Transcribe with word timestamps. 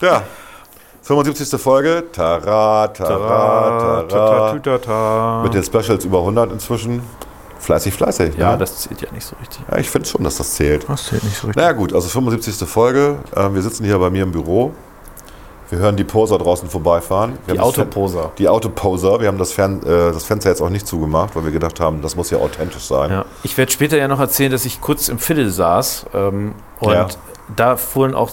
Ja. 0.00 0.22
75. 1.02 1.60
Folge. 1.60 2.04
Tara, 2.12 2.88
tara, 2.88 4.02
tara. 4.08 4.78
tara. 4.78 5.42
Mit 5.44 5.54
den 5.54 5.62
Specials 5.62 6.04
über 6.04 6.18
100 6.18 6.52
inzwischen. 6.52 7.02
Fleißig, 7.60 7.94
fleißig. 7.94 8.36
Ja, 8.36 8.52
ne? 8.52 8.58
das 8.58 8.82
zählt 8.82 9.00
ja 9.00 9.10
nicht 9.12 9.24
so 9.24 9.34
richtig. 9.40 9.60
ja 9.70 9.78
ich 9.78 9.88
finde 9.88 10.08
schon, 10.08 10.22
dass 10.24 10.36
das 10.36 10.54
zählt. 10.54 10.88
Das 10.88 11.06
zählt 11.06 11.24
nicht 11.24 11.36
so 11.36 11.46
richtig. 11.46 11.62
Naja 11.62 11.72
gut, 11.72 11.92
also 11.92 12.08
75. 12.08 12.68
Folge. 12.68 13.18
Ähm, 13.34 13.54
wir 13.54 13.62
sitzen 13.62 13.84
hier 13.84 13.98
bei 13.98 14.10
mir 14.10 14.24
im 14.24 14.32
Büro. 14.32 14.72
Wir 15.68 15.78
hören 15.78 15.96
die 15.96 16.04
Poser 16.04 16.38
draußen 16.38 16.68
vorbeifahren. 16.68 17.38
Wir 17.46 17.54
Die 17.54 17.60
Autoposer. 17.60 18.30
Die 18.38 18.48
Autoposer. 18.48 19.20
Wir 19.20 19.28
haben 19.28 19.38
das, 19.38 19.52
Fern 19.52 19.82
äh, 19.82 20.12
das 20.12 20.24
Fenster 20.24 20.50
jetzt 20.50 20.60
auch 20.60 20.70
nicht 20.70 20.86
zugemacht, 20.86 21.34
weil 21.34 21.44
wir 21.44 21.50
gedacht 21.50 21.80
haben, 21.80 22.02
das 22.02 22.14
muss 22.14 22.30
ja 22.30 22.38
authentisch 22.38 22.84
sein. 22.84 23.10
Ja. 23.10 23.24
Ich 23.42 23.56
werde 23.58 23.72
später 23.72 23.96
ja 23.96 24.06
noch 24.06 24.20
erzählen, 24.20 24.52
dass 24.52 24.64
ich 24.64 24.80
kurz 24.80 25.08
im 25.08 25.18
Fiddle 25.18 25.50
saß 25.50 26.06
ähm, 26.14 26.54
und 26.78 26.92
Ja. 26.92 27.08
Da 27.54 27.76
fuhren 27.76 28.14
auch 28.14 28.30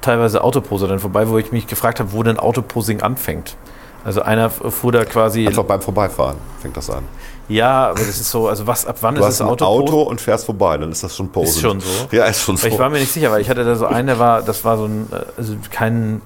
teilweise 0.00 0.42
Autoposer 0.42 0.88
dann 0.88 0.98
vorbei, 0.98 1.28
wo 1.28 1.38
ich 1.38 1.52
mich 1.52 1.66
gefragt 1.66 2.00
habe, 2.00 2.12
wo 2.12 2.22
denn 2.22 2.38
Autoposing 2.38 3.02
anfängt. 3.02 3.56
Also 4.04 4.22
einer 4.22 4.50
fuhr 4.50 4.92
da 4.92 5.04
quasi. 5.04 5.46
Einfach 5.46 5.64
beim 5.64 5.80
Vorbeifahren 5.82 6.36
fängt 6.60 6.76
das 6.76 6.88
an. 6.88 7.04
ja, 7.48 7.88
aber 7.90 7.98
das 7.98 8.08
ist 8.20 8.30
so, 8.30 8.48
also 8.48 8.66
was, 8.66 8.86
ab 8.86 8.96
wann 9.00 9.14
Du 9.16 9.20
ist 9.20 9.26
hast 9.26 9.34
es 9.34 9.40
ein 9.42 9.48
Auto? 9.48 9.64
Auto 9.64 10.02
und 10.02 10.20
fährst 10.20 10.46
vorbei, 10.46 10.78
dann 10.78 10.90
ist 10.92 11.02
das 11.04 11.14
schon 11.16 11.30
Posen. 11.30 11.48
Ist 11.50 11.60
schon 11.60 11.80
so? 11.80 11.88
Ja, 12.12 12.24
ist 12.24 12.42
schon 12.42 12.56
so. 12.56 12.66
Ich 12.68 12.78
war 12.78 12.90
mir 12.90 13.00
nicht 13.00 13.12
sicher, 13.12 13.30
weil 13.30 13.40
ich 13.40 13.50
hatte 13.50 13.64
da 13.64 13.74
so 13.74 13.86
einen, 13.86 14.06
der 14.06 14.18
war, 14.18 14.42
das 14.42 14.64
war 14.64 14.76
so 14.78 14.84
ein, 14.86 15.08
also 15.36 15.54
kein 15.70 16.22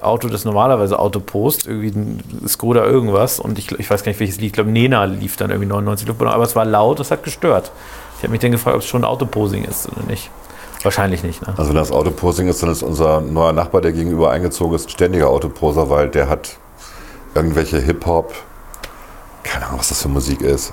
Auto, 0.00 0.28
das 0.28 0.44
normalerweise 0.46 0.98
Autopost, 0.98 1.66
irgendwie 1.66 1.90
ein 1.90 2.48
Skoda 2.48 2.84
irgendwas 2.84 3.38
und 3.38 3.58
ich, 3.58 3.70
ich 3.78 3.90
weiß 3.90 4.02
gar 4.02 4.10
nicht, 4.10 4.20
welches 4.20 4.36
Lied, 4.38 4.46
ich 4.46 4.52
glaube 4.54 4.70
Nena 4.70 5.04
lief 5.04 5.36
dann 5.36 5.50
irgendwie 5.50 5.68
99 5.68 6.08
Luftballon, 6.08 6.32
aber 6.32 6.44
es 6.44 6.56
war 6.56 6.64
laut, 6.64 6.98
das 6.98 7.10
hat 7.10 7.22
gestört. 7.22 7.70
Ich 8.16 8.22
habe 8.22 8.32
mich 8.32 8.40
dann 8.40 8.50
gefragt, 8.50 8.76
ob 8.76 8.82
es 8.82 8.88
schon 8.88 9.04
Autoposing 9.04 9.64
ist 9.64 9.88
oder 9.88 10.06
nicht. 10.08 10.30
Wahrscheinlich 10.82 11.22
nicht, 11.22 11.42
ne? 11.46 11.52
Also 11.56 11.68
wenn 11.70 11.76
das 11.76 11.92
Autoposing 11.92 12.48
ist, 12.48 12.62
dann 12.62 12.70
ist 12.70 12.82
unser 12.82 13.20
neuer 13.20 13.52
Nachbar, 13.52 13.80
der 13.80 13.92
gegenüber 13.92 14.30
eingezogen 14.30 14.74
ist, 14.74 14.86
ein 14.86 14.90
ständiger 14.90 15.28
Autoposer, 15.28 15.90
weil 15.90 16.08
der 16.08 16.28
hat 16.28 16.56
irgendwelche 17.34 17.78
Hip-Hop, 17.78 18.32
keine 19.42 19.66
Ahnung, 19.66 19.78
was 19.80 19.88
das 19.90 20.02
für 20.02 20.08
Musik 20.08 20.40
ist, 20.40 20.72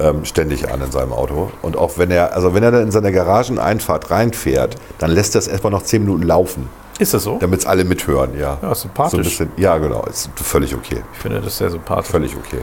ähm, 0.00 0.24
ständig 0.24 0.72
an 0.72 0.80
in 0.80 0.90
seinem 0.90 1.12
Auto. 1.12 1.50
Und 1.60 1.76
auch 1.76 1.98
wenn 1.98 2.10
er, 2.10 2.34
also 2.34 2.54
wenn 2.54 2.62
er 2.62 2.70
dann 2.70 2.82
in 2.82 2.90
seine 2.90 3.12
Garageneinfahrt 3.12 4.10
reinfährt, 4.10 4.76
dann 4.98 5.10
lässt 5.10 5.34
er 5.34 5.40
es 5.40 5.48
erstmal 5.48 5.70
noch 5.70 5.82
10 5.82 6.02
Minuten 6.04 6.22
laufen, 6.22 6.68
Ist 6.98 7.12
das 7.14 7.24
so? 7.24 7.36
damit 7.38 7.60
es 7.60 7.66
alle 7.66 7.84
mithören, 7.84 8.38
ja. 8.38 8.58
Ja, 8.62 8.74
sympathisch. 8.74 9.10
So 9.10 9.16
ein 9.18 9.22
bisschen, 9.24 9.52
ja, 9.58 9.76
genau, 9.78 10.02
ist 10.04 10.30
völlig 10.36 10.74
okay. 10.74 11.02
Ich 11.12 11.18
finde 11.18 11.40
das 11.40 11.58
sehr 11.58 11.70
sympathisch. 11.70 12.10
Völlig 12.10 12.34
okay. 12.36 12.62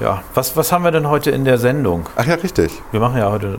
Ja. 0.00 0.22
Was, 0.34 0.56
was 0.56 0.72
haben 0.72 0.84
wir 0.84 0.90
denn 0.90 1.08
heute 1.08 1.30
in 1.30 1.44
der 1.44 1.58
Sendung? 1.58 2.06
Ach 2.16 2.26
ja, 2.26 2.34
richtig. 2.34 2.72
Wir 2.90 2.98
machen 3.00 3.18
ja 3.18 3.30
heute 3.30 3.58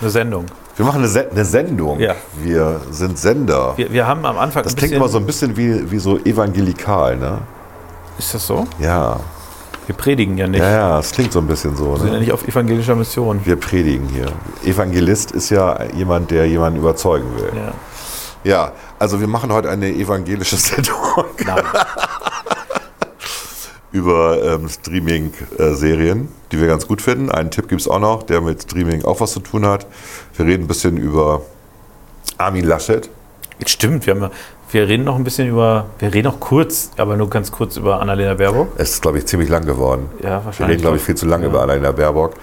eine 0.00 0.10
Sendung. 0.10 0.46
Wir 0.76 0.86
machen 0.86 0.98
eine, 0.98 1.08
Se 1.08 1.28
eine 1.30 1.44
Sendung. 1.44 1.98
Ja. 2.00 2.14
Wir 2.42 2.80
sind 2.90 3.18
Sender. 3.18 3.72
Wir, 3.76 3.92
wir 3.92 4.06
haben 4.06 4.24
am 4.24 4.38
Anfang 4.38 4.62
das 4.62 4.76
klingt 4.76 4.92
immer 4.94 5.08
so 5.08 5.18
ein 5.18 5.26
bisschen 5.26 5.56
wie, 5.56 5.90
wie 5.90 5.98
so 5.98 6.18
evangelikal, 6.18 7.16
ne? 7.16 7.38
Ist 8.18 8.34
das 8.34 8.46
so? 8.46 8.66
Ja. 8.78 9.18
Wir 9.86 9.94
predigen 9.96 10.36
ja 10.36 10.46
nicht. 10.46 10.60
Ja, 10.60 10.70
ja, 10.70 10.98
es 10.98 11.10
klingt 11.12 11.32
so 11.32 11.38
ein 11.40 11.46
bisschen 11.46 11.74
so. 11.76 11.92
Wir 11.94 11.98
sind 11.98 12.06
ja 12.08 12.12
Ne? 12.14 12.20
nicht 12.20 12.32
auf 12.32 12.46
evangelischer 12.46 12.94
Mission. 12.94 13.40
Wir 13.44 13.56
predigen 13.56 14.06
hier. 14.08 14.26
Evangelist 14.64 15.32
ist 15.32 15.50
ja 15.50 15.82
jemand, 15.94 16.30
der 16.30 16.46
jemanden 16.46 16.78
überzeugen 16.78 17.26
will. 17.36 17.50
Ja. 17.56 17.72
Ja, 18.44 18.72
also 19.00 19.18
wir 19.18 19.26
machen 19.26 19.52
heute 19.52 19.68
eine 19.68 19.88
evangelische 19.90 20.56
Sendung 20.58 20.94
Nein. 21.44 21.62
über 23.90 24.42
ähm, 24.44 24.68
Streaming-Serien, 24.68 26.28
die 26.52 26.60
wir 26.60 26.66
ganz 26.66 26.86
gut 26.86 27.02
finden. 27.02 27.30
Einen 27.30 27.50
Tipp 27.50 27.68
gibt 27.68 27.80
es 27.80 27.88
auch 27.88 27.98
noch, 28.00 28.22
der 28.22 28.40
mit 28.40 28.62
Streaming 28.62 29.04
auch 29.04 29.20
was 29.20 29.32
zu 29.32 29.40
tun 29.40 29.66
hat. 29.66 29.86
Wir 30.36 30.46
reden 30.46 30.64
ein 30.64 30.68
bisschen 30.68 30.96
über 30.96 31.42
Armin 32.38 32.64
Laschet. 32.64 33.08
Stimmt, 33.66 34.06
wir, 34.06 34.14
haben, 34.14 34.30
wir 34.70 34.86
reden 34.88 35.04
noch 35.04 35.16
ein 35.16 35.24
bisschen 35.24 35.48
über, 35.48 35.86
wir 35.98 36.14
reden 36.14 36.28
noch 36.28 36.38
kurz, 36.38 36.90
aber 36.96 37.16
nur 37.16 37.28
ganz 37.28 37.50
kurz 37.50 37.76
über 37.76 38.00
Annalena 38.00 38.34
Baerbock. 38.34 38.68
Es 38.76 38.90
ist, 38.90 39.02
glaube 39.02 39.18
ich, 39.18 39.26
ziemlich 39.26 39.48
lang 39.48 39.64
geworden. 39.66 40.08
Ja, 40.22 40.38
Wir 40.40 40.44
wahrscheinlich. 40.44 40.74
reden, 40.74 40.82
glaube 40.82 40.96
ich, 40.98 41.02
viel 41.02 41.16
zu 41.16 41.26
lange 41.26 41.44
Ja. 41.44 41.50
über 41.50 41.62
Annalena 41.62 41.90
Baerbock. 41.90 42.34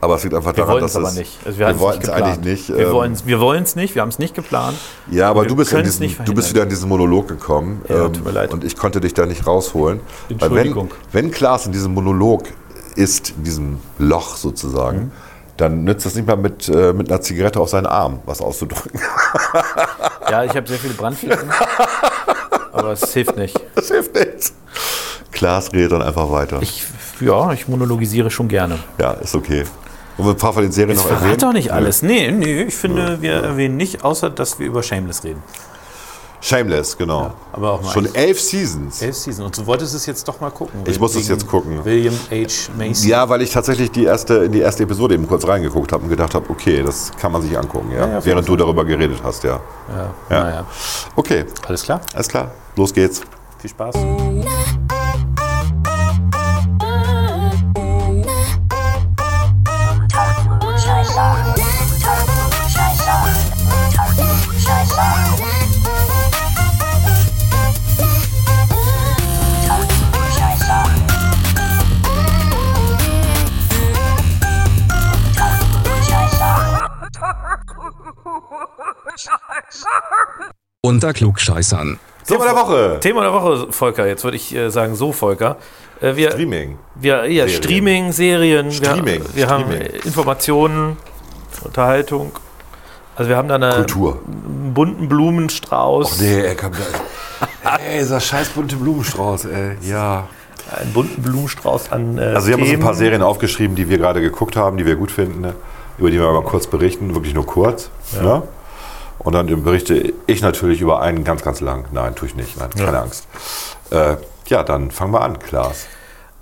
Aber 0.00 0.14
es 0.14 0.22
liegt 0.22 0.34
einfach 0.34 0.54
Wir 0.56 0.64
daran, 0.64 0.80
dass 0.80 0.94
es 0.94 1.14
nicht. 1.16 1.38
Also 1.44 1.58
wir 1.58 1.66
haben's 1.66 1.80
wollten 1.80 2.02
es 2.02 2.08
eigentlich 2.10 2.40
nicht. 2.40 2.68
Wir 2.68 2.86
ähm, 2.86 2.92
wollen 2.92 3.12
es 3.14 3.26
wir 3.26 3.60
nicht, 3.74 3.94
wir 3.94 4.02
haben 4.02 4.10
es 4.10 4.18
nicht 4.18 4.34
geplant. 4.34 4.76
Ja, 5.10 5.28
aber 5.30 5.42
Wir 5.42 5.48
du 5.48 5.56
bist, 5.56 5.72
in 5.72 5.82
diesen, 5.82 6.14
du 6.24 6.34
bist 6.34 6.50
wieder 6.50 6.62
in 6.62 6.68
diesen 6.68 6.88
Monolog 6.88 7.26
gekommen. 7.26 7.82
ähm, 7.88 7.96
Ja, 7.96 8.08
tut 8.08 8.24
mir 8.24 8.30
leid. 8.30 8.52
Und 8.52 8.62
ich 8.62 8.76
konnte 8.76 9.00
dich 9.00 9.14
da 9.14 9.26
nicht 9.26 9.46
rausholen. 9.46 10.00
Weil 10.28 10.38
wenn, 10.38 10.46
Entschuldigung. 10.48 10.90
wenn 11.12 11.30
Klaas 11.32 11.66
in 11.66 11.72
diesem 11.72 11.94
Monolog 11.94 12.44
ist, 12.98 13.30
in 13.30 13.44
diesem 13.44 13.78
Loch 13.98 14.36
sozusagen, 14.36 14.98
Mhm. 14.98 15.12
dann 15.56 15.84
nützt 15.84 16.04
es 16.06 16.14
nicht 16.14 16.26
mal 16.26 16.36
mit, 16.36 16.68
äh, 16.68 16.92
mit 16.92 17.10
einer 17.10 17.20
Zigarette 17.20 17.60
auf 17.60 17.68
seinen 17.70 17.86
Arm 17.86 18.20
was 18.26 18.40
auszudrücken. 18.40 19.00
Ja, 20.30 20.44
ich 20.44 20.54
habe 20.54 20.66
sehr 20.68 20.76
viele 20.78 20.92
Brandflecken, 20.92 21.48
aber 22.72 22.92
es 22.92 23.12
hilft 23.14 23.36
nicht. 23.38 23.58
Das 23.74 23.88
hilft 23.88 24.14
nichts. 24.14 24.52
Klaas 25.32 25.72
redet 25.72 25.92
dann 25.92 26.02
einfach 26.02 26.30
weiter. 26.30 26.58
Ich, 26.60 26.84
ja, 27.20 27.50
ich 27.54 27.66
monologisiere 27.66 28.30
schon 28.30 28.46
gerne. 28.48 28.78
ja, 28.98 29.12
ist 29.12 29.34
okay. 29.34 29.64
Und 30.18 30.26
wir 30.26 30.32
ein 30.32 30.36
paar 30.36 30.52
von 30.52 30.62
den 30.64 30.72
Serien 30.72 30.98
Ich 30.98 31.02
noch 31.02 31.10
erwähnen? 31.10 31.22
verrate 31.22 31.46
doch 31.46 31.52
nicht 31.54 31.72
alles. 31.72 32.02
Nee, 32.02 32.30
nee, 32.30 32.62
ich 32.64 32.74
finde, 32.74 33.22
wir 33.22 33.34
erwähnen 33.34 33.76
nicht, 33.78 34.04
außer 34.04 34.28
dass 34.28 34.58
wir 34.58 34.66
über 34.66 34.82
Shameless 34.82 35.24
reden. 35.24 35.42
Shameless, 36.40 36.96
genau. 36.96 37.32
aber 37.52 37.72
auch 37.72 37.82
mal 37.82 37.92
Schon 37.92 38.14
elf 38.14 38.40
Seasons. 38.40 39.02
Elf 39.02 39.16
Season. 39.16 39.44
Und 39.46 39.56
du 39.58 39.66
wolltest 39.66 39.94
es 39.94 40.06
jetzt 40.06 40.26
doch 40.28 40.40
mal 40.40 40.50
gucken. 40.50 40.80
Ich 40.86 40.98
muss 41.00 41.14
es 41.16 41.28
jetzt 41.28 41.46
gucken. 41.46 41.84
William 41.84 42.14
H. 42.30 42.70
Macy. 42.76 43.08
Ja, 43.08 43.28
weil 43.28 43.42
ich 43.42 43.50
tatsächlich 43.50 43.90
die 43.90 44.04
erste, 44.04 44.34
in 44.44 44.52
die 44.52 44.60
erste 44.60 44.84
Episode 44.84 45.14
eben 45.14 45.26
kurz 45.26 45.46
reingeguckt 45.46 45.92
habe 45.92 46.04
und 46.04 46.10
gedacht 46.10 46.34
habe, 46.34 46.48
okay, 46.50 46.82
das 46.82 47.10
kann 47.20 47.32
man 47.32 47.42
sich 47.42 47.58
angucken, 47.58 47.90
ja. 47.92 48.06
Ja, 48.06 48.12
ja, 48.14 48.24
Während 48.24 48.48
du 48.48 48.56
darüber 48.56 48.84
geredet 48.84 49.18
hast, 49.22 49.42
ja. 49.44 49.60
Ja, 49.88 50.10
Ja. 50.30 50.44
Naja. 50.44 50.66
Okay, 51.16 51.44
Alles 51.66 51.82
klar. 51.82 52.00
alles 52.14 52.28
klar. 52.28 52.50
Los 52.76 52.92
geht's. 52.94 53.20
Viel 53.58 53.70
Spaß. 53.70 53.94
Unter 80.80 81.12
Klugscheißern. 81.12 81.98
Thema 82.26 82.44
der 82.44 82.54
Woche. 82.56 82.98
Thema 83.00 83.22
der 83.22 83.32
Woche, 83.32 83.72
Volker. 83.72 84.06
Jetzt 84.06 84.22
würde 84.24 84.36
ich 84.36 84.54
äh, 84.54 84.70
sagen, 84.70 84.94
so, 84.94 85.12
Volker. 85.12 85.56
Äh, 86.00 86.14
wir, 86.16 86.30
Streaming. 86.30 86.78
wir, 86.94 87.24
ja, 87.30 87.46
Serien. 87.46 87.62
Streaming, 87.62 88.12
Serien. 88.12 88.72
Streaming, 88.72 89.22
Wir, 89.32 89.34
wir 89.34 89.48
haben 89.48 89.64
Streaming. 89.64 89.86
äh, 89.86 90.06
Informationen, 90.06 90.96
Unterhaltung. 91.64 92.32
Also 93.16 93.30
wir 93.30 93.36
haben 93.36 93.48
da 93.48 93.56
eine, 93.56 93.70
Kultur. 93.70 94.20
einen 94.26 94.74
bunten 94.74 95.08
Blumenstrauß. 95.08 96.20
Nee, 96.20 96.40
ey, 96.42 96.54
komm 96.54 96.72
da. 96.72 97.78
Ey, 97.78 97.98
dieser 97.98 98.20
scheiß 98.20 98.50
bunte 98.50 98.76
Blumenstrauß, 98.76 99.46
ey. 99.46 99.76
Ja. 99.82 100.28
Einen 100.70 100.92
bunten 100.92 101.22
Blumenstrauß 101.22 101.90
an 101.92 102.18
äh, 102.18 102.22
Also 102.22 102.48
wir 102.48 102.54
haben 102.54 102.62
uns 102.62 102.70
ein 102.70 102.80
paar 102.80 102.94
Serien 102.94 103.22
aufgeschrieben, 103.22 103.74
die 103.74 103.88
wir 103.88 103.98
gerade 103.98 104.20
geguckt 104.20 104.54
haben, 104.54 104.76
die 104.76 104.86
wir 104.86 104.96
gut 104.96 105.10
finden, 105.10 105.40
ne? 105.40 105.54
über 105.96 106.10
die 106.10 106.20
wir 106.20 106.30
mal 106.30 106.42
kurz 106.44 106.66
berichten, 106.66 107.14
wirklich 107.14 107.34
nur 107.34 107.46
kurz. 107.46 107.90
Ne? 108.22 108.42
Und 109.18 109.32
dann 109.32 109.46
berichte 109.64 110.12
ich 110.26 110.42
natürlich 110.42 110.80
über 110.80 111.00
einen 111.00 111.24
ganz, 111.24 111.42
ganz 111.42 111.60
lang. 111.60 111.86
Nein, 111.92 112.14
tue 112.14 112.28
ich 112.28 112.36
nicht. 112.36 112.58
Nein, 112.58 112.70
keine 112.70 113.00
Angst. 113.00 113.26
Äh, 113.90 114.16
ja, 114.46 114.62
dann 114.62 114.90
fangen 114.90 115.12
wir 115.12 115.22
an, 115.22 115.38
Klaas. 115.38 115.86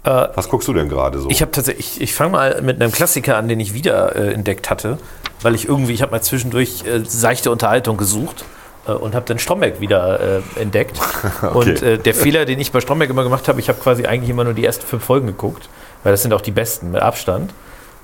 Äh, 0.05 0.29
Was 0.35 0.49
guckst 0.49 0.69
du 0.69 0.73
denn 0.73 0.89
gerade 0.89 1.19
so? 1.19 1.29
Ich 1.31 1.43
habe 1.43 1.51
tatsächlich, 1.51 1.97
ich, 1.97 2.01
ich 2.03 2.15
fange 2.15 2.33
mal 2.33 2.63
mit 2.63 2.81
einem 2.81 2.93
Klassiker 2.93 3.37
an, 3.37 3.49
den 3.49 3.59
ich 3.61 3.75
wieder 3.75 4.15
äh, 4.15 4.33
entdeckt 4.33 4.71
hatte, 4.71 4.99
weil 5.43 5.55
ich 5.55 5.69
irgendwie, 5.69 5.93
ich 5.93 6.03
habe 6.03 6.13
mal 6.13 6.23
zwischendurch 6.23 6.85
äh, 6.87 7.01
seichte 7.05 7.51
Unterhaltung 7.51 7.97
gesucht 7.97 8.45
äh, 8.87 8.93
und 8.93 9.15
habe 9.15 9.27
dann 9.27 9.39
Stromberg 9.39 9.81
wieder 9.81 10.21
äh, 10.21 10.61
entdeckt. 10.61 11.01
Und 11.55 11.83
äh, 11.83 11.99
der 11.99 12.15
Fehler, 12.15 12.45
den 12.45 12.61
ich 12.61 12.73
bei 12.73 12.81
Stromberg 12.81 13.11
immer 13.11 13.25
gemacht 13.25 13.49
habe, 13.49 13.59
ich 13.59 13.69
habe 13.69 13.81
quasi 13.81 14.07
eigentlich 14.07 14.31
immer 14.31 14.45
nur 14.45 14.55
die 14.55 14.65
ersten 14.65 14.87
fünf 14.87 15.05
Folgen 15.05 15.27
geguckt, 15.27 15.69
weil 16.05 16.13
das 16.13 16.23
sind 16.23 16.33
auch 16.33 16.41
die 16.41 16.53
besten 16.53 16.93
mit 16.93 17.03
Abstand. 17.03 17.53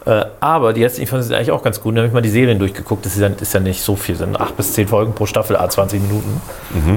Äh, 0.04 0.24
aber 0.40 0.72
die 0.72 0.80
letzten 0.80 1.06
Folgen 1.06 1.22
sind 1.22 1.34
eigentlich 1.34 1.50
auch 1.50 1.62
ganz 1.62 1.80
gut. 1.80 1.94
Da 1.94 2.00
habe 2.00 2.08
ich 2.08 2.12
mal 2.12 2.22
die 2.22 2.28
Serien 2.28 2.58
durchgeguckt. 2.58 3.04
Das 3.06 3.14
ist 3.14 3.20
ja, 3.20 3.28
ist 3.28 3.54
ja 3.54 3.60
nicht 3.60 3.80
so 3.82 3.96
viel, 3.96 4.14
das 4.14 4.24
sind 4.24 4.40
acht 4.40 4.56
bis 4.56 4.72
zehn 4.72 4.88
Folgen 4.88 5.14
pro 5.14 5.26
Staffel, 5.26 5.56
a 5.56 5.68
20 5.68 6.02
Minuten. 6.02 6.40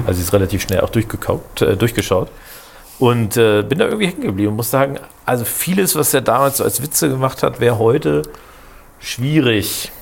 Also 0.06 0.20
ist 0.20 0.32
relativ 0.32 0.62
schnell 0.62 0.80
auch 0.80 0.90
äh, 0.94 1.76
durchgeschaut. 1.76 2.28
Und 2.98 3.36
äh, 3.36 3.62
bin 3.62 3.78
da 3.78 3.86
irgendwie 3.86 4.06
hängen 4.06 4.22
geblieben 4.22 4.50
und 4.50 4.56
muss 4.56 4.70
sagen, 4.70 4.98
also 5.24 5.44
vieles, 5.44 5.94
was 5.96 6.14
er 6.14 6.22
damals 6.22 6.56
so 6.58 6.64
als 6.64 6.82
Witze 6.82 7.08
gemacht 7.08 7.42
hat, 7.42 7.60
wäre 7.60 7.78
heute 7.78 8.22
schwierig. 8.98 9.92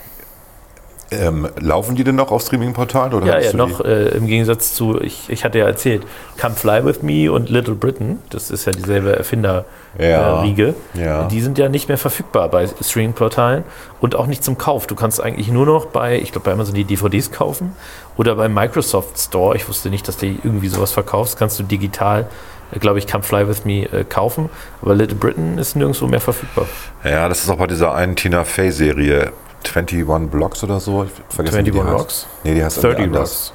Ähm, 1.10 1.48
laufen 1.60 1.96
die 1.96 2.04
denn 2.04 2.16
noch 2.16 2.30
auf 2.30 2.42
Streaming-Portalen? 2.42 3.12
oder 3.12 3.26
Ja, 3.26 3.38
ja, 3.38 3.50
du 3.50 3.56
noch 3.56 3.80
äh, 3.84 4.08
im 4.08 4.26
Gegensatz 4.26 4.74
zu, 4.74 5.00
ich, 5.00 5.28
ich 5.28 5.44
hatte 5.44 5.58
ja 5.58 5.66
erzählt, 5.66 6.02
Come 6.40 6.54
Fly 6.54 6.84
With 6.84 7.02
Me 7.02 7.30
und 7.30 7.50
Little 7.50 7.74
Britain, 7.74 8.18
das 8.30 8.50
ist 8.50 8.64
ja 8.64 8.72
dieselbe 8.72 9.14
Erfinder-Riege, 9.14 10.74
Ja, 10.94 11.00
äh, 11.00 11.04
ja. 11.04 11.24
die 11.28 11.40
sind 11.40 11.58
ja 11.58 11.68
nicht 11.68 11.88
mehr 11.88 11.98
verfügbar 11.98 12.48
bei 12.48 12.66
Streaming-Portalen 12.66 13.64
und 14.00 14.16
auch 14.16 14.26
nicht 14.26 14.42
zum 14.42 14.58
Kauf. 14.58 14.86
Du 14.86 14.94
kannst 14.94 15.22
eigentlich 15.22 15.48
nur 15.48 15.66
noch 15.66 15.86
bei, 15.86 16.18
ich 16.18 16.32
glaube, 16.32 16.46
bei 16.46 16.52
Amazon 16.52 16.74
die 16.74 16.84
DVDs 16.84 17.30
kaufen 17.30 17.76
oder 18.16 18.34
beim 18.36 18.54
Microsoft 18.54 19.18
Store, 19.18 19.54
ich 19.56 19.68
wusste 19.68 19.90
nicht, 19.90 20.08
dass 20.08 20.16
die 20.16 20.38
irgendwie 20.42 20.68
sowas 20.68 20.92
verkaufst, 20.92 21.38
kannst 21.38 21.58
du 21.58 21.62
digital, 21.64 22.26
äh, 22.72 22.78
glaube 22.78 22.98
ich, 22.98 23.06
Come 23.06 23.22
Fly 23.22 23.46
With 23.46 23.64
Me 23.64 23.84
äh, 23.92 24.04
kaufen, 24.04 24.48
aber 24.82 24.94
Little 24.94 25.16
Britain 25.16 25.58
ist 25.58 25.76
nirgendwo 25.76 26.06
mehr 26.06 26.20
verfügbar. 26.20 26.66
Ja, 27.04 27.28
das 27.28 27.44
ist 27.44 27.50
auch 27.50 27.58
bei 27.58 27.66
dieser 27.66 27.94
einen 27.94 28.16
Tina 28.16 28.44
Fey-Serie. 28.44 29.32
21 29.69 30.31
Blocks 30.31 30.62
oder 30.64 30.81
so. 30.81 31.05
Ich 31.05 31.11
vergesse, 31.34 31.58
wie 31.58 31.62
die 31.64 31.70
21 31.70 31.87
heißt. 31.93 32.00
Rocks? 32.00 32.26
Nee, 32.44 32.55
die 32.55 32.64
heißt 32.64 32.76
irgendwie 32.78 32.96
30 32.96 33.05
anders. 33.06 33.31
Rocks. 33.31 33.52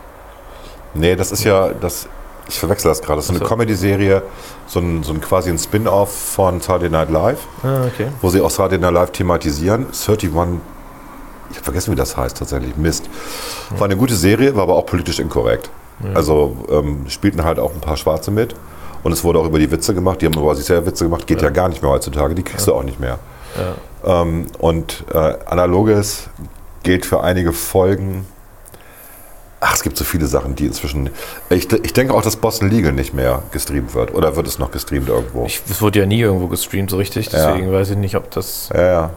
Nee, 0.95 1.15
das 1.15 1.31
ist 1.31 1.43
ja, 1.43 1.69
das, 1.69 2.07
ich 2.47 2.59
verwechsel 2.59 2.89
das 2.89 3.01
gerade. 3.01 3.17
Das 3.17 3.25
ist 3.25 3.29
eine 3.31 3.39
so. 3.39 3.45
Comedy-Serie, 3.45 4.23
so 4.67 4.79
ein, 4.79 5.03
so 5.03 5.13
ein 5.13 5.21
quasi 5.21 5.49
ein 5.49 5.57
Spin-off 5.59 6.11
von 6.11 6.61
Saturday 6.61 6.89
Night 6.89 7.09
Live, 7.11 7.39
Ah, 7.63 7.85
okay. 7.85 8.07
wo 8.21 8.29
sie 8.29 8.41
auch 8.41 8.49
Saturday 8.49 8.79
Night 8.79 8.93
Live 8.93 9.11
thematisieren. 9.11 9.85
31, 9.87 10.29
ich 11.51 11.55
habe 11.55 11.63
vergessen, 11.63 11.91
wie 11.91 11.95
das 11.95 12.15
heißt 12.17 12.37
tatsächlich. 12.37 12.75
Mist. 12.77 13.09
War 13.77 13.85
eine 13.85 13.97
gute 13.97 14.15
Serie, 14.15 14.55
war 14.55 14.63
aber 14.63 14.75
auch 14.75 14.85
politisch 14.85 15.19
inkorrekt. 15.19 15.69
Also 16.13 16.55
ähm, 16.69 17.05
spielten 17.09 17.43
halt 17.43 17.59
auch 17.59 17.73
ein 17.73 17.81
paar 17.81 17.97
Schwarze 17.97 18.31
mit. 18.31 18.55
Und 19.03 19.11
es 19.11 19.23
wurde 19.23 19.39
auch 19.39 19.45
über 19.45 19.59
die 19.59 19.69
Witze 19.69 19.93
gemacht. 19.93 20.21
Die 20.21 20.25
haben 20.27 20.33
über 20.33 20.55
sich 20.55 20.65
selber 20.65 20.85
Witze 20.87 21.03
gemacht. 21.03 21.27
Geht 21.27 21.41
ja, 21.41 21.49
gar 21.49 21.67
nicht 21.69 21.81
mehr 21.81 21.91
heutzutage. 21.91 22.35
Die 22.35 22.43
kriegst 22.43 22.67
du 22.67 22.73
auch 22.73 22.83
nicht 22.83 22.99
mehr. 22.99 23.19
Ähm, 24.05 24.47
und 24.59 25.03
äh, 25.13 25.35
analoges 25.45 26.29
gilt 26.83 27.05
für 27.05 27.21
einige 27.23 27.53
Folgen. 27.53 28.25
Ach, 29.61 29.73
es 29.73 29.83
gibt 29.83 29.97
so 29.97 30.05
viele 30.05 30.25
Sachen, 30.27 30.55
die 30.55 30.67
inzwischen. 30.67 31.09
Ich, 31.49 31.71
ich 31.71 31.93
denke 31.93 32.13
auch, 32.13 32.21
dass 32.21 32.37
Boston 32.37 32.69
Legal 32.69 32.93
nicht 32.93 33.13
mehr 33.13 33.43
gestreamt 33.51 33.93
wird. 33.93 34.13
Oder 34.13 34.35
wird 34.37 34.47
es 34.47 34.57
noch 34.57 34.71
gestreamt 34.71 35.09
irgendwo? 35.09 35.45
Ich, 35.45 35.61
es 35.69 35.81
wurde 35.81 35.99
ja 35.99 36.05
nie 36.05 36.21
irgendwo 36.21 36.47
gestreamt 36.47 36.89
so 36.89 36.97
richtig, 36.97 37.29
deswegen 37.29 37.71
weiß 37.71 37.89
ich 37.89 37.97
nicht, 37.97 38.15
ob 38.15 38.31
das 38.31 38.69
ja, 38.73 38.81
ja. 38.81 39.09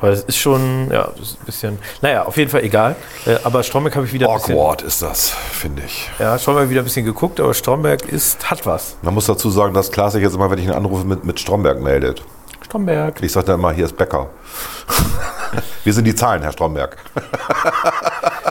Weil 0.00 0.12
es 0.12 0.22
ist 0.22 0.36
schon, 0.36 0.90
ja, 0.92 1.10
ist 1.20 1.40
ein 1.40 1.46
bisschen. 1.46 1.78
Naja, 2.02 2.24
auf 2.24 2.36
jeden 2.36 2.50
Fall 2.50 2.62
egal. 2.62 2.94
Äh, 3.26 3.36
aber 3.42 3.62
Stromberg 3.64 3.96
habe 3.96 4.06
ich 4.06 4.12
wieder 4.12 4.28
ein 4.28 4.36
bisschen. 4.36 4.54
Awkward 4.54 4.82
ist 4.82 5.02
das, 5.02 5.30
finde 5.30 5.82
ich. 5.84 6.08
Ja, 6.18 6.38
Stromberg 6.38 6.70
wieder 6.70 6.82
ein 6.82 6.84
bisschen 6.84 7.04
geguckt, 7.04 7.40
aber 7.40 7.52
Stromberg 7.52 8.06
ist, 8.06 8.48
hat 8.48 8.64
was. 8.64 8.96
Man 9.02 9.14
muss 9.14 9.26
dazu 9.26 9.50
sagen, 9.50 9.74
dass 9.74 9.90
Klaas 9.90 10.12
sich 10.12 10.22
jetzt 10.22 10.34
immer, 10.34 10.50
wenn 10.50 10.58
ich 10.58 10.66
ihn 10.66 10.70
anrufe, 10.70 11.04
mit, 11.04 11.24
mit 11.24 11.40
Stromberg 11.40 11.80
meldet. 11.80 12.22
Stromberg. 12.68 13.22
Ich 13.22 13.32
sage 13.32 13.46
dann 13.46 13.54
immer, 13.60 13.72
hier 13.72 13.86
ist 13.86 13.96
Becker. 13.96 14.28
Wir 15.84 15.94
sind 15.94 16.04
die 16.04 16.14
Zahlen, 16.14 16.42
Herr 16.42 16.52
Stromberg. 16.52 16.98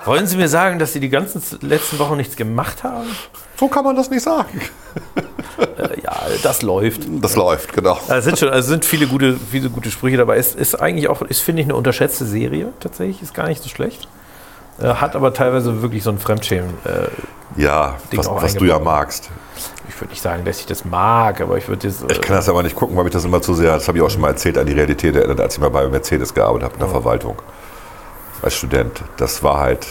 Wollen 0.05 0.25
Sie 0.25 0.37
mir 0.37 0.47
sagen, 0.49 0.79
dass 0.79 0.93
Sie 0.93 0.99
die 0.99 1.09
ganzen 1.09 1.41
letzten 1.61 1.99
Wochen 1.99 2.17
nichts 2.17 2.35
gemacht 2.35 2.83
haben? 2.83 3.05
So 3.59 3.67
kann 3.67 3.83
man 3.83 3.95
das 3.95 4.09
nicht 4.09 4.23
sagen. 4.23 4.59
Äh, 5.59 6.01
ja, 6.01 6.15
das 6.41 6.63
läuft. 6.63 7.01
Das 7.21 7.35
läuft, 7.35 7.73
genau. 7.73 7.99
Es 8.07 8.23
sind 8.23 8.39
schon, 8.39 8.49
also 8.49 8.59
es 8.61 8.67
sind 8.67 8.85
viele 8.85 9.05
gute, 9.05 9.37
viele 9.51 9.69
gute 9.69 9.91
Sprüche 9.91 10.17
dabei. 10.17 10.37
Es 10.37 10.55
ist 10.55 10.73
eigentlich 10.75 11.07
auch, 11.09 11.21
ist 11.21 11.41
finde 11.41 11.61
ich 11.61 11.67
eine 11.67 11.75
unterschätzte 11.75 12.25
Serie 12.25 12.73
tatsächlich, 12.79 13.21
ist 13.21 13.35
gar 13.35 13.47
nicht 13.47 13.61
so 13.61 13.69
schlecht. 13.69 14.07
Äh, 14.79 14.87
hat 14.95 15.15
aber 15.15 15.33
teilweise 15.33 15.81
wirklich 15.83 16.03
so 16.03 16.09
ein 16.09 16.17
Fremdschämen. 16.17 16.71
Äh, 16.85 17.61
Ja, 17.61 17.97
Ding 18.11 18.19
was, 18.19 18.27
auch 18.27 18.41
was 18.41 18.55
du 18.55 18.65
ja 18.65 18.79
magst. 18.79 19.29
Ich 19.88 20.00
würde 20.00 20.12
nicht 20.12 20.22
sagen, 20.22 20.44
dass 20.45 20.60
ich 20.60 20.66
das 20.66 20.86
mag, 20.86 21.42
aber 21.42 21.57
ich 21.57 21.68
würde 21.68 21.88
jetzt. 21.88 22.04
Ich 22.10 22.22
kann 22.22 22.36
das 22.36 22.50
aber 22.50 22.63
nicht 22.63 22.75
gucken, 22.75 22.95
weil 22.98 23.04
mich 23.04 23.13
das 23.13 23.25
immer 23.25 23.42
zu 23.42 23.54
sehr, 23.54 23.74
das 23.74 23.88
habe 23.88 23.98
ich 23.98 24.04
auch 24.04 24.10
schon 24.10 24.22
mal 24.22 24.30
erzählt, 24.30 24.57
an 24.57 24.66
die 24.66 24.74
Realität 24.74 25.16
erinnert, 25.16 25.39
als 25.39 25.56
ich 25.56 25.62
mal 25.62 25.69
bei 25.69 25.88
Mercedes 25.88 26.34
gearbeitet 26.34 26.66
habe 26.66 26.74
in 26.75 26.80
der 26.80 26.89
Verwaltung. 26.89 27.42
Als 28.42 28.56
Student. 28.56 29.04
Das 29.18 29.42
war 29.44 29.60
halt 29.60 29.88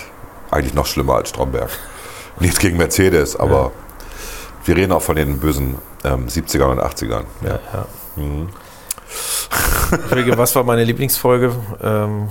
eigentlich 0.50 0.74
noch 0.74 0.86
schlimmer 0.86 1.16
als 1.16 1.30
Stromberg. 1.30 1.70
Nichts 2.38 2.58
gegen 2.58 2.76
Mercedes, 2.76 3.34
aber 3.36 3.72
wir 4.64 4.76
reden 4.76 4.92
auch 4.92 5.02
von 5.02 5.16
den 5.16 5.38
bösen 5.38 5.76
ähm, 6.04 6.26
70ern 6.26 6.72
und 6.72 6.80
80ern. 6.80 7.24
Ja. 7.42 7.58
Ja. 7.72 7.86
Entschuldige, 9.90 10.36
was 10.36 10.54
war 10.54 10.64
meine 10.64 10.84
Lieblingsfolge? 10.84 11.52
Ähm, 11.82 12.28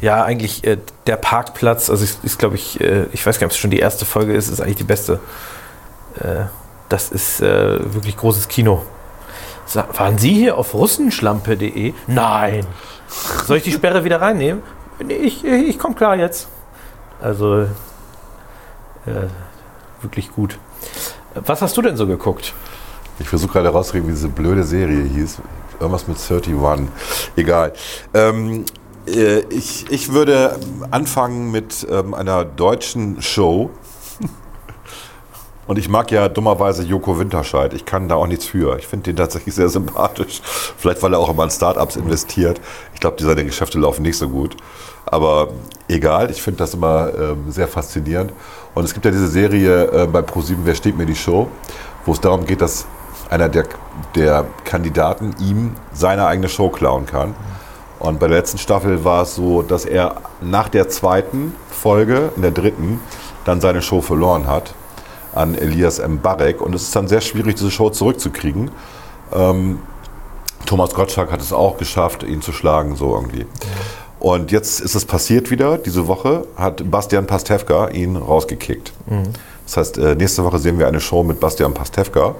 ja, 0.00 0.22
eigentlich 0.24 0.64
äh, 0.64 0.78
der 1.06 1.16
Parkplatz. 1.16 1.90
Also 1.90 2.04
ist, 2.04 2.24
ist 2.24 2.38
glaube 2.38 2.56
ich, 2.56 2.80
äh, 2.80 3.06
ich 3.12 3.26
weiß 3.26 3.38
gar 3.38 3.46
nicht, 3.46 3.52
ob 3.52 3.56
es 3.56 3.58
schon 3.58 3.70
die 3.70 3.78
erste 3.78 4.04
Folge 4.04 4.34
ist, 4.34 4.48
ist 4.48 4.60
eigentlich 4.60 4.76
die 4.76 4.84
beste. 4.84 5.20
Äh, 6.20 6.44
das 6.88 7.10
ist 7.10 7.40
äh, 7.40 7.94
wirklich 7.94 8.16
großes 8.16 8.48
Kino. 8.48 8.84
Sa 9.66 9.86
waren 9.94 10.16
Sie 10.16 10.32
hier 10.32 10.56
auf 10.56 10.72
russenschlampe.de? 10.72 11.92
Nein. 12.06 12.66
Soll 13.46 13.58
ich 13.58 13.64
die 13.64 13.72
Sperre 13.72 14.04
wieder 14.04 14.20
reinnehmen? 14.20 14.62
Nee, 15.04 15.14
ich, 15.14 15.44
ich 15.44 15.78
komme 15.78 15.94
klar 15.94 16.16
jetzt. 16.16 16.48
Also 17.20 17.62
äh, 17.62 17.66
wirklich 20.00 20.32
gut. 20.32 20.58
Was 21.34 21.62
hast 21.62 21.76
du 21.76 21.82
denn 21.82 21.96
so 21.96 22.06
geguckt? 22.06 22.54
Ich 23.18 23.28
versuche 23.28 23.52
gerade 23.52 23.66
herauszukriegen, 23.66 24.08
wie 24.08 24.12
diese 24.12 24.28
blöde 24.28 24.64
Serie 24.64 25.02
hieß. 25.02 25.38
Irgendwas 25.80 26.08
mit 26.08 26.18
31. 26.18 26.88
Egal. 27.36 27.72
Ähm, 28.14 28.64
äh, 28.64 28.77
ich, 29.50 29.90
ich 29.90 30.12
würde 30.12 30.58
anfangen 30.90 31.50
mit 31.50 31.86
ähm, 31.90 32.14
einer 32.14 32.44
deutschen 32.44 33.20
Show. 33.22 33.70
Und 35.66 35.78
ich 35.78 35.88
mag 35.88 36.10
ja 36.10 36.28
dummerweise 36.28 36.82
Joko 36.82 37.18
Winterscheid. 37.18 37.74
Ich 37.74 37.84
kann 37.84 38.08
da 38.08 38.14
auch 38.14 38.26
nichts 38.26 38.46
für. 38.46 38.78
Ich 38.78 38.86
finde 38.86 39.04
den 39.04 39.16
tatsächlich 39.16 39.54
sehr 39.54 39.68
sympathisch. 39.68 40.40
Vielleicht, 40.42 41.02
weil 41.02 41.12
er 41.12 41.18
auch 41.18 41.28
immer 41.28 41.44
in 41.44 41.50
Startups 41.50 41.96
investiert. 41.96 42.60
Ich 42.94 43.00
glaube, 43.00 43.22
seine 43.22 43.44
Geschäfte 43.44 43.78
laufen 43.78 44.02
nicht 44.02 44.16
so 44.16 44.28
gut. 44.28 44.56
Aber 45.06 45.48
egal, 45.88 46.30
ich 46.30 46.40
finde 46.42 46.58
das 46.58 46.74
immer 46.74 47.12
ähm, 47.14 47.50
sehr 47.50 47.68
faszinierend. 47.68 48.32
Und 48.74 48.84
es 48.84 48.94
gibt 48.94 49.04
ja 49.04 49.10
diese 49.10 49.28
Serie 49.28 50.04
äh, 50.04 50.06
bei 50.06 50.22
ProSieben, 50.22 50.64
Wer 50.64 50.74
steht 50.74 50.96
mir 50.96 51.06
die 51.06 51.16
Show, 51.16 51.48
wo 52.04 52.12
es 52.12 52.20
darum 52.20 52.46
geht, 52.46 52.60
dass 52.60 52.86
einer 53.30 53.48
der, 53.48 53.64
der 54.14 54.46
Kandidaten 54.64 55.34
ihm 55.40 55.74
seine 55.92 56.26
eigene 56.26 56.48
Show 56.48 56.70
klauen 56.70 57.06
kann. 57.06 57.34
Und 57.98 58.20
bei 58.20 58.28
der 58.28 58.38
letzten 58.38 58.58
Staffel 58.58 59.04
war 59.04 59.22
es 59.22 59.34
so, 59.34 59.62
dass 59.62 59.84
er 59.84 60.16
nach 60.40 60.68
der 60.68 60.88
zweiten 60.88 61.54
Folge, 61.70 62.30
in 62.36 62.42
der 62.42 62.52
dritten, 62.52 63.00
dann 63.44 63.60
seine 63.60 63.82
Show 63.82 64.00
verloren 64.00 64.46
hat 64.46 64.74
an 65.34 65.54
Elias 65.54 65.98
M. 65.98 66.20
Barek. 66.20 66.60
Und 66.60 66.74
es 66.74 66.82
ist 66.82 66.96
dann 66.96 67.08
sehr 67.08 67.20
schwierig, 67.20 67.56
diese 67.56 67.70
Show 67.70 67.90
zurückzukriegen. 67.90 68.70
Ähm, 69.32 69.80
Thomas 70.66 70.94
Gottschalk 70.94 71.32
hat 71.32 71.40
es 71.40 71.52
auch 71.52 71.78
geschafft, 71.78 72.22
ihn 72.22 72.42
zu 72.42 72.52
schlagen, 72.52 72.96
so 72.96 73.14
irgendwie. 73.14 73.46
Und 74.20 74.50
jetzt 74.50 74.80
ist 74.80 74.94
es 74.94 75.04
passiert 75.04 75.50
wieder. 75.50 75.78
Diese 75.78 76.08
Woche 76.08 76.46
hat 76.56 76.90
Bastian 76.90 77.26
Pastewka 77.26 77.88
ihn 77.88 78.16
rausgekickt. 78.16 78.92
Das 79.64 79.76
heißt, 79.76 79.98
äh, 79.98 80.14
nächste 80.14 80.44
Woche 80.44 80.58
sehen 80.58 80.78
wir 80.78 80.88
eine 80.88 81.00
Show 81.00 81.22
mit 81.22 81.40
Bastian 81.40 81.72
Pastewka. 81.72 82.34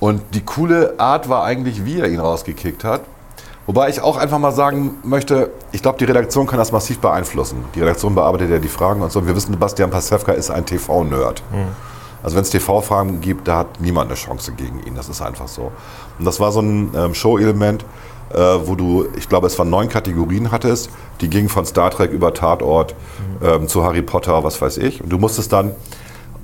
Und 0.00 0.22
die 0.34 0.44
coole 0.44 0.94
Art 0.98 1.28
war 1.28 1.44
eigentlich, 1.44 1.84
wie 1.84 2.00
er 2.00 2.08
ihn 2.08 2.20
rausgekickt 2.20 2.84
hat. 2.84 3.02
Wobei 3.68 3.90
ich 3.90 4.00
auch 4.00 4.16
einfach 4.16 4.38
mal 4.38 4.52
sagen 4.52 4.94
möchte, 5.04 5.50
ich 5.72 5.82
glaube, 5.82 5.98
die 5.98 6.04
Redaktion 6.06 6.46
kann 6.46 6.58
das 6.58 6.72
massiv 6.72 7.00
beeinflussen. 7.00 7.66
Die 7.74 7.80
Redaktion 7.80 8.14
bearbeitet 8.14 8.50
ja 8.50 8.58
die 8.58 8.66
Fragen 8.66 9.02
und 9.02 9.12
so. 9.12 9.26
Wir 9.26 9.36
wissen, 9.36 9.58
Bastian 9.58 9.90
Pastewka 9.90 10.32
ist 10.32 10.50
ein 10.50 10.64
TV-Nerd. 10.64 11.42
Also 12.22 12.36
wenn 12.36 12.44
es 12.44 12.48
TV-Fragen 12.48 13.20
gibt, 13.20 13.46
da 13.46 13.58
hat 13.58 13.78
niemand 13.78 14.10
eine 14.10 14.14
Chance 14.14 14.52
gegen 14.52 14.82
ihn. 14.86 14.94
Das 14.94 15.10
ist 15.10 15.20
einfach 15.20 15.48
so. 15.48 15.70
Und 16.18 16.24
das 16.24 16.40
war 16.40 16.50
so 16.50 16.60
ein 16.60 16.94
ähm, 16.96 17.12
Show-Element, 17.12 17.84
äh, 18.32 18.38
wo 18.38 18.74
du, 18.74 19.06
ich 19.18 19.28
glaube, 19.28 19.46
es 19.46 19.58
waren 19.58 19.68
neun 19.68 19.90
Kategorien 19.90 20.50
hattest. 20.50 20.88
Die 21.20 21.28
gingen 21.28 21.50
von 21.50 21.66
Star 21.66 21.90
Trek 21.90 22.10
über 22.10 22.32
Tatort 22.32 22.94
ähm, 23.44 23.68
zu 23.68 23.84
Harry 23.84 24.00
Potter, 24.00 24.44
was 24.44 24.62
weiß 24.62 24.78
ich. 24.78 25.02
Und 25.02 25.10
du 25.10 25.18
musstest 25.18 25.52
dann 25.52 25.72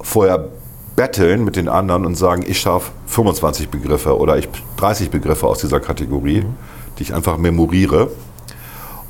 vorher 0.02 0.50
betteln 0.94 1.42
mit 1.42 1.56
den 1.56 1.70
anderen 1.70 2.04
und 2.04 2.16
sagen, 2.16 2.44
ich 2.46 2.60
schaffe 2.60 2.92
25 3.06 3.70
Begriffe 3.70 4.18
oder 4.18 4.36
ich 4.36 4.46
30 4.76 5.08
Begriffe 5.10 5.46
aus 5.46 5.58
dieser 5.58 5.80
Kategorie, 5.80 6.44
die 6.98 7.04
ich 7.04 7.14
einfach 7.14 7.36
memoriere. 7.36 8.10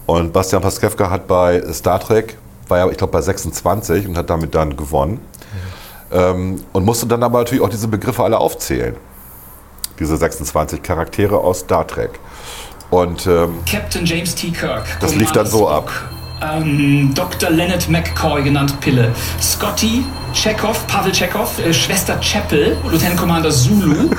Und 0.06 0.32
Bastian 0.32 0.62
Pastewka 0.62 1.10
hat 1.10 1.26
bei 1.26 1.62
Star 1.72 1.98
Trek, 2.00 2.36
war 2.68 2.78
ja, 2.78 2.88
ich 2.90 2.96
glaube, 2.96 3.12
bei 3.12 3.20
26 3.20 4.06
und 4.08 4.16
hat 4.16 4.28
damit 4.30 4.54
dann 4.54 4.76
gewonnen. 4.76 5.20
Ähm, 6.12 6.62
und 6.72 6.84
musste 6.84 7.06
dann 7.06 7.22
aber 7.22 7.38
natürlich 7.38 7.62
auch 7.62 7.68
diese 7.68 7.88
Begriffe 7.88 8.22
alle 8.22 8.38
aufzählen. 8.38 8.96
Diese 9.98 10.16
26 10.16 10.82
Charaktere 10.82 11.38
aus 11.38 11.60
Star 11.60 11.86
Trek. 11.86 12.18
Und 12.90 13.26
ähm, 13.26 13.58
Captain 13.68 14.04
James 14.04 14.34
T. 14.34 14.50
Kirk. 14.50 14.84
Das 15.00 15.14
lief 15.14 15.32
dann 15.32 15.46
so 15.46 15.66
Spock. 15.66 15.90
Ähm, 16.42 17.12
Dr. 17.14 17.50
Leonard 17.50 17.88
McCoy, 17.88 18.42
genannt 18.42 18.78
Pille. 18.80 19.12
Scotty, 19.40 20.04
Chekhov, 20.32 20.86
Pavel 20.88 21.12
Chekhov, 21.12 21.58
äh, 21.58 21.72
Schwester 21.72 22.18
Chapel, 22.20 22.76
Lieutenant 22.90 23.16
Commander 23.16 23.50
Zulu, 23.50 24.10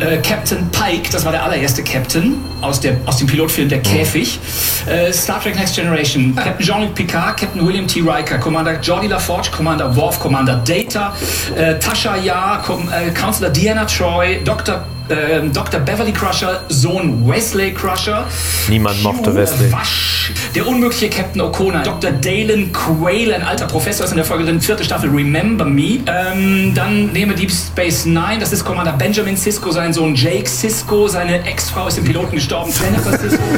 äh, 0.00 0.16
Captain 0.22 0.70
Pike, 0.70 1.10
das 1.12 1.24
war 1.24 1.32
der 1.32 1.44
allererste 1.44 1.84
Captain 1.84 2.42
aus, 2.62 2.80
der, 2.80 2.96
aus 3.04 3.18
dem 3.18 3.26
Pilotfilm 3.26 3.68
Der 3.68 3.82
Käfig, 3.82 4.40
äh, 4.86 5.12
Star 5.12 5.42
Trek 5.42 5.54
Next 5.56 5.76
Generation, 5.76 6.34
Captain 6.34 6.66
Jean-Luc 6.66 6.94
Picard, 6.94 7.36
Captain 7.36 7.66
William 7.66 7.86
T. 7.86 8.00
Riker, 8.00 8.38
Commander 8.38 8.80
Jordi 8.80 9.08
LaForge, 9.08 9.50
Commander 9.54 9.94
Worf, 9.94 10.18
Commander 10.18 10.62
Data, 10.64 11.14
äh, 11.54 11.78
Tasha 11.78 12.16
Yar, 12.16 12.62
Com 12.62 12.88
äh, 12.88 13.10
Counselor 13.10 13.50
Diana 13.50 13.84
Troy, 13.84 14.40
Dr 14.42 14.84
ähm, 15.12 15.52
Dr. 15.52 15.80
Beverly 15.80 16.12
Crusher, 16.12 16.62
Sohn 16.68 17.28
Wesley 17.28 17.72
Crusher. 17.72 18.26
Niemand 18.68 19.02
mochte 19.02 19.34
Wesley. 19.34 19.70
Wasch, 19.72 20.32
der 20.54 20.66
unmögliche 20.66 21.10
Captain 21.10 21.42
O'Connor, 21.42 21.82
Dr. 21.82 22.12
Dalen 22.12 22.72
Quayle, 22.72 23.34
ein 23.34 23.42
alter 23.42 23.66
Professor, 23.66 24.04
ist 24.04 24.12
in 24.12 24.16
der 24.16 24.24
Folge 24.24 24.44
drin, 24.44 24.60
vierte 24.60 24.84
Staffel 24.84 25.10
Remember 25.10 25.64
Me. 25.64 26.00
Ähm, 26.06 26.72
dann 26.74 27.12
nehmen 27.12 27.32
wir 27.32 27.36
Deep 27.36 27.50
Space 27.50 28.04
Nine, 28.06 28.38
das 28.40 28.52
ist 28.52 28.64
Commander 28.64 28.92
Benjamin 28.92 29.36
Sisko, 29.36 29.70
sein 29.70 29.92
Sohn 29.92 30.14
Jake 30.14 30.48
Sisko, 30.48 31.08
seine 31.08 31.44
Ex-Frau 31.44 31.88
ist 31.88 31.98
im 31.98 32.04
Piloten 32.04 32.34
gestorben, 32.36 32.72
Jennifer 32.72 33.18
Sisko. 33.18 33.42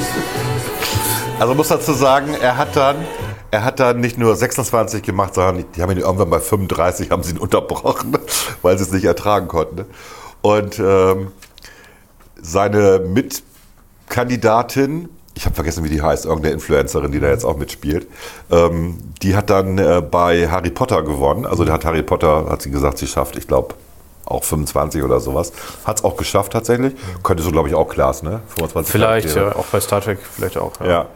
Also 1.39 1.55
muss 1.55 1.69
dazu 1.69 1.93
sagen, 1.93 2.35
er 2.41 2.57
hat 2.57 2.77
dann, 2.77 2.97
er 3.51 3.65
hat 3.65 3.81
dann 3.81 4.01
nicht 4.01 4.19
nur 4.19 4.37
26 4.37 5.03
gemacht, 5.03 5.35
sondern 5.35 5.65
die 5.75 5.83
haben 5.83 5.91
ihn 5.91 5.99
irgendwann 5.99 6.31
bei 6.31 6.39
35 6.39 7.11
haben 7.11 7.25
sie 7.25 7.33
ihn 7.33 7.39
unterbrochen, 7.39 8.17
weil 8.63 8.79
sie 8.79 8.85
es 8.85 8.93
nicht 8.93 9.05
ertragen 9.05 9.49
konnten. 9.49 9.85
Und 10.43 10.79
ähm, 10.79 11.33
seine 12.45 13.01
Mitkandidatin, 13.01 15.09
ich 15.35 15.47
habe 15.47 15.55
vergessen, 15.55 15.83
wie 15.83 15.89
die 15.89 16.03
heißt, 16.03 16.27
irgendeine 16.27 16.55
Influencerin, 16.55 17.11
die 17.11 17.19
da 17.19 17.29
jetzt 17.29 17.45
auch 17.45 17.57
mitspielt, 17.57 18.07
ähm, 18.51 18.99
die 19.23 19.35
hat 19.35 19.51
dann 19.51 19.79
äh, 19.79 20.03
bei 20.03 20.49
Harry 20.49 20.71
Potter 20.71 21.03
gewonnen. 21.03 21.47
Also 21.47 21.67
hat 21.67 21.85
Harry 21.85 22.03
Potter, 22.03 22.47
hat 22.49 22.63
sie 22.63 22.71
gesagt, 22.71 22.99
sie 22.99 23.07
schafft, 23.07 23.37
ich 23.37 23.49
glaube, 23.49 23.75
auch 24.27 24.45
25 24.45 25.03
oder 25.03 25.21
sowas. 25.21 25.53
Hat 25.85 25.99
es 25.99 26.05
auch 26.05 26.17
geschafft 26.17 26.53
tatsächlich. 26.53 26.95
Könnte 27.23 27.43
so, 27.43 27.51
glaube 27.51 27.69
ich, 27.69 27.75
auch 27.75 27.89
Klaas, 27.89 28.23
ne? 28.23 28.41
25 28.57 28.93
vielleicht, 28.93 29.35
ja. 29.35 29.55
Auch 29.55 29.67
bei 29.67 29.81
Star 29.81 30.01
Trek 30.01 30.19
vielleicht 30.21 30.57
auch. 30.57 30.73
Ja. 30.81 30.87
ja. 30.87 31.07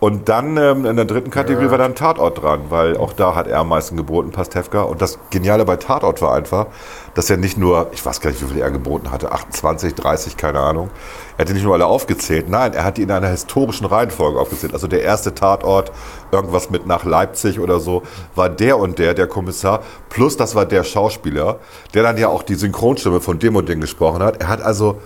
Und 0.00 0.30
dann 0.30 0.56
ähm, 0.56 0.86
in 0.86 0.96
der 0.96 1.04
dritten 1.04 1.30
Kategorie 1.30 1.66
ja. 1.66 1.70
war 1.70 1.76
dann 1.76 1.94
Tatort 1.94 2.42
dran, 2.42 2.62
weil 2.70 2.96
auch 2.96 3.12
da 3.12 3.34
hat 3.34 3.46
er 3.46 3.58
am 3.58 3.68
meisten 3.68 3.98
geboten, 3.98 4.30
Pastewka. 4.30 4.80
Und 4.82 5.02
das 5.02 5.18
Geniale 5.28 5.66
bei 5.66 5.76
Tatort 5.76 6.22
war 6.22 6.34
einfach, 6.34 6.68
dass 7.14 7.28
er 7.28 7.36
nicht 7.36 7.58
nur, 7.58 7.88
ich 7.92 8.04
weiß 8.04 8.22
gar 8.22 8.30
nicht, 8.30 8.42
wie 8.42 8.46
viel 8.46 8.62
er 8.62 8.70
geboten 8.70 9.10
hatte, 9.10 9.30
28, 9.30 9.94
30, 9.94 10.38
keine 10.38 10.60
Ahnung. 10.60 10.88
Er 11.36 11.42
hat 11.42 11.50
die 11.50 11.52
nicht 11.52 11.64
nur 11.64 11.74
alle 11.74 11.84
aufgezählt, 11.84 12.48
nein, 12.48 12.72
er 12.72 12.84
hat 12.84 12.96
die 12.96 13.02
in 13.02 13.10
einer 13.10 13.28
historischen 13.28 13.84
Reihenfolge 13.84 14.40
aufgezählt. 14.40 14.72
Also 14.72 14.86
der 14.86 15.02
erste 15.02 15.34
Tatort, 15.34 15.92
irgendwas 16.32 16.70
mit 16.70 16.86
nach 16.86 17.04
Leipzig 17.04 17.60
oder 17.60 17.78
so, 17.78 18.02
war 18.34 18.48
der 18.48 18.78
und 18.78 18.98
der, 18.98 19.12
der 19.12 19.26
Kommissar, 19.26 19.82
plus 20.08 20.38
das 20.38 20.54
war 20.54 20.64
der 20.64 20.82
Schauspieler, 20.82 21.58
der 21.92 22.02
dann 22.02 22.16
ja 22.16 22.28
auch 22.28 22.42
die 22.42 22.54
Synchronstimme 22.54 23.20
von 23.20 23.38
dem 23.38 23.54
und 23.54 23.68
dem 23.68 23.82
gesprochen 23.82 24.22
hat. 24.22 24.40
Er 24.40 24.48
hat 24.48 24.62
also 24.62 24.98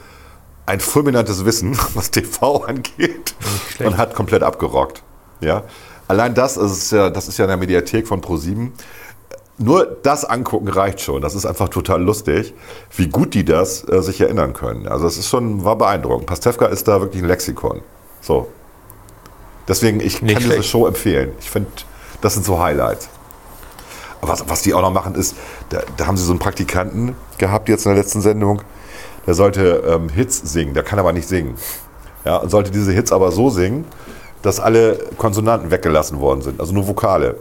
ein 0.66 0.80
fulminantes 0.80 1.44
Wissen, 1.44 1.76
was 1.94 2.11
TV 2.11 2.64
angeht, 2.64 3.35
und 3.78 3.97
hat 3.97 4.14
komplett 4.14 4.42
abgerockt. 4.42 5.02
Ja? 5.40 5.64
Allein 6.09 6.35
das 6.35 6.56
ist 6.56 6.92
ja, 6.92 7.11
das 7.11 7.28
ist 7.28 7.38
ja 7.38 7.44
in 7.44 7.49
der 7.49 7.56
Mediathek 7.56 8.06
von 8.06 8.21
Pro7. 8.21 8.71
Nur 9.56 9.85
das 10.02 10.25
angucken 10.25 10.68
reicht 10.68 11.00
schon. 11.00 11.23
Das 11.23 11.35
ist 11.35 11.47
einfach 11.47 11.68
total 11.68 12.02
lustig, 12.02 12.54
wie 12.97 13.09
gut 13.09 13.35
die 13.35 13.44
das 13.44 13.88
äh, 13.88 14.02
sich 14.02 14.21
erinnern 14.21 14.52
können. 14.52 14.88
Also 14.88 15.06
es 15.06 15.16
ist 15.16 15.28
schon, 15.28 15.64
war 15.64 15.76
beeindruckend. 15.76 16.26
Pastewka 16.26 16.66
ist 16.66 16.88
da 16.88 17.00
wirklich 17.00 17.23
ein 17.23 17.28
Lexikon. 17.28 17.80
So. 18.21 18.49
Deswegen, 19.68 20.00
ich 20.00 20.23
Nicht 20.23 20.35
kann 20.35 20.42
schlecht. 20.42 20.59
diese 20.59 20.68
Show 20.68 20.87
empfehlen. 20.87 21.33
Ich 21.38 21.50
finde, 21.50 21.71
das 22.21 22.35
sind 22.35 22.44
so 22.44 22.61
Highlights. 22.61 23.09
Aber 24.21 24.33
was, 24.33 24.49
was 24.49 24.62
die 24.62 24.75
auch 24.75 24.83
noch 24.83 24.92
machen, 24.92 25.14
ist, 25.14 25.37
da, 25.68 25.83
da 25.97 26.06
haben 26.06 26.16
sie 26.16 26.25
so 26.25 26.33
einen 26.33 26.40
Praktikanten 26.40 27.14
gehabt 27.38 27.68
jetzt 27.68 27.87
in 27.87 27.94
der 27.94 28.02
letzten 28.02 28.23
Sendung, 28.23 28.61
der 29.26 29.34
sollte 29.34 29.82
ähm, 29.86 30.08
Hits 30.08 30.38
singen, 30.38 30.74
der 30.74 30.82
kann 30.82 30.98
aber 30.98 31.12
nicht 31.12 31.28
singen. 31.28 31.56
Ja, 32.24 32.36
und 32.36 32.50
sollte 32.50 32.70
diese 32.70 32.92
Hits 32.92 33.12
aber 33.12 33.32
so 33.32 33.50
singen, 33.50 33.84
dass 34.42 34.60
alle 34.60 34.98
Konsonanten 35.18 35.70
weggelassen 35.70 36.20
worden 36.20 36.42
sind, 36.42 36.60
also 36.60 36.72
nur 36.72 36.86
Vokale. 36.86 37.36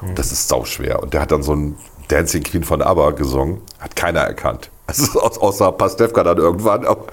Und 0.00 0.18
das 0.18 0.32
ist 0.32 0.48
sauschwer. 0.48 1.02
Und 1.02 1.14
der 1.14 1.20
hat 1.20 1.30
dann 1.30 1.42
so 1.42 1.54
ein 1.54 1.76
Dancing 2.08 2.42
Queen 2.42 2.64
von 2.64 2.82
ABBA 2.82 3.12
gesungen, 3.12 3.60
hat 3.78 3.96
keiner 3.96 4.20
erkannt. 4.20 4.70
Also 4.84 5.22
außer 5.22 5.72
Pastewka 5.72 6.22
dann 6.22 6.36
irgendwann, 6.36 6.84
aber 6.84 7.06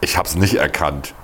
ich 0.00 0.16
habe 0.16 0.28
es 0.28 0.36
nicht 0.36 0.56
erkannt. 0.56 1.14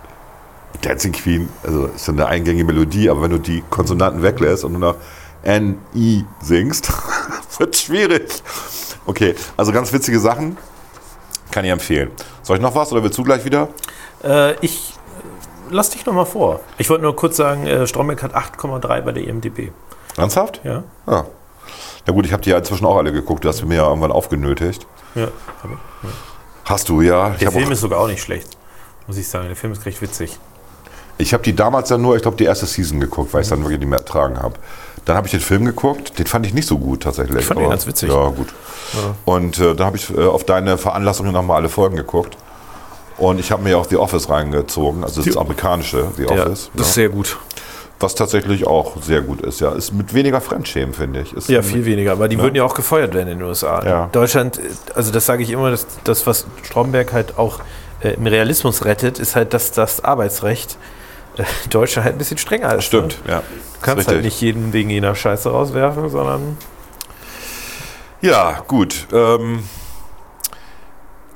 Dancing 0.80 1.12
Queen, 1.12 1.48
also 1.62 1.86
ist 1.94 2.08
eine 2.08 2.26
eingängige 2.26 2.64
Melodie, 2.64 3.08
aber 3.10 3.22
wenn 3.22 3.30
du 3.30 3.38
die 3.38 3.62
Konsonanten 3.70 4.22
weglässt 4.22 4.64
und 4.64 4.72
nur 4.72 4.80
noch 4.80 4.96
N-I 5.42 6.24
singst, 6.42 6.90
wird 7.58 7.76
schwierig. 7.76 8.42
Okay, 9.06 9.36
also 9.56 9.70
ganz 9.70 9.92
witzige 9.92 10.18
Sachen. 10.18 10.56
Kann 11.50 11.64
ich 11.64 11.71
empfehlen. 11.71 12.11
Soll 12.42 12.57
ich 12.57 12.62
noch 12.62 12.75
was 12.75 12.92
oder 12.92 13.02
willst 13.02 13.19
du 13.19 13.25
gleich 13.25 13.45
wieder? 13.45 13.69
Äh, 14.23 14.54
ich 14.64 14.95
lass 15.71 15.90
dich 15.90 16.07
noch 16.07 16.12
mal 16.12 16.25
vor. 16.25 16.61
Ich 16.78 16.88
wollte 16.90 17.02
nur 17.02 17.16
kurz 17.16 17.37
sagen, 17.37 17.66
äh, 17.66 17.87
Stromberg 17.87 18.23
hat 18.23 18.35
8,3 18.35 19.00
bei 19.02 19.12
der 19.12 19.25
IMDb. 19.25 19.71
Ernsthaft? 20.16 20.61
Ja. 20.64 20.85
Ah. 21.07 21.25
Na 22.07 22.12
gut, 22.12 22.26
ich 22.26 22.33
habe 22.33 22.42
die 22.42 22.50
ja 22.50 22.59
inzwischen 22.59 22.87
auch 22.87 22.97
alle 22.97 23.12
geguckt. 23.12 23.45
Du 23.45 23.49
hast 23.49 23.64
mir 23.64 23.76
ja 23.76 23.88
irgendwann 23.88 24.12
aufgenötigt. 24.12 24.87
Ja, 25.14 25.28
habe 25.62 25.75
ich. 25.75 26.09
Ja. 26.09 26.14
Hast 26.64 26.88
du, 26.88 27.00
ja. 27.00 27.30
Der 27.30 27.50
Film 27.50 27.73
ist 27.73 27.80
sogar 27.80 28.00
auch 28.00 28.07
nicht 28.07 28.23
schlecht, 28.23 28.57
muss 29.07 29.16
ich 29.16 29.28
sagen. 29.28 29.47
Der 29.47 29.57
Film 29.57 29.73
ist 29.73 29.85
recht 29.87 30.00
witzig. 30.02 30.38
Ich 31.19 31.35
habe 31.35 31.42
die 31.42 31.54
damals 31.54 31.88
dann 31.88 32.00
nur, 32.00 32.16
ich 32.16 32.23
glaube, 32.23 32.37
die 32.37 32.45
erste 32.45 32.66
Season 32.66 33.00
geguckt, 33.00 33.35
weil 33.35 33.42
ich 33.42 33.47
es 33.47 33.50
dann 33.50 33.61
wirklich 33.61 33.80
nicht 33.80 33.88
mehr 33.88 33.99
ertragen 33.99 34.40
habe. 34.40 34.54
Dann 35.04 35.16
habe 35.16 35.26
ich 35.26 35.33
den 35.33 35.40
Film 35.40 35.64
geguckt, 35.64 36.19
den 36.19 36.26
fand 36.26 36.47
ich 36.47 36.54
nicht 36.54 36.66
so 36.66 36.78
gut 36.78 37.02
tatsächlich. 37.02 37.38
Ich 37.38 37.45
fand 37.45 37.59
aber, 37.59 37.66
den 37.66 37.71
ganz 37.71 37.87
witzig. 37.87 38.11
Ja, 38.11 38.28
gut. 38.28 38.49
Ja. 38.92 39.14
Und 39.25 39.59
äh, 39.59 39.75
da 39.75 39.87
habe 39.87 39.97
ich 39.97 40.11
äh, 40.11 40.23
auf 40.23 40.45
deine 40.45 40.78
Veranlassung 40.78 41.30
nochmal 41.30 41.57
alle 41.57 41.69
Folgen 41.69 41.97
geguckt. 41.97 42.37
Und 43.16 43.38
ich 43.38 43.52
habe 43.52 43.62
mir 43.62 43.76
auch 43.76 43.87
The 43.87 43.97
Office 43.97 44.30
reingezogen, 44.30 45.04
also 45.04 45.23
das 45.23 45.37
amerikanische 45.37 46.09
The 46.16 46.26
Office. 46.26 46.71
Ja, 46.73 46.78
das 46.78 46.88
ist 46.88 46.95
sehr 46.95 47.11
gut. 47.11 47.37
Was 47.99 48.14
tatsächlich 48.14 48.66
auch 48.66 49.02
sehr 49.02 49.21
gut 49.21 49.42
ist, 49.42 49.61
ja. 49.61 49.73
Ist 49.73 49.92
mit 49.92 50.14
weniger 50.14 50.40
Fremdschämen, 50.40 50.95
finde 50.95 51.21
ich. 51.21 51.35
Ist 51.35 51.50
ja, 51.50 51.61
viel 51.61 51.85
weniger, 51.85 52.12
aber 52.12 52.28
die 52.28 52.37
ne? 52.37 52.42
würden 52.42 52.54
ja 52.54 52.64
auch 52.64 52.73
gefeuert 52.73 53.12
werden 53.12 53.28
in 53.28 53.40
den 53.40 53.47
USA. 53.47 53.85
Ja. 53.85 54.09
Deutschland, 54.11 54.59
also 54.95 55.12
das 55.12 55.26
sage 55.26 55.42
ich 55.42 55.50
immer, 55.50 55.71
dass 55.71 55.87
das, 56.04 56.26
was 56.26 56.47
Stromberg 56.62 57.12
halt 57.12 57.37
auch 57.37 57.61
äh, 58.00 58.14
im 58.14 58.26
Realismus 58.26 58.87
rettet, 58.87 59.19
ist 59.19 59.37
halt, 59.37 59.52
dass 59.52 59.71
das 59.73 60.02
Arbeitsrecht 60.02 60.78
Deutschland 61.70 62.04
halt 62.04 62.14
ein 62.14 62.18
bisschen 62.18 62.38
strenger 62.38 62.75
ist. 62.75 62.84
Stimmt, 62.84 63.25
ne? 63.26 63.32
ja. 63.32 63.38
Du 63.40 63.87
kannst 63.87 64.08
halt 64.08 64.22
nicht 64.22 64.40
jeden 64.40 64.72
wegen 64.72 64.90
jener 64.90 65.14
Scheiße 65.14 65.50
rauswerfen, 65.50 66.08
sondern. 66.10 66.58
Ja, 68.20 68.62
gut. 68.68 69.06
Ähm, 69.12 69.62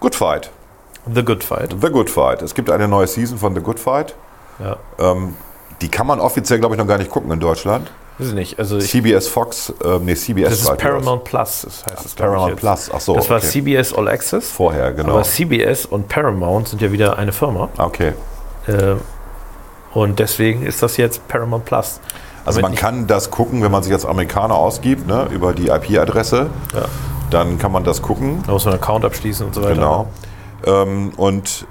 Good 0.00 0.14
Fight. 0.14 0.50
The 1.12 1.24
Good 1.24 1.42
Fight. 1.42 1.74
The 1.80 1.90
Good 1.90 2.10
Fight. 2.10 2.42
Es 2.42 2.54
gibt 2.54 2.70
eine 2.70 2.88
neue 2.88 3.06
Season 3.06 3.38
von 3.38 3.54
The 3.54 3.60
Good 3.62 3.80
Fight. 3.80 4.14
Ja. 4.58 4.76
Ähm, 4.98 5.36
die 5.80 5.88
kann 5.88 6.06
man 6.06 6.20
offiziell, 6.20 6.58
glaube 6.58 6.74
ich, 6.74 6.78
noch 6.78 6.86
gar 6.86 6.98
nicht 6.98 7.10
gucken 7.10 7.30
in 7.30 7.40
Deutschland. 7.40 7.90
Weiß 8.18 8.28
ich 8.28 8.34
nicht. 8.34 8.58
Also 8.58 8.78
CBS 8.78 9.26
Fox, 9.26 9.72
äh, 9.82 9.98
nee, 9.98 10.14
CBS. 10.14 10.50
Das 10.50 10.60
ist 10.60 10.76
Paramount 10.78 11.24
Plus, 11.24 11.62
das 11.62 11.84
heißt 11.84 12.06
es. 12.06 12.14
Paramount 12.14 12.56
Plus, 12.56 12.90
ach 12.92 13.00
so. 13.00 13.14
Das 13.16 13.28
war 13.28 13.40
CBS 13.40 13.92
All 13.92 14.08
Access. 14.08 14.50
Vorher, 14.52 14.92
genau. 14.92 15.14
Aber 15.14 15.22
CBS 15.24 15.84
und 15.86 16.08
Paramount 16.08 16.68
sind 16.68 16.80
ja 16.80 16.92
wieder 16.92 17.18
eine 17.18 17.32
Firma. 17.32 17.70
Okay. 17.76 18.12
Äh, 18.68 18.94
und 19.94 20.18
deswegen 20.18 20.64
ist 20.66 20.82
das 20.82 20.96
jetzt 20.96 21.26
Paramount 21.28 21.64
Plus. 21.64 22.00
Also 22.44 22.60
man 22.60 22.74
kann 22.74 23.06
das 23.06 23.30
gucken, 23.30 23.62
wenn 23.62 23.72
man 23.72 23.82
sich 23.82 23.92
als 23.92 24.04
Amerikaner 24.04 24.54
ausgibt, 24.54 25.06
ne, 25.06 25.28
über 25.30 25.54
die 25.54 25.68
IP-Adresse. 25.68 26.50
Ja. 26.74 26.84
Dann 27.30 27.58
kann 27.58 27.72
man 27.72 27.84
das 27.84 28.02
gucken. 28.02 28.42
Da 28.46 28.52
muss 28.52 28.66
man 28.66 28.74
einen 28.74 28.82
Account 28.82 29.04
abschließen 29.06 29.46
und 29.46 29.54
so 29.54 29.62
weiter. 29.62 29.74
Genau. 29.74 30.06
Ähm, 30.66 31.12
und 31.16 31.66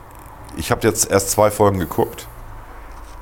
ich 0.57 0.71
habe 0.71 0.81
jetzt 0.87 1.11
erst 1.11 1.29
zwei 1.29 1.51
Folgen 1.51 1.77
geguckt 1.77 2.27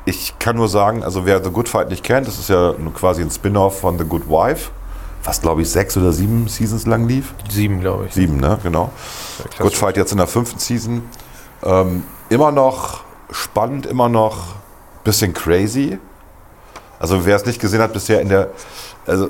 ich 0.05 0.37
kann 0.39 0.55
nur 0.55 0.67
sagen, 0.67 1.03
also 1.03 1.25
wer 1.25 1.43
The 1.43 1.51
Good 1.51 1.69
Fight 1.69 1.89
nicht 1.89 2.03
kennt, 2.03 2.27
das 2.27 2.39
ist 2.39 2.49
ja 2.49 2.73
quasi 2.93 3.21
ein 3.21 3.29
Spin-off 3.29 3.79
von 3.79 3.97
The 3.97 4.05
Good 4.05 4.27
Wife, 4.27 4.71
was 5.23 5.41
glaube 5.41 5.61
ich 5.61 5.69
sechs 5.69 5.95
oder 5.95 6.11
sieben 6.11 6.47
Seasons 6.47 6.85
lang 6.87 7.07
lief. 7.07 7.33
Sieben, 7.49 7.81
glaube 7.81 8.07
ich. 8.07 8.13
Sieben, 8.13 8.37
ne? 8.37 8.57
Genau. 8.63 8.91
Ja, 9.39 9.63
Good 9.63 9.75
Fight 9.75 9.97
jetzt 9.97 10.11
in 10.11 10.17
der 10.17 10.27
fünften 10.27 10.59
Season. 10.59 11.03
Ähm, 11.63 12.03
immer 12.29 12.51
noch 12.51 13.01
spannend, 13.29 13.85
immer 13.85 14.09
noch 14.09 14.55
bisschen 15.03 15.33
crazy. 15.33 15.97
Also 16.99 17.25
wer 17.25 17.35
es 17.35 17.45
nicht 17.45 17.59
gesehen 17.59 17.81
hat 17.81 17.93
bisher 17.93 18.21
in 18.21 18.29
der, 18.29 18.49
also 19.07 19.29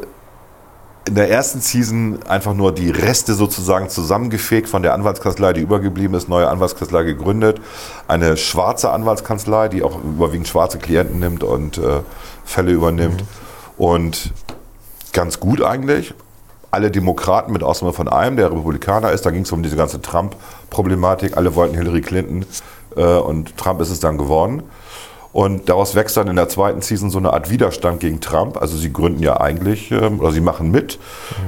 in 1.07 1.15
der 1.15 1.31
ersten 1.31 1.61
Season 1.61 2.19
einfach 2.27 2.53
nur 2.53 2.73
die 2.73 2.89
Reste 2.89 3.33
sozusagen 3.33 3.89
zusammengefegt 3.89 4.69
von 4.69 4.83
der 4.83 4.93
Anwaltskanzlei, 4.93 5.53
die 5.53 5.61
übergeblieben 5.61 6.15
ist, 6.15 6.29
neue 6.29 6.47
Anwaltskanzlei 6.47 7.03
gegründet. 7.03 7.59
Eine 8.07 8.37
schwarze 8.37 8.91
Anwaltskanzlei, 8.91 9.69
die 9.69 9.83
auch 9.83 10.03
überwiegend 10.03 10.47
schwarze 10.47 10.77
Klienten 10.77 11.19
nimmt 11.19 11.43
und 11.43 11.77
äh, 11.77 12.01
Fälle 12.45 12.71
übernimmt. 12.71 13.21
Mhm. 13.21 13.83
Und 13.83 14.33
ganz 15.13 15.39
gut 15.39 15.63
eigentlich. 15.63 16.13
Alle 16.69 16.91
Demokraten, 16.91 17.51
mit 17.51 17.63
Ausnahme 17.63 17.93
von 17.93 18.07
einem, 18.07 18.37
der 18.37 18.51
Republikaner 18.51 19.11
ist, 19.11 19.25
da 19.25 19.31
ging 19.31 19.41
es 19.41 19.51
um 19.51 19.63
diese 19.63 19.75
ganze 19.75 20.01
Trump-Problematik. 20.01 21.35
Alle 21.35 21.55
wollten 21.55 21.75
Hillary 21.75 22.01
Clinton 22.01 22.45
äh, 22.95 23.01
und 23.01 23.57
Trump 23.57 23.81
ist 23.81 23.89
es 23.89 23.99
dann 23.99 24.17
geworden. 24.17 24.63
Und 25.33 25.69
daraus 25.69 25.95
wächst 25.95 26.17
dann 26.17 26.27
in 26.27 26.35
der 26.35 26.49
zweiten 26.49 26.81
Season 26.81 27.09
so 27.09 27.17
eine 27.17 27.31
Art 27.31 27.49
Widerstand 27.49 28.01
gegen 28.01 28.19
Trump. 28.19 28.57
Also 28.57 28.75
sie 28.77 28.91
gründen 28.91 29.23
ja 29.23 29.39
eigentlich, 29.39 29.91
ähm, 29.91 30.19
oder 30.19 30.31
sie 30.31 30.41
machen 30.41 30.71
mit 30.71 30.99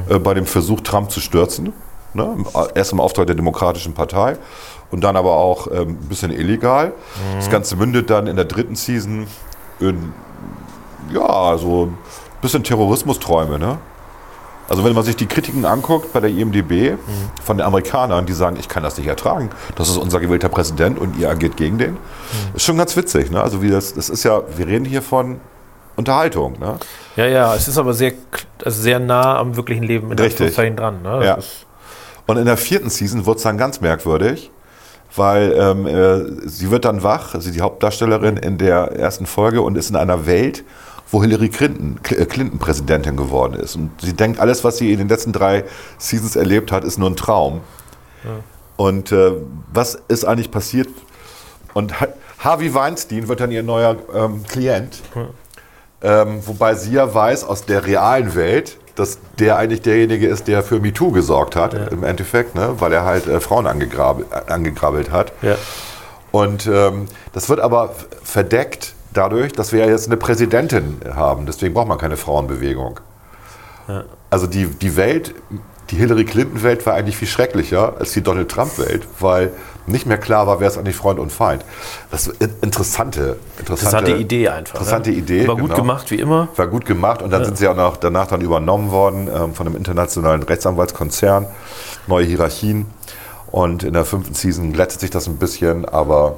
äh, 0.10 0.20
bei 0.20 0.34
dem 0.34 0.46
Versuch, 0.46 0.82
Trump 0.82 1.12
zu 1.12 1.20
stürzen. 1.20 1.74
Ne? 2.14 2.38
Erst 2.76 2.94
im 2.94 3.00
Auftrag 3.00 3.28
der 3.28 3.36
Demokratischen 3.36 3.94
Partei 3.94 4.38
und 4.92 5.04
dann 5.04 5.16
aber 5.16 5.36
auch 5.36 5.68
ähm, 5.68 5.98
ein 6.02 6.08
bisschen 6.08 6.32
illegal. 6.32 6.94
Das 7.36 7.50
Ganze 7.50 7.76
mündet 7.76 8.10
dann 8.10 8.28
in 8.28 8.36
der 8.36 8.46
dritten 8.46 8.76
Season 8.76 9.26
in, 9.80 10.14
ja, 11.12 11.58
so 11.58 11.88
ein 11.88 11.98
bisschen 12.42 12.64
Terrorismusträume. 12.64 13.58
Ne? 13.58 13.80
Also 14.70 14.84
wenn 14.86 14.94
man 14.94 15.04
sich 15.04 15.16
die 15.16 15.26
Kritiken 15.26 15.66
anguckt 15.66 16.14
bei 16.14 16.20
der 16.22 16.30
IMDB 16.30 16.96
von 17.44 17.58
den 17.58 17.66
Amerikanern, 17.66 18.26
die 18.26 18.34
sagen, 18.34 18.56
ich 18.60 18.70
kann 18.70 18.82
das 18.84 18.98
nicht 18.98 19.08
ertragen, 19.08 19.50
das 19.76 19.90
ist 19.90 19.98
unser 19.98 20.20
gewählter 20.20 20.50
Präsident 20.50 20.98
und 21.00 21.18
ihr 21.18 21.30
agiert 21.30 21.58
gegen 21.58 21.78
den, 21.78 21.98
ist 22.56 22.64
schon 22.64 22.78
ganz 22.78 22.96
witzig. 22.96 23.30
Ne? 23.30 23.42
Also 23.42 23.62
wie 23.62 23.70
das, 23.70 23.94
das 23.94 24.10
ist 24.10 24.24
ja, 24.24 24.42
wir 24.56 24.66
reden 24.68 24.86
hier 24.86 25.02
von 25.02 25.40
Unterhaltung. 25.96 26.58
Ne? 26.60 26.78
Ja, 27.16 27.26
ja, 27.28 27.56
es 27.56 27.68
ist 27.68 27.78
aber 27.78 27.94
sehr, 27.94 28.14
also 28.64 28.82
sehr 28.82 29.00
nah 29.00 29.38
am 29.38 29.56
wirklichen 29.56 29.84
Leben 29.84 30.12
in 30.12 30.18
Richtig. 30.18 30.56
Dran. 30.56 31.02
Ne? 31.04 31.22
Ja. 31.26 31.34
ist- 31.36 31.66
Und 32.26 32.38
in 32.38 32.46
der 32.46 32.58
vierten 32.58 32.90
Season 32.90 33.26
wird 33.26 33.38
es 33.38 33.44
dann 33.44 33.58
ganz 33.58 33.82
merkwürdig, 33.82 34.50
weil 35.16 35.54
ähm, 35.56 35.86
äh, 35.86 36.48
sie 36.50 36.72
wird 36.72 36.86
dann 36.86 37.04
wach, 37.04 37.36
also 37.36 37.52
die 37.52 37.62
Hauptdarstellerin 37.62 38.38
in 38.38 38.58
der 38.58 38.94
ersten 38.94 39.26
Folge 39.28 39.62
und 39.62 39.78
ist 39.78 39.90
in 39.92 39.96
einer 39.96 40.26
Welt, 40.26 40.64
wo 41.12 41.22
Hillary 41.22 41.50
Clinton, 41.50 42.00
Cl- 42.04 42.20
äh, 42.20 42.26
Clinton 42.26 42.60
Präsidentin 42.60 43.16
geworden 43.18 43.54
ist. 43.54 43.76
Und 43.76 43.92
sie 44.02 44.14
denkt, 44.14 44.40
alles, 44.40 44.64
was 44.64 44.78
sie 44.78 44.92
in 44.92 45.00
den 45.00 45.10
letzten 45.10 45.32
drei 45.32 45.64
Seasons 45.98 46.36
erlebt 46.36 46.72
hat, 46.72 46.84
ist 46.84 46.98
nur 46.98 47.10
ein 47.10 47.16
Traum. 47.16 47.62
Und 48.78 49.12
äh, 49.12 49.34
was 49.72 49.96
ist 50.08 50.26
eigentlich 50.26 50.50
passiert? 50.52 50.88
Und 51.74 52.00
Ha- 52.02 52.08
Harvey 52.40 52.74
Weinstein 52.74 53.28
wird 53.28 53.40
dann 53.40 53.52
ihr 53.52 53.64
neuer 53.64 53.98
ähm, 54.16 54.44
Klient. 54.48 55.02
Ähm, 56.02 56.40
wobei 56.46 56.76
sie 56.76 56.94
ja 56.94 57.14
weiß 57.14 57.44
aus 57.46 57.66
der 57.66 57.86
realen 57.86 58.36
Welt, 58.36 58.78
dass 58.96 59.20
der 59.40 59.58
eigentlich 59.58 59.82
derjenige 59.82 60.28
ist, 60.28 60.48
der 60.48 60.62
für 60.64 60.80
MeToo 60.80 61.12
gesorgt 61.12 61.56
hat, 61.56 61.74
im 61.92 62.04
Endeffekt, 62.04 62.56
ne? 62.56 62.76
weil 62.80 62.92
er 62.94 63.06
halt 63.06 63.26
äh, 63.28 63.40
Frauen 63.40 63.66
angegrabe, 63.68 64.26
angegrabbelt 64.48 65.12
hat. 65.12 65.32
Ja. 65.42 65.56
Und 66.32 66.68
ähm, 66.68 67.06
das 67.32 67.48
wird 67.50 67.60
aber 67.60 67.96
verdeckt 68.24 68.94
dadurch, 69.14 69.54
dass 69.54 69.72
wir 69.72 69.82
ja 69.82 69.92
jetzt 69.92 70.08
eine 70.08 70.18
Präsidentin 70.18 71.00
haben. 71.16 71.46
Deswegen 71.46 71.74
braucht 71.74 71.88
man 71.88 71.98
keine 71.98 72.18
Frauenbewegung. 72.18 73.00
Also 74.30 74.48
die, 74.48 74.68
die 74.68 74.96
Welt, 74.96 75.36
die 75.90 75.98
Hillary 75.98 76.26
Clinton-Welt 76.26 76.86
war 76.86 76.94
eigentlich 76.94 77.18
viel 77.18 77.28
schrecklicher 77.28 77.96
als 78.00 78.14
die 78.14 78.22
Donald 78.22 78.50
Trump-Welt, 78.50 79.06
weil 79.20 79.52
nicht 79.86 80.06
mehr 80.06 80.18
klar 80.18 80.48
war, 80.48 80.62
wer 80.62 80.68
ist 80.70 80.78
eigentlich 80.78 80.96
Freund 80.96 81.20
und 81.20 81.32
Feind. 81.32 81.66
Das 82.10 82.28
ist 82.28 82.42
eine 82.42 82.54
interessante, 82.62 83.38
interessante, 83.60 84.12
Interessante 84.12 84.12
Idee 84.12 84.48
einfach. 84.48 84.76
Interessante 84.76 85.10
ne? 85.10 85.18
Idee. 85.18 85.44
Aber 85.44 85.58
gut 85.58 85.72
genau. 85.72 85.76
gemacht, 85.76 86.10
wie 86.10 86.16
immer. 86.16 86.48
War 86.56 86.68
gut 86.68 86.86
gemacht 86.86 87.22
und 87.22 87.32
dann 87.32 87.44
sind 87.44 87.58
sie 87.58 87.68
auch 87.68 87.76
noch 87.76 87.98
danach 87.98 88.28
dann 88.28 88.40
übernommen 88.40 88.92
worden 88.92 89.28
ähm, 89.28 89.54
von 89.54 89.68
einem 89.68 89.76
internationalen 89.76 90.44
Rechtsanwaltskonzern. 90.44 91.48
Neue 92.08 92.26
Hierarchien. 92.26 92.86
Und 93.52 93.84
in 93.84 93.94
der 93.94 94.06
fünften 94.06 94.34
Season 94.34 94.74
glättet 94.74 95.00
sich 95.02 95.12
das 95.12 95.28
ein 95.28 95.38
bisschen, 95.38 95.86
aber 95.86 96.38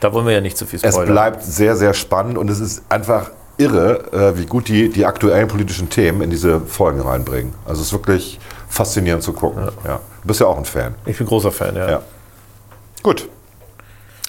Da 0.00 0.12
wollen 0.12 0.26
wir 0.26 0.32
ja 0.32 0.40
nicht 0.40 0.56
zu 0.56 0.66
viel 0.66 0.80
es 0.82 0.94
spoilern. 0.94 1.12
bleibt 1.12 1.42
sehr, 1.44 1.76
sehr 1.76 1.94
spannend 1.94 2.36
und 2.38 2.50
es 2.50 2.60
ist 2.60 2.82
einfach 2.88 3.30
irre, 3.58 4.12
äh, 4.12 4.38
wie 4.38 4.46
gut 4.46 4.68
die 4.68 4.88
die 4.88 5.06
aktuellen 5.06 5.46
politischen 5.48 5.88
Themen 5.90 6.22
in 6.22 6.30
diese 6.30 6.60
Folgen 6.60 7.00
reinbringen. 7.00 7.54
Also 7.66 7.80
es 7.82 7.88
ist 7.88 7.92
wirklich 7.92 8.40
faszinierend 8.68 9.22
zu 9.22 9.32
gucken. 9.32 9.68
Ja. 9.84 10.00
Du 10.22 10.28
bist 10.28 10.40
ja 10.40 10.46
auch 10.46 10.58
ein 10.58 10.64
Fan. 10.64 10.94
Ich 11.06 11.18
bin 11.18 11.26
großer 11.26 11.52
Fan, 11.52 11.76
ja. 11.76 11.90
Ja. 11.90 12.02
Gut. 13.02 13.28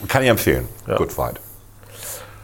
Kann 0.08 0.24
ich 0.24 0.30
empfehlen. 0.30 0.68
Ja. 0.88 0.98
Good 0.98 1.12
fight. 1.14 1.40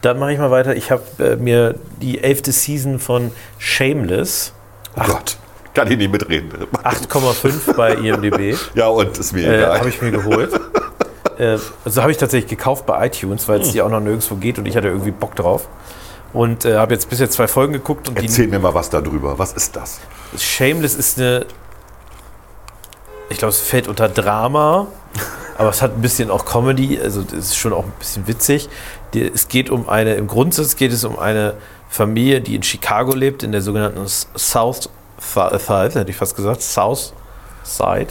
Dann 0.00 0.18
mache 0.18 0.32
ich 0.32 0.38
mal 0.38 0.50
weiter. 0.50 0.74
Ich 0.74 0.90
habe 0.90 1.02
äh, 1.18 1.36
mir 1.36 1.74
die 2.00 2.22
elfte 2.24 2.52
Season 2.52 2.98
von 2.98 3.32
Shameless, 3.58 4.52
Oh 4.96 5.02
Gott. 5.06 5.36
Kann 5.74 5.88
ich 5.90 5.98
nicht 5.98 6.10
mitreden. 6.10 6.50
8,5 6.82 7.74
bei 7.76 7.94
IMDb, 7.94 8.56
Ja, 8.74 8.88
und 8.88 9.16
ist 9.18 9.32
mir 9.32 9.46
äh, 9.46 9.58
egal. 9.58 9.78
habe 9.78 9.88
ich 9.88 10.02
mir 10.02 10.10
geholt. 10.10 10.50
äh, 11.40 11.58
also 11.84 12.02
habe 12.02 12.12
ich 12.12 12.18
tatsächlich 12.18 12.50
gekauft 12.50 12.86
bei 12.86 13.06
iTunes, 13.06 13.48
weil 13.48 13.60
es 13.60 13.72
die 13.72 13.82
auch 13.82 13.88
noch 13.88 14.00
nirgendwo 14.00 14.36
geht 14.36 14.58
und 14.58 14.66
ich 14.66 14.76
hatte 14.76 14.88
irgendwie 14.88 15.10
Bock 15.10 15.34
drauf. 15.34 15.68
Und 16.32 16.64
äh, 16.64 16.76
habe 16.76 16.94
jetzt 16.94 17.10
bis 17.10 17.18
jetzt 17.18 17.32
zwei 17.32 17.48
Folgen 17.48 17.72
geguckt 17.72 18.08
und 18.08 18.16
Erzähl 18.16 18.46
mir 18.46 18.60
mal 18.60 18.72
was 18.72 18.88
darüber. 18.88 19.38
Was 19.38 19.52
ist 19.52 19.74
das? 19.74 19.98
die 20.32 20.38
Shameless 20.38 20.94
ist 20.94 21.18
eine. 21.18 21.46
Ich 23.30 23.38
glaube, 23.38 23.50
es 23.50 23.60
fällt 23.60 23.88
unter 23.88 24.08
Drama, 24.08 24.86
aber 25.56 25.70
es 25.70 25.82
hat 25.82 25.96
ein 25.96 26.00
bisschen 26.00 26.30
auch 26.30 26.44
Comedy, 26.44 27.00
also 27.00 27.20
es 27.20 27.32
ist 27.32 27.56
schon 27.56 27.72
auch 27.72 27.84
ein 27.84 27.92
bisschen 27.98 28.26
witzig. 28.26 28.68
Die, 29.14 29.22
es 29.22 29.48
geht 29.48 29.70
um 29.70 29.88
eine, 29.88 30.14
im 30.14 30.26
Grundsatz 30.26 30.76
geht 30.76 30.92
es 30.92 31.04
um 31.04 31.18
eine 31.18 31.54
Familie, 31.88 32.40
die 32.40 32.54
in 32.56 32.62
Chicago 32.62 33.14
lebt, 33.14 33.42
in 33.42 33.52
der 33.52 33.62
sogenannten 33.62 34.04
South 34.06 34.88
Side, 35.18 35.90
hätte 35.94 36.10
ich 36.10 36.16
fast 36.16 36.34
gesagt, 36.34 36.62
South 36.62 37.12
Side, 37.62 38.08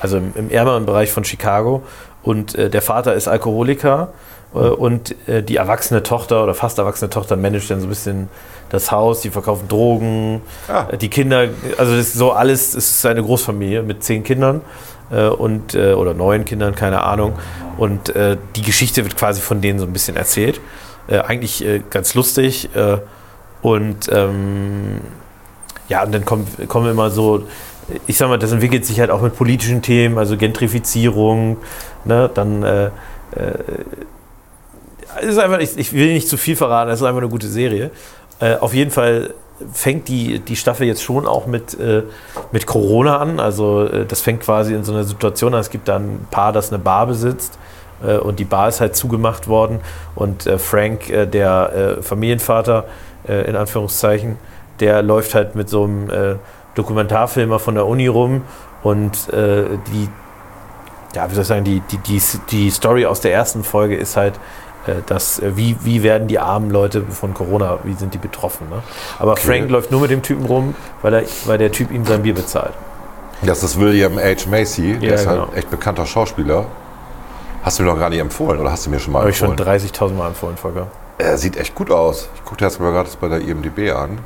also 0.00 0.18
im, 0.18 0.32
im 0.34 0.50
ärmeren 0.50 0.86
Bereich 0.86 1.10
von 1.10 1.24
Chicago. 1.24 1.82
Und 2.22 2.54
äh, 2.56 2.68
der 2.70 2.82
Vater 2.82 3.14
ist 3.14 3.28
Alkoholiker 3.28 4.08
äh, 4.54 4.58
und 4.58 5.14
äh, 5.28 5.42
die 5.42 5.56
erwachsene 5.56 6.02
Tochter 6.02 6.42
oder 6.42 6.54
fast 6.54 6.78
erwachsene 6.78 7.10
Tochter 7.10 7.36
managt 7.36 7.70
dann 7.70 7.80
so 7.80 7.86
ein 7.86 7.90
bisschen 7.90 8.28
das 8.70 8.90
Haus, 8.90 9.20
die 9.22 9.30
verkaufen 9.30 9.68
Drogen, 9.68 10.42
Ah. 10.68 10.86
äh, 10.90 10.98
die 10.98 11.08
Kinder, 11.08 11.48
also 11.78 11.96
das 11.96 12.08
ist 12.08 12.14
so 12.14 12.32
alles, 12.32 12.74
es 12.74 12.90
ist 12.90 13.06
eine 13.06 13.22
Großfamilie 13.22 13.82
mit 13.82 14.04
zehn 14.04 14.24
Kindern 14.24 14.60
äh, 15.10 15.28
und 15.28 15.74
äh, 15.74 15.94
oder 15.94 16.12
neun 16.12 16.44
Kindern, 16.44 16.74
keine 16.74 17.02
Ahnung. 17.02 17.34
Und 17.78 18.12
die 18.56 18.62
Geschichte 18.62 19.04
wird 19.04 19.16
quasi 19.16 19.40
von 19.40 19.60
denen 19.60 19.78
so 19.78 19.86
ein 19.86 19.92
bisschen 19.92 20.16
erzählt. 20.16 20.60
Äh, 21.06 21.20
eigentlich 21.20 21.64
ganz 21.90 22.14
lustig. 22.14 22.68
Und 23.62 24.08
ähm, 24.10 25.00
ja, 25.88 26.02
und 26.02 26.12
dann 26.12 26.24
kommt, 26.24 26.68
kommen 26.68 26.90
immer 26.90 27.10
so, 27.10 27.44
ich 28.06 28.16
sag 28.16 28.28
mal, 28.28 28.38
das 28.38 28.52
entwickelt 28.52 28.84
sich 28.84 29.00
halt 29.00 29.10
auch 29.10 29.22
mit 29.22 29.36
politischen 29.36 29.82
Themen, 29.82 30.18
also 30.18 30.36
Gentrifizierung, 30.36 31.56
ne, 32.04 32.30
dann 32.32 32.62
äh, 32.62 32.86
äh, 32.86 32.90
ist 35.22 35.38
einfach, 35.38 35.58
ich, 35.58 35.76
ich 35.78 35.92
will 35.92 36.12
nicht 36.12 36.28
zu 36.28 36.36
viel 36.36 36.56
verraten, 36.56 36.90
es 36.90 37.00
ist 37.00 37.06
einfach 37.06 37.20
eine 37.20 37.30
gute 37.30 37.48
Serie. 37.48 37.90
Äh, 38.40 38.56
auf 38.56 38.74
jeden 38.74 38.90
Fall 38.90 39.34
fängt 39.72 40.06
die, 40.08 40.38
die 40.38 40.56
Staffel 40.56 40.86
jetzt 40.86 41.02
schon 41.02 41.26
auch 41.26 41.46
mit, 41.46 41.78
äh, 41.80 42.02
mit 42.52 42.66
Corona 42.66 43.18
an. 43.18 43.40
Also 43.40 43.84
äh, 43.84 44.06
das 44.06 44.20
fängt 44.20 44.42
quasi 44.42 44.74
in 44.74 44.84
so 44.84 44.92
einer 44.92 45.04
Situation 45.04 45.54
an. 45.54 45.60
Es 45.60 45.70
gibt 45.70 45.88
da 45.88 45.96
ein 45.96 46.26
Paar, 46.30 46.52
das 46.52 46.72
eine 46.72 46.78
Bar 46.78 47.06
besitzt 47.06 47.58
äh, 48.06 48.16
und 48.18 48.38
die 48.38 48.44
Bar 48.44 48.68
ist 48.68 48.80
halt 48.80 48.94
zugemacht 48.94 49.48
worden. 49.48 49.80
Und 50.14 50.48
Frank, 50.58 51.06
der 51.08 51.98
Familienvater, 52.00 52.86
in 53.26 53.54
Anführungszeichen, 53.54 54.36
der 54.80 55.02
läuft 55.02 55.34
halt 55.34 55.54
mit 55.54 55.68
so 55.68 55.84
einem 55.84 56.10
Dokumentarfilmer 56.78 57.58
von 57.58 57.74
der 57.74 57.86
Uni 57.86 58.06
rum 58.06 58.42
und 58.82 59.28
äh, 59.32 59.64
die, 59.92 60.08
ja, 61.14 61.30
wie 61.30 61.34
soll 61.34 61.42
ich 61.42 61.48
sagen, 61.48 61.64
die, 61.64 61.80
die, 61.80 61.98
die, 61.98 62.22
die 62.50 62.70
Story 62.70 63.04
aus 63.06 63.20
der 63.20 63.32
ersten 63.32 63.64
Folge 63.64 63.96
ist 63.96 64.16
halt, 64.16 64.34
äh, 64.86 64.94
dass, 65.06 65.38
äh, 65.40 65.56
wie, 65.56 65.76
wie 65.82 66.02
werden 66.02 66.28
die 66.28 66.38
armen 66.38 66.70
Leute 66.70 67.02
von 67.02 67.34
Corona, 67.34 67.78
wie 67.84 67.94
sind 67.94 68.14
die 68.14 68.18
betroffen. 68.18 68.68
Ne? 68.70 68.82
Aber 69.18 69.36
Frank 69.36 69.68
läuft 69.70 69.90
nur 69.90 70.00
mit 70.00 70.10
dem 70.10 70.22
Typen 70.22 70.46
rum, 70.46 70.74
weil, 71.02 71.14
er, 71.14 71.22
weil 71.46 71.58
der 71.58 71.72
Typ 71.72 71.90
ihm 71.90 72.04
sein 72.04 72.22
Bier 72.22 72.34
bezahlt. 72.34 72.72
Das 73.42 73.62
ist 73.62 73.78
William 73.78 74.18
H. 74.18 74.48
Macy. 74.48 74.96
Der 74.98 75.10
Ja, 75.10 75.14
ist 75.14 75.26
halt 75.26 75.40
genau. 75.40 75.52
echt 75.54 75.70
bekannter 75.70 76.06
Schauspieler. 76.06 76.66
Hast 77.62 77.78
du 77.78 77.82
mir 77.82 77.90
noch 77.90 77.98
gar 77.98 78.08
nicht 78.10 78.20
empfohlen 78.20 78.60
oder 78.60 78.70
hast 78.70 78.86
du 78.86 78.90
mir 78.90 78.98
schon 79.00 79.12
mal 79.12 79.20
Habe 79.20 79.30
ich 79.30 79.36
schon 79.36 79.50
empfohlen? 79.50 79.80
30.000 79.80 80.12
Mal 80.14 80.28
empfohlen, 80.28 80.56
Volker. 80.56 80.86
Er 81.18 81.36
sieht 81.38 81.56
echt 81.56 81.74
gut 81.74 81.90
aus. 81.90 82.28
Ich 82.36 82.44
gucke 82.44 82.64
jetzt 82.64 82.80
mal 82.80 82.92
gerade 82.92 83.10
bei 83.20 83.28
der 83.28 83.40
IMDb 83.40 83.92
an. 83.92 84.18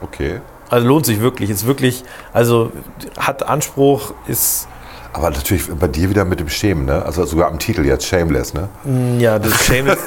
Okay. 0.00 0.40
Also 0.70 0.86
lohnt 0.86 1.06
sich 1.06 1.20
wirklich, 1.20 1.50
ist 1.50 1.66
wirklich, 1.66 2.04
also 2.32 2.72
hat 3.18 3.42
Anspruch, 3.42 4.14
ist, 4.26 4.66
Aber 5.12 5.30
natürlich 5.30 5.68
bei 5.68 5.88
dir 5.88 6.10
wieder 6.10 6.24
mit 6.24 6.40
dem 6.40 6.48
Schämen, 6.48 6.86
ne? 6.86 7.04
Also 7.04 7.24
sogar 7.26 7.48
am 7.48 7.58
Titel 7.58 7.84
jetzt, 7.84 8.06
Shameless, 8.06 8.54
ne? 8.54 8.68
ja, 9.18 9.38
das 9.38 9.52
ist 9.52 9.64
Shameless. 9.64 9.98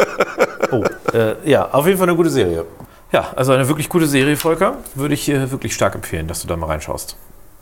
oh, 0.70 0.84
äh, 1.12 1.48
ja, 1.50 1.68
auf 1.72 1.86
jeden 1.86 1.98
Fall 1.98 2.08
eine 2.08 2.16
gute 2.16 2.30
Serie. 2.30 2.64
Ja, 3.12 3.32
also 3.34 3.52
eine 3.52 3.66
wirklich 3.68 3.88
gute 3.88 4.06
Serie, 4.06 4.36
Volker. 4.36 4.78
Würde 4.94 5.14
ich 5.14 5.24
hier 5.24 5.50
wirklich 5.50 5.74
stark 5.74 5.94
empfehlen, 5.94 6.26
dass 6.28 6.42
du 6.42 6.48
da 6.48 6.56
mal 6.56 6.66
reinschaust. 6.66 7.16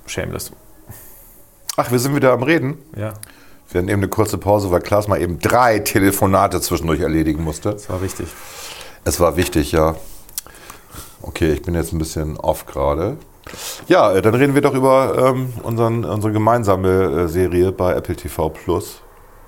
Shameless. 0.06 0.52
Ach, 1.76 1.90
wir 1.90 1.98
sind 1.98 2.14
wieder 2.14 2.32
am 2.32 2.42
Reden. 2.42 2.78
Ja, 2.96 3.14
Wir 3.70 3.80
hatten 3.80 3.88
eben 3.88 4.00
eine 4.00 4.08
kurze 4.08 4.38
Pause, 4.38 4.70
weil 4.70 4.80
Klaas 4.80 5.08
mal 5.08 5.20
eben 5.20 5.38
drei 5.38 5.78
Telefonate 5.80 6.60
zwischendurch 6.60 7.00
erledigen 7.00 7.42
musste. 7.42 7.72
das 7.72 7.88
war 7.88 8.02
wichtig. 8.02 8.28
Es 9.04 9.20
war 9.20 9.36
wichtig, 9.36 9.72
ja. 9.72 9.96
Okay, 11.26 11.52
ich 11.52 11.62
bin 11.62 11.74
jetzt 11.74 11.92
ein 11.92 11.98
bisschen 11.98 12.36
off 12.38 12.66
gerade. 12.66 13.16
Ja, 13.88 14.12
äh, 14.12 14.22
dann 14.22 14.34
reden 14.34 14.54
wir 14.54 14.62
doch 14.62 14.74
über 14.74 15.32
ähm, 15.34 15.52
unseren, 15.62 16.04
unsere 16.04 16.32
gemeinsame 16.32 16.88
äh, 17.24 17.28
Serie 17.28 17.72
bei 17.72 17.94
Apple 17.94 18.16
TV 18.16 18.48
Plus. 18.50 19.00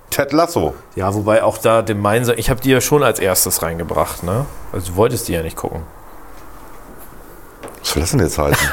Ted 0.09 0.31
Lasso. 0.33 0.73
Ja, 0.95 1.13
wobei 1.13 1.43
auch 1.43 1.57
da 1.57 1.81
gemeinsam, 1.81 2.35
ich 2.37 2.49
habe 2.49 2.61
die 2.61 2.69
ja 2.71 2.79
schon 2.81 3.03
als 3.03 3.19
erstes 3.19 3.61
reingebracht, 3.61 4.23
ne? 4.23 4.45
Also 4.71 4.91
du 4.91 4.97
wolltest 4.97 5.27
die 5.27 5.33
ja 5.33 5.43
nicht 5.43 5.57
gucken. 5.57 5.81
Was 7.81 7.91
soll 7.93 8.01
das 8.01 8.11
denn 8.11 8.19
jetzt 8.21 8.37
heißen? 8.37 8.69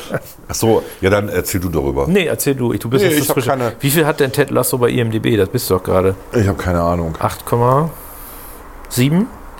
Ach 0.48 0.54
so, 0.54 0.82
ja, 1.00 1.10
dann 1.10 1.28
erzähl 1.28 1.60
du 1.60 1.68
darüber. 1.68 2.06
Nee, 2.06 2.26
erzähl 2.26 2.54
du, 2.54 2.72
ich- 2.72 2.80
du 2.80 2.88
bist 2.90 3.04
Nee, 3.04 3.10
jetzt 3.12 3.22
ich 3.22 3.28
hab 3.30 3.44
keine- 3.44 3.72
Wie 3.80 3.90
viel 3.90 4.06
hat 4.06 4.20
denn 4.20 4.32
Ted 4.32 4.50
Lasso 4.50 4.78
bei 4.78 4.88
IMDb? 4.90 5.36
Das 5.36 5.48
bist 5.48 5.68
du 5.70 5.74
doch 5.74 5.82
gerade. 5.82 6.14
Ich 6.32 6.46
habe 6.48 6.58
keine 6.60 6.80
Ahnung. 6.82 7.14
8,7? 7.20 7.90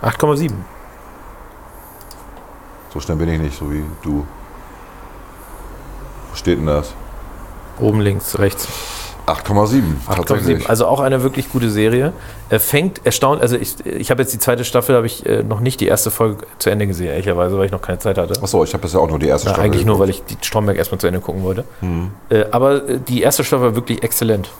8,7. 0.03 0.51
So 2.99 3.03
schnell 3.03 3.17
bin 3.17 3.29
ich 3.29 3.39
nicht, 3.39 3.57
so 3.57 3.71
wie 3.71 3.85
du. 4.03 4.27
Wo 6.31 6.35
steht 6.35 6.59
denn 6.59 6.67
das? 6.67 6.93
Oben 7.79 8.01
links, 8.01 8.37
rechts. 8.41 8.67
8,7. 9.25 9.83
8,7. 10.09 10.67
Also 10.67 10.89
auch 10.89 10.99
eine 10.99 11.23
wirklich 11.23 11.49
gute 11.53 11.71
Serie. 11.71 12.13
Er 12.51 12.59
fängt 12.59 13.07
erstaunt, 13.07 13.41
also 13.41 13.55
ich, 13.57 13.87
ich 13.87 14.11
habe 14.11 14.23
jetzt 14.23 14.35
die 14.35 14.41
zweite 14.41 14.65
Staffel, 14.65 14.97
habe 14.97 15.07
ich 15.07 15.25
äh, 15.27 15.45
noch 15.45 15.61
nicht 15.61 15.79
die 15.79 15.87
erste 15.87 16.11
Folge 16.11 16.45
zu 16.59 16.71
Ende 16.71 16.89
gesehen, 16.89 17.07
ehrlicherweise, 17.13 17.57
weil 17.57 17.67
ich 17.67 17.71
noch 17.71 17.83
keine 17.83 18.01
Zeit 18.01 18.19
hatte. 18.19 18.43
Achso, 18.43 18.65
ich 18.65 18.73
habe 18.73 18.83
bisher 18.83 18.99
auch 18.99 19.09
nur 19.09 19.21
die 19.21 19.29
erste 19.29 19.47
Ja, 19.47 19.55
Staffel. 19.55 19.71
eigentlich 19.71 19.87
nur, 19.87 20.01
weil 20.01 20.11
ich 20.11 20.25
die 20.25 20.37
Stromberg 20.41 20.77
erstmal 20.77 20.99
zu 20.99 21.07
Ende 21.07 21.21
gucken 21.21 21.45
wollte. 21.45 21.67
Mhm. 21.81 22.11
Äh, 22.31 22.47
aber 22.51 22.89
äh, 22.89 22.99
die 22.99 23.23
erste 23.23 23.45
Staffel 23.45 23.67
war 23.67 23.75
wirklich 23.77 24.03
exzellent. 24.03 24.51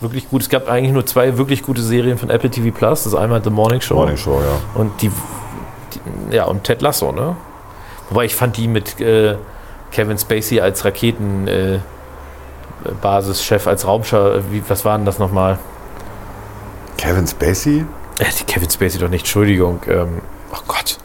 Wirklich 0.00 0.30
gut. 0.30 0.40
Es 0.40 0.48
gab 0.48 0.70
eigentlich 0.70 0.94
nur 0.94 1.04
zwei 1.04 1.36
wirklich 1.36 1.62
gute 1.62 1.82
Serien 1.82 2.16
von 2.16 2.30
Apple 2.30 2.48
TV 2.48 2.74
Plus. 2.74 3.02
Das 3.02 3.12
ist 3.12 3.18
einmal 3.18 3.44
The 3.44 3.50
Morning 3.50 3.82
Show. 3.82 3.96
Morning 3.96 4.16
Show, 4.16 4.40
ja. 4.40 4.80
Und 4.80 5.02
die, 5.02 5.10
die, 5.10 6.34
ja, 6.36 6.44
und 6.46 6.64
Ted 6.64 6.80
Lasso, 6.80 7.12
ne? 7.12 7.36
Wobei 8.10 8.24
ich 8.24 8.34
fand 8.34 8.56
die 8.56 8.68
mit 8.68 9.00
äh, 9.00 9.36
Kevin 9.90 10.18
Spacey 10.18 10.60
als 10.60 10.84
Raketen 10.84 11.46
äh, 11.48 11.78
als 13.02 13.86
Raumschau, 13.86 14.40
wie, 14.50 14.62
was 14.68 14.84
war 14.84 14.96
denn 14.96 15.04
das 15.04 15.18
nochmal? 15.18 15.58
Kevin 16.96 17.26
Spacey? 17.26 17.84
Äh, 18.18 18.24
die 18.38 18.44
Kevin 18.44 18.70
Spacey 18.70 18.98
doch 18.98 19.08
nicht, 19.08 19.22
Entschuldigung. 19.22 19.80
Ähm, 19.86 20.20
oh 20.52 20.60
Gott. 20.66 20.98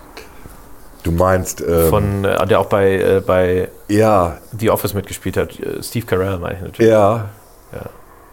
Du 1.03 1.11
meinst. 1.11 1.61
Ähm, 1.61 1.89
Von, 1.89 2.25
äh, 2.25 2.45
der 2.47 2.59
auch 2.59 2.67
bei, 2.67 2.93
äh, 2.93 3.23
bei 3.25 3.69
ja, 3.89 4.37
The 4.57 4.69
Office 4.69 4.93
mitgespielt 4.93 5.35
hat. 5.35 5.59
Äh, 5.59 5.83
Steve 5.83 6.05
Carell 6.05 6.37
meine 6.39 6.55
ich 6.55 6.61
natürlich. 6.61 6.91
ja. 6.91 7.29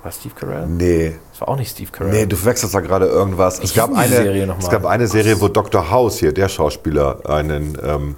War 0.03 0.13
Steve 0.13 0.35
Carell? 0.35 0.67
Nee. 0.67 1.19
Das 1.33 1.43
war 1.43 1.49
auch 1.49 1.57
nicht 1.57 1.71
Steve 1.71 1.91
Carell. 1.91 2.13
Nee, 2.13 2.27
du 2.27 2.37
verwechselst 2.37 2.75
da 2.75 2.81
gerade 2.81 3.07
irgendwas. 3.07 3.59
Es 3.59 3.75
gab, 3.75 3.95
eine, 3.95 4.09
Serie 4.09 4.47
noch 4.47 4.59
es 4.59 4.71
gab 4.71 4.87
eine 4.87 5.07
Serie, 5.07 5.39
wo 5.41 5.49
Dr. 5.49 5.91
House 5.91 6.19
hier, 6.19 6.33
der 6.33 6.49
Schauspieler, 6.49 7.19
einen, 7.29 7.77
ähm, 7.83 8.17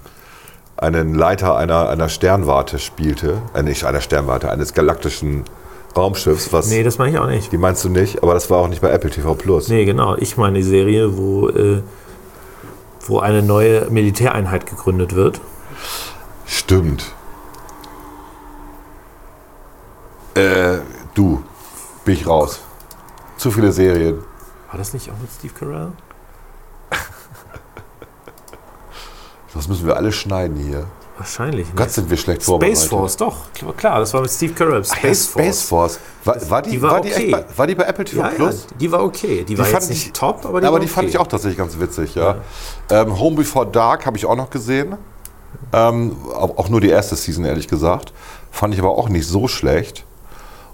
einen 0.83 1.15
Leiter 1.15 1.57
einer, 1.57 1.89
einer 1.89 2.09
Sternwarte 2.09 2.79
spielte. 2.79 3.41
Äh, 3.55 3.63
nicht 3.63 3.85
einer 3.85 4.01
Sternwarte, 4.01 4.51
eines 4.51 4.75
galaktischen 4.75 5.45
Raumschiffs. 5.97 6.53
Was, 6.53 6.69
Nee, 6.69 6.83
das 6.83 6.99
meine 6.99 7.13
ich 7.13 7.19
auch 7.19 7.29
nicht. 7.29 7.53
Die 7.53 7.59
meinst 7.59 7.85
du 7.85 7.89
nicht, 7.89 8.23
aber 8.23 8.35
das 8.35 8.51
war 8.51 8.59
auch 8.59 8.69
nicht 8.69 8.83
bei 8.83 8.91
Apple 8.91 9.11
TV 9.11 9.35
Plus. 9.35 9.69
Nee, 9.69 9.85
genau. 9.85 10.17
Ich 10.17 10.37
meine 10.37 10.59
die 10.59 10.65
Serie, 10.65 11.17
wo, 11.17 11.49
äh, 11.49 11.83
wo 13.07 13.21
eine 13.21 13.43
neue 13.43 13.89
Militäreinheit 13.91 14.67
gegründet 14.67 15.15
wird. 15.15 15.41
Stimmt. 16.47 17.13
Äh, 20.35 20.79
du, 21.15 21.43
bin 22.05 22.15
ich 22.15 22.27
raus. 22.27 22.61
Zu 23.37 23.51
viele 23.51 23.73
Serien. 23.73 24.19
War 24.71 24.79
das 24.79 24.95
nicht 24.95 25.11
auch 25.11 25.19
mit 25.21 25.31
Steve 25.31 25.53
Carell? 25.59 25.93
Das 29.55 29.69
müssen 29.69 29.87
wir 29.87 29.97
alle 29.97 30.13
schneiden 30.13 30.57
hier. 30.57 30.87
Wahrscheinlich. 31.19 31.67
Gott, 31.77 31.91
sind 31.91 32.09
wir 32.09 32.17
schlecht 32.17 32.43
vorbereitet. 32.43 32.79
Space 32.79 32.89
Force, 32.89 33.17
doch. 33.17 33.37
Klar, 33.77 34.01
das 34.01 34.15
war 34.15 34.23
mit 34.23 34.31
Steve 34.31 34.55
Carell. 34.55 34.83
Ach 34.91 35.03
ja, 35.03 35.15
Space 35.15 35.63
Force. 35.63 36.01
War, 36.25 36.51
war, 36.51 36.63
die, 36.63 36.71
Die 36.71 36.83
war 36.83 36.91
war, 36.93 37.01
die 37.03 37.13
okay. 37.13 37.31
bei, 37.31 37.45
war 37.55 37.67
die 37.67 37.75
bei 37.75 37.85
Apple 37.85 38.05
TV 38.05 38.23
Ja, 38.23 38.29
ja, 38.31 38.35
Plus? 38.35 38.67
die 38.81 38.91
war 38.91 39.05
okay. 39.05 39.45
Die, 39.45 39.59
war 39.59 39.67
fand 39.67 39.89
nicht 39.91 40.07
ich- 40.07 40.13
top, 40.13 40.45
aber 40.47 40.61
die 40.61 40.67
aber 40.67 40.81
die 40.81 40.89
fand 40.89 41.07
okay. 41.07 41.15
ich 41.17 41.19
auch 41.21 41.27
tatsächlich 41.27 41.59
ganz 41.59 41.79
witzig, 41.79 42.15
ja. 42.15 42.37
Ähm, 42.91 43.19
Home 43.21 43.37
Before 43.37 43.67
Dark 43.67 44.07
habe 44.07 44.17
ich 44.17 44.25
auch 44.27 44.37
noch 44.37 44.51
gesehen. 44.51 44.97
Ähm, 45.73 46.17
auch 46.35 46.69
nur 46.71 46.81
die 46.81 46.89
erste 46.89 47.15
Season, 47.15 47.45
ehrlich 47.45 47.69
gesagt. 47.69 48.13
Fand 48.51 48.73
ich 48.75 48.81
aber 48.81 48.91
auch 48.93 49.09
nicht 49.09 49.27
so 49.27 49.49
schlecht. 49.49 50.05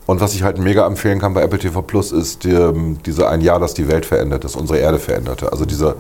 Und 0.07 0.21
was 0.21 0.35
ich 0.35 0.43
halt 0.45 0.59
mega 0.59 0.87
empfehlen 0.87 1.19
kann 1.19 1.35
bei 1.35 1.43
Apple 1.43 1.59
TV 1.59 1.83
Plus 1.83 2.13
ist 2.13 2.45
die, 2.45 2.53
ähm, 2.53 2.99
diese 3.05 3.29
ein 3.29 3.41
Jahr, 3.41 3.59
das 3.59 3.75
die 3.75 3.89
Welt 3.89 4.07
verändert, 4.07 4.45
das 4.45 4.57
unsere 4.57 4.79
Erde 4.79 4.99
veränderte. 4.99 5.53
Also 5.53 5.67
diese 5.67 5.97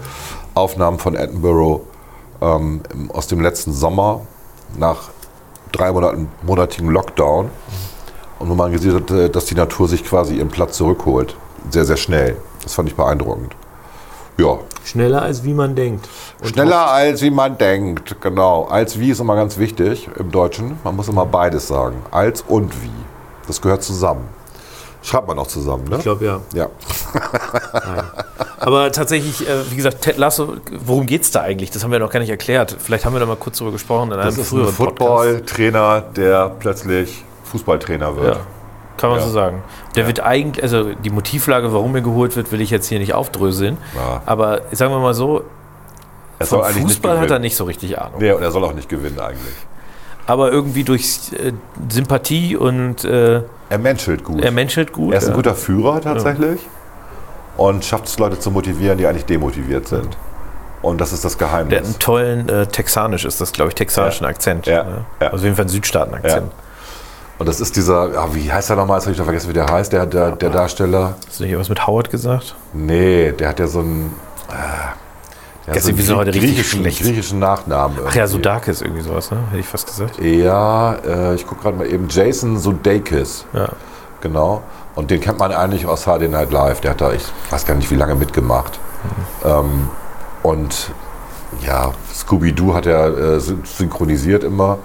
Aufnahmen 0.55 0.99
von 0.99 1.15
Edinburgh 1.15 1.83
ähm, 2.41 2.83
aus 3.11 3.27
dem 3.27 3.41
letzten 3.41 3.73
Sommer 3.73 4.23
nach 4.77 5.11
drei 5.73 5.93
Monaten, 5.93 6.29
monatigen 6.43 6.91
Lockdown. 6.91 7.51
Und 8.39 8.49
wo 8.49 8.55
man 8.55 8.71
gesehen 8.71 8.95
hat, 8.95 9.35
dass 9.35 9.47
die 9.47 9.57
Natur 9.57 9.89
sich 9.89 10.05
quasi 10.05 10.37
ihren 10.37 10.49
Platz 10.49 10.77
zurückholt. 10.77 11.35
Sehr, 11.71 11.85
sehr 11.85 11.97
schnell. 11.97 12.37
Das 12.63 12.75
fand 12.75 12.89
ich 12.89 12.95
beeindruckend. 12.95 13.57
Ja, 14.37 14.59
Schneller 14.89 15.21
als 15.21 15.45
wie 15.45 15.53
man 15.53 15.75
denkt. 15.75 16.09
Und 16.41 16.49
schneller 16.49 16.91
als 16.91 17.21
wie 17.21 17.31
man 17.31 17.59
denkt, 17.59 18.23
genau. 18.23 18.65
Als 18.65 18.99
wie 18.99 19.11
ist 19.11 19.21
immer 19.21 19.37
ganz 19.37 19.59
wichtig 19.59 20.09
im 20.19 20.31
Deutschen. 20.31 20.79
Man 20.83 20.97
muss 20.97 21.09
immer 21.09 21.27
beides 21.27 21.69
sagen. 21.69 21.97
Als 22.11 22.41
und 22.41 22.73
wie. 22.83 22.91
Das 23.47 23.61
gehört 23.61 23.83
zusammen. 23.83 24.27
Schreibt 25.03 25.29
man 25.29 25.39
auch 25.39 25.47
zusammen, 25.47 25.85
ne? 25.89 25.97
Ich 25.97 26.03
glaube 26.03 26.25
ja. 26.25 26.41
Ja. 26.55 26.69
Aber 28.61 28.91
tatsächlich, 28.93 29.49
äh, 29.49 29.71
wie 29.71 29.77
gesagt, 29.77 30.03
Ted 30.03 30.17
Lasso, 30.17 30.55
worum 30.85 31.07
geht 31.07 31.23
es 31.23 31.31
da 31.31 31.43
eigentlich? 31.43 31.71
Das 31.71 31.85
haben 31.85 31.93
wir 31.93 31.99
noch 32.01 32.11
gar 32.11 32.21
nicht 32.21 32.31
erklärt. 32.31 32.75
Vielleicht 32.79 33.05
haben 33.05 33.13
wir 33.13 33.21
da 33.21 33.27
mal 33.27 33.37
kurz 33.37 33.59
drüber 33.59 33.73
gesprochen 33.73 34.09
in 34.09 34.15
einem 34.15 34.25
Das 34.25 34.35
ist 34.37 34.47
ein 34.53 34.59
früheren. 34.59 34.73
Football-Trainer, 34.75 36.03
der 36.17 36.51
plötzlich 36.59 37.25
Fußballtrainer 37.45 38.17
wird. 38.17 38.35
Ja, 38.37 38.41
kann 38.97 39.11
man 39.11 39.21
Ja. 39.21 39.25
so 39.27 39.31
sagen. 39.31 39.63
Der 39.95 40.07
wird 40.07 40.21
eigentlich, 40.21 40.63
also 40.63 40.93
die 40.93 41.11
Motivlage, 41.11 41.73
warum 41.73 41.95
er 41.95 42.03
geholt 42.03 42.35
wird, 42.37 42.51
will 42.53 42.61
ich 42.61 42.71
jetzt 42.71 42.89
hier 42.89 42.99
nicht 42.99 43.15
aufdröseln. 43.15 43.79
Ja. 43.95 44.23
Aber 44.27 44.63
sagen 44.73 44.93
wir 44.93 44.99
mal 44.99 45.15
so, 45.15 45.45
Er 46.41 46.47
vom 46.47 46.63
Fußball 46.65 47.19
hat 47.21 47.31
er 47.31 47.39
nicht 47.39 47.57
so 47.57 47.65
richtig 47.65 47.99
Ahnung. 48.01 48.21
Nee, 48.21 48.33
und 48.33 48.43
er 48.43 48.51
soll 48.51 48.65
auch 48.65 48.75
nicht 48.75 48.89
gewinnen 48.89 49.19
eigentlich. 49.21 49.55
Aber 50.27 50.53
irgendwie 50.53 50.85
durch 50.85 51.19
äh, 51.33 51.53
Sympathie 51.89 52.55
und 52.57 53.03
äh, 53.05 53.43
Er 53.71 53.79
menschelt 53.79 54.25
gut. 54.25 54.43
er 54.45 54.51
menschelt 54.51 54.93
gut. 54.93 55.13
Er 55.13 55.19
ist 55.19 55.25
ein 55.25 55.31
ja. 55.31 55.37
guter 55.37 55.55
Führer 55.55 56.01
tatsächlich 56.01 56.61
und 57.59 57.85
schafft 57.85 58.07
es, 58.07 58.19
Leute 58.19 58.39
zu 58.39 58.51
motivieren, 58.51 58.97
die 58.97 59.07
eigentlich 59.07 59.27
demotiviert 59.27 59.87
sind. 59.87 60.17
Und 60.81 61.01
das 61.01 61.13
ist 61.13 61.25
das 61.25 61.37
Der 61.37 61.51
hat 61.53 61.69
Geheimnis. 61.69 61.85
einen 61.85 61.99
tollen 61.99 62.49
äh, 62.49 62.67
texanisch 62.67 63.25
ist 63.27 63.41
das, 63.41 63.53
glaube 63.53 63.69
ich, 63.71 63.75
texanischen 63.75 64.25
Ja. 64.25 64.31
Akzent. 64.31 64.67
Ja. 64.67 64.85
ne? 64.85 65.05
Ja. 65.21 65.27
Also 65.27 65.37
auf 65.39 65.43
jeden 65.43 65.57
Fall 65.57 65.65
einen 65.65 65.71
Südstaaten-Akzent. 65.71 66.51
Und 67.41 67.47
das 67.49 67.61
ist 67.61 67.77
dieser, 67.77 68.13
ja, 68.15 68.35
wie 68.35 68.51
heißt 68.53 68.71
er 68.71 68.77
nochmal? 68.77 68.97
Jetzt 68.99 69.05
habe 69.07 69.13
ich 69.13 69.19
doch 69.19 69.25
vergessen, 69.25 69.49
wie 69.51 69.55
der 69.55 69.67
heißt, 69.67 69.93
der, 69.93 70.07
der, 70.07 70.33
der 70.33 70.51
Darsteller. 70.51 71.15
Hast 71.27 71.39
du 71.41 71.45
nicht 71.45 71.57
was 71.59 71.69
mit 71.69 71.87
Howard 71.87 72.11
gesagt? 72.11 72.55
Nee, 72.73 73.33
der 73.33 73.49
hat 73.51 73.59
ja 73.61 73.67
so 73.69 73.81
einen. 73.81 74.15
Äh, 74.49 74.55
der 75.67 75.75
Gestern, 75.75 75.97
wir 75.99 76.05
sind 76.05 76.17
heute 76.17 76.33
richtig 76.35 76.55
griechischen, 76.55 76.83
griechischen 76.83 77.39
Nachnamen. 77.41 77.99
Ach 78.01 78.15
ja, 78.15 78.23
irgendwie. 78.23 78.33
Sudakis 78.33 78.81
irgendwie 78.81 79.03
sowas, 79.03 79.31
ne? 79.31 79.39
Hätte 79.51 79.61
ich 79.61 79.67
fast 79.67 79.87
gesagt. 79.87 80.19
Ja, 80.21 80.95
äh, 80.95 81.35
ich 81.35 81.47
gucke 81.47 81.63
gerade 81.63 81.77
mal 81.77 81.87
eben. 81.87 82.09
Jason 82.09 82.59
Sudeikis. 82.59 83.45
Ja. 83.53 83.69
Genau. 84.21 84.63
Und 84.99 85.13
den 85.13 85.21
kennt 85.21 85.39
man 85.39 85.53
eigentlich 85.53 85.87
aus 85.87 86.07
HD 86.07 86.29
Night 86.29 86.51
Live. 86.51 86.81
Der 86.81 86.91
hat 86.91 87.01
da, 87.01 87.13
ich 87.13 87.23
weiß 87.51 87.65
gar 87.67 87.75
nicht, 87.77 87.89
wie 87.93 87.95
lange 87.95 88.17
mitgemacht. 88.17 88.81
Ähm, 89.45 89.89
und 90.43 90.91
ja, 91.65 91.93
Scooby-Doo 92.13 92.75
hat 92.75 92.87
er 92.87 93.07
äh, 93.17 93.39
syn- 93.41 93.63
synchronisiert 93.65 94.43
immer. 94.43 94.79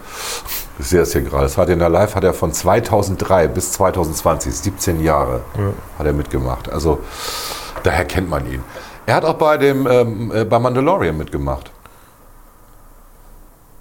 Ich 0.78 0.86
sehe 0.86 1.00
das 1.00 1.14
hier 1.14 1.22
gerade. 1.24 1.48
HD 1.50 1.76
Night 1.76 1.92
Live 1.92 2.14
hat 2.14 2.24
er 2.24 2.36
von 2.36 2.54
2003 2.54 3.48
bis 3.48 3.72
2020, 3.72 4.54
17 4.56 5.02
Jahre, 5.04 5.42
hat 5.98 6.06
er 6.06 6.14
mitgemacht. 6.14 6.72
Also 6.72 7.00
daher 7.82 8.06
kennt 8.06 8.30
man 8.30 8.46
ihn. 8.46 8.64
Er 9.08 9.16
hat 9.16 9.26
auch 9.26 9.34
bei 9.34 9.58
dem 9.58 9.88
ähm, 9.90 10.32
äh, 10.32 10.46
bei 10.46 10.60
Mandalorian 10.60 11.18
mitgemacht. 11.18 11.72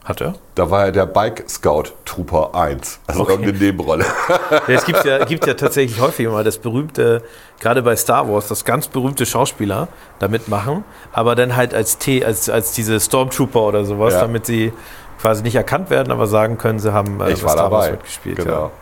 Hat 0.05 0.21
er? 0.21 0.35
Da 0.57 0.69
war 0.71 0.87
er 0.87 0.93
der 0.93 1.07
Bike 1.07 1.45
Scout 1.49 1.85
Trooper 2.05 2.55
1. 2.57 2.99
Also 3.07 3.21
Okay. 3.23 3.31
irgendeine 3.33 3.59
Nebenrolle. 3.59 4.05
Ja, 4.51 4.75
es 4.75 4.85
gibt 4.85 5.05
ja, 5.05 5.25
gibt 5.25 5.47
ja 5.47 5.55
tatsächlich 5.55 6.01
häufig 6.01 6.27
mal 6.29 6.43
das 6.45 6.59
berühmte, 6.59 7.23
gerade 7.61 7.83
bei 7.83 7.95
Star 7.97 8.29
Wars, 8.29 8.49
das 8.49 8.65
ganz 8.65 8.89
berühmte 8.89 9.25
Schauspieler 9.27 9.89
da 10.19 10.27
mitmachen, 10.29 10.85
aber 11.13 11.35
dann 11.37 11.55
halt 11.57 11.73
als 11.75 11.99
T, 11.99 12.25
als, 12.25 12.51
als 12.51 12.73
diese 12.73 12.99
Stormtrooper 12.99 13.61
oder 13.61 13.85
sowas, 13.85 14.15
Ja. 14.15 14.21
damit 14.23 14.45
sie 14.47 14.73
quasi 15.21 15.43
nicht 15.45 15.55
erkannt 15.55 15.89
werden, 15.89 16.13
aber 16.13 16.27
sagen 16.27 16.59
können, 16.59 16.81
sie 16.81 16.93
haben 16.93 17.21
äh, 17.21 17.31
Ich 17.31 17.43
war 17.45 17.51
Star 17.51 17.71
Wars 17.71 17.85
dabei. 17.85 17.97
mitgespielt. 17.97 18.37
Genau. 18.39 18.73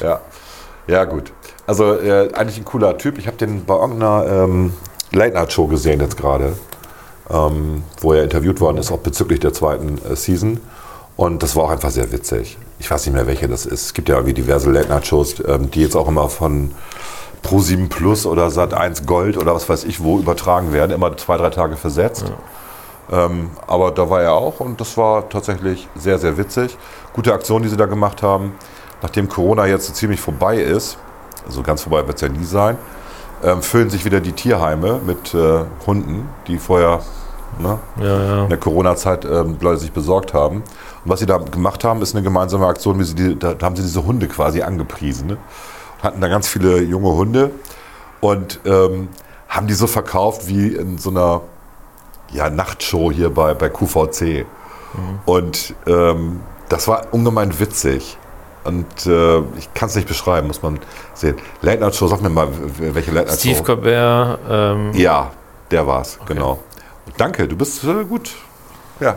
Ja. 0.00 0.20
ja, 0.88 1.04
gut. 1.04 1.32
Also 1.66 1.94
äh, 1.94 2.32
eigentlich 2.34 2.58
ein 2.58 2.64
cooler 2.64 2.98
Typ. 2.98 3.18
Ich 3.18 3.26
habe 3.28 3.36
den 3.36 3.64
bei 3.64 3.74
irgendeiner 3.74 4.26
ähm, 4.28 4.72
Late-Night-Show 5.12 5.66
gesehen 5.68 6.00
jetzt 6.00 6.16
gerade, 6.16 6.54
ähm, 7.30 7.82
wo 8.00 8.12
er 8.12 8.24
interviewt 8.24 8.60
worden 8.60 8.78
ist, 8.78 8.92
auch 8.92 8.98
bezüglich 8.98 9.40
der 9.40 9.52
zweiten 9.52 9.98
äh, 10.10 10.16
Season. 10.16 10.60
Und 11.16 11.42
das 11.42 11.56
war 11.56 11.64
auch 11.64 11.70
einfach 11.70 11.90
sehr 11.90 12.12
witzig. 12.12 12.58
Ich 12.78 12.90
weiß 12.90 13.06
nicht 13.06 13.14
mehr, 13.14 13.26
welche 13.26 13.48
das 13.48 13.64
ist. 13.64 13.86
Es 13.86 13.94
gibt 13.94 14.08
ja 14.08 14.16
irgendwie 14.16 14.34
diverse 14.34 14.70
Late-Night-Shows, 14.70 15.42
ähm, 15.46 15.70
die 15.70 15.80
jetzt 15.80 15.96
auch 15.96 16.08
immer 16.08 16.28
von 16.28 16.72
Pro7 17.42 17.88
Plus 17.88 18.26
oder 18.26 18.48
Sat1 18.48 19.06
Gold 19.06 19.38
oder 19.38 19.54
was 19.54 19.68
weiß 19.68 19.84
ich 19.84 20.02
wo 20.02 20.18
übertragen 20.18 20.72
werden, 20.72 20.90
immer 20.92 21.16
zwei, 21.16 21.36
drei 21.36 21.50
Tage 21.50 21.76
versetzt. 21.76 22.32
Ähm, 23.10 23.50
aber 23.66 23.92
da 23.92 24.10
war 24.10 24.22
er 24.22 24.32
auch 24.32 24.60
und 24.60 24.80
das 24.80 24.96
war 24.96 25.28
tatsächlich 25.28 25.88
sehr, 25.94 26.18
sehr 26.18 26.36
witzig. 26.36 26.76
Gute 27.12 27.32
Aktion, 27.32 27.62
die 27.62 27.68
sie 27.68 27.76
da 27.76 27.86
gemacht 27.86 28.22
haben. 28.22 28.54
Nachdem 29.00 29.28
Corona 29.28 29.66
jetzt 29.66 29.86
so 29.86 29.92
ziemlich 29.92 30.20
vorbei 30.20 30.56
ist, 30.56 30.98
also 31.46 31.62
ganz 31.62 31.82
vorbei 31.82 32.06
wird 32.06 32.16
es 32.16 32.22
ja 32.22 32.28
nie 32.28 32.44
sein, 32.44 32.76
ähm, 33.42 33.62
füllen 33.62 33.90
sich 33.90 34.04
wieder 34.04 34.20
die 34.20 34.32
Tierheime 34.32 35.00
mit 35.04 35.34
äh, 35.34 35.64
Hunden, 35.86 36.28
die 36.46 36.58
vorher 36.58 37.00
ne, 37.58 37.78
Ja, 38.00 38.04
ja. 38.04 38.42
in 38.44 38.48
der 38.48 38.58
Corona-Zeit 38.58 39.24
ähm, 39.24 39.56
Leute 39.60 39.80
sich 39.80 39.92
besorgt 39.92 40.34
haben. 40.34 40.56
Und 40.56 40.64
was 41.04 41.20
sie 41.20 41.26
da 41.26 41.38
gemacht 41.38 41.84
haben, 41.84 42.02
ist 42.02 42.14
eine 42.14 42.22
gemeinsame 42.22 42.66
Aktion, 42.66 42.98
die, 42.98 43.38
da, 43.38 43.54
haben 43.62 43.76
sie 43.76 43.82
diese 43.82 44.04
Hunde 44.04 44.28
quasi 44.28 44.62
angepriesen. 44.62 45.28
Ne? 45.28 45.36
Hatten 46.02 46.20
da 46.20 46.28
ganz 46.28 46.48
viele 46.48 46.80
junge 46.80 47.10
Hunde 47.10 47.50
und 48.20 48.60
ähm, 48.64 49.08
haben 49.48 49.66
die 49.66 49.74
so 49.74 49.86
verkauft 49.86 50.48
wie 50.48 50.68
in 50.68 50.98
so 50.98 51.10
einer 51.10 51.42
ja, 52.32 52.50
Nachtshow 52.50 53.12
hier 53.12 53.30
bei, 53.30 53.54
bei 53.54 53.68
QVC. 53.68 54.44
Und 55.24 55.74
ähm, 55.86 56.40
das 56.68 56.88
war 56.88 57.06
ungemein 57.12 57.58
witzig. 57.58 58.18
Und 58.66 59.06
äh, 59.06 59.38
ich 59.58 59.72
kann 59.74 59.88
es 59.88 59.94
nicht 59.94 60.08
beschreiben, 60.08 60.46
muss 60.46 60.62
man 60.62 60.78
sehen. 61.14 61.36
Late 61.62 61.80
Night 61.80 61.94
Show, 61.94 62.06
sag 62.08 62.20
mir 62.20 62.30
mal, 62.30 62.48
welche 62.78 63.10
Late 63.12 63.28
Night 63.28 63.38
Steve 63.38 63.56
Show? 63.56 63.62
Colbert, 63.64 64.38
ähm, 64.48 64.92
Ja, 64.94 65.30
der 65.70 65.86
war's, 65.86 66.18
genau. 66.26 66.58
Danke, 67.16 67.46
du 67.48 67.56
bist 67.56 67.84
äh, 67.84 68.04
gut. 68.04 68.32
Ja. 69.00 69.16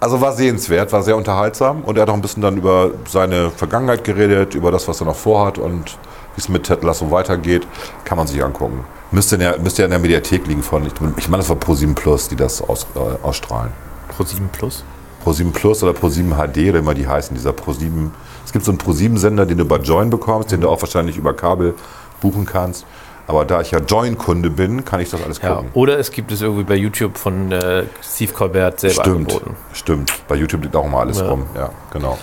Also 0.00 0.20
war 0.20 0.32
sehenswert, 0.32 0.92
war 0.92 1.02
sehr 1.02 1.16
unterhaltsam 1.16 1.82
und 1.82 1.96
er 1.96 2.02
hat 2.02 2.10
auch 2.10 2.14
ein 2.14 2.22
bisschen 2.22 2.42
dann 2.42 2.56
über 2.56 2.92
seine 3.08 3.50
Vergangenheit 3.50 4.04
geredet, 4.04 4.54
über 4.54 4.70
das, 4.70 4.86
was 4.86 5.00
er 5.00 5.06
noch 5.06 5.16
vorhat 5.16 5.58
und 5.58 5.98
wie 6.36 6.40
es 6.40 6.48
mit 6.48 6.64
Ted 6.64 6.84
Lasso 6.84 7.10
weitergeht. 7.10 7.66
Kann 8.04 8.16
man 8.16 8.28
sich 8.28 8.42
angucken. 8.42 8.84
Müsste, 9.10 9.34
in 9.34 9.40
der, 9.40 9.58
müsste 9.58 9.82
ja 9.82 9.86
in 9.86 9.90
der 9.90 9.98
Mediathek 9.98 10.46
liegen 10.46 10.62
von, 10.62 10.86
ich, 10.86 10.92
ich 11.16 11.28
meine, 11.28 11.42
das 11.42 11.48
war 11.48 11.56
Pro7 11.56 11.94
Plus, 11.94 12.28
die 12.28 12.36
das 12.36 12.62
aus, 12.62 12.86
äh, 12.94 13.26
ausstrahlen. 13.26 13.72
Pro 14.08 14.22
7 14.22 14.48
Plus. 14.50 14.84
Pro7 15.24 15.50
Plus 15.52 15.82
oder 15.82 15.92
Pro7 15.92 16.34
HD 16.34 16.68
oder 16.68 16.78
immer 16.78 16.94
die 16.94 17.08
heißen, 17.08 17.34
dieser 17.36 17.50
Pro7. 17.50 18.10
Es 18.48 18.52
gibt 18.54 18.64
so 18.64 18.70
einen 18.72 18.78
Pro7-Sender, 18.80 19.44
den 19.44 19.58
du 19.58 19.66
bei 19.66 19.76
Join 19.76 20.08
bekommst, 20.08 20.52
den 20.52 20.62
du 20.62 20.70
auch 20.70 20.80
wahrscheinlich 20.80 21.18
über 21.18 21.34
Kabel 21.34 21.74
buchen 22.22 22.46
kannst. 22.46 22.86
Aber 23.26 23.44
da 23.44 23.60
ich 23.60 23.72
ja 23.72 23.78
Join-Kunde 23.78 24.48
bin, 24.48 24.86
kann 24.86 25.00
ich 25.00 25.10
das 25.10 25.22
alles 25.22 25.38
Ja, 25.42 25.56
gucken. 25.56 25.70
oder 25.74 25.98
es 25.98 26.10
gibt 26.10 26.32
es 26.32 26.40
irgendwie 26.40 26.64
bei 26.64 26.74
YouTube 26.76 27.18
von 27.18 27.52
äh, 27.52 27.84
Steve 28.02 28.32
Colbert 28.32 28.80
selber 28.80 29.02
Stimmt, 29.02 29.32
angeboten. 29.34 29.56
stimmt. 29.74 30.12
Bei 30.28 30.34
YouTube 30.34 30.62
liegt 30.62 30.74
auch 30.76 30.86
immer 30.86 31.00
alles 31.00 31.18
Ja. 31.18 31.28
rum. 31.28 31.44
Ja, 31.54 31.68
genau. 31.92 32.16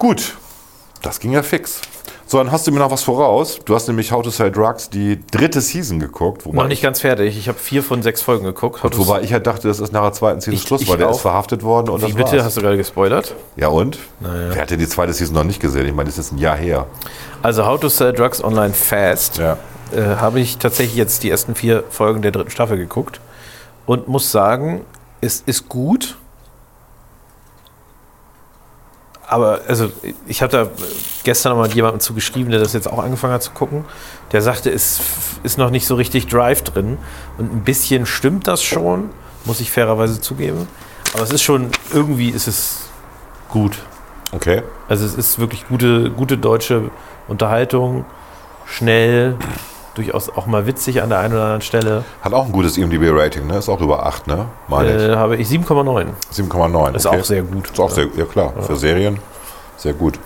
Gut, 0.00 0.36
das 1.00 1.20
ging 1.20 1.30
ja 1.30 1.44
fix. 1.44 1.80
So, 2.32 2.38
dann 2.38 2.50
hast 2.50 2.66
du 2.66 2.72
mir 2.72 2.78
noch 2.78 2.90
was 2.90 3.02
voraus. 3.02 3.58
Du 3.62 3.74
hast 3.74 3.88
nämlich 3.88 4.10
How 4.10 4.22
to 4.22 4.30
Sell 4.30 4.50
Drugs 4.50 4.88
die 4.88 5.20
dritte 5.32 5.60
Season 5.60 6.00
geguckt. 6.00 6.46
Wobei, 6.46 6.56
Noch 6.62 6.66
nicht 6.68 6.82
ganz 6.82 7.00
fertig. 7.00 7.36
Ich 7.36 7.46
habe 7.46 7.58
vier 7.58 7.82
von 7.82 8.00
sechs 8.00 8.22
Folgen 8.22 8.46
geguckt. 8.46 8.82
Hattest- 8.82 8.98
wobei 9.06 9.20
ich 9.20 9.34
halt 9.34 9.46
dachte, 9.46 9.68
das 9.68 9.80
ist 9.80 9.92
nach 9.92 10.00
der 10.00 10.12
zweiten 10.14 10.40
Season 10.40 10.54
Ich- 10.54 10.62
Schluss, 10.62 10.80
ich 10.80 10.88
weil 10.88 10.96
der 10.96 11.08
auch. 11.10 11.14
ist 11.16 11.20
verhaftet 11.20 11.62
worden 11.62 11.90
und 11.90 12.00
Wie 12.00 12.06
das 12.06 12.14
bitte? 12.16 12.32
war's. 12.38 12.44
Hast 12.46 12.56
du 12.56 12.62
gerade 12.62 12.78
gespoilert? 12.78 13.34
Ja 13.56 13.68
und? 13.68 13.98
Wer 14.20 14.62
hat 14.62 14.70
denn 14.70 14.78
die 14.78 14.88
zweite 14.88 15.12
Season 15.12 15.34
noch 15.34 15.44
nicht 15.44 15.60
gesehen? 15.60 15.84
Ich 15.86 15.92
meine, 15.92 16.08
das 16.08 16.16
ist 16.16 16.32
ein 16.32 16.38
Jahr 16.38 16.56
her. 16.56 16.86
Also 17.42 17.66
How 17.66 17.78
to 17.78 17.90
Sell 17.90 18.14
Drugs 18.14 18.42
Online 18.42 18.72
Fast 18.72 19.36
Ja. 19.36 19.58
äh, 19.94 20.16
habe 20.16 20.40
ich 20.40 20.56
tatsächlich 20.56 20.96
jetzt 20.96 21.24
die 21.24 21.28
ersten 21.28 21.54
vier 21.54 21.84
Folgen 21.90 22.22
der 22.22 22.30
dritten 22.30 22.48
Staffel 22.50 22.78
geguckt 22.78 23.20
und 23.84 24.08
muss 24.08 24.32
sagen, 24.32 24.86
es 25.20 25.42
ist 25.44 25.68
gut. 25.68 26.16
Aber 29.32 29.62
also 29.66 29.90
ich 30.26 30.42
habe 30.42 30.52
da 30.52 30.70
gestern 31.24 31.52
noch 31.52 31.58
mal 31.58 31.72
jemandem 31.72 32.00
zugeschrieben, 32.00 32.50
der 32.50 32.60
das 32.60 32.74
jetzt 32.74 32.86
auch 32.86 32.98
angefangen 32.98 33.32
hat 33.32 33.42
zu 33.42 33.52
gucken. 33.52 33.86
Der 34.30 34.42
sagte, 34.42 34.70
es 34.70 35.00
ist 35.42 35.56
noch 35.56 35.70
nicht 35.70 35.86
so 35.86 35.94
richtig 35.94 36.26
Drive 36.26 36.60
drin. 36.60 36.98
Und 37.38 37.50
ein 37.50 37.64
bisschen 37.64 38.04
stimmt 38.04 38.46
das 38.46 38.62
schon, 38.62 39.08
muss 39.46 39.60
ich 39.60 39.70
fairerweise 39.70 40.20
zugeben. 40.20 40.68
Aber 41.14 41.22
es 41.22 41.30
ist 41.30 41.42
schon, 41.42 41.70
irgendwie 41.94 42.28
ist 42.28 42.46
es 42.46 42.90
gut. 43.48 43.78
Okay. 44.32 44.64
Also 44.86 45.06
es 45.06 45.14
ist 45.14 45.38
wirklich 45.38 45.66
gute, 45.66 46.10
gute 46.10 46.36
deutsche 46.36 46.90
Unterhaltung, 47.26 48.04
schnell, 48.66 49.36
durchaus 49.94 50.30
auch 50.30 50.46
mal 50.46 50.66
witzig 50.66 51.02
an 51.02 51.08
der 51.10 51.18
einen 51.18 51.34
oder 51.34 51.42
anderen 51.42 51.60
Stelle. 51.62 52.04
Hat 52.22 52.32
auch 52.32 52.46
ein 52.46 52.52
gutes 52.52 52.76
IMDb-Rating, 52.78 53.46
ne? 53.46 53.58
Ist 53.58 53.68
auch 53.68 53.80
über 53.80 54.06
8, 54.06 54.26
ne? 54.26 54.46
Meine 54.68 54.90
Äh, 55.12 55.16
habe 55.16 55.36
ich 55.36 55.48
7,9. 55.48 56.06
ich. 56.30 56.36
7,9. 56.38 56.94
Ist 56.94 57.06
okay. 57.06 57.20
auch 57.20 57.24
sehr 57.24 57.42
gut. 57.42 57.70
Ist 57.70 57.80
auch 57.80 57.90
sehr, 57.90 58.06
ja 58.16 58.24
klar, 58.24 58.52
für 58.60 58.76
Serien 58.76 59.18
sehr 59.76 59.92
gut. 59.92 60.18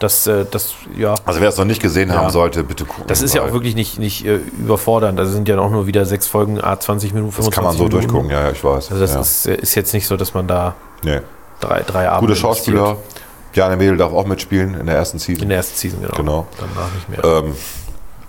Das, 0.00 0.26
äh, 0.26 0.44
das, 0.50 0.74
ja, 0.96 1.14
Also 1.24 1.40
wer 1.40 1.48
es 1.48 1.56
noch 1.56 1.64
nicht 1.64 1.80
gesehen 1.80 2.08
Ja. 2.10 2.16
haben 2.16 2.30
sollte, 2.30 2.64
bitte 2.64 2.84
gucken. 2.84 3.04
das 3.06 3.22
ist 3.22 3.34
ja 3.34 3.42
auch 3.42 3.52
wirklich 3.52 3.74
nicht, 3.74 3.98
nicht 3.98 4.26
äh, 4.26 4.36
überfordernd. 4.58 5.18
Also 5.18 5.32
sind 5.32 5.48
ja 5.48 5.58
auch 5.58 5.70
nur 5.70 5.86
wieder 5.86 6.04
sechs 6.04 6.26
Folgen, 6.26 6.60
a 6.62 6.78
20 6.78 7.14
Minuten, 7.14 7.32
Das 7.36 7.50
kann 7.50 7.64
man 7.64 7.74
25 7.74 7.78
so 7.78 7.84
Minuten. 7.84 8.12
durchgucken, 8.12 8.30
ja, 8.30 8.44
ja, 8.46 8.50
ich 8.50 8.62
weiß. 8.64 8.90
Also 8.90 9.00
das 9.00 9.14
ja. 9.14 9.20
ist, 9.20 9.46
äh, 9.46 9.54
ist 9.54 9.74
jetzt 9.76 9.94
nicht 9.94 10.06
so, 10.06 10.16
dass 10.16 10.34
man 10.34 10.46
da 10.48 10.74
nee. 11.04 11.20
drei, 11.60 11.82
drei 11.82 12.08
Abende 12.08 12.32
Gute 12.32 12.40
Schauspieler. 12.40 12.80
investiert. 12.90 13.22
Bjarne 13.52 13.76
Mädel 13.76 13.96
darf 13.96 14.12
auch 14.12 14.26
mitspielen 14.26 14.74
in 14.74 14.86
der 14.86 14.96
ersten 14.96 15.20
Season. 15.20 15.44
In 15.44 15.48
der 15.50 15.58
ersten 15.58 15.76
Season, 15.78 16.00
genau. 16.02 16.16
Genau. 16.16 16.46
Danach 16.58 16.92
nicht 16.92 17.08
mehr. 17.08 17.24
Ähm, 17.24 17.54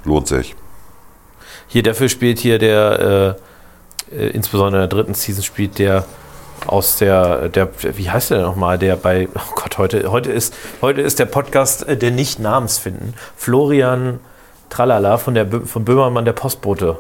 lohnt 0.05 0.27
sich. 0.27 0.55
Hier, 1.67 1.83
dafür 1.83 2.09
spielt 2.09 2.39
hier 2.39 2.59
der, 2.59 3.37
äh, 4.11 4.15
äh, 4.15 4.27
insbesondere 4.29 4.83
in 4.83 4.89
der 4.89 4.97
dritten 4.97 5.13
Season 5.13 5.43
spielt 5.43 5.79
der 5.79 6.05
aus 6.67 6.97
der, 6.97 7.49
der, 7.49 7.69
wie 7.97 8.09
heißt 8.09 8.31
der 8.31 8.41
nochmal, 8.41 8.77
der 8.79 8.95
bei, 8.95 9.27
oh 9.35 9.55
Gott, 9.55 9.77
heute, 9.77 10.09
heute 10.11 10.31
ist, 10.31 10.53
heute 10.81 11.01
ist 11.01 11.19
der 11.19 11.25
Podcast 11.25 11.87
äh, 11.87 11.97
der 11.97 12.11
nicht 12.11 12.39
namensfinden. 12.39 13.13
Florian 13.35 14.19
Tralala 14.69 15.17
von 15.17 15.33
der, 15.33 15.47
von 15.65 15.85
Böhmermann, 15.85 16.25
der 16.25 16.33
Postbote. 16.33 16.97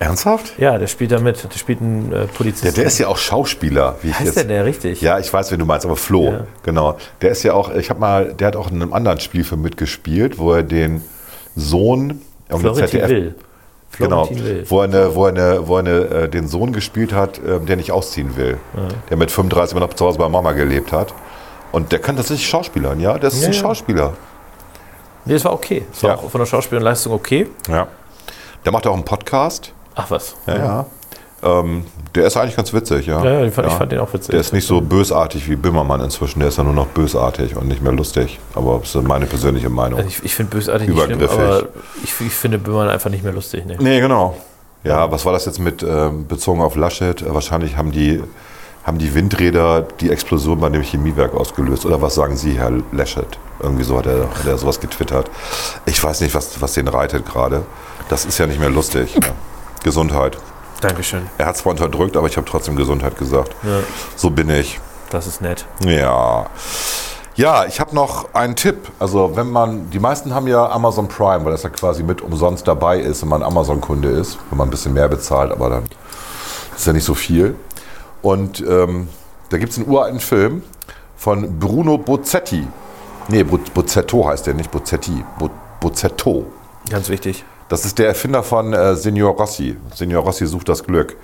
Ernsthaft? 0.00 0.58
Ja, 0.58 0.78
der 0.78 0.86
spielt 0.86 1.10
da 1.12 1.18
mit, 1.18 1.42
der 1.42 1.58
spielt 1.58 1.80
einen 1.80 2.12
äh, 2.12 2.26
Polizisten. 2.26 2.66
Ja, 2.68 2.72
der 2.72 2.84
ist 2.84 2.98
ja 2.98 3.08
auch 3.08 3.16
Schauspieler, 3.16 3.96
wie 4.02 4.08
ich 4.08 4.14
heißt 4.14 4.26
jetzt. 4.26 4.36
der 4.36 4.44
der 4.44 4.64
richtig? 4.64 5.00
Ja, 5.00 5.18
ich 5.18 5.32
weiß, 5.32 5.50
wen 5.50 5.58
du 5.58 5.64
meinst, 5.64 5.86
aber 5.86 5.96
Flo, 5.96 6.30
Ja. 6.32 6.46
genau. 6.62 6.98
Der 7.22 7.30
ist 7.30 7.42
ja 7.42 7.54
auch, 7.54 7.74
ich 7.74 7.90
habe 7.90 7.98
mal, 8.00 8.34
der 8.34 8.48
hat 8.48 8.56
auch 8.56 8.70
in 8.70 8.80
einem 8.82 8.92
anderen 8.92 9.18
Spielfilm 9.20 9.62
mitgespielt, 9.62 10.38
wo 10.38 10.52
er 10.52 10.62
den 10.62 11.02
Sohn 11.56 12.20
Florentin 12.48 13.08
Will. 13.08 13.34
Genau, 13.98 14.24
Florentin 14.26 14.44
Will. 14.44 14.64
wo 14.68 14.78
er, 14.80 14.84
eine, 14.84 15.14
wo 15.14 15.24
er, 15.26 15.28
eine, 15.30 15.66
wo 15.68 15.74
er 15.76 15.78
eine, 15.80 15.90
äh, 15.90 16.28
den 16.28 16.46
Sohn 16.48 16.72
gespielt 16.72 17.12
hat, 17.12 17.40
ähm, 17.46 17.66
der 17.66 17.76
nicht 17.76 17.90
ausziehen 17.92 18.36
will. 18.36 18.58
Der 19.10 19.16
mit 19.16 19.30
35 19.30 19.76
immer 19.76 19.86
noch 19.86 19.94
zu 19.94 20.04
Hause 20.06 20.18
bei 20.18 20.28
Mama 20.28 20.52
gelebt 20.52 20.92
hat. 20.92 21.14
Und 21.72 21.92
der 21.92 21.98
kann 21.98 22.16
tatsächlich 22.16 22.48
Schauspielern, 22.48 23.00
ja? 23.00 23.18
Der 23.18 23.28
ist 23.28 23.40
Ja, 23.42 23.48
ein 23.48 23.52
ja. 23.52 23.58
Schauspieler. 23.60 24.14
Nee, 25.24 25.34
das 25.34 25.44
war 25.44 25.52
okay. 25.52 25.84
Das 25.92 26.02
war 26.02 26.10
Ja. 26.10 26.16
auch 26.16 26.30
von 26.30 26.40
der 26.40 26.46
Schauspielerleistung 26.46 27.12
okay. 27.12 27.48
Ja. 27.68 27.88
Der 28.64 28.72
macht 28.72 28.86
auch 28.86 28.94
einen 28.94 29.04
Podcast. 29.04 29.72
Ach 29.94 30.10
was. 30.10 30.34
Ja, 30.46 30.56
ja. 30.56 30.86
Ähm, 31.42 31.84
der 32.14 32.26
ist 32.26 32.36
eigentlich 32.36 32.56
ganz 32.56 32.72
witzig, 32.72 33.06
ja. 33.06 33.22
Ja, 33.24 33.30
ja, 33.40 33.44
ich 33.44 33.54
fand- 33.54 33.68
ich 33.68 33.74
fand 33.74 33.92
den 33.92 34.00
auch 34.00 34.12
witzig. 34.12 34.30
Der 34.32 34.40
ist 34.40 34.52
nicht 34.52 34.66
so 34.66 34.80
bösartig 34.80 35.48
wie 35.48 35.54
Böhmermann 35.54 36.00
inzwischen. 36.00 36.40
Der 36.40 36.48
ist 36.48 36.58
ja 36.58 36.64
nur 36.64 36.72
noch 36.72 36.86
bösartig 36.88 37.56
und 37.56 37.68
nicht 37.68 37.80
mehr 37.82 37.92
lustig. 37.92 38.40
Aber 38.54 38.78
das 38.80 38.92
ist 38.94 39.02
meine 39.06 39.26
persönliche 39.26 39.68
Meinung. 39.68 39.98
Also 40.00 40.08
ich, 40.10 40.24
ich 40.24 40.34
finde 40.34 40.56
bösartig 40.56 40.88
nicht 40.88 41.00
schlimm, 41.00 41.18
Übergriffig. 41.20 41.38
aber 41.44 41.62
ich, 42.02 42.20
ich 42.20 42.32
finde 42.34 42.58
Böhmermann 42.58 42.88
einfach 42.88 43.10
nicht 43.10 43.22
mehr 43.22 43.32
lustig. 43.32 43.64
Ne? 43.66 43.76
Nee, 43.78 44.00
genau. 44.00 44.36
Ja, 44.82 45.10
was 45.12 45.24
war 45.24 45.32
das 45.32 45.44
jetzt 45.44 45.60
mit 45.60 45.82
ähm, 45.82 46.26
bezogen 46.26 46.60
auf 46.60 46.74
Laschet? 46.74 47.22
Äh, 47.22 47.32
Wahrscheinlich 47.32 47.76
haben 47.76 47.92
die, 47.92 48.20
haben 48.84 48.98
die 48.98 49.14
Windräder 49.14 49.82
die 50.00 50.10
Explosion 50.10 50.58
bei 50.58 50.70
dem 50.70 50.82
Chemiewerk 50.82 51.34
ausgelöst. 51.34 51.86
Oder 51.86 52.02
was 52.02 52.16
sagen 52.16 52.36
Sie, 52.36 52.58
Herr 52.58 52.72
Laschet? 52.90 53.26
Irgendwie 53.60 53.84
so 53.84 53.96
hat 53.98 54.06
er, 54.06 54.22
hat 54.30 54.46
er 54.46 54.58
sowas 54.58 54.80
getwittert. 54.80 55.30
Ich 55.86 56.02
weiß 56.02 56.20
nicht, 56.20 56.34
was, 56.34 56.60
was 56.60 56.74
den 56.74 56.88
reitet 56.88 57.26
gerade. 57.26 57.62
Das 58.08 58.24
ist 58.24 58.38
ja 58.38 58.46
nicht 58.46 58.58
mehr 58.58 58.70
lustig. 58.70 59.14
Ja. 59.14 59.30
Gesundheit. 59.84 60.36
Dankeschön. 60.80 61.26
Er 61.38 61.46
hat 61.46 61.56
zwar 61.56 61.70
unterdrückt, 61.72 62.16
aber 62.16 62.26
ich 62.28 62.36
habe 62.36 62.46
trotzdem 62.48 62.76
Gesundheit 62.76 63.16
gesagt. 63.18 63.54
Ja, 63.64 63.80
So 64.16 64.30
bin 64.30 64.48
ich. 64.50 64.80
das 65.10 65.26
ist 65.26 65.40
nett. 65.40 65.66
Ja. 65.84 66.46
Ja, 67.34 67.64
ich 67.66 67.78
habe 67.80 67.94
noch 67.94 68.34
einen 68.34 68.56
Tipp. 68.56 68.76
Also, 68.98 69.36
wenn 69.36 69.48
man, 69.50 69.90
die 69.90 70.00
meisten 70.00 70.34
haben 70.34 70.46
ja 70.48 70.68
Amazon 70.70 71.06
Prime, 71.08 71.44
weil 71.44 71.52
das 71.52 71.62
ja 71.62 71.68
quasi 71.70 72.02
mit 72.02 72.20
umsonst 72.20 72.66
dabei 72.66 72.98
ist, 72.98 73.22
wenn 73.22 73.28
man 73.28 73.42
Amazon-Kunde 73.44 74.08
ist, 74.08 74.38
wenn 74.50 74.58
man 74.58 74.68
ein 74.68 74.70
bisschen 74.70 74.92
mehr 74.92 75.08
bezahlt, 75.08 75.52
aber 75.52 75.70
dann 75.70 75.84
ist 76.76 76.86
ja 76.86 76.92
nicht 76.92 77.04
so 77.04 77.14
viel. 77.14 77.54
Und 78.22 78.60
ähm, 78.68 79.08
da 79.50 79.58
gibt 79.58 79.70
es 79.72 79.78
einen 79.78 79.88
uralten 79.88 80.18
Film 80.20 80.62
von 81.16 81.58
Bruno 81.60 81.96
Bozzetti. 81.98 82.66
Nee, 83.28 83.44
Bo- 83.44 83.60
Bozzetto 83.72 84.26
heißt 84.26 84.46
der, 84.48 84.54
nicht 84.54 84.70
Bozzetti. 84.72 85.24
Bo 85.38 85.48
Bozzetto. 85.80 86.46
Ganz 86.90 87.08
wichtig. 87.08 87.44
Das 87.68 87.84
ist 87.84 87.98
der 87.98 88.08
Erfinder 88.08 88.42
von 88.42 88.72
äh, 88.72 88.96
Signor 88.96 89.34
Rossi. 89.36 89.76
Signor 89.94 90.24
Rossi 90.24 90.46
sucht 90.46 90.68
das 90.68 90.84
Glück. 90.84 91.16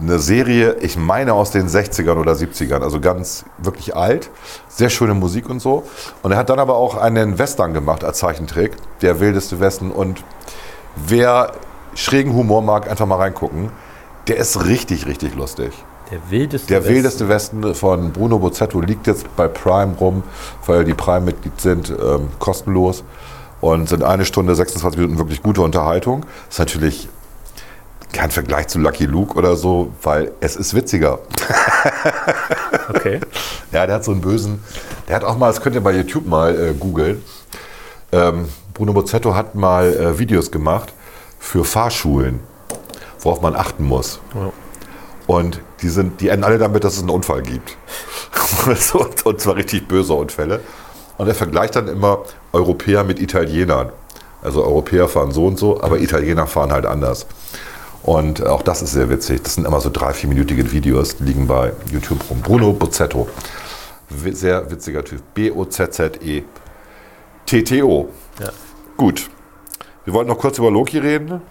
Eine 0.00 0.18
Serie, 0.18 0.76
ich 0.80 0.96
meine 0.96 1.34
aus 1.34 1.50
den 1.50 1.68
60ern 1.68 2.16
oder 2.16 2.32
70ern, 2.32 2.82
also 2.82 3.00
ganz 3.00 3.44
wirklich 3.58 3.94
alt. 3.94 4.30
Sehr 4.68 4.90
schöne 4.90 5.12
Musik 5.12 5.50
und 5.50 5.60
so. 5.60 5.82
Und 6.22 6.32
er 6.32 6.38
hat 6.38 6.50
dann 6.50 6.58
aber 6.60 6.76
auch 6.76 6.96
einen 6.96 7.38
Western 7.38 7.74
gemacht 7.74 8.04
als 8.04 8.18
Zeichentrick, 8.18 8.76
der 9.02 9.20
wildeste 9.20 9.60
Westen. 9.60 9.90
Und 9.90 10.22
wer 10.94 11.52
schrägen 11.94 12.32
Humor 12.32 12.62
mag, 12.62 12.88
einfach 12.88 13.06
mal 13.06 13.16
reingucken. 13.16 13.70
Der 14.28 14.36
ist 14.36 14.64
richtig, 14.64 15.06
richtig 15.06 15.34
lustig. 15.34 15.72
Der 16.10 16.30
wildeste. 16.30 16.68
Der 16.68 16.80
Westen. 16.80 16.94
wildeste 16.94 17.28
Westen 17.28 17.74
von 17.74 18.12
Bruno 18.12 18.38
Bozzetto 18.38 18.80
liegt 18.80 19.06
jetzt 19.06 19.36
bei 19.36 19.48
Prime 19.48 19.96
rum, 19.98 20.22
weil 20.64 20.84
die 20.84 20.94
Prime-Mitglied 20.94 21.60
sind, 21.60 21.90
ähm, 21.90 22.28
kostenlos 22.38 23.04
und 23.60 23.88
sind 23.88 24.02
eine 24.02 24.24
Stunde, 24.24 24.54
26 24.54 24.98
Minuten 24.98 25.18
wirklich 25.18 25.42
gute 25.42 25.62
Unterhaltung. 25.62 26.24
Ist 26.48 26.58
natürlich 26.58 27.08
kein 28.12 28.30
Vergleich 28.30 28.68
zu 28.68 28.78
Lucky 28.78 29.04
Luke 29.04 29.36
oder 29.36 29.56
so, 29.56 29.92
weil 30.02 30.32
es 30.40 30.56
ist 30.56 30.74
witziger. 30.74 31.20
Okay. 32.88 33.20
Ja, 33.70 33.86
der 33.86 33.96
hat 33.96 34.04
so 34.04 34.12
einen 34.12 34.22
bösen, 34.22 34.64
der 35.08 35.16
hat 35.16 35.24
auch 35.24 35.36
mal, 35.36 35.48
das 35.48 35.60
könnt 35.60 35.74
ihr 35.74 35.82
bei 35.82 35.92
YouTube 35.92 36.26
mal 36.26 36.58
äh, 36.58 36.72
googeln, 36.72 37.22
ähm, 38.12 38.48
Bruno 38.74 38.92
Bozzetto 38.92 39.34
hat 39.34 39.54
mal 39.54 39.92
äh, 39.92 40.18
Videos 40.18 40.50
gemacht 40.50 40.92
für 41.38 41.64
Fahrschulen, 41.64 42.40
worauf 43.20 43.42
man 43.42 43.54
achten 43.54 43.84
muss. 43.84 44.20
Ja. 44.34 44.52
Und 45.26 45.60
die, 45.82 45.88
sind, 45.88 46.20
die 46.20 46.28
enden 46.28 46.44
alle 46.44 46.58
damit, 46.58 46.84
dass 46.84 46.94
es 46.94 47.00
einen 47.00 47.10
Unfall 47.10 47.42
gibt. 47.42 47.76
Und 49.24 49.40
zwar 49.40 49.56
richtig 49.56 49.86
böse 49.86 50.14
Unfälle. 50.14 50.60
Und 51.18 51.28
er 51.28 51.34
vergleicht 51.34 51.76
dann 51.76 51.88
immer 51.88 52.20
Europäer 52.52 53.04
mit 53.04 53.20
Italienern. 53.20 53.90
Also 54.40 54.64
Europäer 54.64 55.08
fahren 55.08 55.32
so 55.32 55.46
und 55.46 55.58
so, 55.58 55.82
aber 55.82 55.98
Italiener 55.98 56.46
fahren 56.46 56.72
halt 56.72 56.86
anders. 56.86 57.26
Und 58.04 58.46
auch 58.46 58.62
das 58.62 58.82
ist 58.82 58.92
sehr 58.92 59.10
witzig. 59.10 59.42
Das 59.42 59.54
sind 59.56 59.66
immer 59.66 59.80
so 59.80 59.90
drei, 59.90 60.12
vierminütige 60.12 60.70
Videos, 60.72 61.16
die 61.16 61.24
liegen 61.24 61.48
bei 61.48 61.72
YouTube 61.90 62.20
rum. 62.30 62.40
Bruno 62.40 62.72
Bozzetto. 62.72 63.28
Sehr 64.32 64.70
witziger 64.70 65.04
Typ. 65.04 65.20
B-O-Z-Z-E-T-T-O. 65.34 66.48
Ja. 68.40 68.48
Gut. 68.96 69.28
Wir 70.04 70.14
wollten 70.14 70.30
noch 70.30 70.38
kurz 70.38 70.58
über 70.58 70.70
Loki 70.70 70.98
reden. 70.98 71.42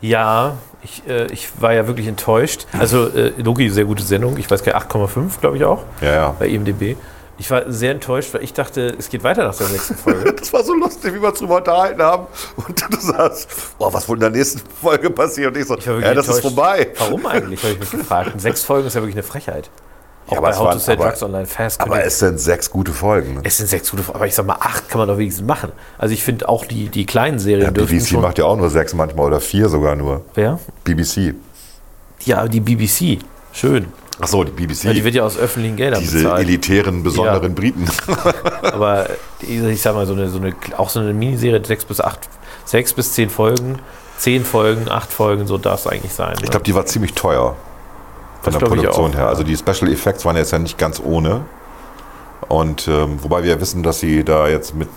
Ja, 0.00 0.56
ich, 0.82 1.02
äh, 1.08 1.26
ich 1.32 1.48
war 1.60 1.72
ja 1.72 1.86
wirklich 1.86 2.08
enttäuscht. 2.08 2.66
Also 2.78 3.06
äh, 3.08 3.32
Loki, 3.38 3.70
sehr 3.70 3.84
gute 3.84 4.02
Sendung. 4.02 4.36
Ich 4.36 4.50
weiß 4.50 4.64
gar 4.64 4.74
nicht, 4.74 4.86
8,5 4.92 5.40
glaube 5.40 5.56
ich 5.56 5.64
auch 5.64 5.84
Ja, 6.00 6.12
ja. 6.14 6.34
bei 6.38 6.48
IMDb. 6.48 6.96
Ich 7.38 7.50
war 7.50 7.70
sehr 7.72 7.92
enttäuscht, 7.92 8.32
weil 8.34 8.44
ich 8.44 8.52
dachte, 8.52 8.94
es 8.98 9.08
geht 9.08 9.24
weiter 9.24 9.44
nach 9.44 9.56
der 9.56 9.66
sechsten 9.66 9.96
Folge. 9.96 10.32
Das 10.38 10.52
war 10.52 10.62
so 10.62 10.74
lustig, 10.74 11.14
wie 11.14 11.20
wir 11.22 11.28
uns 11.30 11.38
drüber 11.38 11.56
unterhalten 11.56 12.02
haben. 12.02 12.26
Und 12.56 12.84
du 12.90 13.00
sagst, 13.00 13.48
boah, 13.78 13.92
was 13.92 14.08
wohl 14.08 14.16
in 14.16 14.20
der 14.20 14.30
nächsten 14.30 14.60
Folge 14.80 15.10
passiert? 15.10 15.54
Und 15.54 15.60
ich 15.60 15.66
so, 15.66 15.76
Ich 15.76 15.86
ja, 15.86 16.14
das 16.14 16.28
ist 16.28 16.36
enttäuscht. 16.36 16.42
vorbei. 16.42 16.88
Warum 16.98 17.26
eigentlich, 17.26 17.62
habe 17.62 17.72
ich 17.74 17.80
mich 17.80 17.90
gefragt. 17.90 18.32
Und 18.34 18.40
sechs 18.40 18.62
Folgen 18.62 18.86
ist 18.86 18.94
ja 18.94 19.00
wirklich 19.00 19.16
eine 19.16 19.22
Frechheit. 19.22 19.70
Auch 20.28 20.32
Ja, 20.32 20.38
aber 20.38 20.46
bei 20.48 20.50
es 20.52 20.58
How 20.58 20.64
waren- 20.66 20.72
to 20.74 20.78
Sell 20.78 20.96
Drugs 20.96 21.22
Online 21.22 21.46
Fast. 21.46 21.80
Aber 21.80 22.04
es 22.04 22.18
sind 22.18 22.38
sechs 22.38 22.70
gute 22.70 22.92
Folgen. 22.92 23.40
es 23.42 23.56
sind 23.56 23.66
sechs 23.68 23.90
gute 23.90 24.02
Folgen. 24.04 24.16
Aber 24.18 24.26
ich 24.28 24.34
sag 24.34 24.46
mal, 24.46 24.56
acht 24.60 24.88
kann 24.88 24.98
man 25.00 25.08
doch 25.08 25.18
wenigstens 25.18 25.46
machen. 25.46 25.72
Also 25.98 26.14
ich 26.14 26.22
finde 26.22 26.48
auch 26.48 26.64
die, 26.64 26.88
die 26.90 27.06
kleinen 27.06 27.38
Serien 27.40 27.64
Ja, 27.66 27.70
dürfen 27.72 27.98
BBC 27.98 28.12
macht 28.20 28.38
ja 28.38 28.44
auch 28.44 28.56
nur 28.56 28.70
sechs 28.70 28.94
manchmal 28.94 29.26
oder 29.26 29.40
vier 29.40 29.68
sogar 29.68 29.96
nur. 29.96 30.22
Wer? 30.34 30.60
BBC. 30.84 31.34
Ja, 32.20 32.46
die 32.46 32.60
BBC. 32.60 33.18
Schön. 33.52 33.86
Ach 34.24 34.28
so, 34.28 34.44
die 34.44 34.52
BBC. 34.52 34.84
Ja, 34.84 34.92
die 34.92 35.04
wird 35.04 35.14
ja 35.14 35.24
aus 35.24 35.36
öffentlichen 35.36 35.76
Geldern 35.76 36.00
diese 36.00 36.18
bezahlt. 36.18 36.40
elitären, 36.42 37.02
besonderen 37.02 37.42
Ja. 37.50 37.54
Briten. 37.54 37.86
Aber 38.62 39.08
ich 39.40 39.82
sag 39.82 39.94
mal, 39.94 40.06
so 40.06 40.12
eine, 40.14 40.28
so 40.28 40.38
eine, 40.38 40.54
auch 40.76 40.88
so 40.88 41.00
eine 41.00 41.12
Miniserie, 41.12 41.62
sechs 41.64 41.84
bis 41.84 42.00
acht, 42.00 42.20
sechs 42.64 42.92
bis 42.92 43.12
zehn 43.12 43.28
Folgen, 43.30 43.80
zehn 44.18 44.44
Folgen, 44.44 44.88
acht 44.88 45.12
Folgen, 45.12 45.46
so 45.46 45.58
darf 45.58 45.80
es 45.80 45.86
eigentlich 45.86 46.12
sein. 46.12 46.34
Ich 46.36 46.42
ne? 46.44 46.48
glaube, 46.50 46.64
die 46.64 46.74
war 46.74 46.86
ziemlich 46.86 47.14
teuer 47.14 47.56
von 48.42 48.52
Das 48.52 48.58
der 48.60 48.68
ich 48.68 48.74
Produktion 48.74 49.10
auch, 49.10 49.14
her. 49.14 49.22
ja. 49.24 49.28
Also 49.28 49.42
die 49.42 49.56
Special 49.56 49.90
Effects 49.92 50.24
waren 50.24 50.36
jetzt 50.36 50.52
ja 50.52 50.58
nicht 50.58 50.78
ganz 50.78 51.00
ohne. 51.04 51.42
Und 52.48 52.86
ähm, 52.88 53.22
wobei 53.22 53.42
wir 53.42 53.50
ja 53.50 53.60
wissen, 53.60 53.82
dass 53.82 54.00
sie 54.00 54.24
da 54.24 54.46
jetzt 54.48 54.74
mit, 54.74 54.88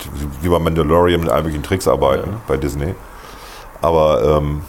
wie 0.41 0.49
bei 0.49 0.59
Mandalorian, 0.59 1.21
mit 1.21 1.29
all 1.29 1.41
möglichen 1.43 1.63
Tricks 1.63 1.87
arbeiten 1.87 2.37
bei 2.47 2.57
Disney. 2.57 2.95
Aber 3.81 4.37
ähm, 4.39 4.61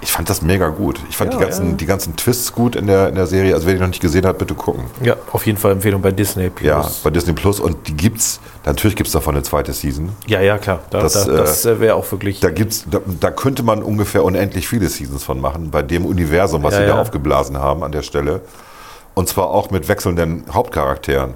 ich 0.00 0.10
fand 0.12 0.28
das 0.30 0.42
mega 0.42 0.68
gut. 0.68 1.00
Ich 1.10 1.16
fand 1.16 1.32
Ja, 1.32 1.38
die, 1.38 1.44
ganzen, 1.44 1.70
ja. 1.70 1.76
die 1.76 1.86
ganzen 1.86 2.16
Twists 2.16 2.52
gut 2.52 2.76
in 2.76 2.86
der, 2.86 3.08
in 3.08 3.14
der 3.14 3.26
Serie. 3.26 3.54
Also 3.54 3.66
wer 3.66 3.74
die 3.74 3.80
noch 3.80 3.88
nicht 3.88 4.00
gesehen 4.00 4.26
hat, 4.26 4.38
bitte 4.38 4.54
gucken. 4.54 4.84
ja, 5.02 5.16
auf 5.32 5.46
jeden 5.46 5.58
Fall 5.58 5.72
Empfehlung 5.72 6.00
bei 6.02 6.10
Disney 6.10 6.50
Plus. 6.50 6.66
Ja, 6.66 6.88
bei 7.02 7.10
Disney 7.10 7.32
Plus. 7.32 7.60
Und 7.60 7.88
die 7.88 7.94
gibt's, 7.94 8.40
natürlich 8.64 8.96
gibt 8.96 9.06
es 9.08 9.12
davon 9.12 9.34
eine 9.34 9.42
zweite 9.42 9.72
Season. 9.72 10.10
ja, 10.26 10.40
ja, 10.40 10.58
klar. 10.58 10.80
Da, 10.90 11.00
Das, 11.00 11.12
das, 11.14 11.26
äh, 11.28 11.30
da, 11.32 11.36
das 11.38 11.64
äh, 11.66 11.80
wäre 11.80 11.94
auch 11.94 12.10
wirklich. 12.10 12.40
Da, 12.40 12.50
gibt's, 12.50 12.84
da, 12.90 13.00
da 13.20 13.30
könnte 13.30 13.62
man 13.62 13.82
ungefähr 13.82 14.24
unendlich 14.24 14.68
viele 14.68 14.88
Seasons 14.88 15.24
von 15.24 15.40
machen, 15.40 15.70
bei 15.70 15.82
dem 15.82 16.04
Universum, 16.06 16.62
was 16.62 16.74
Ja, 16.74 16.80
sie 16.80 16.86
da 16.86 17.00
aufgeblasen 17.00 17.58
haben 17.58 17.82
an 17.82 17.92
der 17.92 18.02
Stelle. 18.02 18.40
Und 19.14 19.28
zwar 19.28 19.50
auch 19.50 19.70
mit 19.70 19.88
wechselnden 19.88 20.44
Hauptcharakteren. 20.52 21.34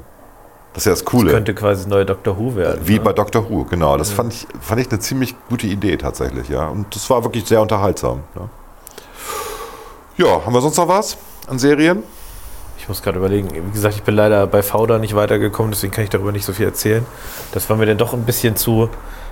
Das 0.75 0.83
ist 0.83 0.87
ja 0.87 0.93
das 0.93 1.05
Coole. 1.05 1.33
könnte 1.33 1.55
quasi 1.55 1.89
neue 1.89 2.07
Doctor 2.07 2.39
Who 2.39 2.57
werden. 2.57 2.81
Wie 2.85 2.95
ne? 2.95 3.01
bei 3.01 3.13
Doctor 3.13 3.49
Who, 3.49 3.65
genau. 3.65 3.97
Das 3.99 4.11
fand, 4.11 4.33
ich, 4.33 4.47
fand 4.61 4.81
ich 4.81 4.91
eine 4.91 5.01
ziemlich 5.01 5.35
gute 5.49 5.67
Idee 5.67 5.97
tatsächlich, 5.97 6.49
ja. 6.49 6.67
Und 6.67 6.95
das 6.95 7.09
war 7.11 7.23
wirklich 7.25 7.47
sehr 7.47 7.61
unterhaltsam. 7.61 8.21
Ja, 8.35 10.27
ja 10.27 10.47
haben 10.47 10.55
wir 10.55 10.61
sonst 10.63 10.79
noch 10.79 10.89
was 10.89 11.19
an 11.47 11.59
Serien? 11.59 12.03
Ich 12.79 12.89
muss 12.89 13.03
gerade 13.03 13.19
überlegen. 13.19 13.49
Wie 13.53 13.73
gesagt, 13.73 13.95
ich 13.95 14.03
bin 14.03 14.17
leider 14.17 14.47
bei 14.47 14.63
Fauda 14.63 14.99
nicht 14.99 15.15
weitergekommen, 15.15 15.73
deswegen 15.73 15.93
kann 15.93 16.05
ich 16.05 16.11
darüber 16.11 16.33
nicht 16.33 16.45
so 16.45 16.53
viel 16.53 16.67
erzählen. 16.67 17.07
Das 17.53 17.69
war 17.71 17.77
mir 17.77 17.87
dann 17.87 17.99
doch 17.99 18.13
ein 18.15 18.25
bisschen 18.25 18.57
zu. 18.57 18.89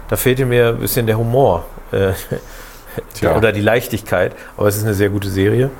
Da 0.08 0.16
fehlte 0.16 0.44
mir 0.44 0.68
ein 0.68 0.78
bisschen 0.78 1.06
der 1.06 1.18
Humor. 1.18 1.64
Äh. 1.90 2.12
Oder 3.36 3.52
die 3.52 3.60
Leichtigkeit. 3.60 4.34
Aber 4.56 4.68
es 4.68 4.76
ist 4.76 4.84
eine 4.84 4.94
sehr 4.94 5.08
gute 5.08 5.30
Serie. 5.30 5.70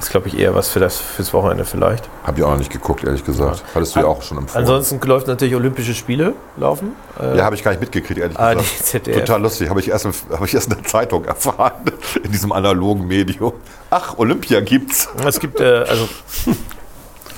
Ist, 0.00 0.10
glaube 0.10 0.28
ich, 0.28 0.38
eher 0.38 0.54
was 0.54 0.68
für 0.68 0.80
das 0.80 0.96
fürs 0.98 1.32
Wochenende 1.32 1.64
vielleicht. 1.64 2.08
Habe 2.24 2.38
ich 2.38 2.44
auch 2.44 2.50
noch 2.50 2.58
nicht 2.58 2.70
geguckt, 2.72 3.04
ehrlich 3.04 3.24
gesagt. 3.24 3.62
Hattest 3.74 3.94
du 3.94 4.00
ja 4.00 4.06
auch 4.06 4.22
schon 4.22 4.38
empfohlen. 4.38 4.64
Ansonsten 4.64 5.00
läuft 5.06 5.28
natürlich 5.28 5.54
Olympische 5.54 5.94
Spiele 5.94 6.34
laufen. 6.56 6.92
Äh, 7.20 7.38
ja, 7.38 7.44
habe 7.44 7.54
ich 7.54 7.62
gar 7.62 7.70
nicht 7.70 7.80
mitgekriegt, 7.80 8.18
ehrlich 8.20 8.38
Ah, 8.38 8.54
gesagt. 8.54 9.04
Total 9.06 9.40
lustig. 9.40 9.70
Habe 9.70 9.80
ich, 9.80 9.88
erst, 9.88 10.04
in- 10.04 10.12
hab 10.30 10.44
ich 10.44 10.52
erst 10.54 10.68
in 10.70 10.76
der 10.76 10.84
Zeitung 10.84 11.24
erfahren, 11.24 11.84
in 12.24 12.32
diesem 12.32 12.50
analogen 12.52 13.06
Medium. 13.06 13.52
Ach, 13.90 14.18
Olympia 14.18 14.60
gibt's. 14.60 15.08
Es 15.24 15.38
gibt, 15.40 15.60
äh, 15.60 15.84
also 15.88 16.08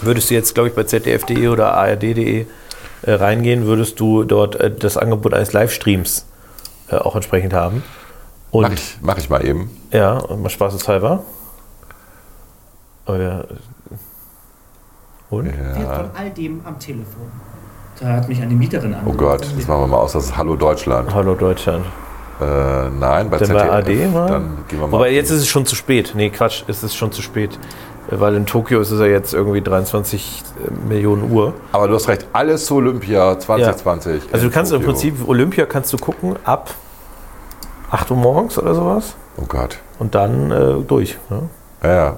würdest 0.01 0.31
du 0.31 0.35
jetzt, 0.35 0.55
glaube 0.55 0.71
ich, 0.71 0.75
bei 0.75 0.85
zdf.de 0.85 1.49
oder 1.49 1.75
ard.de 1.75 2.47
äh, 3.03 3.13
reingehen, 3.13 3.67
würdest 3.67 4.01
du 4.01 4.25
dort 4.25 4.57
äh, 4.57 4.71
das 4.75 4.97
Angebot 4.97 5.35
eines 5.35 5.53
Livestreams 5.53 6.25
äh, 6.91 6.97
auch 6.97 7.15
entsprechend 7.15 7.53
haben. 7.53 7.83
Und 8.51 8.63
Mach 8.63 8.73
ich, 8.73 8.97
mach 9.03 9.19
ich 9.19 9.29
mal 9.29 9.45
eben. 9.45 9.71
ja, 9.93 10.15
und 10.15 10.43
mal 10.43 10.49
spaßeshalber. 10.49 11.23
Aber 13.07 13.19
ja, 13.21 13.45
und? 15.31 15.45
wird 15.47 15.95
von 15.95 16.11
all 16.17 16.31
dem 16.31 16.61
am 16.65 16.79
Telefon. 16.79 17.31
Da 18.01 18.09
hat 18.09 18.29
mich 18.29 18.41
eine 18.43 18.55
Mieterin 18.55 18.93
Oh 18.95 18.99
angerufen. 18.99 19.19
Gott, 19.19 19.41
das 19.57 19.67
machen 19.69 19.81
wir 19.83 19.87
mal 19.87 19.97
aus. 19.99 20.13
Das 20.13 20.25
ist 20.27 20.37
Hallo 20.37 20.55
Deutschland. 20.57 21.15
Hallo 21.15 21.35
Deutschland. 21.35 21.85
Äh, 22.41 22.45
nein, 22.91 23.31
bei 23.31 23.39
Dann 23.39 23.47
ZDF. 23.49 23.63
bei 23.67 23.71
AD 23.73 24.07
mal? 24.09 24.29
Dann 24.29 24.59
gehen 24.69 24.81
wir 24.81 24.87
mal. 24.87 24.93
Wobei 24.99 25.13
jetzt 25.13 25.31
ist 25.31 25.39
es 25.41 25.49
schon 25.49 25.65
zu 25.65 25.75
spät. 25.75 26.13
Nee, 26.15 26.29
Quatsch, 26.31 26.65
es 26.69 26.83
ist 26.83 26.95
schon 26.95 27.11
zu 27.13 27.23
spät. 27.23 27.59
Äh, 28.11 28.21
Weil 28.21 28.35
in 28.35 28.45
Tokio 28.45 28.81
ist 28.81 28.91
es 28.91 29.01
ja 29.01 29.07
jetzt 29.07 29.33
irgendwie 29.33 29.63
23 29.63 30.43
Millionen 30.87 31.31
Uhr. 31.33 31.55
Aber 31.73 31.89
du 31.89 31.95
hast 31.95 32.09
recht, 32.09 32.27
alles 32.35 32.67
zu 32.67 32.75
Olympia 32.77 33.39
2020. 33.39 34.25
Also 34.33 34.45
in 34.45 34.51
du 34.51 34.55
kannst 34.55 34.73
im 34.73 34.79
Tokio. 34.81 34.93
Prinzip, 34.93 35.27
Olympia 35.29 35.65
kannst 35.65 35.93
du 35.93 35.97
gucken 35.97 36.37
ab 36.45 36.71
8 37.91 38.11
Uhr 38.11 38.17
morgens 38.19 38.59
oder 38.59 38.75
sowas 38.75 39.15
Oh 39.39 39.45
Gott. 39.49 39.79
und 39.99 40.15
dann 40.15 40.51
äh, 40.51 40.75
durch. 40.87 41.17
Ne? 41.31 41.49
Ja, 41.83 41.95
ja. 41.95 42.17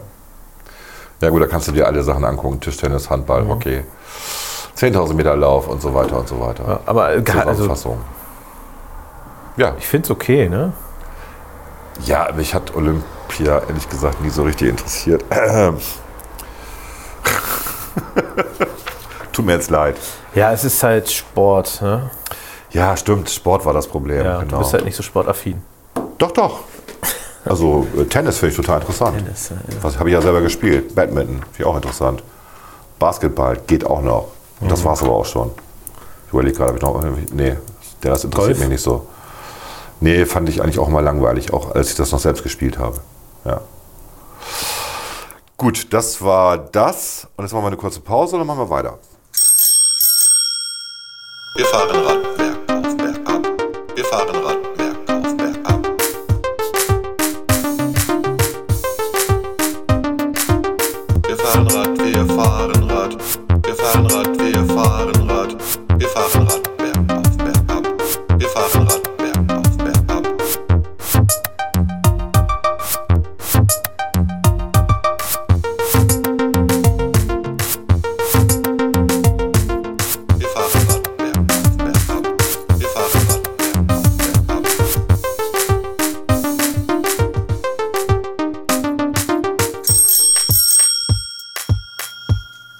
Ja 1.20 1.30
gut, 1.30 1.42
da 1.42 1.46
kannst 1.46 1.68
du 1.68 1.72
dir 1.72 1.86
alle 1.86 2.02
Sachen 2.02 2.24
angucken. 2.24 2.60
Tischtennis, 2.60 3.10
Handball, 3.10 3.42
Mhm. 3.42 3.48
Hockey. 3.50 3.84
10.000 4.76 5.14
Meter 5.14 5.36
Lauf 5.36 5.66
und 5.68 5.82
so 5.82 5.92
weiter 5.92 6.18
und 6.18 6.28
so 6.28 6.40
weiter. 6.40 6.64
Ja, 6.66 6.80
aber 6.86 7.04
also, 7.06 7.22
Zusammenfassung. 7.24 7.98
Ja, 9.56 9.74
ich 9.78 9.86
finde 9.88 10.06
es 10.06 10.10
okay, 10.12 10.48
ne? 10.48 10.72
ja, 12.04 12.28
mich 12.36 12.54
hat 12.54 12.76
Olympia 12.76 13.58
ehrlich 13.68 13.88
gesagt 13.88 14.20
nie 14.20 14.30
so 14.30 14.44
richtig 14.44 14.68
interessiert. 14.68 15.24
Tut 19.32 19.44
mir 19.44 19.54
jetzt 19.54 19.70
leid. 19.70 19.96
Ja, 20.34 20.52
es 20.52 20.62
ist 20.64 20.80
halt 20.82 21.10
Sport. 21.10 21.80
Ne? 21.82 22.10
Ja, 22.70 22.96
stimmt, 22.96 23.28
Sport 23.30 23.64
war 23.64 23.72
das 23.72 23.88
Problem. 23.88 24.24
Ja, 24.24 24.38
genau. 24.40 24.50
Du 24.52 24.58
bist 24.58 24.72
halt 24.74 24.84
nicht 24.84 24.96
so 24.96 25.02
sportaffin. 25.02 25.62
Doch, 26.18 26.30
doch. 26.30 26.60
Also 27.44 27.86
äh, 27.96 28.04
Tennis 28.04 28.38
finde 28.38 28.50
ich 28.50 28.56
total 28.56 28.80
interessant. 28.80 29.18
Tennis, 29.18 29.50
ja, 29.50 29.56
ja. 29.56 29.82
Was 29.82 29.98
habe 29.98 30.08
ich 30.08 30.14
ja 30.14 30.20
selber 30.20 30.40
gespielt. 30.40 30.94
Badminton, 30.94 31.36
finde 31.36 31.54
ich 31.58 31.64
auch 31.64 31.76
interessant. 31.76 32.22
Basketball 32.98 33.58
geht 33.66 33.84
auch 33.84 34.02
noch. 34.02 34.28
Mhm. 34.60 34.68
Das 34.68 34.84
war 34.84 34.94
es 34.94 35.02
aber 35.02 35.12
auch 35.12 35.26
schon. 35.26 35.50
Ich 36.26 36.32
überlege 36.32 36.56
gerade, 36.56 36.70
ob 36.72 36.76
ich 36.76 36.82
noch. 36.82 37.02
Nee, 37.32 37.56
der 38.02 38.10
das 38.10 38.24
interessiert 38.24 38.56
Golf? 38.56 38.60
mich 38.60 38.68
nicht 38.68 38.82
so. 38.82 39.06
Nee, 40.00 40.26
fand 40.26 40.48
ich 40.48 40.62
eigentlich 40.62 40.78
auch 40.78 40.88
mal 40.88 41.02
langweilig, 41.02 41.52
auch 41.52 41.74
als 41.74 41.90
ich 41.90 41.96
das 41.96 42.12
noch 42.12 42.20
selbst 42.20 42.42
gespielt 42.42 42.78
habe. 42.78 43.00
Ja. 43.44 43.60
Gut, 45.56 45.92
das 45.92 46.22
war 46.22 46.56
das. 46.56 47.26
Und 47.36 47.44
jetzt 47.44 47.52
machen 47.52 47.64
wir 47.64 47.68
eine 47.68 47.76
kurze 47.76 48.00
Pause 48.00 48.36
und 48.36 48.40
dann 48.40 48.46
machen 48.46 48.60
wir 48.60 48.70
weiter. 48.70 48.98
Wir 51.56 51.64
fahren 51.64 51.90
Rad 51.90 52.36
bergauf, 52.36 52.96
bergab. 52.96 53.46
Wir 53.96 54.04
fahren 54.04 54.36
Rad 54.44 54.67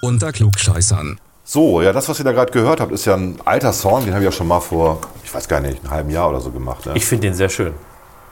Unter 0.09 0.31
Klugscheißern. 0.31 1.19
So, 1.43 1.83
ja, 1.83 1.93
das, 1.93 2.09
was 2.09 2.17
ihr 2.17 2.25
da 2.25 2.31
gerade 2.31 2.51
gehört 2.51 2.81
habt, 2.81 2.91
ist 2.91 3.05
ja 3.05 3.13
ein 3.13 3.37
alter 3.45 3.71
Song, 3.71 4.05
den 4.05 4.15
habe 4.15 4.23
ich 4.23 4.25
ja 4.25 4.31
schon 4.31 4.47
mal 4.47 4.59
vor, 4.59 4.97
ich 5.23 5.31
weiß 5.31 5.47
gar 5.47 5.59
nicht, 5.59 5.83
einem 5.83 5.91
halben 5.91 6.09
Jahr 6.09 6.31
oder 6.31 6.41
so 6.41 6.49
gemacht. 6.49 6.87
Ne? 6.87 6.93
Ich 6.95 7.05
finde 7.05 7.27
den 7.27 7.35
sehr 7.35 7.49
schön. 7.49 7.73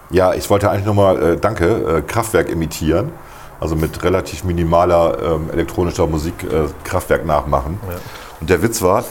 Ja, 0.10 0.34
ich 0.34 0.50
wollte 0.50 0.72
eigentlich 0.72 0.88
nochmal, 0.88 1.22
äh, 1.22 1.38
danke, 1.38 1.66
äh, 1.68 2.02
Kraftwerk 2.02 2.50
imitieren. 2.50 3.12
Also 3.60 3.76
mit 3.76 4.04
relativ 4.04 4.44
minimaler 4.44 5.22
ähm, 5.22 5.52
elektronischer 5.54 6.08
Musik 6.08 6.34
äh, 6.44 6.66
Kraftwerk 6.84 7.28
nachmachen. 7.28 7.80
Und 8.42 8.50
der 8.50 8.64
Witz 8.64 8.82
war, 8.82 9.04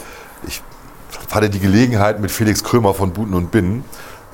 ich 0.45 0.61
hatte 1.31 1.49
die 1.49 1.59
Gelegenheit 1.59 2.19
mit 2.19 2.31
Felix 2.31 2.65
Krömer 2.65 2.93
von 2.93 3.13
Buten 3.13 3.33
und 3.33 3.49
Binnen. 3.49 3.85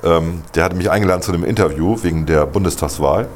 Ähm, 0.02 0.42
der 0.56 0.64
hatte 0.64 0.74
mich 0.74 0.90
eingeladen 0.90 1.22
zu 1.22 1.30
einem 1.30 1.44
Interview 1.44 1.96
wegen 2.02 2.26
der 2.26 2.46
Bundestagswahl. 2.46 3.28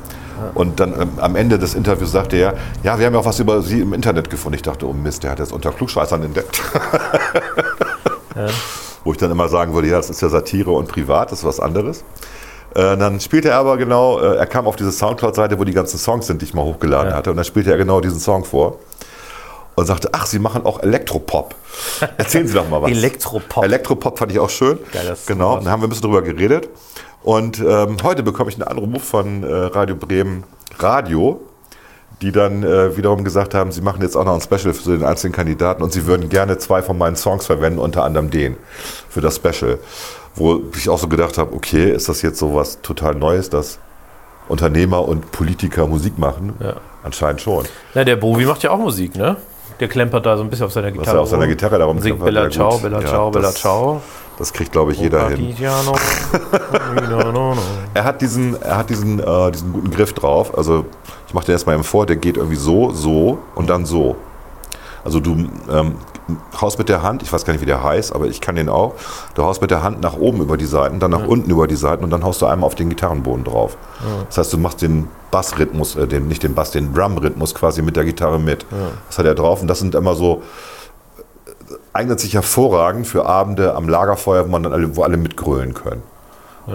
Und 0.54 0.80
dann 0.80 1.00
ähm, 1.00 1.10
am 1.18 1.36
Ende 1.36 1.58
des 1.58 1.74
Interviews 1.74 2.12
sagte 2.12 2.36
er, 2.36 2.54
ja, 2.82 2.98
wir 2.98 3.06
haben 3.06 3.14
ja 3.14 3.20
auch 3.20 3.24
was 3.24 3.38
über 3.40 3.62
Sie 3.62 3.80
im 3.80 3.92
Internet 3.92 4.30
gefunden. 4.30 4.56
Ich 4.56 4.62
dachte, 4.62 4.86
oh 4.88 4.92
Mist, 4.92 5.22
der 5.24 5.32
hat 5.32 5.38
das 5.40 5.52
unter 5.52 5.70
Klugscheißern 5.72 6.22
entdeckt. 6.22 6.60
Wo 9.04 9.12
ich 9.12 9.18
dann 9.18 9.30
immer 9.30 9.48
sagen 9.48 9.74
würde, 9.74 9.88
ja, 9.88 9.96
das 9.96 10.10
ist 10.10 10.20
ja 10.20 10.28
Satire 10.28 10.70
und 10.72 10.88
privat, 10.88 11.32
das 11.32 11.40
ist 11.40 11.44
was 11.44 11.60
anderes. 11.60 12.04
Äh, 12.74 12.96
dann 12.96 13.18
spielte 13.20 13.48
er 13.48 13.56
aber 13.56 13.76
genau, 13.76 14.18
äh, 14.20 14.36
er 14.36 14.46
kam 14.46 14.66
auf 14.66 14.76
diese 14.76 14.92
Soundcloud-Seite, 14.92 15.58
wo 15.58 15.64
die 15.64 15.72
ganzen 15.72 15.98
Songs 15.98 16.26
sind, 16.26 16.42
die 16.42 16.46
ich 16.46 16.54
mal 16.54 16.62
hochgeladen 16.64 17.10
Ja. 17.12 17.16
hatte. 17.16 17.30
Und 17.30 17.36
dann 17.36 17.44
spielte 17.44 17.70
er 17.70 17.78
genau 17.78 18.00
diesen 18.00 18.20
Song 18.20 18.44
vor. 18.44 18.78
Und 19.74 19.86
sagte, 19.86 20.08
ach, 20.12 20.26
Sie 20.26 20.40
machen 20.40 20.66
auch 20.66 20.82
Elektropop. 20.82 21.54
Erzählen 22.16 22.48
Sie 22.48 22.54
doch 22.54 22.68
mal 22.68 22.82
was. 22.82 22.90
Elektropop. 22.92 23.62
Elektropop 23.64 24.18
fand 24.18 24.32
ich 24.32 24.40
auch 24.40 24.50
schön. 24.50 24.76
Geiles 24.92 25.24
genau, 25.24 25.56
dann 25.56 25.70
haben 25.70 25.80
wir 25.82 25.86
ein 25.86 25.90
bisschen 25.90 26.10
drüber 26.10 26.22
geredet. 26.22 26.68
Und 27.22 27.58
ähm, 27.60 27.96
heute 28.02 28.22
bekomme 28.22 28.50
ich 28.50 28.56
einen 28.56 28.68
Anruf 28.68 29.02
von 29.02 29.42
äh, 29.42 29.52
Radio 29.52 29.96
Bremen 29.96 30.44
Radio, 30.78 31.40
die 32.22 32.32
dann 32.32 32.62
äh, 32.62 32.96
wiederum 32.96 33.24
gesagt 33.24 33.54
haben, 33.54 33.72
sie 33.72 33.80
machen 33.80 34.02
jetzt 34.02 34.16
auch 34.16 34.24
noch 34.24 34.34
ein 34.34 34.40
Special 34.40 34.74
für 34.74 34.96
den 34.96 35.04
einzelnen 35.04 35.32
Kandidaten 35.32 35.82
und 35.82 35.92
sie 35.92 36.06
würden 36.06 36.28
gerne 36.28 36.58
zwei 36.58 36.82
von 36.82 36.96
meinen 36.98 37.16
Songs 37.16 37.46
verwenden, 37.46 37.78
unter 37.78 38.04
anderem 38.04 38.30
den 38.30 38.56
für 39.08 39.20
das 39.20 39.36
Special. 39.36 39.78
Wo 40.34 40.62
ich 40.76 40.88
auch 40.88 40.98
so 40.98 41.08
gedacht 41.08 41.38
habe, 41.38 41.54
okay, 41.54 41.90
ist 41.90 42.08
das 42.08 42.22
jetzt 42.22 42.38
so 42.38 42.54
was 42.54 42.80
total 42.80 43.14
Neues, 43.14 43.50
dass 43.50 43.78
Unternehmer 44.48 45.06
und 45.06 45.30
Politiker 45.32 45.86
Musik 45.86 46.18
machen? 46.18 46.54
Ja. 46.60 46.76
Anscheinend 47.02 47.40
schon. 47.40 47.64
Na, 47.94 48.04
der 48.04 48.16
Bovi 48.16 48.44
macht 48.44 48.62
ja 48.62 48.70
auch 48.70 48.78
Musik, 48.78 49.16
ne? 49.16 49.36
Der 49.80 49.88
klempert 49.88 50.26
da 50.26 50.36
so 50.36 50.42
ein 50.42 50.50
bisschen 50.50 50.66
auf 50.66 50.72
seiner 50.72 50.90
Gitarre. 50.90 51.18
er 51.18 51.22
auf 51.22 51.28
seiner 51.28 51.46
Gitarre 51.46 51.78
darum 51.78 52.00
singt 52.00 52.22
Bella 52.24 52.44
ja, 52.44 52.50
Ciao. 52.50 52.78
Bella 52.78 53.00
Ja, 53.00 53.06
Ciao, 53.06 53.30
Bella 53.30 53.46
das- 53.48 53.54
Ciao. 53.56 54.02
Das 54.38 54.52
kriegt, 54.52 54.70
glaube 54.70 54.92
ich, 54.92 55.00
jeder 55.00 55.28
hin. 55.30 55.52
Er 57.94 58.04
hat 58.04 58.20
diesen, 58.20 58.60
er 58.62 58.76
hat 58.78 58.88
diesen, 58.88 59.18
äh, 59.18 59.50
diesen 59.50 59.72
guten 59.72 59.90
Griff 59.90 60.12
drauf. 60.12 60.56
Also 60.56 60.84
ich 61.26 61.34
mache 61.34 61.46
den 61.46 61.52
erstmal 61.54 61.74
eben 61.74 61.82
vor, 61.82 62.06
der 62.06 62.14
geht 62.16 62.36
irgendwie 62.36 62.56
so, 62.56 62.92
so 62.92 63.38
und 63.56 63.68
dann 63.68 63.84
so. 63.84 64.14
Also 65.04 65.18
du 65.18 65.48
ähm, 65.70 65.96
haust 66.60 66.78
mit 66.78 66.88
der 66.88 67.02
Hand, 67.02 67.22
ich 67.22 67.32
weiß 67.32 67.44
gar 67.44 67.52
nicht, 67.52 67.62
wie 67.62 67.66
der 67.66 67.82
heißt, 67.82 68.14
aber 68.14 68.26
ich 68.26 68.40
kann 68.40 68.56
den 68.56 68.68
auch. 68.68 68.94
Du 69.34 69.44
haust 69.44 69.60
mit 69.60 69.70
der 69.70 69.82
Hand 69.82 70.00
nach 70.00 70.16
oben 70.16 70.40
über 70.40 70.56
die 70.56 70.66
Seiten, 70.66 71.00
dann 71.00 71.10
nach 71.10 71.26
unten 71.26 71.50
über 71.50 71.66
die 71.66 71.76
Seiten 71.76 72.04
und 72.04 72.10
dann 72.10 72.22
haust 72.24 72.42
du 72.42 72.46
einmal 72.46 72.66
auf 72.66 72.74
den 72.74 72.88
Gitarrenboden 72.88 73.44
drauf. 73.44 73.76
Das 74.26 74.38
heißt, 74.38 74.52
du 74.52 74.58
machst 74.58 74.82
den 74.82 75.08
Bassrhythmus, 75.30 75.96
äh, 75.96 76.06
den, 76.06 76.28
nicht 76.28 76.42
den 76.42 76.54
Bass, 76.54 76.70
den 76.70 76.94
Drumrhythmus 76.94 77.54
quasi 77.54 77.82
mit 77.82 77.96
der 77.96 78.04
Gitarre 78.04 78.38
mit. 78.38 78.66
Das 79.08 79.18
hat 79.18 79.26
er 79.26 79.34
drauf 79.34 79.60
und 79.60 79.68
das 79.68 79.78
sind 79.78 79.94
immer 79.94 80.14
so, 80.14 80.42
äh, 81.16 81.74
eignet 81.92 82.20
sich 82.20 82.34
hervorragend 82.34 83.06
für 83.06 83.26
Abende 83.26 83.74
am 83.74 83.88
Lagerfeuer, 83.88 84.44
wo, 84.46 84.48
man 84.48 84.62
dann 84.62 84.72
alle, 84.72 84.96
wo 84.96 85.02
alle 85.02 85.16
mitgrölen 85.16 85.74
können. 85.74 86.02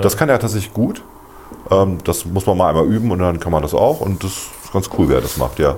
Das 0.01 0.17
kann 0.17 0.29
er 0.29 0.39
tatsächlich 0.39 0.73
gut. 0.73 1.03
Ähm, 1.69 1.99
das 2.03 2.25
muss 2.25 2.45
man 2.45 2.57
mal 2.57 2.69
einmal 2.69 2.85
üben 2.85 3.11
und 3.11 3.19
dann 3.19 3.39
kann 3.39 3.51
man 3.51 3.61
das 3.61 3.73
auch. 3.73 4.01
Und 4.01 4.23
das 4.23 4.31
ist 4.63 4.73
ganz 4.73 4.89
cool, 4.97 5.09
wer 5.09 5.21
das 5.21 5.37
macht, 5.37 5.59
ja. 5.59 5.75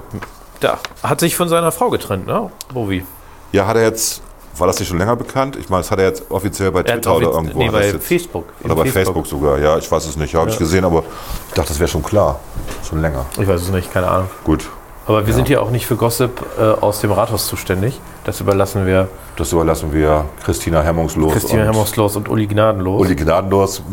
Da 0.60 0.80
hat 1.04 1.20
sich 1.20 1.36
von 1.36 1.50
seiner 1.50 1.72
Frau 1.72 1.90
getrennt, 1.90 2.28
ne? 2.28 2.50
Bovi. 2.74 3.06
Ja, 3.52 3.68
hat 3.68 3.78
er 3.78 3.84
jetzt, 3.84 4.22
war 4.58 4.68
das 4.68 4.80
nicht 4.80 4.88
schon 4.90 4.98
länger 4.98 5.16
bekannt? 5.16 5.56
Ich 5.56 5.70
meine, 5.70 5.82
das 5.84 5.92
hat 5.92 6.00
er 6.00 6.06
jetzt 6.06 6.24
offiziell 6.30 6.72
bei 6.72 6.82
Er 6.82 6.86
Twitter 6.96 7.16
oder 7.16 7.28
offiz- 7.30 7.36
irgendwo. 7.36 7.60
nee, 7.60 7.70
bei 7.70 7.94
Facebook. 8.00 8.46
Oder 8.64 8.76
bei 8.76 8.86
Facebook. 8.86 9.28
sogar, 9.28 9.60
ja, 9.60 9.78
ich 9.78 9.90
weiß 9.92 10.06
es 10.08 10.18
nicht. 10.18 10.36
Habe 10.36 10.50
ich 10.50 10.58
gesehen, 10.58 10.84
aber 10.86 11.04
ich 11.50 11.54
dachte, 11.54 11.70
das 11.70 11.80
wäre 11.80 11.88
schon 11.90 12.04
klar. 12.04 12.40
Schon 12.88 13.02
länger. 13.02 13.26
Ich 13.40 13.48
weiß 13.48 13.62
es 13.62 13.70
nicht, 13.70 13.92
keine 13.94 14.08
Ahnung. 14.08 14.30
Gut, 14.44 14.70
Aber 15.08 15.26
wir 15.28 15.34
sind 15.34 15.48
hier 15.48 15.62
auch 15.62 15.70
nicht 15.70 15.86
für 15.86 15.96
Gossip 15.96 16.44
äh, 16.60 16.64
aus 16.64 17.00
dem 17.02 17.12
Rathaus 17.12 17.48
zuständig. 17.48 18.00
Das 18.24 18.40
überlassen 18.42 18.86
wir 18.88 19.08
das 19.38 19.52
überlassen 19.52 19.94
wir 19.94 20.26
Christina 20.44 20.82
Hemmungslos. 20.82 21.34
Christina 21.34 21.62
und 21.64 21.68
Hemmungslos 21.68 22.16
und 22.16 22.28
Uli 22.30 22.48
Gnadenlos. 22.48 23.02
Uli 23.02 23.16
Gnadenlos 23.16 23.84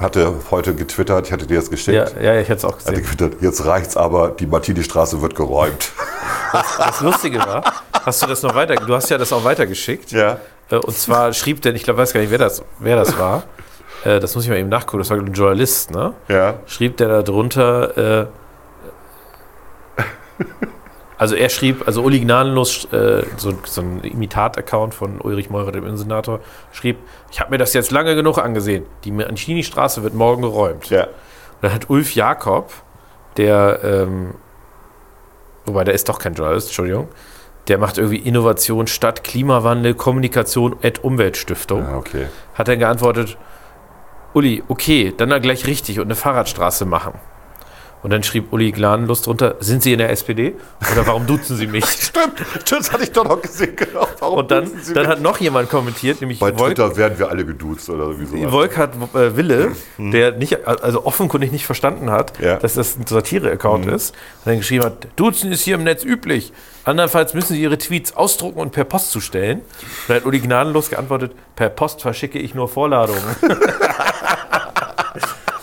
hatte 0.00 0.32
heute 0.50 0.74
getwittert, 0.74 1.26
ich 1.26 1.32
hatte 1.32 1.46
dir 1.46 1.56
das 1.58 1.70
geschickt. 1.70 2.14
ja, 2.20 2.34
ja, 2.34 2.40
ich 2.40 2.48
hätte 2.48 2.58
es 2.58 2.64
auch 2.64 2.72
Hatte 2.78 2.92
gesehen. 2.92 3.02
getwittert, 3.02 3.40
jetzt 3.42 3.64
reicht's 3.64 3.96
aber, 3.96 4.28
die 4.28 4.46
Martini-Straße 4.46 5.22
wird 5.22 5.34
geräumt. 5.34 5.92
Das 6.52 7.00
Lustige 7.00 7.38
war, 7.40 7.62
hast 8.04 8.22
du 8.22 8.26
das 8.26 8.42
noch 8.42 8.54
weiter, 8.54 8.74
du 8.74 8.94
hast 8.94 9.08
ja 9.10 9.18
das 9.18 9.32
auch 9.32 9.44
weitergeschickt. 9.44 10.12
Ja. 10.12 10.38
Äh, 10.70 10.76
Und 10.76 10.96
zwar 10.96 11.32
schrieb 11.32 11.62
der, 11.62 11.74
ich 11.74 11.82
glaube, 11.84 11.98
weiß 12.00 12.12
gar 12.12 12.20
nicht, 12.20 12.30
wer 12.30 12.38
das, 12.38 12.62
wer 12.78 12.96
das 12.96 13.18
war. 13.18 13.44
Äh, 14.04 14.20
Das 14.20 14.34
muss 14.34 14.44
ich 14.44 14.50
mal 14.50 14.58
eben 14.58 14.68
nachgucken, 14.68 14.98
das 14.98 15.10
war 15.10 15.16
ein 15.18 15.32
Journalist, 15.32 15.90
ne? 15.90 16.14
Ja. 16.28 16.54
Schrieb 16.66 16.96
der 16.96 17.08
da 17.08 17.22
drunter, 17.22 18.22
äh, 18.22 18.26
also 21.18 21.34
er 21.34 21.48
schrieb, 21.48 21.82
also 21.86 22.02
Uli 22.02 22.20
Gnadenlos, 22.20 22.84
äh, 22.92 23.24
so, 23.36 23.52
so 23.64 23.80
ein 23.80 24.00
Imitat-Account 24.04 24.94
von 24.94 25.20
Ulrich 25.20 25.50
Meurer, 25.50 25.72
dem 25.72 25.84
Innensenator, 25.84 26.38
schrieb, 26.70 26.98
ich 27.32 27.40
habe 27.40 27.50
mir 27.50 27.58
das 27.58 27.72
jetzt 27.72 27.90
lange 27.90 28.14
genug 28.14 28.38
angesehen. 28.38 28.86
Die 29.02 29.10
Mancini-Straße 29.10 30.04
wird 30.04 30.14
morgen 30.14 30.42
geräumt. 30.42 30.90
Ja. 30.90 31.04
Und 31.04 31.10
dann 31.62 31.74
hat 31.74 31.90
Ulf 31.90 32.14
Jakob, 32.14 32.70
der, 33.36 33.80
ähm, 33.82 34.34
wobei 35.68 35.84
der 35.84 35.94
ist 35.94 36.08
doch 36.08 36.18
kein 36.18 36.34
Journalist, 36.34 36.68
Entschuldigung, 36.68 37.08
der 37.68 37.78
macht 37.78 37.98
irgendwie 37.98 38.16
Innovation 38.18 38.86
statt 38.86 39.22
Klimawandel, 39.24 39.94
Kommunikation 39.94 40.76
et 40.82 41.04
Umweltstiftung, 41.04 41.82
Ja, 41.82 41.96
okay. 41.96 42.26
hat 42.54 42.68
dann 42.68 42.78
geantwortet, 42.78 43.36
Uli, 44.34 44.62
okay, 44.68 45.12
dann 45.16 45.30
da 45.30 45.38
gleich 45.38 45.66
richtig 45.66 45.98
und 45.98 46.06
eine 46.06 46.14
Fahrradstraße 46.14 46.84
machen. 46.84 47.14
Und 48.02 48.10
dann 48.10 48.22
schrieb 48.22 48.52
Uli 48.52 48.70
Gnadenlos 48.70 49.22
drunter, 49.22 49.56
sind 49.60 49.82
Sie 49.82 49.92
in 49.92 49.98
der 49.98 50.10
SPD? 50.10 50.54
Oder 50.92 51.06
warum 51.06 51.26
duzen 51.26 51.56
Sie 51.56 51.66
mich? 51.66 51.84
Stimmt, 51.88 52.44
das 52.70 52.92
hatte 52.92 53.02
ich 53.04 53.12
doch 53.12 53.24
noch 53.24 53.42
gesehen, 53.42 53.74
genau. 53.74 54.06
Warum 54.20 54.38
Und 54.38 54.50
dann, 54.50 54.70
dann 54.94 55.08
hat 55.08 55.20
noch 55.20 55.38
jemand 55.38 55.68
kommentiert, 55.68 56.20
nämlich 56.20 56.38
Bei 56.38 56.56
Wolk, 56.58 56.76
Twitter 56.76 56.96
werden 56.96 57.18
wir 57.18 57.28
alle 57.28 57.44
geduzt 57.44 57.90
oder 57.90 58.12
so. 58.14 58.50
Volk 58.50 58.76
hat 58.76 58.94
äh, 59.14 59.36
Wille, 59.36 59.72
der 59.98 60.32
nicht, 60.32 60.66
also 60.66 61.04
offenkundig 61.04 61.50
nicht 61.50 61.66
verstanden 61.66 62.10
hat. 62.10 62.38
Ja. 62.40 62.56
Dass 62.56 62.74
das 62.74 62.96
ein 62.96 63.06
Satire-Account 63.06 63.86
ist, 63.86 64.10
und 64.10 64.46
dann 64.46 64.58
geschrieben 64.58 64.84
hat, 64.84 65.08
Duzen 65.16 65.50
ist 65.50 65.62
hier 65.62 65.74
im 65.74 65.84
Netz 65.84 66.04
üblich. 66.04 66.52
Andernfalls 66.84 67.34
müssen 67.34 67.54
Sie 67.54 67.62
Ihre 67.62 67.78
Tweets 67.78 68.16
ausdrucken 68.16 68.60
und 68.60 68.72
per 68.72 68.84
Post 68.84 69.10
zustellen. 69.10 69.58
Und 69.58 69.64
dann 70.08 70.16
hat 70.18 70.24
Uli 70.24 70.38
gnadenlos 70.40 70.88
geantwortet, 70.88 71.32
per 71.56 71.68
Post 71.68 72.00
verschicke 72.02 72.38
ich 72.38 72.54
nur 72.54 72.68
Vorladungen. 72.68 73.22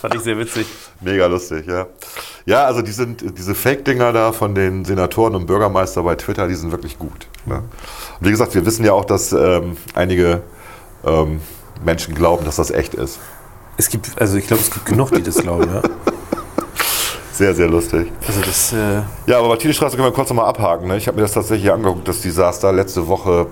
Fand 0.00 0.14
ich 0.14 0.20
sehr 0.20 0.38
witzig. 0.38 0.66
Mega 1.00 1.26
lustig, 1.26 1.66
ja. 1.66 1.86
Ja, 2.46 2.64
also 2.64 2.80
die 2.82 2.92
sind, 2.92 3.38
diese 3.38 3.54
Fake-Dinger 3.54 4.12
da 4.12 4.32
von 4.32 4.54
den 4.54 4.84
Senatoren 4.84 5.34
und 5.34 5.46
Bürgermeister 5.46 6.02
bei 6.02 6.14
Twitter, 6.14 6.48
die 6.48 6.54
sind 6.54 6.70
wirklich 6.72 6.98
gut. 6.98 7.26
Ne? 7.44 7.56
Und 7.56 8.26
wie 8.26 8.30
gesagt, 8.30 8.54
wir 8.54 8.64
wissen 8.64 8.84
ja 8.84 8.92
auch, 8.92 9.04
dass 9.04 9.32
ähm, 9.32 9.76
einige 9.94 10.42
ähm, 11.04 11.40
Menschen 11.84 12.14
glauben, 12.14 12.44
dass 12.44 12.56
das 12.56 12.70
echt 12.70 12.94
ist. 12.94 13.18
Es 13.76 13.88
gibt, 13.90 14.10
also 14.20 14.38
ich 14.38 14.46
glaube, 14.46 14.62
es 14.62 14.70
gibt 14.70 14.86
genug, 14.86 15.12
die 15.12 15.22
das 15.22 15.36
glauben, 15.36 15.68
ja. 15.72 15.82
Sehr, 17.32 17.54
sehr 17.54 17.68
lustig. 17.68 18.10
Also 18.26 18.40
das, 18.40 18.72
äh, 18.72 19.02
Ja, 19.26 19.38
aber 19.38 19.48
Martini-Straße 19.48 19.96
können 19.96 20.08
wir 20.08 20.12
kurz 20.12 20.30
nochmal 20.30 20.46
abhaken. 20.46 20.88
Ne? 20.88 20.96
Ich 20.96 21.06
habe 21.06 21.16
mir 21.16 21.22
das 21.22 21.32
tatsächlich 21.32 21.70
angeguckt, 21.70 22.08
das 22.08 22.22
Desaster 22.22 22.72
letzte 22.72 23.06
Woche, 23.06 23.48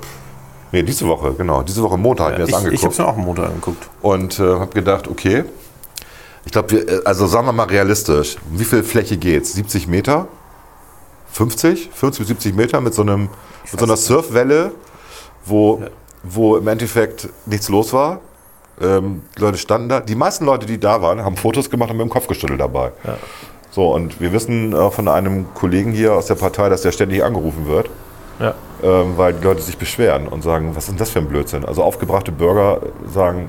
nee, 0.72 0.82
diese 0.82 1.06
Woche, 1.06 1.34
genau, 1.34 1.62
diese 1.62 1.82
Woche 1.82 1.98
Montag 1.98 2.32
habe 2.32 2.44
ich 2.44 2.50
mir 2.50 2.52
das 2.52 2.64
ich, 2.64 2.72
ich 2.72 2.82
habe 2.84 2.86
angeguckt. 2.86 2.92
es 2.94 2.98
mir 2.98 3.06
auch 3.06 3.16
Montag 3.16 3.46
angeguckt. 3.48 3.90
und 4.00 4.40
äh, 4.40 4.58
habe 4.58 4.72
gedacht, 4.72 5.06
okay, 5.08 5.44
ich 6.44 6.52
glaube, 6.52 6.70
wir, 6.70 6.88
äh, 6.88 7.00
also 7.04 7.26
sagen 7.26 7.46
wir 7.46 7.52
mal 7.52 7.66
realistisch, 7.66 8.36
wie 8.50 8.64
viel 8.64 8.82
Fläche 8.82 9.16
geht's? 9.16 9.52
70 9.54 9.86
Meter? 9.88 10.26
50? 11.32 11.90
50 11.92 12.18
bis 12.20 12.28
70 12.28 12.54
Meter 12.54 12.80
mit 12.80 12.94
so, 12.94 13.02
einem, 13.02 13.28
mit 13.70 13.80
so 13.80 13.84
einer 13.84 13.96
Surfwelle, 13.96 14.72
wo, 15.44 15.82
wo 16.22 16.56
im 16.56 16.68
Endeffekt 16.68 17.28
nichts 17.46 17.68
los 17.68 17.92
war. 17.92 18.20
Ähm, 18.80 19.22
die 19.36 19.40
Leute 19.40 19.58
standen 19.58 19.88
da. 19.88 20.00
Die 20.00 20.14
meisten 20.14 20.44
Leute, 20.44 20.66
die 20.66 20.78
da 20.78 21.00
waren, 21.02 21.24
haben 21.24 21.36
Fotos 21.36 21.70
gemacht 21.70 21.90
und 21.90 21.96
mit 21.96 22.06
dem 22.06 22.10
Kopfgeschüttelt 22.10 22.60
dabei. 22.60 22.92
So, 23.70 23.92
und 23.92 24.20
wir 24.20 24.32
wissen 24.32 24.72
äh, 24.72 24.90
von 24.90 25.08
einem 25.08 25.52
Kollegen 25.54 25.90
hier 25.92 26.14
aus 26.14 26.26
der 26.26 26.36
Partei, 26.36 26.68
dass 26.68 26.82
der 26.82 26.92
ständig 26.92 27.24
angerufen 27.24 27.66
wird 27.66 27.90
Ja. 28.38 28.54
ähm, 28.84 29.14
weil 29.16 29.32
die 29.34 29.42
Leute 29.42 29.62
sich 29.62 29.76
beschweren 29.78 30.28
und 30.28 30.42
sagen, 30.42 30.76
was 30.76 30.84
ist 30.84 30.90
denn 30.90 30.98
das 30.98 31.10
für 31.10 31.18
ein 31.18 31.26
Blödsinn? 31.28 31.64
Also 31.64 31.82
aufgebrachte 31.82 32.30
Bürger 32.30 32.80
sagen, 33.12 33.48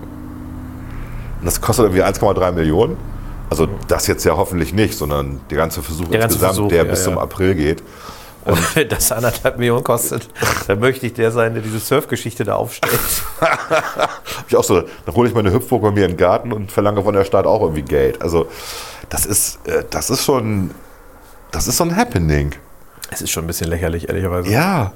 das 1.46 1.62
kostet 1.62 1.86
irgendwie 1.86 2.04
1,3 2.04 2.52
Millionen. 2.52 2.98
Also 3.50 3.68
das 3.88 4.08
jetzt 4.08 4.24
ja 4.24 4.36
hoffentlich 4.36 4.74
nicht, 4.74 4.98
sondern 4.98 5.40
der 5.50 5.58
ganze 5.58 5.84
Versuch 5.84 6.08
Der 6.10 6.20
ganze 6.20 6.36
insgesamt, 6.36 6.56
Versuch, 6.56 6.70
der 6.70 6.78
ja, 6.80 6.84
bis 6.84 7.00
ja. 7.00 7.06
zum 7.06 7.18
April 7.18 7.56
geht. 7.56 7.84
Und 8.46 8.76
wenn 8.76 8.90
das 8.90 9.12
anderthalb 9.12 9.58
Millionen 9.58 9.84
kostet, 9.84 10.30
dann 10.68 10.80
möchte 10.80 11.06
ich 11.06 11.14
der 11.14 11.32
sein, 11.32 11.54
der 11.54 11.64
diese 11.64 11.80
Surfgeschichte 11.80 12.44
da 12.44 12.56
aufstellt. 12.56 13.00
Hab 13.42 14.46
ich 14.48 14.56
auch 14.56 14.64
so, 14.64 14.82
dann 14.82 15.16
hole 15.16 15.30
ich 15.30 15.36
meine 15.36 15.52
Hüpfburg 15.52 15.82
bei 15.82 15.92
mir 15.92 16.06
in 16.06 16.12
den 16.12 16.18
Garten 16.18 16.52
und 16.54 16.72
verlange 16.72 17.04
von 17.04 17.14
der 17.14 17.26
Stadt 17.26 17.46
auch 17.46 17.62
irgendwie 17.62 17.82
Geld. 17.84 18.22
Also 18.22 18.48
das 19.10 19.26
ist, 19.26 19.68
äh, 19.68 19.84
das 19.90 20.10
ist 20.10 20.24
schon, 20.24 20.72
das 21.52 21.68
ist 21.68 21.78
so 21.78 21.84
ein 21.84 21.96
Happening. 21.96 22.52
Es 23.12 23.22
ist 23.22 23.32
schon 23.32 23.46
ein 23.46 23.48
bisschen 23.48 23.70
lächerlich, 23.70 24.10
ehrlicherweise. 24.10 24.50
Ja. 24.50 24.94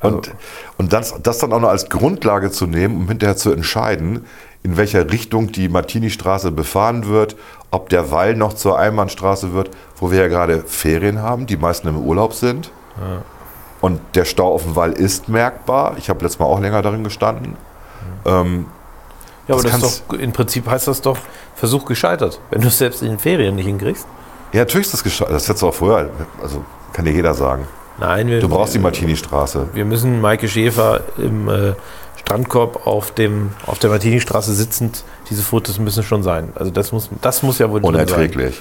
Und, 0.00 0.28
Also- 0.28 0.38
und 0.78 0.92
das, 0.92 1.14
das 1.22 1.38
dann 1.38 1.52
auch 1.52 1.60
noch 1.60 1.70
als 1.70 1.88
Grundlage 1.88 2.50
zu 2.50 2.66
nehmen, 2.66 2.96
um 2.96 3.08
hinterher 3.08 3.36
zu 3.36 3.50
entscheiden, 3.52 4.26
in 4.66 4.76
welcher 4.76 5.08
Richtung 5.12 5.52
die 5.52 5.68
Martini-Straße 5.68 6.50
befahren 6.50 7.06
wird, 7.06 7.36
ob 7.70 7.88
der 7.88 8.10
Wall 8.10 8.34
noch 8.34 8.52
zur 8.52 8.76
Einbahnstraße 8.76 9.52
wird, 9.54 9.70
wo 10.00 10.10
wir 10.10 10.18
ja 10.18 10.26
gerade 10.26 10.64
Ferien 10.66 11.22
haben, 11.22 11.46
die 11.46 11.56
meisten 11.56 11.86
im 11.86 11.98
Urlaub 11.98 12.34
sind. 12.34 12.72
Und 13.80 14.00
der 14.16 14.24
Stau 14.24 14.52
auf 14.52 14.64
dem 14.64 14.74
Wall 14.74 14.90
ist 14.92 15.28
merkbar. 15.28 15.94
Ich 15.98 16.08
habe 16.10 16.20
letztes 16.24 16.40
Mal 16.40 16.46
auch 16.46 16.58
länger 16.58 16.82
darin 16.82 17.04
gestanden. 17.04 17.56
Ähm, 18.24 18.66
Ja, 19.46 19.54
aber 19.54 19.62
Das 19.62 19.78
das 19.80 20.02
doch, 20.08 20.18
im 20.18 20.32
Prinzip 20.32 20.68
heißt 20.68 20.88
das 20.88 21.00
doch, 21.00 21.18
Versuch 21.54 21.84
gescheitert. 21.84 22.40
Wenn 22.50 22.60
du 22.62 22.66
es 22.66 22.78
selbst 22.78 23.02
in 23.02 23.08
den 23.10 23.18
Ferien 23.20 23.54
nicht 23.54 23.66
hinkriegst. 23.66 24.04
Ja, 24.52 24.62
natürlich 24.62 24.88
ist 24.88 24.94
das 24.94 25.04
gescheitert. 25.04 25.32
Das 25.32 25.44
hättest 25.46 25.62
du 25.62 25.68
auch 25.68 25.74
vorher, 25.74 26.10
also 26.42 26.64
kann 26.92 27.04
dir 27.04 27.12
jeder 27.12 27.34
sagen. 27.34 27.68
Nein, 27.98 28.26
wir, 28.26 28.40
Du 28.40 28.48
brauchst 28.48 28.74
die 28.74 28.80
Martini-Straße. 28.80 29.68
wir 29.74 29.84
müssen 29.84 30.20
Maike 30.20 30.48
Schäfer 30.48 31.02
im 31.18 31.48
äh, 31.48 31.74
Strandkorb 32.26 32.88
auf, 32.88 33.12
dem, 33.12 33.50
auf 33.66 33.78
der 33.78 33.88
Martini-Straße 33.88 34.52
sitzend, 34.52 35.04
diese 35.30 35.42
Fotos 35.42 35.78
müssen 35.78 36.02
schon 36.02 36.24
sein. 36.24 36.52
Also 36.56 36.72
das 36.72 36.90
muss, 36.90 37.08
das 37.22 37.44
muss 37.44 37.60
ja 37.60 37.70
wohl 37.70 37.80
drin 37.80 37.92
sein. 37.92 37.94
Unerträglich. 38.04 38.60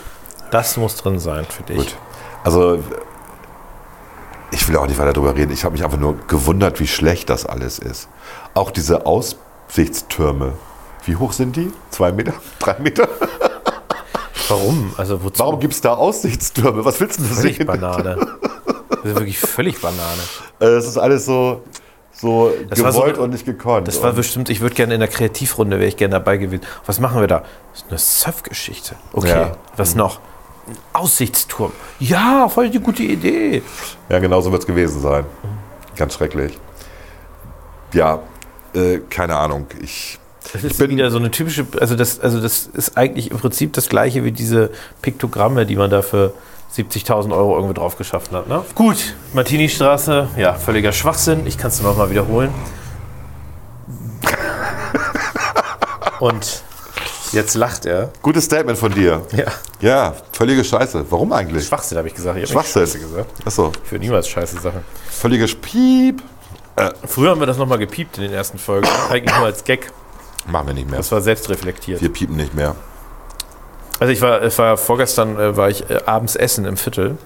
Das 0.51 0.77
muss 0.77 0.95
drin 0.97 1.17
sein 1.17 1.45
für 1.45 1.63
dich. 1.63 1.77
Gut. 1.77 1.95
Also, 2.43 2.77
ich 4.51 4.67
will 4.69 4.77
auch 4.77 4.85
nicht 4.85 4.99
weiter 4.99 5.13
darüber 5.13 5.35
reden. 5.35 5.51
Ich 5.51 5.63
habe 5.63 5.73
mich 5.73 5.83
einfach 5.83 5.97
nur 5.97 6.15
gewundert, 6.27 6.79
wie 6.79 6.85
schlecht 6.85 7.27
das 7.31 7.47
alles 7.47 7.79
ist. 7.79 8.07
Auch 8.53 8.69
diese 8.69 9.07
Aussichtstürme. 9.07 10.53
Wie 11.05 11.15
hoch 11.15 11.33
sind 11.33 11.55
die? 11.55 11.73
Zwei 11.89 12.11
Meter? 12.11 12.33
Drei 12.59 12.77
Meter? 12.77 13.07
Warum? 14.47 14.93
Also 14.95 15.23
wozu? 15.23 15.39
Warum 15.39 15.59
gibt 15.59 15.73
es 15.73 15.81
da 15.81 15.95
Aussichtstürme? 15.95 16.85
Was 16.85 16.99
willst 16.99 17.17
du 17.19 17.23
denn 17.23 17.33
Völlig 17.33 17.57
sehen? 17.57 17.65
Banane. 17.65 18.15
Das 18.91 18.99
ist 19.05 19.15
wirklich 19.15 19.39
völlig 19.39 19.81
Banane. 19.81 20.21
Äh, 20.59 20.65
Es 20.65 20.85
ist 20.85 20.97
alles 20.99 21.25
so, 21.25 21.63
so 22.17 22.51
Das 22.69 22.81
war 22.83 22.91
so 22.91 22.99
gewollt 22.99 23.15
eine- 23.15 23.23
und 23.25 23.29
nicht 23.31 23.45
gekonnt. 23.45 23.87
Das 23.87 24.01
war 24.01 24.13
bestimmt, 24.13 24.49
ich 24.49 24.61
würde 24.61 24.75
gerne 24.75 24.93
in 24.93 24.99
der 24.99 25.09
Kreativrunde, 25.09 25.77
wäre 25.79 25.87
ich 25.89 25.97
gerne 25.97 26.13
dabei 26.13 26.37
gewesen. 26.37 26.63
Was 26.85 26.99
machen 26.99 27.19
wir 27.19 27.27
da? 27.27 27.43
Das 27.73 27.81
ist 27.83 27.85
eine 27.89 27.99
Surf-Geschichte. 27.99 28.95
Okay, 29.13 29.29
Ja. 29.29 29.51
was 29.77 29.95
noch? 29.95 30.19
Ein 30.67 30.75
Aussichtsturm. 30.93 31.71
Ja, 31.99 32.47
voll 32.49 32.69
die 32.69 32.79
gute 32.79 33.03
Idee. 33.03 33.61
Ja, 34.09 34.19
genau 34.19 34.41
so 34.41 34.51
wird 34.51 34.61
es 34.61 34.67
gewesen 34.67 34.99
sein. 35.01 35.25
Ganz 35.95 36.15
schrecklich. 36.15 36.57
Ja, 37.93 38.19
äh, 38.73 38.99
keine 39.09 39.35
Ahnung. 39.35 39.67
Ich, 39.81 40.17
Das 40.53 40.63
ist 40.63 40.79
wieder 40.79 41.11
so 41.11 41.17
eine 41.17 41.31
typische, 41.31 41.65
also 41.79 41.95
das, 41.95 42.19
also 42.19 42.41
das 42.41 42.67
ist 42.67 42.97
eigentlich 42.97 43.31
im 43.31 43.37
Prinzip 43.37 43.73
das 43.73 43.89
gleiche 43.89 44.23
wie 44.23 44.31
diese 44.31 44.71
Piktogramme, 45.01 45.65
die 45.65 45.75
man 45.75 45.89
da 45.89 46.01
für 46.01 46.33
70.000 46.75 47.31
Euro 47.31 47.55
irgendwie 47.55 47.73
drauf 47.75 47.97
geschaffen 47.97 48.35
hat. 48.35 48.47
Ne? 48.47 48.63
Gut, 48.75 49.15
Martini-Straße, 49.33 50.27
ja, 50.37 50.53
völliger 50.53 50.91
Schwachsinn. 50.91 51.47
Ich 51.47 51.57
kann 51.57 51.69
es 51.69 51.81
nur 51.81 51.91
noch 51.91 51.97
mal 51.97 52.09
wiederholen. 52.09 52.51
Und 56.19 56.63
jetzt 57.31 57.55
lacht 57.55 57.85
er. 57.85 58.11
gutes 58.21 58.45
Statement 58.45 58.77
von 58.77 58.93
dir. 58.93 59.21
Ja, 59.35 59.45
Ja, 59.81 60.13
völlige 60.31 60.63
Scheiße. 60.63 61.05
Warum 61.09 61.33
eigentlich? 61.33 61.65
Schwachsinn 61.67 61.97
habe 61.97 62.07
ich 62.07 62.13
gesagt. 62.15 62.37
Ich 62.39 62.49
Schwachsinn. 62.49 62.81
Scheiße 62.85 62.99
gesagt. 62.99 63.29
Achso, 63.45 63.71
Ich 63.85 63.91
würde 63.91 64.03
niemals 64.05 64.27
scheiße 64.27 64.59
Sachen. 64.59 64.81
völlige 65.09 65.45
Piep. 65.47 66.21
Früher 67.07 67.31
haben 67.31 67.39
wir 67.39 67.47
das 67.47 67.57
nochmal 67.57 67.77
gepiept 67.77 68.17
in 68.17 68.23
den 68.23 68.33
ersten 68.33 68.57
Folgen. 68.57 68.87
Eigentlich 69.09 69.35
nur 69.37 69.45
als 69.45 69.63
Gag. 69.63 69.91
Machen 70.47 70.67
wir 70.67 70.73
nicht 70.73 70.89
mehr. 70.89 70.97
Das 70.97 71.11
war 71.11 71.21
selbstreflektiert. 71.21 72.01
Wir 72.01 72.11
piepen 72.11 72.35
nicht 72.35 72.53
mehr. 72.53 72.75
Also 73.99 74.11
ich 74.11 74.21
war, 74.21 74.41
es 74.41 74.57
war 74.57 74.77
vorgestern 74.77 75.39
äh, 75.39 75.55
war 75.55 75.69
ich 75.69 75.89
äh, 75.89 76.01
abends 76.05 76.35
essen 76.35 76.65
im 76.65 76.77
Viertel 76.77 77.17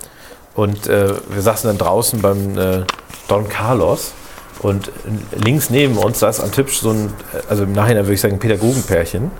und 0.55 0.87
äh, 0.87 1.13
wir 1.29 1.41
saßen 1.41 1.67
dann 1.67 1.77
draußen 1.77 2.21
beim 2.21 2.57
äh, 2.57 2.83
Don 3.27 3.49
Carlos 3.49 4.13
und 4.61 4.91
links 5.31 5.69
neben 5.69 5.97
uns 5.97 6.19
saß 6.19 6.41
am 6.41 6.51
Tisch 6.51 6.79
so 6.79 6.91
ein, 6.91 7.13
äh, 7.33 7.41
also 7.49 7.63
im 7.63 7.71
Nachhinein 7.71 8.05
würde 8.05 8.13
ich 8.13 8.21
sagen, 8.21 8.35
ein 8.35 8.39
Pädagogenpärchen, 8.39 9.31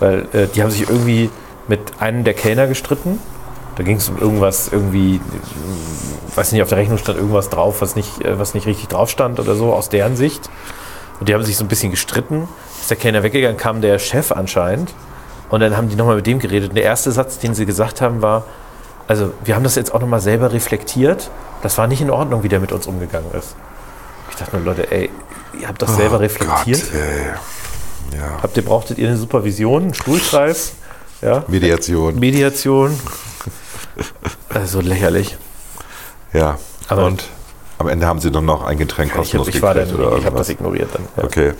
weil 0.00 0.26
äh, 0.32 0.46
die 0.54 0.62
haben 0.62 0.70
sich 0.70 0.82
irgendwie 0.82 1.30
mit 1.68 1.80
einem 2.00 2.24
der 2.24 2.34
Kellner 2.34 2.66
gestritten. 2.66 3.18
Da 3.76 3.82
ging 3.82 3.98
es 3.98 4.08
um 4.08 4.18
irgendwas, 4.18 4.68
irgendwie, 4.72 5.16
äh, 5.16 6.36
weiß 6.36 6.52
nicht, 6.52 6.62
auf 6.62 6.68
der 6.68 6.78
Rechnung 6.78 6.98
stand 6.98 7.18
irgendwas 7.18 7.48
drauf, 7.48 7.80
was 7.80 7.94
nicht, 7.94 8.24
äh, 8.24 8.38
was 8.38 8.54
nicht 8.54 8.66
richtig 8.66 8.88
drauf 8.88 9.10
stand 9.10 9.38
oder 9.38 9.54
so, 9.54 9.72
aus 9.72 9.88
deren 9.88 10.16
Sicht. 10.16 10.50
Und 11.20 11.28
die 11.28 11.34
haben 11.34 11.44
sich 11.44 11.56
so 11.56 11.64
ein 11.64 11.68
bisschen 11.68 11.90
gestritten. 11.90 12.48
Ist 12.80 12.90
der 12.90 12.96
Kellner 12.96 13.22
weggegangen, 13.22 13.56
kam 13.56 13.80
der 13.80 13.98
Chef 13.98 14.32
anscheinend. 14.32 14.92
Und 15.48 15.60
dann 15.60 15.76
haben 15.76 15.88
die 15.88 15.96
nochmal 15.96 16.16
mit 16.16 16.26
dem 16.26 16.38
geredet. 16.38 16.70
Und 16.70 16.74
der 16.76 16.84
erste 16.84 17.12
Satz, 17.12 17.38
den 17.38 17.54
sie 17.54 17.66
gesagt 17.66 18.00
haben, 18.00 18.20
war, 18.22 18.44
also 19.06 19.32
wir 19.44 19.54
haben 19.54 19.62
das 19.64 19.74
jetzt 19.76 19.94
auch 19.94 20.00
nochmal 20.00 20.20
selber 20.20 20.52
reflektiert. 20.52 21.30
Das 21.62 21.78
war 21.78 21.86
nicht 21.86 22.00
in 22.00 22.10
Ordnung, 22.10 22.42
wie 22.42 22.48
der 22.48 22.60
mit 22.60 22.72
uns 22.72 22.86
umgegangen 22.86 23.30
ist. 23.38 23.54
Ich 24.30 24.36
dachte 24.36 24.56
nur, 24.56 24.64
Leute, 24.64 24.90
ey, 24.90 25.10
ihr 25.60 25.68
habt 25.68 25.80
das 25.80 25.94
selber 25.96 26.20
reflektiert. 26.20 26.82
Oh 26.88 26.92
Gott, 26.92 27.00
ey. 28.12 28.18
Ja. 28.18 28.42
Habt 28.42 28.56
ihr, 28.56 28.64
brauchtet 28.64 28.98
ihr 28.98 29.08
eine 29.08 29.16
Supervision, 29.16 29.82
einen 29.84 29.94
Stuhlkreis, 29.94 30.72
ja, 31.22 31.44
Mediation. 31.48 32.18
Mediation? 32.18 32.98
Also 34.48 34.80
lächerlich. 34.80 35.36
Ja. 36.32 36.58
Aber- 36.88 37.06
Und 37.06 37.24
am 37.78 37.88
Ende 37.88 38.06
haben 38.06 38.20
sie 38.20 38.30
dann 38.30 38.44
noch 38.44 38.64
ein 38.64 38.78
Getränk 38.78 39.10
Ich, 39.12 39.16
kostenlos 39.16 39.48
ich, 39.48 39.60
war 39.62 39.74
dann, 39.74 39.84
gekriegt 39.88 40.06
oder 40.06 40.18
ich 40.18 40.24
habe 40.26 40.36
das 40.36 40.48
ignoriert 40.48 40.90
dann. 40.92 41.02
Ja. 41.16 41.24
Okay. 41.24 41.52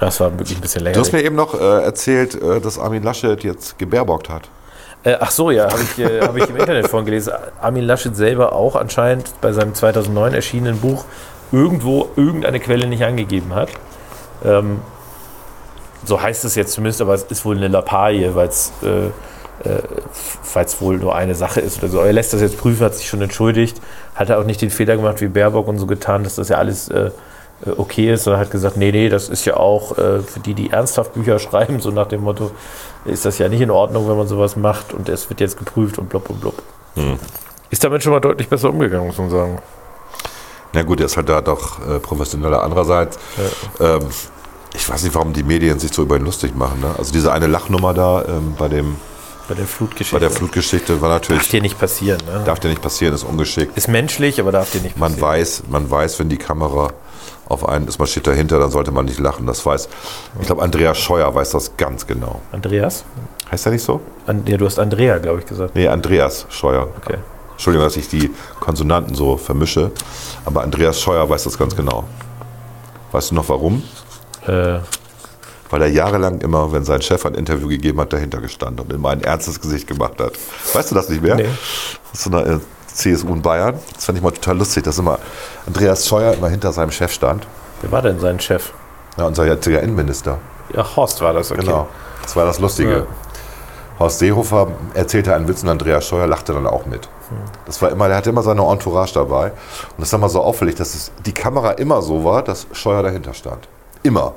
Das 0.00 0.20
war 0.20 0.30
wirklich 0.38 0.58
ein 0.58 0.60
bisschen 0.60 0.84
Du 0.92 1.00
hast 1.00 1.12
mir 1.12 1.22
eben 1.22 1.36
noch 1.36 1.54
äh, 1.54 1.82
erzählt, 1.82 2.40
äh, 2.40 2.60
dass 2.60 2.78
Armin 2.78 3.02
Laschet 3.02 3.42
jetzt 3.42 3.78
gebärbockt 3.78 4.28
hat. 4.28 4.48
Äh, 5.02 5.16
ach 5.20 5.30
so, 5.30 5.50
ja, 5.50 5.70
habe 5.70 5.82
ich, 5.82 5.98
äh, 5.98 6.20
hab 6.20 6.36
ich 6.36 6.48
im 6.48 6.56
Internet 6.56 6.88
vorhin 6.88 7.06
gelesen. 7.06 7.32
Armin 7.60 7.84
Laschet 7.84 8.16
selber 8.16 8.52
auch 8.52 8.76
anscheinend 8.76 9.32
bei 9.40 9.52
seinem 9.52 9.74
2009 9.74 10.34
erschienenen 10.34 10.80
Buch 10.80 11.04
irgendwo 11.52 12.08
irgendeine 12.16 12.60
Quelle 12.60 12.86
nicht 12.86 13.04
angegeben 13.04 13.54
hat. 13.54 13.68
Ähm, 14.44 14.80
so 16.04 16.20
heißt 16.20 16.44
es 16.44 16.54
jetzt 16.54 16.72
zumindest, 16.72 17.00
aber 17.00 17.14
es 17.14 17.24
ist 17.24 17.44
wohl 17.44 17.56
eine 17.56 17.68
Lappalie, 17.68 18.34
weil 18.34 18.48
es 18.48 18.72
äh, 18.82 19.06
äh, 19.68 19.82
weil's 20.52 20.80
wohl 20.80 20.98
nur 20.98 21.14
eine 21.14 21.34
Sache 21.34 21.60
ist 21.60 21.78
oder 21.78 21.88
so. 21.88 22.00
Er 22.00 22.12
lässt 22.12 22.32
das 22.32 22.40
jetzt 22.40 22.58
prüfen, 22.58 22.84
hat 22.84 22.94
sich 22.94 23.08
schon 23.08 23.22
entschuldigt, 23.22 23.80
hat 24.14 24.30
er 24.30 24.38
auch 24.38 24.44
nicht 24.44 24.60
den 24.60 24.70
Fehler 24.70 24.96
gemacht 24.96 25.20
wie 25.20 25.28
Baerbock 25.28 25.68
und 25.68 25.78
so 25.78 25.86
getan, 25.86 26.24
dass 26.24 26.36
das 26.36 26.48
ja 26.48 26.58
alles 26.58 26.88
äh, 26.88 27.06
äh, 27.06 27.10
okay 27.76 28.12
ist, 28.12 28.24
sondern 28.24 28.40
hat 28.40 28.50
gesagt, 28.50 28.76
nee, 28.76 28.92
nee, 28.92 29.08
das 29.08 29.28
ist 29.28 29.44
ja 29.44 29.56
auch 29.56 29.96
äh, 29.98 30.20
für 30.20 30.40
die, 30.40 30.54
die 30.54 30.70
ernsthaft 30.70 31.14
Bücher 31.14 31.38
schreiben, 31.40 31.80
so 31.80 31.90
nach 31.90 32.06
dem 32.08 32.22
Motto, 32.22 32.50
ist 33.04 33.24
das 33.24 33.38
ja 33.38 33.48
nicht 33.48 33.60
in 33.60 33.70
Ordnung, 33.70 34.08
wenn 34.08 34.16
man 34.16 34.26
sowas 34.26 34.56
macht 34.56 34.92
und 34.92 35.08
es 35.08 35.28
wird 35.30 35.40
jetzt 35.40 35.58
geprüft 35.58 35.98
und 35.98 36.08
blub 36.08 36.28
und 36.30 36.40
blub. 36.40 36.62
Ist 37.70 37.82
damit 37.82 38.02
schon 38.02 38.12
mal 38.12 38.20
deutlich 38.20 38.48
besser 38.48 38.70
umgegangen, 38.70 39.06
muss 39.08 39.18
man 39.18 39.30
sagen. 39.30 39.58
Na 40.72 40.82
gut, 40.82 41.00
er 41.00 41.06
ist 41.06 41.16
halt 41.16 41.28
da 41.28 41.40
doch 41.40 41.78
äh, 41.88 41.98
professioneller. 41.98 42.62
Andererseits, 42.62 43.18
ähm, 43.80 44.00
ich 44.74 44.88
weiß 44.88 45.02
nicht, 45.04 45.14
warum 45.14 45.32
die 45.32 45.42
Medien 45.44 45.78
sich 45.78 45.92
so 45.92 46.02
über 46.02 46.16
ihn 46.16 46.24
lustig 46.24 46.54
machen. 46.56 46.80
Ne? 46.80 46.94
Also 46.98 47.12
diese 47.12 47.32
eine 47.32 47.46
Lachnummer 47.46 47.94
da 47.94 48.24
ähm, 48.28 48.54
bei, 48.58 48.68
dem, 48.68 48.96
Bei 49.48 49.54
der 49.54 49.66
Flutgeschichte. 49.66 50.16
bei 50.16 50.20
der 50.20 50.30
Flutgeschichte 50.30 51.00
war 51.00 51.10
Darf 51.10 51.22
natürlich, 51.22 51.48
dir 51.48 51.62
nicht 51.62 51.78
passieren. 51.78 52.20
Ne? 52.26 52.42
darf 52.44 52.58
dir 52.60 52.68
nicht 52.68 52.82
passieren, 52.82 53.14
ist 53.14 53.22
ungeschickt. 53.24 53.76
Ist 53.76 53.88
menschlich, 53.88 54.40
aber 54.40 54.50
darf 54.52 54.70
dir 54.72 54.80
nicht 54.80 54.96
Man 54.96 55.12
passieren. 55.12 55.30
weiß, 55.30 55.62
man 55.68 55.90
weiß, 55.90 56.18
wenn 56.18 56.28
die 56.28 56.38
Kamera 56.38 56.92
auf 57.48 57.68
einen 57.68 57.88
ist, 57.88 57.98
man 57.98 58.08
steht 58.08 58.26
dahinter, 58.26 58.58
dann 58.58 58.70
sollte 58.70 58.90
man 58.90 59.04
nicht 59.04 59.20
lachen. 59.20 59.46
Das 59.46 59.64
weiß, 59.64 59.88
ich 60.40 60.46
glaube, 60.46 60.62
Andreas 60.62 60.98
Scheuer 60.98 61.34
weiß 61.34 61.50
das 61.50 61.76
ganz 61.76 62.06
genau. 62.06 62.40
Andreas? 62.52 63.04
Heißt 63.50 63.66
er 63.66 63.72
nicht 63.72 63.84
so? 63.84 64.00
An, 64.26 64.42
ja, 64.46 64.56
du 64.56 64.64
hast 64.66 64.78
Andrea, 64.78 65.18
glaube 65.18 65.40
ich, 65.40 65.46
gesagt. 65.46 65.74
Nee, 65.74 65.88
Andreas 65.88 66.46
Scheuer. 66.48 66.88
Okay. 67.04 67.18
Entschuldigung, 67.52 67.86
dass 67.86 67.96
ich 67.96 68.08
die 68.08 68.30
Konsonanten 68.58 69.14
so 69.14 69.36
vermische, 69.36 69.92
aber 70.44 70.62
Andreas 70.62 71.00
Scheuer 71.00 71.28
weiß 71.28 71.44
das 71.44 71.56
ganz 71.56 71.76
genau. 71.76 72.04
Weißt 73.12 73.30
du 73.30 73.36
noch 73.36 73.48
warum? 73.48 73.84
Äh, 74.46 74.78
Weil 75.70 75.82
er 75.82 75.88
jahrelang 75.88 76.40
immer, 76.40 76.72
wenn 76.72 76.84
sein 76.84 77.00
Chef 77.00 77.24
ein 77.26 77.34
Interview 77.34 77.68
gegeben 77.68 78.00
hat, 78.00 78.12
dahinter 78.12 78.40
gestanden 78.40 78.84
und 78.84 78.92
immer 78.92 79.10
ein 79.10 79.22
ernstes 79.22 79.60
Gesicht 79.60 79.86
gemacht 79.86 80.14
hat. 80.20 80.32
Weißt 80.72 80.90
du 80.90 80.94
das 80.96 81.08
nicht 81.08 81.22
mehr? 81.22 81.36
Nee. 81.36 81.48
Das 82.10 82.20
ist 82.20 82.24
so 82.24 82.36
eine 82.36 82.54
äh, 82.54 82.58
CSU 82.94 83.28
in 83.34 83.42
Bayern. 83.42 83.78
Das 83.94 84.04
fand 84.04 84.18
ich 84.18 84.24
mal 84.24 84.30
total 84.30 84.58
lustig, 84.58 84.84
dass 84.84 84.98
immer 84.98 85.18
Andreas 85.66 86.06
Scheuer 86.06 86.34
immer 86.34 86.48
hinter 86.48 86.72
seinem 86.72 86.90
Chef 86.90 87.12
stand. 87.12 87.46
wer 87.82 87.92
war 87.92 88.02
denn 88.02 88.18
sein 88.18 88.40
Chef? 88.40 88.72
Ja, 89.16 89.26
unser 89.26 89.46
jetziger 89.46 89.80
Innenminister. 89.80 90.38
Ja, 90.72 90.84
Horst 90.96 91.20
war 91.20 91.32
das, 91.32 91.52
okay. 91.52 91.60
Genau. 91.60 91.88
Das 92.22 92.34
war 92.34 92.44
das 92.46 92.58
Lustige. 92.58 92.98
Ja. 92.98 93.06
Horst 93.98 94.18
Seehofer 94.18 94.68
erzählte 94.94 95.34
einen 95.34 95.46
Witz 95.46 95.62
und 95.62 95.68
Andreas 95.68 96.06
Scheuer 96.06 96.26
lachte 96.26 96.52
dann 96.52 96.66
auch 96.66 96.86
mit. 96.86 97.08
Das 97.64 97.80
war 97.80 97.90
immer, 97.90 98.08
der 98.08 98.16
hatte 98.16 98.30
immer 98.30 98.42
seine 98.42 98.62
Entourage 98.62 99.14
dabei. 99.14 99.46
Und 99.50 100.00
das 100.00 100.12
war 100.12 100.18
mal 100.18 100.28
so 100.28 100.42
auffällig, 100.42 100.74
dass 100.74 100.94
es, 100.94 101.12
die 101.24 101.32
Kamera 101.32 101.72
immer 101.72 102.02
so 102.02 102.24
war, 102.24 102.42
dass 102.42 102.66
Scheuer 102.72 103.02
dahinter 103.02 103.34
stand. 103.34 103.68
Immer. 104.02 104.34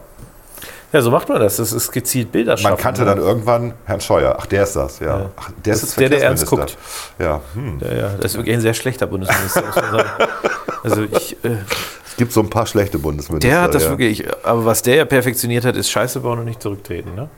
Ja, 0.98 1.04
so 1.04 1.12
macht 1.12 1.30
man 1.30 1.40
das. 1.40 1.58
Das 1.58 1.72
ist 1.74 1.92
gezielt 1.92 2.32
Bilder 2.32 2.54
Man 2.54 2.58
schaffen, 2.58 2.78
kannte 2.82 3.02
ne? 3.02 3.08
dann 3.08 3.18
irgendwann 3.20 3.74
Herrn 3.86 4.02
Scheuer. 4.02 4.36
Ach, 4.40 4.48
der 4.48 4.64
ist 4.64 4.76
das, 4.76 5.00
ja. 5.00 5.20
Ja. 5.20 5.30
Ach, 5.36 5.52
der 5.64 5.74
Das 5.74 5.84
ist 5.84 5.90
ist 5.90 6.00
der, 6.00 6.10
der 6.10 6.24
ernst 6.24 6.48
Verkehrsminister. 6.48 6.80
Ja, 7.20 7.42
hm. 7.54 7.80
Ja, 7.82 7.94
ja, 7.96 8.10
das 8.20 8.32
ist 8.32 8.38
wirklich 8.38 8.56
ein 8.56 8.62
sehr 8.62 8.74
schlechter 8.74 9.06
Bundesminister, 9.06 9.62
muss 9.64 9.76
man 9.76 9.92
sagen. 9.92 10.10
Also 10.84 11.04
ich, 11.04 11.34
äh, 11.44 11.50
Es 12.08 12.16
gibt 12.18 12.32
so 12.32 12.40
ein 12.40 12.50
paar 12.50 12.66
schlechte 12.66 12.98
Bundesminister. 12.98 13.48
der 13.48 13.62
hat 13.62 13.76
das 13.76 13.84
ja. 13.84 13.90
wirklich, 13.90 14.26
aber 14.44 14.66
was 14.66 14.82
der 14.82 14.96
ja 14.96 15.06
perfektioniert 15.06 15.66
hat, 15.66 15.76
ist 15.76 15.92
Scheiße 15.92 16.20
bauen 16.22 16.40
und 16.40 16.46
nicht 16.46 16.62
zurücktreten, 16.64 17.14
ne? 17.14 17.30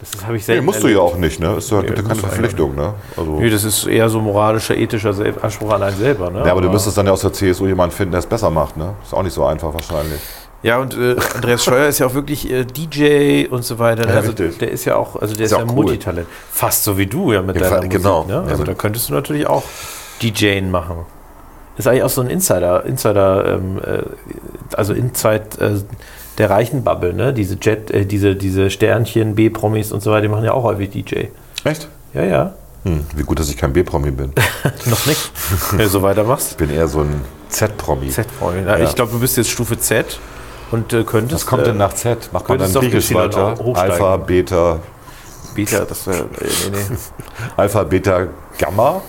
Das 0.00 0.24
habe 0.24 0.36
ich 0.36 0.42
Nee, 0.42 0.46
selten 0.46 0.64
musst 0.64 0.82
du 0.82 0.88
ja 0.88 0.98
erlebt. 0.98 1.14
auch 1.14 1.18
nicht, 1.18 1.38
ne? 1.38 1.54
Ist 1.58 1.70
ja, 1.70 1.80
Nee, 1.80 1.86
gibt 1.86 1.98
ja 1.98 2.04
keine 2.04 2.16
Verpflichtung, 2.16 2.74
ne? 2.74 2.94
Also, 3.16 3.38
Nee, 3.38 3.50
das 3.50 3.62
ist 3.62 3.86
eher 3.86 4.08
so 4.08 4.20
moralischer, 4.20 4.74
ethischer 4.76 5.14
Anspruch 5.42 5.70
an 5.72 5.82
einen 5.84 5.96
selber, 5.96 6.28
ne? 6.30 6.42
ja, 6.44 6.50
aber 6.50 6.60
du 6.62 6.70
müsstest 6.70 6.98
dann 6.98 7.06
ja 7.06 7.12
aus 7.12 7.20
der 7.20 7.32
CSU 7.32 7.66
jemanden 7.68 7.94
finden, 7.94 8.10
der 8.10 8.18
es 8.18 8.26
besser 8.26 8.50
macht, 8.50 8.76
ne? 8.76 8.94
Ist 9.04 9.12
auch 9.14 9.22
nicht 9.22 9.34
so 9.34 9.44
einfach 9.44 9.72
wahrscheinlich. 9.72 10.20
Ja, 10.62 10.78
und 10.78 10.96
äh, 10.96 11.16
Andreas 11.34 11.64
Scheuer 11.64 11.88
ist 11.88 11.98
ja 11.98 12.06
auch 12.06 12.14
wirklich 12.14 12.48
äh, 12.50 12.64
DJ 12.64 13.46
und 13.48 13.64
so 13.64 13.78
weiter. 13.80 14.08
Ja, 14.08 14.14
also 14.16 14.28
richtig. 14.30 14.58
der 14.58 14.70
ist 14.70 14.84
ja 14.84 14.94
auch, 14.96 15.16
also 15.20 15.34
der 15.34 15.46
ist, 15.46 15.52
Ist 15.52 15.58
ja 15.58 15.64
cool. 15.64 15.74
Multitalent. 15.74 16.26
Fast 16.52 16.84
so 16.84 16.96
wie 16.96 17.06
du 17.06 17.32
ja 17.32 17.42
mit 17.42 17.56
Ja, 17.56 17.62
deiner 17.62 17.74
fa- 17.76 17.76
Musik. 17.78 17.90
genau. 17.90 18.24
Ne? 18.24 18.40
Also 18.46 18.58
Ja. 18.62 18.64
da 18.64 18.74
könntest 18.74 19.08
du 19.08 19.12
natürlich 19.14 19.46
auch 19.46 19.64
DJen 20.22 20.70
machen. 20.70 20.98
Ist 21.76 21.88
eigentlich 21.88 22.02
auch 22.04 22.10
so 22.10 22.20
ein 22.20 22.28
Insider, 22.30 22.84
Insider, 22.84 23.54
ähm, 23.56 23.80
äh, 23.84 24.02
also 24.76 24.92
Inside 24.92 25.44
äh, 25.58 25.70
der 26.38 26.50
reichen 26.50 26.84
Bubble, 26.84 27.12
ne? 27.12 27.32
Diese 27.32 27.56
Jet, 27.60 27.90
äh, 27.90 28.04
diese, 28.06 28.36
diese 28.36 28.70
Sternchen, 28.70 29.34
B-Promis 29.34 29.90
und 29.90 30.02
so 30.02 30.10
weiter, 30.12 30.22
die 30.22 30.28
machen 30.28 30.44
ja 30.44 30.52
auch 30.52 30.62
häufig 30.64 30.90
DJ. 30.90 31.24
Echt? 31.64 31.88
Ja, 32.14 32.22
ja. 32.24 32.52
Hm, 32.84 33.04
wie 33.16 33.22
gut, 33.22 33.38
dass 33.40 33.48
ich 33.48 33.56
kein 33.56 33.72
B-Promi 33.72 34.10
bin. 34.10 34.32
Noch 34.86 35.06
nicht. 35.06 35.30
Wenn 35.70 35.78
du 35.78 35.88
so 35.88 36.02
weitermachst. 36.02 36.52
Ich 36.52 36.56
bin 36.56 36.70
eher 36.70 36.88
so 36.88 37.00
ein 37.00 37.20
Z-Promi. 37.48 38.08
Z-Promi. 38.10 38.62
Ja. 38.66 38.78
Ich 38.78 38.94
glaube, 38.94 39.12
du 39.12 39.18
bist 39.20 39.36
jetzt 39.36 39.50
Stufe 39.50 39.78
Z 39.78 40.18
und 40.72 40.92
äh, 40.92 41.04
könntest. 41.04 41.42
Was 41.42 41.46
kommt 41.46 41.62
äh, 41.62 41.66
denn 41.66 41.78
nach 41.78 41.92
Z? 41.94 42.30
Macht 42.32 42.48
man 42.48 42.58
dann 42.58 42.72
Griechisch 42.72 43.14
weiter? 43.14 43.54
Alpha, 43.74 44.16
Beta, 44.16 44.78
Beta, 45.54 45.84
das 45.84 46.06
wäre. 46.06 46.22
Äh, 46.22 46.26
nee, 46.70 46.78
nee. 46.90 46.96
Alpha, 47.56 47.84
Beta, 47.84 48.26
Gamma, 48.58 49.02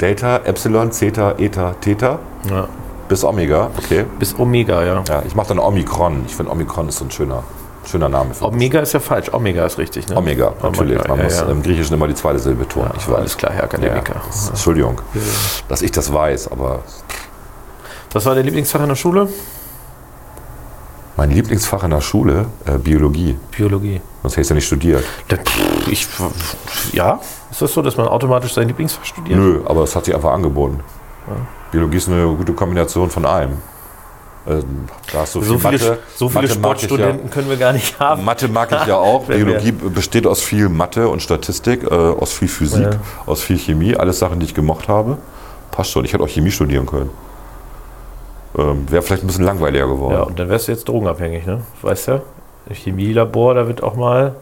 Delta, 0.00 0.38
Epsilon, 0.44 0.92
Zeta, 0.92 1.34
Eta, 1.38 1.74
Theta 1.80 2.18
Ja. 2.48 2.68
bis 3.08 3.24
Omega. 3.24 3.70
Okay. 3.76 4.04
Bis 4.18 4.38
Omega, 4.38 4.82
ja. 4.84 5.02
Ja, 5.08 5.22
ich 5.26 5.34
mache 5.34 5.48
dann 5.48 5.58
Omikron. 5.58 6.24
Ich 6.26 6.36
finde 6.36 6.52
Omikron 6.52 6.88
ist 6.88 6.98
so 6.98 7.04
ein 7.04 7.10
schöner, 7.10 7.42
schöner 7.84 8.08
Name. 8.08 8.34
Für 8.34 8.46
Omega 8.46 8.80
ist 8.80 8.92
ja 8.92 9.00
falsch. 9.00 9.32
Omega 9.32 9.66
ist 9.66 9.78
richtig, 9.78 10.08
ne? 10.08 10.16
Omega, 10.16 10.52
natürlich. 10.62 10.98
Man 11.08 11.18
ja, 11.18 11.24
muss 11.24 11.40
ja. 11.40 11.46
im 11.46 11.62
Griechischen 11.62 11.94
immer 11.94 12.06
die 12.06 12.14
zweite 12.14 12.38
Silbe 12.38 12.64
betonen. 12.64 12.92
ich 12.96 13.08
weiß. 13.08 13.16
Alles 13.16 13.36
klar, 13.36 13.52
Herr 13.52 13.64
Akademiker. 13.64 14.20
Entschuldigung, 14.50 15.00
dass 15.68 15.82
ich 15.82 15.90
das 15.90 16.12
weiß, 16.12 16.52
aber 16.52 16.80
Was 18.12 18.24
war 18.24 18.34
der 18.34 18.44
Lieblingsfach 18.44 18.80
in 18.82 18.88
der 18.88 18.96
Schule? 18.96 19.28
Mein 21.18 21.30
Lieblingsfach 21.32 21.82
in 21.82 21.90
der 21.90 22.00
Schule, 22.00 22.46
äh, 22.64 22.78
Biologie. 22.78 23.36
Biologie. 23.50 24.00
Sonst 24.22 24.34
hätte 24.34 24.40
ich 24.40 24.44
es 24.46 24.48
ja 24.50 24.54
nicht 24.54 24.66
studiert. 24.66 25.04
Ich, 25.90 26.06
ja, 26.92 27.18
ist 27.50 27.60
das 27.60 27.72
so, 27.74 27.82
dass 27.82 27.96
man 27.96 28.06
automatisch 28.06 28.54
sein 28.54 28.68
Lieblingsfach 28.68 29.04
studiert? 29.04 29.36
Nö, 29.38 29.60
aber 29.66 29.82
es 29.82 29.96
hat 29.96 30.04
sich 30.04 30.14
einfach 30.14 30.30
angeboten. 30.32 30.78
Biologie 31.72 31.96
ist 31.96 32.08
eine 32.08 32.24
gute 32.36 32.52
Kombination 32.52 33.10
von 33.10 33.26
allem. 33.26 33.54
Ähm, 34.46 34.86
da 35.12 35.18
hast 35.18 35.34
du 35.34 35.42
So 35.42 35.58
viel 35.58 35.78
viele, 35.78 35.90
Mathe. 35.90 35.98
so 36.16 36.28
viele 36.28 36.42
Mathe 36.42 36.54
Sportstudenten 36.54 37.30
können 37.30 37.50
wir 37.50 37.56
gar 37.56 37.72
nicht 37.72 37.98
Ja. 37.98 38.10
haben. 38.10 38.24
Mathe 38.24 38.46
mag 38.48 38.70
ich 38.70 38.86
ja 38.86 38.96
auch. 38.96 39.24
Biologie 39.24 39.72
besteht 39.72 40.24
aus 40.26 40.40
viel 40.40 40.68
Mathe 40.68 41.08
und 41.08 41.20
Statistik, 41.20 41.82
äh, 41.82 41.92
aus 41.94 42.32
viel 42.32 42.48
Physik, 42.48 42.84
Ja. 42.84 43.00
aus 43.26 43.42
viel 43.42 43.58
Chemie. 43.58 43.96
Alles 43.96 44.20
Sachen, 44.20 44.38
die 44.38 44.46
ich 44.46 44.54
gemocht 44.54 44.86
habe. 44.88 45.18
Passt 45.72 45.90
schon. 45.90 46.04
Ich 46.04 46.12
hätte 46.12 46.22
auch 46.22 46.28
Chemie 46.28 46.52
studieren 46.52 46.86
können. 46.86 47.10
Ähm, 48.56 48.90
Wäre 48.90 49.02
vielleicht 49.02 49.22
ein 49.24 49.26
bisschen 49.26 49.44
langweiliger 49.44 49.86
geworden. 49.86 50.14
Ja, 50.14 50.22
und 50.22 50.38
dann 50.38 50.48
wärst 50.48 50.68
du 50.68 50.72
jetzt 50.72 50.88
drogenabhängig, 50.88 51.44
ne? 51.46 51.60
Weißt 51.82 52.08
du? 52.08 52.22
Im 52.68 52.74
Chemielabor, 52.74 53.54
da 53.54 53.66
wird 53.66 53.82
auch 53.82 53.94
mal. 53.94 54.34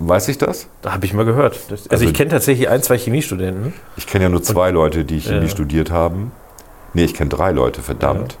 Weiß 0.00 0.28
ich 0.28 0.38
das? 0.38 0.68
Da 0.82 0.92
habe 0.92 1.06
ich 1.06 1.14
mal 1.14 1.24
gehört. 1.24 1.54
Das, 1.68 1.82
also, 1.82 1.88
Also- 1.90 2.04
ich 2.06 2.14
kenne 2.14 2.30
tatsächlich 2.30 2.68
ein, 2.68 2.82
zwei 2.82 2.98
Chemiestudenten. 2.98 3.72
Ich 3.96 4.06
kenne 4.06 4.24
ja 4.24 4.28
nur 4.30 4.42
zwei 4.42 4.70
Leute, 4.70 5.04
die 5.04 5.20
Chemie 5.20 5.42
Ja. 5.44 5.48
studiert 5.48 5.90
haben. 5.90 6.32
Nee, 6.94 7.04
ich 7.04 7.14
kenne 7.14 7.30
drei 7.30 7.52
Leute, 7.52 7.80
verdammt. 7.80 8.36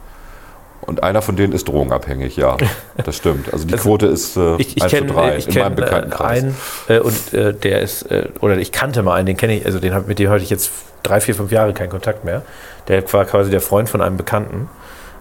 Und 0.80 1.02
einer 1.02 1.22
von 1.22 1.34
denen 1.36 1.52
ist 1.54 1.66
drogenabhängig, 1.68 2.36
ja. 2.36 2.56
Das 3.04 3.16
stimmt. 3.16 3.52
Also 3.52 3.66
die 3.66 3.72
Also 3.74 3.84
Quote 3.88 4.06
ist 4.06 4.36
äh, 4.36 4.56
Ich, 4.56 4.76
ich 4.76 4.82
1 4.82 4.90
zu 4.92 4.98
kenne 4.98 5.12
3 5.12 5.36
ich 5.38 5.48
in 5.48 5.54
meinem 5.54 5.62
kenn, 5.62 5.72
äh, 5.72 5.76
Bekanntenkreis. 5.86 6.42
einen 6.42 6.56
äh, 6.88 6.98
und 6.98 7.32
äh, 7.34 7.54
der 7.54 7.80
ist, 7.80 8.02
äh, 8.10 8.28
oder 8.40 8.58
ich 8.58 8.70
kannte 8.70 9.02
mal 9.02 9.14
einen, 9.14 9.26
den 9.26 9.36
kenne 9.36 9.56
ich, 9.56 9.64
also 9.64 9.78
den 9.78 9.94
hab, 9.94 10.06
mit 10.08 10.18
dem 10.18 10.28
hatte 10.30 10.42
ich 10.42 10.50
jetzt 10.50 10.70
drei, 11.02 11.20
vier, 11.20 11.34
fünf 11.34 11.50
Jahre 11.52 11.72
keinen 11.72 11.88
Kontakt 11.90 12.24
mehr. 12.24 12.42
Der 12.88 13.02
war 13.12 13.24
quasi 13.24 13.50
der 13.50 13.60
Freund 13.62 13.88
von 13.88 14.02
einem 14.02 14.16
Bekannten. 14.18 14.68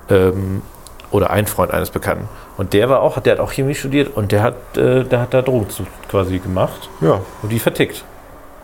Ähm, 0.09 0.61
oder 1.11 1.29
ein 1.29 1.45
Freund 1.45 1.71
eines 1.71 1.91
Bekannten. 1.91 2.27
Und 2.57 2.73
der 2.73 2.89
war 2.89 3.01
auch, 3.01 3.19
der 3.19 3.33
hat 3.33 3.39
auch 3.39 3.51
Chemie 3.51 3.75
studiert 3.75 4.15
und 4.15 4.31
der 4.31 4.41
hat, 4.41 4.55
äh, 4.77 5.03
der 5.03 5.21
hat 5.21 5.33
da 5.33 5.41
Drogen 5.43 5.69
zu, 5.69 5.83
quasi 6.09 6.39
gemacht 6.39 6.89
Ja, 7.01 7.19
und 7.43 7.49
die 7.51 7.59
vertickt. 7.59 8.03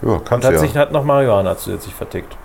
ja, 0.02 0.10
Und 0.14 0.26
kannst 0.26 0.48
hat 0.48 0.56
du 0.56 0.60
sich 0.60 0.74
ja. 0.74 0.82
hat 0.82 0.92
noch 0.92 1.04
Marihuana 1.04 1.56
zusätzlich 1.58 1.94
vertickt. 1.94 2.36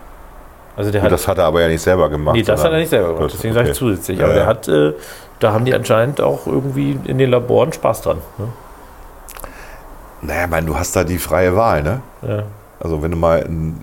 Also 0.77 0.91
der 0.91 1.01
Gut, 1.01 1.07
hat, 1.07 1.13
das 1.13 1.27
hat 1.29 1.39
er 1.39 1.45
aber 1.45 1.63
ja 1.63 1.69
nicht 1.69 1.81
selber 1.83 2.09
gemacht. 2.11 2.35
nee, 2.37 2.43
das 2.43 2.63
hat 2.63 2.73
er 2.73 2.79
nicht 2.79 2.91
selber 2.91 3.15
gemacht, 3.15 3.31
deswegen 3.33 3.55
sage 3.55 3.69
ich 3.69 3.71
okay. 3.71 3.79
zusätzlich. 3.79 4.19
Ja, 4.19 4.25
Aber 4.27 4.35
der 4.35 4.43
ja. 4.43 4.49
hat, 4.49 4.69
äh, 4.69 4.93
da 5.41 5.53
haben 5.53 5.65
die 5.65 5.75
anscheinend 5.75 6.21
auch 6.21 6.47
irgendwie 6.47 6.99
in 7.05 7.17
den 7.19 7.31
Laboren 7.31 7.73
Spaß 7.73 8.03
dran. 8.03 8.19
Ne? 8.39 8.49
Naja, 10.23 10.45
ich 10.45 10.51
meine, 10.51 10.67
du 10.67 10.77
hast 10.77 10.97
da 10.97 11.05
die 11.05 11.19
freie 11.19 11.55
Wahl, 11.57 11.83
ne? 11.83 12.01
Ja. 12.27 12.43
Also 12.81 13.03
wenn 13.03 13.11
du 13.11 13.17
mal 13.17 13.39
in 13.41 13.79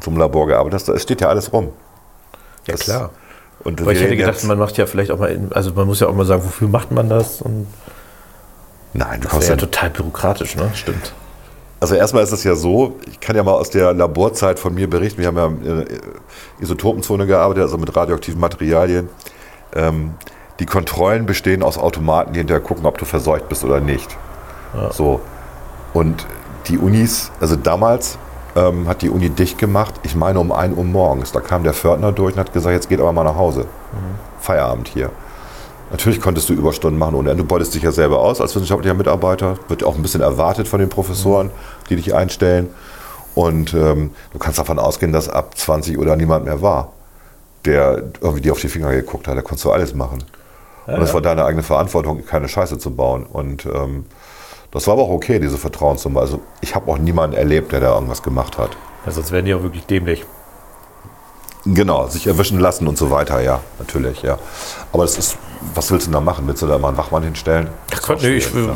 so 0.00 0.10
einem 0.10 0.18
Labor 0.20 0.46
gearbeitet 0.46 0.74
hast, 0.74 0.88
da 0.88 0.98
steht 0.98 1.20
ja 1.20 1.28
alles 1.28 1.52
rum. 1.52 1.68
Ja, 2.66 2.72
Das- 2.72 2.80
klar. 2.80 3.10
Und 3.62 3.80
Aber 3.80 3.92
ich 3.92 4.00
hätte 4.00 4.16
gedacht, 4.16 4.42
man 4.44 4.58
macht 4.58 4.76
ja 4.78 4.86
vielleicht 4.86 5.10
auch 5.10 5.18
mal, 5.18 5.38
also 5.50 5.72
man 5.72 5.86
muss 5.86 6.00
ja 6.00 6.06
auch 6.06 6.14
mal 6.14 6.24
sagen, 6.24 6.42
wofür 6.44 6.68
macht 6.68 6.90
man 6.92 7.08
das? 7.08 7.42
Und 7.42 7.66
Nein, 8.94 9.20
du 9.20 9.28
das 9.28 9.34
wäre 9.34 9.44
ja 9.44 9.50
ja, 9.50 9.56
total 9.56 9.90
bürokratisch, 9.90 10.56
ne? 10.56 10.70
Stimmt. 10.74 11.12
Also 11.78 11.94
erstmal 11.94 12.22
ist 12.22 12.32
es 12.32 12.44
ja 12.44 12.54
so, 12.54 12.98
ich 13.10 13.20
kann 13.20 13.36
ja 13.36 13.42
mal 13.42 13.52
aus 13.52 13.70
der 13.70 13.94
Laborzeit 13.94 14.58
von 14.58 14.74
mir 14.74 14.88
berichten. 14.88 15.20
Wir 15.20 15.28
haben 15.28 15.36
ja 15.36 15.46
in 15.46 15.86
Isotopenzone 16.60 17.26
gearbeitet, 17.26 17.62
also 17.62 17.78
mit 17.78 17.94
radioaktiven 17.94 18.40
Materialien. 18.40 19.08
Ähm, 19.74 20.14
die 20.58 20.66
Kontrollen 20.66 21.24
bestehen 21.24 21.62
aus 21.62 21.78
Automaten, 21.78 22.34
die 22.34 22.40
hinterher 22.40 22.62
gucken, 22.62 22.84
ob 22.84 22.98
du 22.98 23.06
verseucht 23.06 23.48
bist 23.48 23.64
oder 23.64 23.80
nicht. 23.80 24.16
So. 24.90 25.20
Und 25.94 26.26
die 26.68 26.78
Unis, 26.78 27.32
also 27.40 27.56
damals 27.56 28.18
ähm, 28.56 28.88
hat 28.88 29.02
die 29.02 29.10
Uni 29.10 29.30
dicht 29.30 29.58
gemacht, 29.58 29.94
ich 30.02 30.14
meine 30.14 30.40
um 30.40 30.52
1 30.52 30.76
Uhr 30.76 30.84
morgens. 30.84 31.32
Da 31.32 31.40
kam 31.40 31.62
der 31.62 31.72
Fördner 31.72 32.12
durch 32.12 32.34
und 32.34 32.40
hat 32.40 32.52
gesagt, 32.52 32.74
jetzt 32.74 32.88
geht 32.88 33.00
aber 33.00 33.12
mal 33.12 33.24
nach 33.24 33.36
Hause. 33.36 33.66
Feierabend 34.40 34.88
hier. 34.88 35.10
Natürlich 35.90 36.20
konntest 36.20 36.48
du 36.48 36.52
Überstunden 36.52 36.98
machen 36.98 37.16
ohne 37.16 37.30
Ende. 37.30 37.42
Du 37.42 37.48
beutest 37.48 37.74
dich 37.74 37.82
ja 37.82 37.90
selber 37.90 38.20
aus 38.20 38.40
als 38.40 38.54
wissenschaftlicher 38.54 38.94
Mitarbeiter. 38.94 39.56
Wird 39.68 39.82
auch 39.82 39.96
ein 39.96 40.02
bisschen 40.02 40.20
erwartet 40.20 40.68
von 40.68 40.78
den 40.78 40.88
Professoren, 40.88 41.50
die 41.88 41.96
dich 41.96 42.14
einstellen. 42.14 42.68
Und 43.34 43.74
ähm, 43.74 44.10
du 44.32 44.38
kannst 44.38 44.58
davon 44.58 44.78
ausgehen, 44.78 45.12
dass 45.12 45.28
ab 45.28 45.56
20 45.56 45.98
Uhr 45.98 46.06
da 46.06 46.14
niemand 46.14 46.44
mehr 46.44 46.62
war, 46.62 46.92
der 47.64 48.04
irgendwie 48.20 48.40
dir 48.40 48.52
auf 48.52 48.60
die 48.60 48.68
Finger 48.68 48.90
geguckt 48.92 49.26
hat. 49.26 49.36
Da 49.36 49.42
konntest 49.42 49.64
du 49.64 49.72
alles 49.72 49.94
machen. 49.94 50.22
und 50.86 51.02
es 51.02 51.12
war 51.12 51.20
deine 51.20 51.44
eigene 51.44 51.62
Verantwortung, 51.62 52.24
keine 52.24 52.48
Scheiße 52.48 52.78
zu 52.78 52.92
bauen. 52.92 53.24
Und 53.24 53.66
ähm, 53.66 54.06
das 54.72 54.86
war 54.86 54.94
aber 54.94 55.02
auch 55.02 55.10
okay, 55.10 55.38
diese 55.38 55.58
Vertrauenssumme. 55.58 56.20
Also 56.20 56.40
ich 56.60 56.74
habe 56.74 56.90
auch 56.90 56.98
niemanden 56.98 57.36
erlebt, 57.36 57.72
der 57.72 57.80
da 57.80 57.94
irgendwas 57.94 58.22
gemacht 58.22 58.58
hat. 58.58 58.70
Ja, 59.06 59.12
sonst 59.12 59.32
wären 59.32 59.44
die 59.44 59.54
auch 59.54 59.62
wirklich 59.62 59.86
dämlich. 59.86 60.24
Genau, 61.66 62.06
sich 62.08 62.26
erwischen 62.26 62.58
lassen 62.58 62.88
und 62.88 62.96
so 62.96 63.10
weiter, 63.10 63.40
ja, 63.40 63.60
natürlich, 63.78 64.22
ja. 64.22 64.38
Aber 64.92 65.02
das 65.02 65.18
ist, 65.18 65.36
was 65.74 65.90
willst 65.90 66.06
du 66.06 66.10
da 66.10 66.20
machen? 66.20 66.46
Willst 66.46 66.62
du 66.62 66.66
da 66.66 66.78
mal 66.78 66.88
einen 66.88 66.96
Wachmann 66.96 67.22
hinstellen? 67.22 67.68
Ist 67.92 68.08
auch 68.08 68.20
Nee, 68.20 68.36
ich, 68.36 68.46
schwierig, 68.46 68.68
ja. 68.68 68.74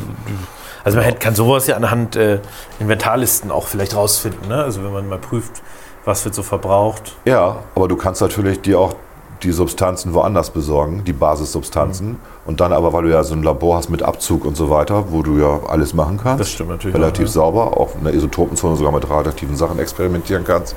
also 0.84 0.98
man 0.98 1.18
kann 1.18 1.34
sowas 1.34 1.66
ja 1.66 1.76
anhand 1.76 2.14
äh, 2.16 2.40
Inventarlisten 2.80 3.50
auch 3.50 3.68
vielleicht 3.68 3.96
rausfinden. 3.96 4.48
Ne? 4.48 4.62
Also 4.62 4.84
wenn 4.84 4.92
man 4.92 5.08
mal 5.08 5.18
prüft, 5.18 5.62
was 6.04 6.26
wird 6.26 6.34
so 6.34 6.42
verbraucht. 6.42 7.16
Ja, 7.24 7.60
aber 7.74 7.88
du 7.88 7.96
kannst 7.96 8.20
natürlich 8.20 8.60
dir 8.60 8.78
auch 8.78 8.96
die 9.42 9.52
Substanzen 9.52 10.14
woanders 10.14 10.50
besorgen, 10.50 11.04
die 11.04 11.12
Basissubstanzen. 11.12 12.18
Und 12.46 12.60
dann 12.60 12.72
aber, 12.72 12.92
weil 12.92 13.02
du 13.04 13.10
ja 13.10 13.22
so 13.24 13.34
ein 13.34 13.42
Labor 13.42 13.76
hast 13.76 13.90
mit 13.90 14.02
Abzug 14.02 14.44
und 14.44 14.56
so 14.56 14.70
weiter, 14.70 15.06
wo 15.10 15.22
du 15.22 15.38
ja 15.38 15.60
alles 15.68 15.92
machen 15.94 16.18
kannst. 16.22 16.40
Das 16.40 16.50
stimmt 16.50 16.70
natürlich 16.70 16.94
Relativ 16.96 17.28
auch, 17.28 17.32
sauber, 17.32 17.76
auch 17.78 17.94
in 17.96 18.04
der 18.04 18.14
Isotopenzone 18.14 18.76
sogar 18.76 18.92
mit 18.92 19.08
radioaktiven 19.08 19.56
Sachen 19.56 19.78
experimentieren 19.78 20.44
kannst. 20.44 20.74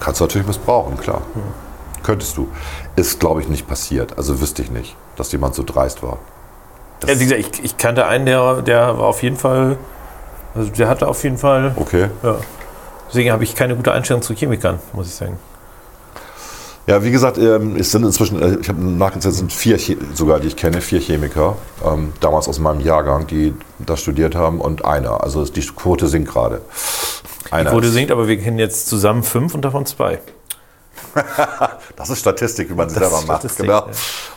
Kannst 0.00 0.20
du 0.20 0.24
natürlich 0.24 0.46
missbrauchen, 0.46 0.96
klar. 0.98 1.22
Könntest 2.02 2.36
du. 2.36 2.48
Ist, 2.96 3.20
glaube 3.20 3.40
ich, 3.42 3.48
nicht 3.48 3.66
passiert. 3.68 4.16
Also 4.16 4.40
wüsste 4.40 4.62
ich 4.62 4.70
nicht, 4.70 4.96
dass 5.16 5.30
jemand 5.32 5.54
so 5.54 5.62
dreist 5.62 6.02
war. 6.02 6.18
Das- 7.00 7.10
Ja, 7.10 7.20
wie 7.20 7.24
gesagt, 7.24 7.40
ich, 7.58 7.64
ich 7.64 7.76
kannte 7.76 8.06
einen, 8.06 8.26
der, 8.26 8.62
der 8.62 8.98
war 8.98 9.06
auf 9.06 9.22
jeden 9.22 9.36
Fall, 9.36 9.76
also 10.54 10.70
der 10.70 10.88
hatte 10.88 11.08
auf 11.08 11.22
jeden 11.24 11.38
Fall, 11.38 11.72
Okay. 11.76 12.08
ja. 12.22 12.36
Deswegen 13.08 13.30
habe 13.30 13.44
ich 13.44 13.54
keine 13.54 13.76
gute 13.76 13.92
Einstellung 13.92 14.22
zu 14.22 14.34
Chemikern, 14.34 14.78
muss 14.94 15.06
ich 15.06 15.14
sagen. 15.14 15.36
Ja, 16.86 17.04
wie 17.04 17.12
gesagt, 17.12 17.38
ähm, 17.38 17.76
es 17.76 17.92
sind 17.92 18.04
inzwischen, 18.04 18.42
äh, 18.42 18.56
ich 18.60 18.68
habe 18.68 18.82
nachgezählt, 18.82 19.32
es 19.34 19.38
sind 19.38 19.52
vier 19.52 19.78
sogar, 20.14 20.40
die 20.40 20.48
ich 20.48 20.56
kenne, 20.56 20.80
vier 20.80 20.98
Chemiker, 21.00 21.56
ähm, 21.84 22.12
damals 22.20 22.48
aus 22.48 22.58
meinem 22.58 22.80
Jahrgang, 22.80 23.26
die 23.28 23.54
da 23.78 23.96
studiert 23.96 24.34
haben 24.34 24.60
und 24.60 24.84
einer. 24.84 25.22
Also 25.22 25.44
die 25.44 25.60
Quote 25.60 26.08
sinkt 26.08 26.30
gerade. 26.32 26.60
Einer. 27.52 27.72
Wurde 27.72 27.86
ist- 27.86 27.92
singt, 27.94 28.10
aber 28.10 28.26
wir 28.26 28.36
kennen 28.38 28.58
jetzt 28.58 28.88
zusammen 28.88 29.22
fünf 29.22 29.54
und 29.54 29.64
davon 29.64 29.86
zwei. 29.86 30.18
Das 31.96 32.10
ist 32.10 32.20
Statistik, 32.20 32.70
wie 32.70 32.74
man 32.74 32.88
sie 32.88 32.98
Das 32.98 33.10
selber 33.10 33.26
macht. 33.26 33.56
Genau. 33.56 33.72
ja. 33.72 33.86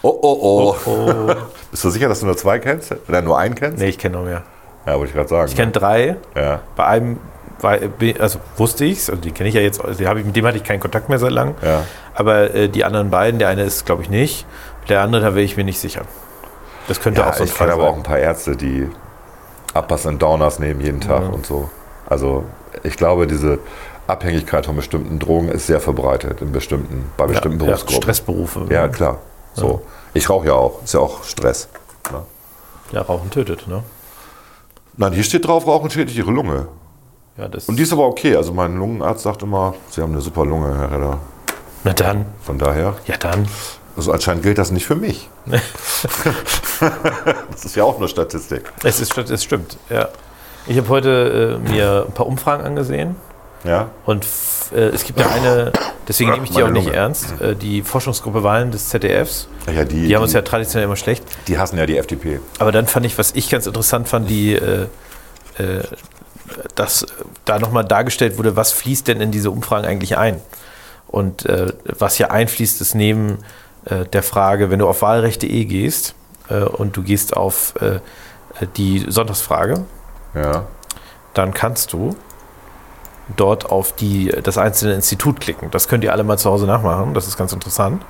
Oh, 0.01 0.09
oh, 0.21 0.37
oh. 0.41 0.75
Oh, 0.85 1.33
Bist 1.71 1.83
du 1.83 1.89
sicher, 1.89 2.07
dass 2.09 2.19
du 2.19 2.25
nur 2.25 2.37
zwei 2.37 2.59
kennst? 2.59 2.93
Oder 3.07 3.21
nur 3.21 3.37
einen 3.39 3.55
kennst? 3.55 3.79
nee, 3.79 3.87
ich 3.89 3.97
kenne 3.97 4.17
noch 4.17 4.23
mehr. 4.25 4.43
Ja, 4.85 4.93
wollte 4.93 5.07
ich 5.07 5.13
gerade 5.15 5.29
sagen. 5.29 5.49
Ich 5.49 5.55
kenne 5.55 5.71
drei. 5.71 6.17
ja. 6.35 6.59
Bei 6.75 6.85
einem 6.85 7.17
war, 7.61 7.77
also 8.19 8.39
wusste 8.57 8.85
ich 8.85 8.99
es, 8.99 9.09
also 9.09 9.21
die 9.21 9.31
kenne 9.31 9.49
ich 9.49 9.55
ja 9.55 9.61
jetzt, 9.61 9.83
also 9.83 10.03
ich, 10.03 10.25
mit 10.25 10.35
dem 10.35 10.45
hatte 10.45 10.57
ich 10.57 10.63
keinen 10.63 10.79
Kontakt 10.79 11.09
mehr 11.09 11.19
seit 11.19 11.31
langem. 11.31 11.55
Ja. 11.61 11.83
Aber 12.13 12.53
äh, 12.53 12.69
die 12.69 12.83
anderen 12.83 13.09
beiden, 13.09 13.39
der 13.39 13.49
eine 13.49 13.63
ist, 13.63 13.85
glaube 13.85 14.03
ich, 14.03 14.09
nicht. 14.09 14.45
Der 14.89 15.01
andere, 15.01 15.21
da 15.21 15.27
wäre 15.35 15.43
ich 15.43 15.57
mir 15.57 15.63
nicht 15.63 15.79
sicher. 15.79 16.01
Das 16.87 16.99
könnte 17.01 17.21
Ja, 17.21 17.29
auch 17.29 17.33
so 17.33 17.43
ein 17.43 17.47
ich 17.47 17.55
kenne 17.55 17.71
Fall 17.71 17.79
aber 17.79 17.87
auch 17.89 17.93
sein. 17.93 17.99
ein 18.01 18.03
paar 18.03 18.19
Ärzte, 18.19 18.55
die 18.55 18.87
Uppers 19.73 20.05
und 20.05 20.21
Downers 20.21 20.59
nehmen 20.59 20.81
jeden 20.81 21.01
Tag 21.01 21.31
und 21.33 21.45
so. 21.45 21.69
Also 22.07 22.43
ich 22.83 22.97
glaube, 22.97 23.25
diese 23.27 23.59
Abhängigkeit 24.07 24.65
von 24.67 24.75
bestimmten 24.75 25.17
Drogen 25.17 25.49
ist 25.49 25.65
sehr 25.67 25.79
verbreitet 25.79 26.41
in 26.41 26.51
bestimmten, 26.51 27.11
bei 27.17 27.25
bestimmten 27.25 27.59
ja, 27.59 27.65
Berufsgruppen. 27.65 28.03
Stressberufe. 28.03 28.67
Ja, 28.69 28.87
klar. 28.87 29.17
So. 29.53 29.81
Ich 30.13 30.29
rauche 30.29 30.47
ja 30.47 30.53
auch. 30.53 30.83
Ist 30.83 30.93
ja 30.93 30.99
auch 30.99 31.23
Stress. 31.23 31.67
Ne? 32.11 32.21
Ja, 32.91 33.01
Rauchen 33.01 33.31
tötet, 33.31 33.67
ne? 33.67 33.83
Nein, 34.97 35.11
hier 35.13 35.23
steht 35.23 35.47
drauf, 35.47 35.65
Rauchen 35.65 35.89
schädigt 35.89 36.17
Ihre 36.17 36.31
Lunge. 36.31 36.67
Ja, 37.37 37.49
Und 37.67 37.75
die 37.77 37.83
ist 37.83 37.91
aber 37.91 38.07
okay. 38.07 38.35
Also 38.35 38.53
mein 38.53 38.77
Lungenarzt 38.77 39.23
sagt 39.23 39.43
immer, 39.43 39.73
Sie 39.89 40.01
haben 40.01 40.13
eine 40.13 40.21
super 40.21 40.45
Lunge, 40.45 40.77
Herr 40.77 40.91
Redder. 40.91 41.17
na 41.83 41.93
dann, 41.93 42.25
Von 42.41 42.57
daher, 42.57 42.95
ja 43.07 43.17
dann. 43.17 43.45
also 43.97 44.11
anscheinend 44.13 44.43
gilt 44.43 44.57
das 44.57 44.71
nicht 44.71 44.85
für 44.85 44.95
mich. 44.95 45.29
das 47.51 47.65
ist 47.65 47.75
ja 47.75 47.83
auch 47.83 47.99
nur 47.99 48.07
Statistik. 48.07 48.63
Es, 48.83 48.99
ist, 48.99 49.17
es 49.17 49.43
stimmt, 49.43 49.77
ja. 49.89 50.07
Ich 50.67 50.77
habe 50.77 50.89
heute 50.89 51.59
äh, 51.65 51.69
mir 51.71 52.05
ein 52.07 52.13
paar 52.13 52.25
Umfragen 52.25 52.63
angesehen 52.63 53.15
Ja. 53.63 53.89
Und 54.05 54.25
äh, 54.73 54.79
es 54.87 55.03
gibt 55.03 55.19
ja 55.19 55.27
eine, 55.29 55.71
deswegen 56.07 56.31
nehme 56.31 56.45
ich 56.45 56.51
die 56.51 56.63
auch 56.63 56.69
nicht 56.69 56.85
Lunge. 56.85 56.97
ernst, 56.97 57.39
äh, 57.41 57.55
die 57.55 57.83
Forschungsgruppe 57.83 58.43
Wahlen 58.43 58.71
des 58.71 58.89
ZDFs. 58.89 59.47
Ja, 59.73 59.83
die, 59.85 60.07
Die 60.07 60.15
haben 60.15 60.23
uns 60.23 60.33
ja 60.33 60.41
traditionell 60.41 60.85
immer 60.85 60.95
schlecht. 60.95 61.23
die 61.47 61.57
hassen 61.59 61.77
ja 61.77 61.85
die 61.85 61.97
FDP. 61.97 62.39
Aber 62.59 62.71
dann 62.71 62.87
fand 62.87 63.05
ich, 63.05 63.17
was 63.17 63.33
ich 63.35 63.49
ganz 63.49 63.67
interessant 63.67 64.07
fand, 64.07 64.29
die, 64.29 64.53
äh, 64.53 64.87
äh, 65.59 65.83
dass 66.75 67.05
da 67.45 67.59
nochmal 67.59 67.85
dargestellt 67.85 68.37
wurde, 68.37 68.55
was 68.55 68.71
fließt 68.71 69.07
denn 69.07 69.21
in 69.21 69.31
diese 69.31 69.51
Umfragen 69.51 69.85
eigentlich 69.85 70.17
ein? 70.17 70.39
Und 71.07 71.45
äh, 71.45 71.71
was 71.97 72.15
hier 72.15 72.31
einfließt, 72.31 72.81
ist 72.81 72.95
neben 72.95 73.39
äh, 73.85 74.05
der 74.05 74.23
Frage, 74.23 74.69
wenn 74.69 74.79
du 74.79 74.87
auf 74.87 75.01
wahlrecht.de 75.01 75.65
gehst 75.65 76.15
äh, 76.49 76.59
und 76.61 76.97
du 76.97 77.03
gehst 77.03 77.35
auf 77.35 77.73
äh, 77.81 77.99
die 78.77 79.05
Sonntagsfrage, 79.07 79.85
Ja. 80.33 80.65
dann 81.33 81.53
kannst 81.53 81.93
du 81.93 82.15
dort 83.35 83.69
auf 83.71 83.91
die, 83.93 84.27
das 84.43 84.57
einzelne 84.57 84.93
Institut 84.93 85.39
klicken. 85.39 85.71
Das 85.71 85.87
könnt 85.87 86.03
ihr 86.03 86.11
alle 86.11 86.23
mal 86.23 86.37
zu 86.37 86.49
Hause 86.49 86.65
nachmachen, 86.65 87.13
das 87.13 87.27
ist 87.27 87.37
ganz 87.37 87.53
interessant. 87.53 88.03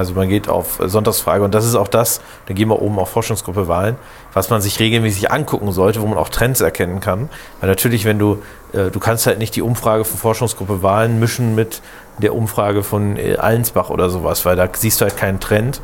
Also 0.00 0.14
man 0.14 0.30
geht 0.30 0.48
auf 0.48 0.80
Sonntagsfrage 0.82 1.44
und 1.44 1.54
das 1.54 1.66
ist 1.66 1.74
auch 1.74 1.86
das, 1.86 2.22
da 2.46 2.54
gehen 2.54 2.68
wir 2.68 2.80
oben 2.80 2.98
auf 2.98 3.10
Forschungsgruppe 3.10 3.68
Wahlen, 3.68 3.96
was 4.32 4.48
man 4.48 4.62
sich 4.62 4.80
regelmäßig 4.80 5.30
angucken 5.30 5.70
sollte, 5.72 6.00
wo 6.00 6.06
man 6.06 6.16
auch 6.16 6.30
Trends 6.30 6.62
erkennen 6.62 7.00
kann. 7.00 7.28
Weil 7.60 7.68
natürlich, 7.68 8.06
wenn 8.06 8.18
du, 8.18 8.42
äh, 8.72 8.90
du 8.90 8.98
kannst 8.98 9.26
halt 9.26 9.38
nicht 9.38 9.54
die 9.56 9.60
Umfrage 9.60 10.06
von 10.06 10.18
Forschungsgruppe 10.18 10.82
Wahlen 10.82 11.20
mischen 11.20 11.54
mit 11.54 11.82
der 12.20 12.34
Umfrage 12.34 12.82
von 12.82 13.16
äh, 13.16 13.36
Allensbach 13.36 13.90
oder 13.90 14.10
sowas, 14.10 14.44
weil 14.44 14.56
da 14.56 14.68
siehst 14.72 15.00
du 15.00 15.04
halt 15.04 15.16
keinen 15.16 15.40
Trend, 15.40 15.80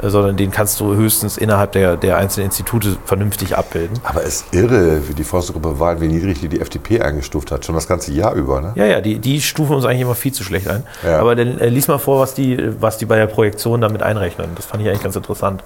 äh, 0.00 0.08
sondern 0.08 0.36
den 0.36 0.50
kannst 0.50 0.80
du 0.80 0.94
höchstens 0.94 1.36
innerhalb 1.36 1.72
der, 1.72 1.96
der 1.96 2.16
einzelnen 2.16 2.46
Institute 2.46 2.96
vernünftig 3.04 3.56
abbilden. 3.56 3.98
Aber 4.04 4.22
es 4.22 4.42
ist 4.42 4.54
irre, 4.54 5.08
wie 5.08 5.14
die 5.14 5.24
Forstgruppe 5.24 5.80
Wahl, 5.80 6.00
wie 6.00 6.08
niedrig 6.08 6.40
die 6.40 6.48
die 6.48 6.60
FDP 6.60 7.00
eingestuft 7.00 7.50
hat. 7.50 7.64
Schon 7.64 7.74
das 7.74 7.88
ganze 7.88 8.12
Jahr 8.12 8.34
über, 8.34 8.60
ne? 8.60 8.72
Ja, 8.74 8.84
ja, 8.84 9.00
die, 9.00 9.18
die 9.18 9.40
stufen 9.40 9.74
uns 9.74 9.84
eigentlich 9.84 10.02
immer 10.02 10.14
viel 10.14 10.32
zu 10.32 10.44
schlecht 10.44 10.68
ein. 10.68 10.84
Ja. 11.04 11.20
Aber 11.20 11.34
dann 11.34 11.58
äh, 11.58 11.68
lies 11.68 11.88
mal 11.88 11.98
vor, 11.98 12.20
was 12.20 12.34
die, 12.34 12.58
was 12.80 12.98
die 12.98 13.06
bei 13.06 13.16
der 13.16 13.26
Projektion 13.26 13.80
damit 13.80 14.02
einrechnen. 14.02 14.50
Das 14.54 14.66
fand 14.66 14.82
ich 14.82 14.88
eigentlich 14.88 15.02
ganz 15.02 15.16
interessant. 15.16 15.62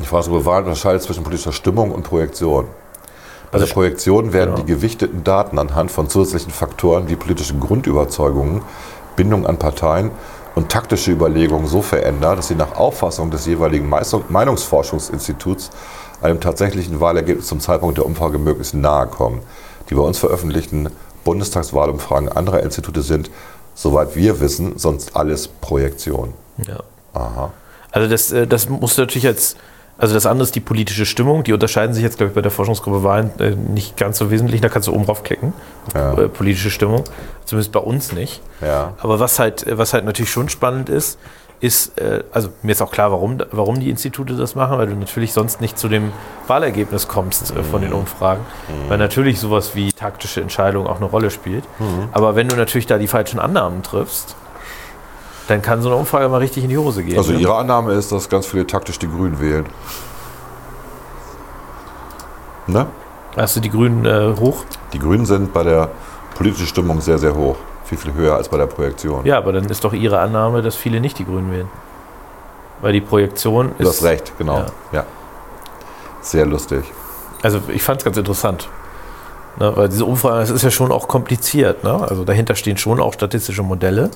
Die 0.00 0.06
Forstgruppe 0.06 0.44
Wahl 0.46 0.62
unterscheidet 0.62 1.02
zwischen 1.02 1.22
politischer 1.22 1.52
Stimmung 1.52 1.90
und 1.90 2.02
Projektion. 2.02 2.66
Bei 3.52 3.58
Also 3.58 3.66
der 3.66 3.74
Projektion 3.74 4.32
werden 4.32 4.54
genau. 4.54 4.64
die 4.64 4.72
gewichteten 4.72 5.24
Daten 5.24 5.58
anhand 5.58 5.90
von 5.90 6.08
zusätzlichen 6.08 6.50
Faktoren 6.50 7.10
wie 7.10 7.16
politische 7.16 7.54
Grundüberzeugungen, 7.54 8.62
Bindung 9.16 9.46
an 9.46 9.58
Parteien 9.58 10.10
und 10.54 10.70
taktische 10.70 11.10
Überlegungen 11.12 11.66
so 11.66 11.82
verändert, 11.82 12.38
dass 12.38 12.48
sie 12.48 12.54
nach 12.54 12.76
Auffassung 12.76 13.30
des 13.30 13.46
jeweiligen 13.46 13.88
Meinungsforschungsinstituts 13.88 15.70
einem 16.20 16.40
tatsächlichen 16.40 17.00
Wahlergebnis 17.00 17.46
zum 17.46 17.60
Zeitpunkt 17.60 17.98
der 17.98 18.06
Umfrage 18.06 18.38
möglichst 18.38 18.74
nahe 18.74 19.06
kommen. 19.06 19.40
Die 19.90 19.94
bei 19.94 20.02
uns 20.02 20.18
veröffentlichten 20.18 20.90
Bundestagswahlumfragen 21.24 22.28
anderer 22.28 22.62
Institute 22.62 23.02
sind, 23.02 23.30
soweit 23.74 24.16
wir 24.16 24.40
wissen, 24.40 24.78
sonst 24.78 25.16
alles 25.16 25.48
Projektion. 25.48 26.34
Ja. 26.66 26.80
Aha. 27.14 27.52
Also 27.90 28.08
das, 28.08 28.32
äh, 28.32 28.46
das 28.46 28.68
musst 28.68 28.98
du 28.98 29.02
natürlich 29.02 29.24
jetzt, 29.24 29.56
also 29.98 30.14
das 30.14 30.26
andere 30.26 30.44
ist 30.44 30.54
die 30.54 30.60
politische 30.60 31.06
Stimmung. 31.06 31.44
Die 31.44 31.52
unterscheiden 31.52 31.94
sich 31.94 32.02
jetzt, 32.02 32.16
glaube 32.16 32.30
ich, 32.30 32.34
bei 32.34 32.42
der 32.42 32.50
Forschungsgruppe 32.50 33.04
Wahlen 33.04 33.30
äh, 33.38 33.50
nicht 33.50 33.96
ganz 33.96 34.18
so 34.18 34.30
wesentlich. 34.30 34.60
Da 34.60 34.68
kannst 34.68 34.88
du 34.88 34.92
oben 34.94 35.04
draufklicken, 35.06 35.52
auf 35.88 35.94
Ja. 35.94 36.12
äh, 36.18 36.28
politische 36.28 36.70
Stimmung. 36.70 37.04
Zumindest 37.44 37.72
bei 37.72 37.80
uns 37.80 38.12
nicht. 38.12 38.40
Ja. 38.60 38.94
Aber 38.98 39.20
was 39.20 39.38
halt, 39.38 39.64
was 39.78 39.92
halt 39.92 40.04
natürlich 40.04 40.30
schon 40.30 40.48
spannend 40.48 40.88
ist, 40.88 41.18
ist, 41.60 41.96
äh, 42.00 42.24
also 42.32 42.48
mir 42.62 42.72
ist 42.72 42.82
auch 42.82 42.90
klar, 42.90 43.12
warum, 43.12 43.38
warum 43.52 43.78
die 43.78 43.88
Institute 43.90 44.34
das 44.34 44.56
machen, 44.56 44.78
weil 44.78 44.88
du 44.88 44.96
natürlich 44.96 45.32
sonst 45.32 45.60
nicht 45.60 45.78
zu 45.78 45.86
dem 45.88 46.10
Wahlergebnis 46.48 47.06
kommst 47.06 47.54
äh, 47.56 47.62
von 47.62 47.82
den 47.82 47.92
Umfragen. 47.92 48.40
Weil 48.88 48.98
natürlich 48.98 49.38
sowas 49.38 49.76
wie 49.76 49.92
taktische 49.92 50.40
Entscheidungen 50.40 50.88
auch 50.88 50.96
eine 50.96 51.04
Rolle 51.04 51.30
spielt. 51.30 51.62
Aber 52.10 52.34
wenn 52.34 52.48
du 52.48 52.56
natürlich 52.56 52.86
da 52.86 52.98
die 52.98 53.06
falschen 53.06 53.38
Annahmen 53.38 53.84
triffst, 53.84 54.34
dann 55.48 55.62
kann 55.62 55.82
so 55.82 55.88
eine 55.88 55.98
Umfrage 55.98 56.28
mal 56.28 56.38
richtig 56.38 56.64
in 56.64 56.70
die 56.70 56.78
Hose 56.78 57.02
gehen. 57.02 57.18
Also 57.18 57.32
ne? 57.32 57.38
Ihre 57.38 57.56
Annahme 57.56 57.92
ist, 57.92 58.12
dass 58.12 58.28
ganz 58.28 58.46
viele 58.46 58.66
taktisch 58.66 58.98
die 58.98 59.08
Grünen 59.08 59.40
wählen. 59.40 59.66
Ne? 62.66 62.86
Hast 63.36 63.56
du 63.56 63.60
die 63.60 63.70
Grünen 63.70 64.04
äh, 64.04 64.34
hoch? 64.38 64.64
Die 64.92 64.98
Grünen 64.98 65.26
sind 65.26 65.52
bei 65.52 65.64
der 65.64 65.88
politischen 66.36 66.66
Stimmung 66.66 67.00
sehr, 67.00 67.18
sehr 67.18 67.34
hoch. 67.34 67.56
Viel, 67.84 67.98
viel 67.98 68.14
höher 68.14 68.36
als 68.36 68.48
bei 68.48 68.56
der 68.56 68.66
Projektion. 68.66 69.24
Ja, 69.24 69.38
aber 69.38 69.52
dann 69.52 69.64
ist 69.64 69.84
doch 69.84 69.92
Ihre 69.92 70.20
Annahme, 70.20 70.62
dass 70.62 70.76
viele 70.76 71.00
nicht 71.00 71.18
die 71.18 71.24
Grünen 71.24 71.50
wählen. 71.50 71.68
Weil 72.80 72.92
die 72.92 73.00
Projektion 73.00 73.72
du 73.78 73.82
ist. 73.82 73.88
hast 73.88 74.02
recht, 74.04 74.32
genau. 74.38 74.58
Ja. 74.58 74.66
Ja. 74.92 75.04
Sehr 76.20 76.46
lustig. 76.46 76.84
Also 77.42 77.60
ich 77.68 77.82
fand 77.82 77.98
es 77.98 78.04
ganz 78.04 78.16
interessant. 78.16 78.68
Ne, 79.58 79.76
weil 79.76 79.88
diese 79.88 80.04
Umfrage, 80.04 80.40
das 80.40 80.50
ist 80.50 80.62
ja 80.62 80.70
schon 80.70 80.92
auch 80.92 81.08
kompliziert. 81.08 81.84
Ne? 81.84 81.92
Also 81.92 82.24
dahinter 82.24 82.54
stehen 82.54 82.78
schon 82.78 83.00
auch 83.00 83.12
statistische 83.12 83.62
Modelle. 83.62 84.10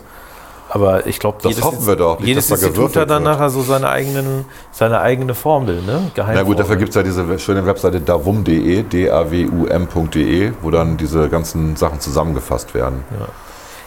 Aber 0.68 1.06
ich 1.06 1.20
glaube, 1.20 1.38
Das 1.42 1.62
hoffen 1.62 1.86
wir 1.86 1.94
doch, 1.96 2.18
nicht, 2.18 2.26
jedes 2.28 2.48
dass 2.48 2.60
Institut 2.60 2.96
hat 2.96 3.08
dann 3.08 3.24
wird. 3.24 3.34
nachher 3.34 3.50
so 3.50 3.62
seine, 3.62 3.88
eigenen, 3.88 4.44
seine 4.72 5.00
eigene 5.00 5.34
Formel. 5.34 5.80
Ne? 5.82 6.10
Na 6.16 6.42
gut, 6.42 6.58
dafür 6.58 6.74
gibt 6.76 6.88
es 6.88 6.96
ja 6.96 7.02
diese 7.04 7.38
schöne 7.38 7.64
Webseite 7.66 8.00
davum.de, 8.00 8.82
d-a-w-u-m.de, 8.82 10.52
wo 10.62 10.70
dann 10.70 10.96
diese 10.96 11.28
ganzen 11.28 11.76
Sachen 11.76 12.00
zusammengefasst 12.00 12.74
werden. 12.74 13.04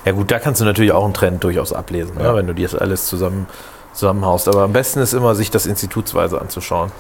Ja 0.06 0.14
gut, 0.14 0.32
da 0.32 0.40
kannst 0.40 0.62
du 0.62 0.66
natürlich 0.66 0.92
auch 0.94 1.04
einen 1.04 1.14
Trend 1.14 1.44
durchaus 1.44 1.74
ablesen, 1.74 2.14
Ja. 2.20 2.32
ne? 2.32 2.38
wenn 2.38 2.48
du 2.48 2.54
dir 2.54 2.68
das 2.70 2.80
alles 2.80 3.06
zusammen, 3.08 3.48
zusammenhaust. 3.94 4.48
Aber 4.48 4.62
am 4.64 4.72
besten 4.74 5.00
ist 5.00 5.14
immer, 5.14 5.36
sich 5.36 5.52
das 5.52 5.66
institutsweise 5.66 6.40
anzuschauen. 6.40 6.92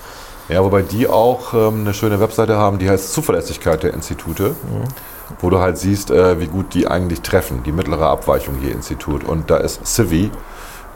Ja, 0.49 0.63
wobei 0.63 0.81
die 0.81 1.07
auch 1.07 1.53
ähm, 1.53 1.81
eine 1.81 1.93
schöne 1.93 2.19
Webseite 2.19 2.57
haben, 2.57 2.79
die 2.79 2.89
heißt 2.89 3.13
Zuverlässigkeit 3.13 3.83
der 3.83 3.93
Institute, 3.93 4.55
wo 5.39 5.49
du 5.49 5.59
halt 5.59 5.77
siehst, 5.77 6.11
äh, 6.11 6.39
wie 6.39 6.47
gut 6.47 6.73
die 6.73 6.87
eigentlich 6.87 7.21
treffen, 7.21 7.63
die 7.63 7.71
mittlere 7.71 8.07
Abweichung 8.07 8.61
je 8.61 8.71
Institut. 8.71 9.23
Und 9.23 9.49
da 9.49 9.57
ist 9.57 9.85
Civi, 9.85 10.31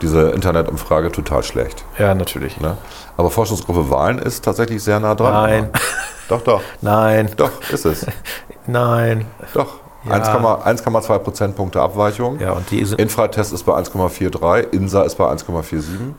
diese 0.02 0.30
Internetumfrage, 0.32 1.12
total 1.12 1.44
schlecht. 1.44 1.84
Ja, 1.98 2.14
natürlich. 2.16 2.60
Ne? 2.60 2.78
Aber 3.18 3.30
Forschungsgruppe 3.30 3.90
Wahlen 3.90 4.20
ist 4.20 4.44
tatsächlich 4.44 4.84
sehr 4.84 5.00
nah 5.00 5.16
dran. 5.16 5.34
Nein. 5.34 5.70
Doch, 6.30 6.42
doch, 6.42 6.62
Nein, 6.82 7.30
doch, 7.36 7.52
ist 7.70 7.84
es. 7.86 8.06
nein. 8.66 9.26
Doch. 9.54 9.76
Ja. 10.06 10.16
1,2 10.16 10.82
1,2 10.82 11.20
Prozentpunkte 11.20 11.82
Abweichung. 11.82 12.40
Ja, 12.40 12.54
und 12.54 12.72
die 12.72 12.84
sind, 12.86 13.00
Infratest 13.00 13.52
ist 13.52 13.64
bei 13.64 13.74
1,43, 13.74 14.72
INSA 14.72 15.04
ist 15.04 15.16
bei 15.16 15.26
1,47. 15.26 16.14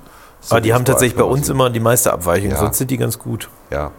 aber 0.50 0.60
die 0.60 0.74
haben 0.74 0.84
tatsächlich 0.84 1.16
bei 1.18 1.24
uns 1.24 1.48
1,7. 1.48 1.50
immer 1.52 1.70
die 1.70 1.80
meiste 1.80 2.12
Abweichung, 2.12 2.50
Ja. 2.50 2.56
sonst 2.58 2.76
sind 2.78 2.90
die 2.90 2.98
ganz 2.98 3.18
gut. 3.18 3.48
Ja. 3.70 3.92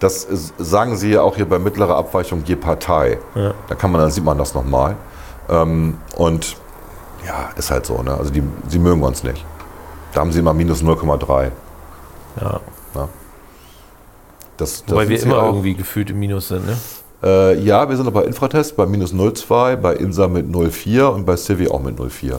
Das 0.00 0.24
ist, 0.24 0.54
sagen 0.58 0.96
Sie 0.96 1.10
ja 1.10 1.22
auch 1.22 1.36
hier 1.36 1.48
bei 1.48 1.58
mittlerer 1.58 1.96
Abweichung 1.96 2.42
je 2.44 2.56
Partei. 2.56 3.18
Ja. 3.34 3.54
Da 3.68 3.74
kann 3.74 3.90
man, 3.90 4.00
dann 4.00 4.10
sieht 4.10 4.24
man 4.24 4.38
das 4.38 4.54
nochmal. 4.54 4.96
Ähm, 5.48 5.98
und 6.16 6.56
ja, 7.26 7.50
ist 7.56 7.70
halt 7.70 7.86
so. 7.86 8.02
Ne? 8.02 8.14
Also 8.14 8.30
die, 8.30 8.42
sie 8.68 8.78
mögen 8.78 9.02
uns 9.02 9.24
nicht. 9.24 9.44
Da 10.12 10.20
haben 10.20 10.32
sie 10.32 10.38
immer 10.38 10.54
minus 10.54 10.82
0,3. 10.82 11.50
Ja. 12.40 12.60
Das, 14.58 14.84
das 14.84 14.92
Wobei 14.92 15.08
wir 15.08 15.22
immer 15.22 15.38
auch. 15.38 15.46
irgendwie 15.46 15.74
gefühlt 15.74 16.10
im 16.10 16.18
Minus 16.18 16.48
sind, 16.48 16.66
ne? 16.66 16.76
Äh, 17.22 17.60
ja, 17.60 17.88
wir 17.88 17.96
sind 17.96 18.06
aber 18.06 18.22
bei 18.22 18.26
Infratest 18.26 18.76
bei 18.76 18.86
minus 18.86 19.12
0,2, 19.12 19.76
bei 19.76 19.94
INSA 19.94 20.28
mit 20.28 20.46
0,4 20.46 21.06
und 21.06 21.24
bei 21.24 21.36
Civi 21.36 21.68
auch 21.68 21.80
mit 21.80 21.98
0,4. 21.98 22.10
Tja. 22.20 22.38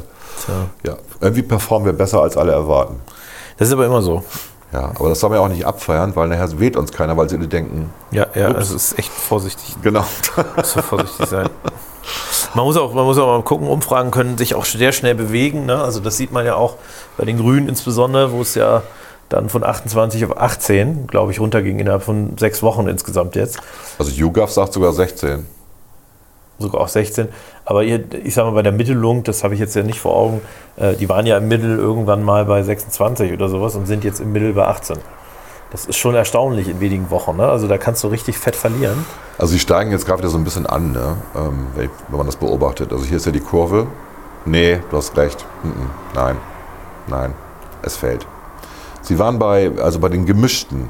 Ja, 0.84 0.98
irgendwie 1.20 1.42
performen 1.42 1.86
wir 1.86 1.94
besser, 1.94 2.22
als 2.22 2.38
alle 2.38 2.52
erwarten. 2.52 3.00
Das 3.58 3.70
ist 3.70 3.74
aber 3.74 3.86
immer 3.86 4.02
so. 4.02 4.24
Ja, 4.72 4.92
aber 5.00 5.10
das 5.10 5.20
soll 5.20 5.30
man 5.32 5.40
ja 5.40 5.46
auch 5.46 5.50
nicht 5.50 5.66
abfeiern, 5.66 6.16
weil 6.16 6.28
nachher 6.28 6.60
wählt 6.60 6.78
uns 6.78 6.92
keiner, 6.92 7.18
weil 7.18 7.28
sie 7.30 7.38
alle 7.38 7.48
denken, 7.48 7.92
Ja, 8.12 8.28
ja, 8.36 8.50
Ups. 8.50 8.56
also 8.58 8.76
es 8.76 8.92
ist 8.92 9.00
echt 9.00 9.12
vorsichtig. 9.12 9.76
genau. 9.82 10.06
Muss 10.56 10.74
vorsichtig 10.74 11.26
sein. 11.28 11.50
Man 12.56 12.66
muss, 12.66 12.78
auch, 12.78 12.94
man 12.94 13.06
muss 13.06 13.18
auch 13.20 13.28
mal 13.28 13.44
gucken, 13.44 13.68
Umfragen 13.68 14.10
können 14.10 14.38
sich 14.38 14.56
auch 14.56 14.66
sehr 14.66 14.92
schnell 14.92 15.14
bewegen. 15.16 15.66
Ne? 15.68 15.76
Also 15.80 16.00
das 16.00 16.18
sieht 16.18 16.32
man 16.32 16.46
ja 16.46 16.56
auch 16.56 16.76
bei 17.18 17.26
den 17.26 17.38
Grünen 17.38 17.70
insbesondere, 17.70 18.32
wo 18.32 18.42
es 18.42 18.56
ja 18.56 18.82
dann 19.28 19.50
von 19.50 19.64
28 19.64 20.26
auf 20.26 20.36
18, 20.38 21.06
glaube 21.06 21.32
ich, 21.32 21.40
runterging 21.40 21.78
innerhalb 21.78 22.02
von 22.02 22.36
sechs 22.40 22.64
Wochen 22.64 22.88
insgesamt 22.88 23.36
jetzt. 23.36 23.60
Also 24.00 24.10
YouGov 24.12 24.52
sagt 24.52 24.74
sogar 24.74 24.92
16. 24.92 25.46
sogar 26.60 26.82
auch 26.82 26.88
16. 26.88 27.30
Aber 27.66 27.84
ihr, 27.84 28.04
ich 28.24 28.34
sage 28.34 28.50
mal, 28.50 28.56
bei 28.56 28.62
der 28.62 28.72
Mittelung, 28.72 29.24
das 29.24 29.44
habe 29.44 29.54
ich 29.54 29.60
jetzt 29.60 29.76
ja 29.76 29.84
nicht 29.84 30.00
vor 30.00 30.16
Augen, 30.16 30.42
äh, 30.78 30.94
die 30.96 31.10
waren 31.10 31.26
ja 31.26 31.38
im 31.38 31.48
Mittel 31.48 31.78
irgendwann 31.78 32.24
mal 32.24 32.46
bei 32.46 32.62
26 32.62 33.34
oder 33.34 33.50
sowas 33.50 33.76
und 33.76 33.86
sind 33.88 34.04
jetzt 34.04 34.20
im 34.20 34.32
Mittel 34.32 34.54
bei 34.54 34.66
18. 34.68 34.98
Das 35.72 35.86
ist 35.86 35.98
schon 35.98 36.16
erstaunlich 36.16 36.68
in 36.68 36.80
wenigen 36.80 37.12
Wochen. 37.12 37.38
Ne? 37.38 37.48
Also 37.48 37.68
da 37.68 37.78
kannst 37.78 38.04
du 38.04 38.08
richtig 38.08 38.38
fett 38.38 38.56
verlieren. 38.56 39.06
Also 39.38 39.54
sie 39.54 39.60
steigen 39.60 39.92
jetzt 39.92 40.06
gerade 40.06 40.20
wieder 40.20 40.30
so 40.30 40.38
ein 40.38 40.44
bisschen 40.44 40.66
an, 40.66 40.92
ne? 40.92 41.16
ähm, 41.36 41.68
wenn 41.76 41.86
ich- 41.86 41.92
wenn 42.08 42.18
man 42.18 42.26
das 42.26 42.36
beobachtet. 42.38 42.92
Also 42.92 43.06
hier 43.06 43.18
ist 43.18 43.26
ja 43.26 43.32
die 43.32 43.40
Kurve. 43.40 43.88
Nee, 44.46 44.80
du 44.90 44.98
hast 44.98 45.16
recht. 45.18 45.46
Nein, 46.16 46.38
nein, 47.08 47.34
es 47.84 47.98
fällt. 47.98 48.26
Sie 49.02 49.20
waren 49.20 49.38
bei, 49.38 49.72
also 49.82 50.00
bei 50.00 50.10
den 50.10 50.26
gemischten. 50.26 50.90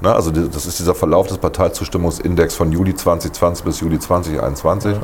Ne? 0.00 0.14
Also 0.14 0.30
das 0.30 0.66
ist 0.66 0.78
dieser 0.78 0.94
Verlauf 0.94 1.26
des 1.26 1.38
Parteizustimmungsindex 1.38 2.54
von 2.54 2.72
Juli 2.72 2.94
2020 2.94 3.64
bis 3.64 3.80
Juli 3.80 3.98
2021. 3.98 4.96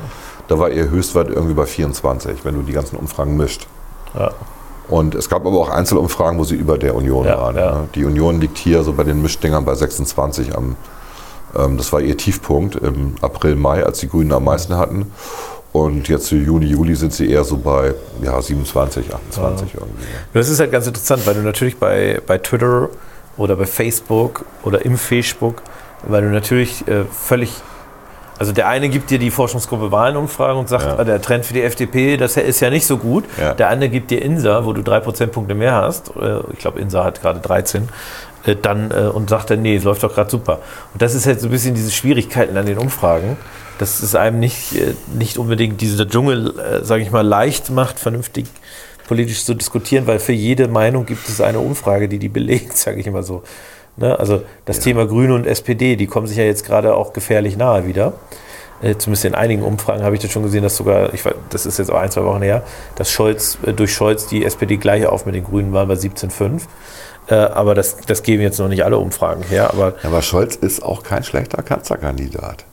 Da 0.49 0.59
war 0.59 0.71
ihr 0.71 0.91
Höchstwert 0.91 1.29
irgendwie 1.31 1.55
bei 1.55 1.67
24, 1.67 2.45
wenn 2.45 2.55
du 2.55 2.63
die 2.63 2.73
ganzen 2.73 2.97
Umfragen 2.97 3.37
mischt. 3.37 3.67
Ja. 4.15 4.31
Und 4.89 5.15
es 5.15 5.29
gab 5.31 5.47
aber 5.47 5.59
auch 5.59 5.71
Einzelumfragen, 5.71 6.39
wo 6.39 6.45
sie 6.45 6.57
über 6.57 6.77
der 6.77 6.95
Union 6.95 7.25
Ja, 7.25 7.39
waren. 7.41 7.57
ja. 7.57 7.73
Ne? 7.73 7.89
Die 7.95 8.05
Union 8.05 8.41
liegt 8.41 8.59
hier 8.59 8.83
so 8.83 8.93
bei 8.93 9.05
den 9.05 9.23
Mischdingern 9.23 9.65
bei 9.65 9.75
26 9.75 10.55
am, 10.55 10.77
ähm, 11.57 11.79
das 11.79 11.93
war 11.93 12.01
ihr 12.01 12.17
Tiefpunkt 12.17 12.75
im 12.77 13.15
April, 13.23 13.57
Mai, 13.57 13.85
als 13.87 14.01
die 14.01 14.09
Grünen 14.09 14.33
am 14.33 14.45
meisten 14.45 14.77
hatten. 14.77 15.11
Und 15.73 16.09
jetzt 16.09 16.27
zu 16.27 16.35
Juni, 16.37 16.67
Juli 16.67 16.95
sind 16.97 17.15
sie 17.15 17.31
eher 17.31 17.45
so 17.45 17.57
bei 17.57 17.95
ja, 18.23 18.43
27, 18.43 19.15
28 19.15 19.75
irgendwie. 19.75 20.05
Das 20.35 20.51
ist 20.51 20.61
halt 20.61 20.71
ganz 20.71 20.87
interessant, 20.87 21.27
weil 21.27 21.35
du 21.35 21.41
natürlich 21.41 21.79
bei, 21.79 22.21
bei 22.27 22.37
Twitter 22.37 22.91
oder 23.37 23.57
bei 23.57 23.67
Facebook 23.67 24.45
oder 24.63 24.85
im 24.85 24.97
Facebook, 24.99 25.63
weil 26.05 26.23
du 26.23 26.29
natürlich 26.29 26.87
äh, 26.89 27.05
völlig, 27.11 27.51
also 28.39 28.53
der 28.53 28.69
eine 28.69 28.89
gibt 28.89 29.11
dir 29.11 29.19
die 29.19 29.31
Forschungsgruppe 29.31 29.91
Wahlenumfragen 29.93 30.59
und 30.59 30.69
sagt, 30.69 30.85
Ja. 30.85 30.97
ah, 30.99 31.05
der 31.05 31.21
Trend 31.23 31.47
für 31.47 31.55
die 31.55 31.63
FDP, 31.63 32.17
das 32.17 32.37
ist 32.37 32.61
ja 32.61 32.71
nicht 32.71 32.87
so 32.87 32.97
gut. 32.99 33.25
Ja. 33.41 33.55
Der 33.55 33.69
andere 33.71 33.89
gibt 33.89 34.11
dir 34.11 34.21
INSA, 34.23 34.65
wo 34.65 34.73
du 34.73 34.83
drei 34.83 35.01
Prozentpunkte 35.01 35.55
mehr 35.55 35.73
hast, 35.75 36.11
äh, 36.17 36.41
ich 36.53 36.59
glaube 36.59 36.81
INSA 36.81 37.05
hat 37.05 37.23
gerade 37.23 37.41
13, 37.41 37.89
äh, 38.45 38.57
dann 38.61 38.91
äh, 38.91 38.95
und 39.09 39.31
sagt 39.31 39.51
dann, 39.51 39.63
nee, 39.63 39.77
es 39.77 39.85
läuft 39.85 40.03
doch 40.03 40.13
gerade 40.15 40.31
super. 40.31 40.59
Und 40.93 41.01
das 41.01 41.15
ist 41.15 41.27
halt 41.27 41.41
so 41.41 41.49
ein 41.49 41.51
bisschen 41.53 41.75
diese 41.75 41.91
Schwierigkeiten 41.93 42.57
an 42.57 42.67
den 42.67 42.79
Umfragen, 42.79 43.37
dass 43.79 44.03
es 44.03 44.15
einem 44.15 44.41
nicht, 44.41 44.75
äh, 44.75 44.95
nicht 45.15 45.39
unbedingt 45.39 45.81
dieser 45.81 46.07
Dschungel, 46.09 46.59
äh, 46.59 46.85
sage 46.85 47.03
ich 47.03 47.11
mal, 47.11 47.27
leicht 47.27 47.71
macht, 47.71 47.99
vernünftig 47.99 48.47
politisch 49.09 49.45
zu 49.45 49.55
diskutieren, 49.55 50.07
weil 50.07 50.19
für 50.19 50.33
jede 50.33 50.69
Meinung 50.69 51.07
gibt 51.07 51.29
es 51.29 51.41
eine 51.41 51.59
Umfrage, 51.61 52.09
die 52.09 52.19
die 52.19 52.29
belegt, 52.29 52.77
sage 52.77 53.01
ich 53.01 53.07
immer 53.07 53.23
so. 53.23 53.43
Ne? 53.97 54.19
Also 54.19 54.43
das 54.65 54.81
Thema 54.81 55.07
Grüne 55.07 55.35
und 55.35 55.47
SPD, 55.47 55.97
die 55.97 56.07
kommen 56.07 56.27
sich 56.27 56.37
ja 56.39 56.45
jetzt 56.45 56.65
gerade 56.65 56.95
auch 56.95 57.13
gefährlich 57.13 57.57
nahe 57.57 57.87
wieder. 57.87 58.15
Äh, 58.83 58.97
zumindest 58.97 59.27
in 59.27 59.35
einigen 59.35 59.63
Umfragen 59.63 60.03
habe 60.03 60.17
ich 60.17 60.23
das 60.23 60.33
schon 60.33 60.43
gesehen, 60.43 60.63
dass 60.63 60.77
sogar, 60.77 61.15
ich 61.15 61.25
weiß, 61.25 61.35
das 61.51 61.67
ist 61.67 61.79
jetzt 61.79 61.91
auch 61.93 61.99
ein, 61.99 62.11
zwei 62.11 62.25
Wochen 62.25 62.43
her, 62.43 62.63
dass 62.97 63.11
Scholz, 63.11 63.59
äh, 63.65 63.73
durch 63.73 63.93
Scholz 63.95 64.27
die 64.27 64.45
SPD 64.45 64.77
gleich 64.77 65.07
auf 65.07 65.25
mit 65.27 65.35
den 65.35 65.45
Grünen 65.45 65.73
waren 65.73 65.87
bei 65.89 65.95
17,5. 65.95 66.63
Äh, 67.29 67.35
aber 67.35 67.75
das, 67.77 67.99
das 68.07 68.23
geben 68.25 68.43
jetzt 68.43 68.59
noch 68.59 68.69
nicht 68.69 68.85
alle 68.85 68.99
Umfragen 68.99 69.45
her. 69.45 69.71
Aber 69.71 69.95
Aber 70.03 70.23
Scholz 70.23 70.57
ist 70.57 70.83
auch 70.83 71.05
kein 71.05 71.23
schlechter 71.23 71.63
Kanzlerkandidat. 71.63 72.65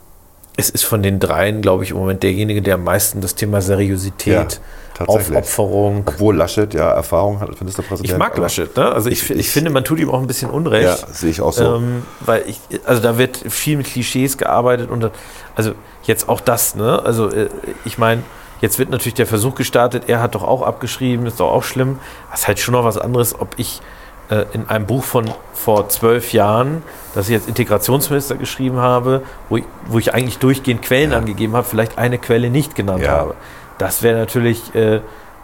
es 0.57 0.69
ist 0.71 0.83
von 0.83 1.03
den 1.03 1.19
dreien, 1.19 1.61
glaube 1.61 1.83
ich, 1.83 1.91
im 1.91 1.97
Moment 1.97 2.23
derjenige, 2.23 2.61
der 2.63 2.75
am 2.75 2.83
meisten 2.83 3.21
das 3.21 3.35
Thema 3.35 3.61
Seriosität, 3.61 4.53
Ja, 4.53 4.59
tatsächlich. 4.99 5.37
Aufopferung. 5.37 6.03
Obwohl 6.05 6.35
Laschet 6.35 6.73
ja 6.73 6.91
Erfahrung 6.91 7.39
hat 7.39 7.49
als 7.49 7.59
Ministerpräsident. 7.59 8.11
Ich 8.11 8.17
mag 8.17 8.37
Laschet, 8.37 8.75
ne? 8.77 8.91
Also 8.91 9.09
ich, 9.09 9.29
Ich- 9.29 9.37
ich, 9.37 9.49
finde, 9.49 9.69
man 9.71 9.83
tut 9.83 9.99
ihm 9.99 10.09
auch 10.09 10.19
ein 10.19 10.27
bisschen 10.27 10.49
Unrecht. 10.49 10.83
Ja, 11.01 11.07
sehe 11.13 11.29
ich 11.31 11.41
auch 11.41 11.53
so. 11.53 11.75
Ähm, 11.75 12.03
weil 12.21 12.43
ich, 12.47 12.59
also 12.85 13.01
da 13.01 13.17
wird 13.17 13.37
viel 13.37 13.77
mit 13.77 13.87
Klischees 13.87 14.37
gearbeitet 14.37 14.89
und 14.89 15.09
also 15.55 15.71
jetzt 16.03 16.29
auch 16.29 16.41
das, 16.41 16.75
ne? 16.75 17.01
Also 17.03 17.29
äh, 17.29 17.49
ich 17.85 17.97
meine, 17.97 18.23
jetzt 18.61 18.79
wird 18.79 18.89
natürlich 18.89 19.13
der 19.15 19.27
Versuch 19.27 19.55
gestartet, 19.55 20.03
er 20.07 20.21
hat 20.21 20.35
doch 20.35 20.43
auch 20.43 20.61
abgeschrieben, 20.61 21.25
ist 21.25 21.39
doch 21.39 21.51
auch 21.51 21.63
schlimm. 21.63 21.99
Das 22.31 22.41
ist 22.41 22.47
halt 22.47 22.59
schon 22.59 22.73
noch 22.73 22.83
was 22.83 22.97
anderes, 22.97 23.39
ob 23.39 23.49
ich 23.57 23.81
äh, 24.29 24.45
in 24.53 24.67
einem 24.69 24.85
Buch 24.85 25.03
von 25.03 25.25
vor 25.53 25.89
zwölf 25.89 26.33
Jahren, 26.33 26.83
das 27.15 27.27
ich 27.29 27.35
als 27.35 27.47
Integrationsminister 27.47 28.35
geschrieben 28.35 28.77
habe, 28.77 29.23
wo 29.49 29.57
ich, 29.57 29.63
wo 29.87 29.97
ich 29.97 30.13
eigentlich 30.13 30.37
durchgehend 30.39 30.81
Quellen 30.83 31.13
angegeben 31.13 31.53
habe, 31.55 31.65
vielleicht 31.67 31.97
eine 31.97 32.17
Quelle 32.17 32.49
nicht 32.49 32.75
genannt 32.75 33.01
Ja. 33.03 33.11
habe. 33.11 33.35
Das 33.79 34.03
wäre 34.03 34.17
natürlich 34.19 34.73
äh, 34.75 34.97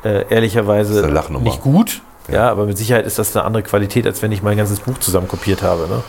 äh, 0.03 0.25
ehrlicherweise 0.29 1.05
nicht 1.41 1.61
gut. 1.61 2.01
Ja. 2.27 2.49
aber 2.49 2.65
mit 2.65 2.77
Sicherheit 2.77 3.05
ist 3.05 3.19
das 3.19 3.36
eine 3.36 3.45
andere 3.45 3.61
Qualität, 3.63 4.05
als 4.07 4.21
wenn 4.23 4.31
ich 4.31 4.41
mein 4.43 4.57
ganzes 4.57 4.79
Buch 4.79 4.97
zusammen 4.99 5.27
kopiert 5.27 5.61
habe. 5.63 5.88
Ne? 5.88 6.03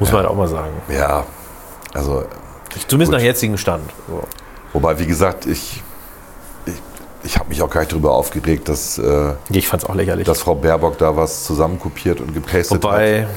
Muss 0.00 0.10
man 0.10 0.22
halt 0.22 0.30
auch 0.30 0.36
mal 0.36 0.48
sagen. 0.48 0.72
Ja, 0.88 1.24
also 1.94 2.24
Ich, 2.74 2.86
zumindest 2.88 3.12
Gut. 3.12 3.20
nach 3.20 3.24
jetzigem 3.24 3.56
Stand. 3.56 3.84
So. 4.08 4.22
Wobei, 4.72 4.98
wie 4.98 5.06
gesagt, 5.06 5.46
ich, 5.46 5.80
ich, 6.66 6.74
ich 7.22 7.38
habe 7.38 7.48
mich 7.48 7.62
auch 7.62 7.70
gar 7.70 7.80
nicht 7.82 7.92
darüber 7.92 8.12
aufgeregt, 8.12 8.68
dass, 8.68 8.98
äh, 8.98 9.34
Ich 9.50 9.68
fand 9.68 9.84
es 9.84 9.88
auch 9.88 9.94
lächerlich. 9.94 10.26
dass 10.26 10.40
Frau 10.40 10.56
Baerbock 10.56 10.98
da 10.98 11.16
was 11.16 11.44
zusammenkopiert 11.44 12.20
und 12.20 12.34
gepastet 12.34 12.72
hat. 12.78 12.82
Wobei, 12.84 13.28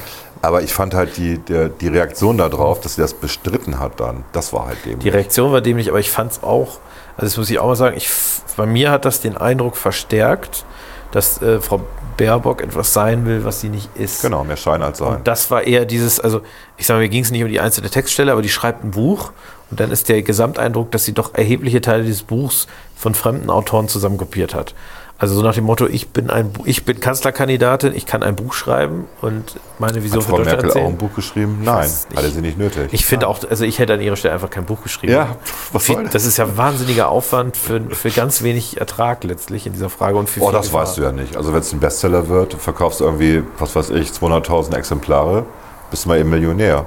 Aber 0.42 0.62
ich 0.62 0.72
fand 0.74 0.94
halt 0.94 1.16
die, 1.18 1.38
der, 1.38 1.68
die 1.68 1.88
Reaktion 1.88 2.38
darauf, 2.38 2.80
dass 2.80 2.96
sie 2.96 3.02
das 3.02 3.14
bestritten 3.14 3.78
hat 3.78 4.00
dann, 4.00 4.24
das 4.32 4.52
war 4.52 4.66
halt 4.66 4.84
dem. 4.84 4.98
die 4.98 5.08
Reaktion 5.10 5.52
war 5.52 5.60
dämlich, 5.60 5.88
aber 5.90 6.00
ich 6.00 6.10
fand 6.10 6.32
es 6.32 6.42
auch, 6.42 6.78
also 7.16 7.26
das 7.26 7.36
muss 7.36 7.50
ich 7.50 7.58
auch 7.58 7.66
mal 7.66 7.76
sagen, 7.76 7.96
ich, 7.96 8.08
bei 8.56 8.66
mir 8.66 8.90
hat 8.90 9.04
das 9.04 9.20
den 9.20 9.36
Eindruck 9.36 9.76
verstärkt, 9.76 10.64
dass 11.12 11.40
äh, 11.40 11.60
Frau 11.60 11.82
Baerbock 12.16 12.62
etwas 12.62 12.92
sein 12.92 13.26
will, 13.26 13.44
was 13.44 13.60
sie 13.60 13.68
nicht 13.68 13.88
ist. 13.96 14.22
Genau, 14.22 14.44
mehr 14.44 14.56
Schein 14.56 14.82
als 14.82 14.98
Sein. 14.98 15.16
Und 15.16 15.28
das 15.28 15.50
war 15.50 15.62
eher 15.62 15.84
dieses, 15.84 16.20
also 16.20 16.42
ich 16.76 16.86
sage, 16.86 17.00
mir 17.00 17.08
ging 17.08 17.22
es 17.22 17.30
nicht 17.30 17.42
um 17.42 17.48
die 17.48 17.60
einzelne 17.60 17.90
Textstelle, 17.90 18.32
aber 18.32 18.42
die 18.42 18.48
schreibt 18.48 18.84
ein 18.84 18.90
Buch 18.90 19.32
und 19.70 19.80
dann 19.80 19.90
ist 19.90 20.08
der 20.08 20.22
Gesamteindruck, 20.22 20.90
dass 20.90 21.04
sie 21.04 21.12
doch 21.12 21.34
erhebliche 21.34 21.80
Teile 21.80 22.04
dieses 22.04 22.22
Buchs 22.22 22.66
von 22.94 23.14
fremden 23.14 23.50
Autoren 23.50 23.88
zusammenkopiert 23.88 24.54
hat. 24.54 24.74
Also 25.18 25.34
so 25.34 25.40
nach 25.42 25.54
dem 25.54 25.64
Motto, 25.64 25.86
ich 25.86 26.08
bin 26.08 26.28
ein, 26.28 26.50
ich 26.66 26.84
bin 26.84 27.00
Kanzlerkandidatin, 27.00 27.94
ich 27.94 28.04
kann 28.04 28.22
ein 28.22 28.36
Buch 28.36 28.52
schreiben 28.52 29.06
und 29.22 29.58
meine 29.78 30.02
Vision 30.04 30.20
Hat 30.20 30.28
Frau 30.28 30.36
für 30.36 30.42
Deutschland 30.42 30.62
Merkel 30.64 30.70
auch 30.70 30.74
erzählen. 30.74 30.92
ein 30.94 30.98
Buch 30.98 31.14
geschrieben? 31.14 31.58
Nein, 31.64 31.88
nicht. 32.10 32.16
hatte 32.18 32.30
sie 32.30 32.40
nicht 32.42 32.58
nötig. 32.58 32.88
Ich 32.92 33.06
finde 33.06 33.26
auch, 33.26 33.38
also 33.48 33.64
ich 33.64 33.78
hätte 33.78 33.94
an 33.94 34.02
ihrer 34.02 34.16
Stelle 34.16 34.34
einfach 34.34 34.50
kein 34.50 34.66
Buch 34.66 34.82
geschrieben. 34.82 35.14
Ja, 35.14 35.36
was 35.72 35.86
soll 35.86 36.02
das? 36.04 36.12
Das 36.12 36.24
ist 36.26 36.36
ja 36.36 36.58
wahnsinniger 36.58 37.08
Aufwand 37.08 37.56
für, 37.56 37.80
für 37.92 38.10
ganz 38.10 38.42
wenig 38.42 38.78
Ertrag 38.78 39.24
letztlich 39.24 39.66
in 39.66 39.72
dieser 39.72 39.88
Frage 39.88 40.18
und 40.18 40.28
für 40.28 40.42
Oh, 40.42 40.50
das 40.52 40.66
Gefahr. 40.66 40.82
weißt 40.82 40.98
du 40.98 41.02
ja 41.04 41.12
nicht. 41.12 41.34
Also 41.34 41.54
wenn 41.54 41.60
es 41.60 41.72
ein 41.72 41.80
Bestseller 41.80 42.28
wird, 42.28 42.52
verkaufst 42.52 43.00
du 43.00 43.04
irgendwie, 43.04 43.42
was 43.58 43.74
weiß 43.74 43.88
ich, 43.90 44.10
200.000 44.10 44.76
Exemplare, 44.76 45.46
bist 45.90 46.04
du 46.04 46.10
mal 46.10 46.18
eben 46.18 46.28
Millionär. 46.28 46.84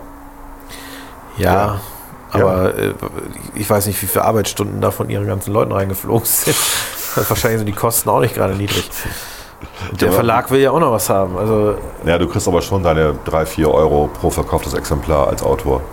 Ja, 1.37 1.79
aber 2.31 2.77
Äh, 2.77 2.93
ich 3.55 3.67
weiß 3.67 3.87
nicht, 3.87 3.99
wie 4.03 4.05
viele 4.07 4.23
Arbeitsstunden 4.25 4.81
da 4.81 4.91
von 4.91 5.09
ihren 5.09 5.25
ganzen 5.25 5.51
Leuten 5.51 5.71
reingeflogen 5.71 6.25
sind. 6.25 6.55
Wahrscheinlich 7.27 7.59
sind 7.59 7.65
die 7.67 7.73
Kosten 7.73 8.09
auch 8.09 8.19
nicht 8.19 8.35
gerade 8.35 8.53
niedrig. 8.55 8.89
Und 9.91 10.01
der 10.01 10.11
Verlag 10.11 10.49
will 10.51 10.61
ja 10.61 10.71
auch 10.71 10.79
noch 10.79 10.91
was 10.91 11.09
haben. 11.09 11.37
Also 11.37 11.75
Ja, 12.05 12.17
du 12.17 12.27
kriegst 12.27 12.47
aber 12.47 12.61
schon 12.61 12.81
deine 12.83 13.15
3, 13.25 13.45
4 13.45 13.69
Euro 13.71 14.09
pro 14.19 14.29
verkauftes 14.29 14.73
Exemplar 14.73 15.27
als 15.27 15.43
Autor. 15.43 15.79
ja, 15.79 15.83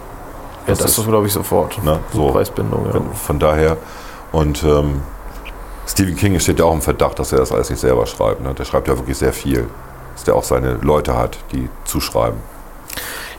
Das 0.66 0.78
das, 0.80 0.98
ist- 0.98 1.06
glaube 1.08 1.26
ich, 1.26 1.32
sofort. 1.32 1.82
Ne, 1.82 1.98
so. 2.12 2.28
Preisbindung, 2.30 2.86
ja. 2.86 2.92
Von, 2.92 3.12
von 3.14 3.38
daher. 3.38 3.76
Und 4.32 4.62
ähm, 4.62 5.02
Stephen 5.86 6.16
King 6.16 6.38
steht 6.40 6.58
ja 6.58 6.64
auch 6.64 6.72
im 6.74 6.82
Verdacht, 6.82 7.18
dass 7.18 7.32
er 7.32 7.38
das 7.38 7.50
alles 7.52 7.70
nicht 7.70 7.80
selber 7.80 8.06
schreibt. 8.06 8.40
Ne? 8.40 8.54
Der 8.54 8.64
schreibt 8.64 8.86
ja 8.88 8.96
wirklich 8.96 9.18
sehr 9.18 9.32
viel. 9.32 9.66
Dass 10.14 10.24
der 10.24 10.34
auch 10.34 10.44
seine 10.44 10.74
Leute 10.82 11.16
hat, 11.16 11.38
die 11.52 11.68
zuschreiben. 11.84 12.38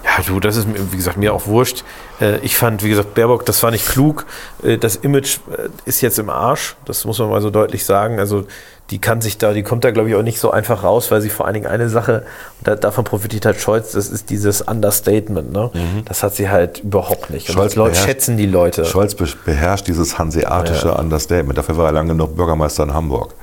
Ja, 0.08 0.24
du, 0.26 0.39
das 0.39 0.55
ist, 0.55 0.68
mir, 0.68 0.91
wie 0.91 0.95
gesagt, 0.95 1.18
mir 1.18 1.34
auch 1.34 1.47
wurscht. 1.47 1.84
Äh, 2.22 2.38
Ich 2.38 2.55
fand, 2.55 2.82
wie 2.84 2.89
gesagt, 2.89 3.14
Baerbock, 3.14 3.45
das 3.45 3.62
war 3.62 3.72
nicht 3.72 3.88
klug. 3.88 4.26
Äh, 4.64 4.78
Das 4.78 4.95
Image 4.95 5.38
äh, 5.51 5.68
ist 5.86 5.99
jetzt 6.01 6.18
im 6.18 6.30
Arsch, 6.30 6.76
das 6.86 7.03
muss 7.05 7.20
man 7.20 7.30
mal 7.30 7.41
so 7.41 7.49
deutlich 7.49 7.84
sagen. 7.86 8.18
Also 8.20 8.45
die 8.89 8.99
kann 8.99 9.20
sich 9.20 9.38
da, 9.38 9.51
die 9.51 9.64
kommt 9.64 9.84
da, 9.84 9.91
glaube 9.91 10.08
ich, 10.08 10.16
auch 10.16 10.22
nicht 10.24 10.39
so 10.39 10.49
einfach 10.49 10.82
raus, 10.84 11.12
weil 11.12 11.20
sie 11.20 11.30
vor 11.30 11.45
allen 11.45 11.55
Dingen 11.55 11.66
eine 11.68 11.89
Sache, 11.89 12.26
da, 12.64 12.76
davon 12.78 13.03
profitiert 13.03 13.45
halt 13.45 13.60
Scholz, 13.60 13.91
das 13.91 14.08
ist 14.10 14.30
dieses 14.30 14.62
Understatement. 14.62 15.51
Ne? 15.51 15.72
Das 16.05 16.24
hat 16.24 16.36
sie 16.36 16.49
halt 16.49 16.80
überhaupt 16.80 17.30
nicht. 17.30 17.49
Und 17.49 17.55
Mhm. 17.55 17.60
Scholz 17.60 17.76
Leute, 17.76 17.91
beherrscht- 17.95 18.05
schätzen 18.05 18.38
die 18.38 18.45
Leute. 18.45 18.86
Scholz 18.86 19.14
be 19.14 19.28
beherrscht 19.45 19.88
dieses 19.88 20.18
hanseatische 20.18 20.93
Understatement. 20.93 21.58
Dafür 21.58 21.76
war 21.76 21.88
er 21.88 21.91
lange 21.91 22.14
genug 22.14 22.38
Bürgermeister 22.38 22.84
in 22.84 22.93
Hamburg. 22.93 23.34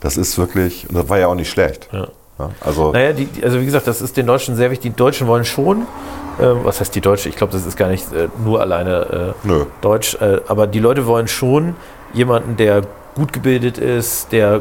Das 0.00 0.18
ist 0.18 0.36
wirklich, 0.36 0.86
und 0.86 0.96
das 0.96 1.08
war 1.08 1.18
ja 1.18 1.28
auch 1.28 1.34
nicht 1.34 1.50
schlecht. 1.50 1.88
Ja. 1.90 2.08
Ja, 2.38 2.50
also, 2.60 2.92
Naja, 2.92 3.12
die, 3.12 3.28
also 3.44 3.60
wie 3.60 3.64
gesagt, 3.64 3.86
das 3.86 4.02
ist 4.02 4.16
den 4.16 4.26
Deutschen 4.26 4.56
sehr 4.56 4.70
wichtig. 4.70 4.92
Die 4.92 4.96
Deutschen 4.96 5.26
wollen 5.26 5.44
schon, 5.44 5.86
ähm, 6.40 6.58
was 6.64 6.80
heißt 6.80 6.94
die 6.94 7.00
Deutsche? 7.00 7.28
Ich 7.28 7.36
glaube, 7.36 7.52
das 7.52 7.64
ist 7.64 7.76
gar 7.76 7.88
nicht 7.88 8.12
äh, 8.12 8.28
nur 8.44 8.60
alleine 8.60 9.34
äh. 9.44 9.64
Deutsch, 9.80 10.16
äh, 10.20 10.40
aber 10.48 10.66
die 10.66 10.80
Leute 10.80 11.06
wollen 11.06 11.28
schon 11.28 11.76
jemanden, 12.12 12.56
der 12.56 12.82
gut 13.14 13.32
gebildet 13.32 13.78
ist, 13.78 14.32
der 14.32 14.56
äh, 14.56 14.60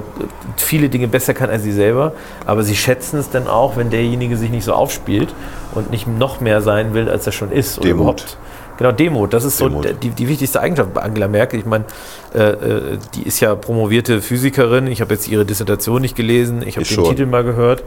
viele 0.57 0.89
Dinge 0.89 1.07
besser 1.07 1.33
kann 1.33 1.49
als 1.49 1.63
sie 1.63 1.71
selber, 1.71 2.11
aber 2.45 2.61
sie 2.61 2.75
schätzen 2.75 3.17
es 3.19 3.31
dann 3.31 3.47
auch, 3.47 3.75
wenn 3.75 3.89
derjenige 3.89 4.37
sich 4.37 4.51
nicht 4.51 4.65
so 4.65 4.73
aufspielt 4.73 5.33
und 5.73 5.89
nicht 5.89 6.07
noch 6.07 6.39
mehr 6.41 6.61
sein 6.61 6.93
will, 6.93 7.09
als 7.09 7.25
er 7.25 7.31
schon 7.31 7.51
ist. 7.51 7.79
oder 7.79 7.87
Demut. 7.87 8.01
überhaupt- 8.01 8.37
Genau, 8.77 8.91
Demut, 8.91 9.33
das 9.33 9.43
ist 9.43 9.57
so 9.57 9.67
Demut. 9.69 9.85
der- 9.85 9.93
die, 9.93 10.09
die 10.09 10.27
wichtigste 10.27 10.59
Eigenschaft 10.59 10.93
bei 10.93 11.01
Angela 11.01 11.27
Merkel. 11.27 11.59
Ich 11.59 11.65
meine, 11.65 11.85
äh, 12.33 12.39
äh, 12.39 12.97
die 13.15 13.23
ist 13.23 13.39
ja 13.39 13.53
promovierte 13.55 14.21
Physikerin. 14.21 14.87
Ich 14.87 15.01
habe 15.01 15.13
jetzt 15.13 15.27
ihre 15.27 15.45
Dissertation 15.45 16.01
nicht 16.01 16.15
gelesen. 16.15 16.63
Ich 16.65 16.75
habe 16.77 16.85
den 16.85 16.95
schon. 16.95 17.05
Titel 17.05 17.25
mal 17.27 17.43
gehört. 17.43 17.83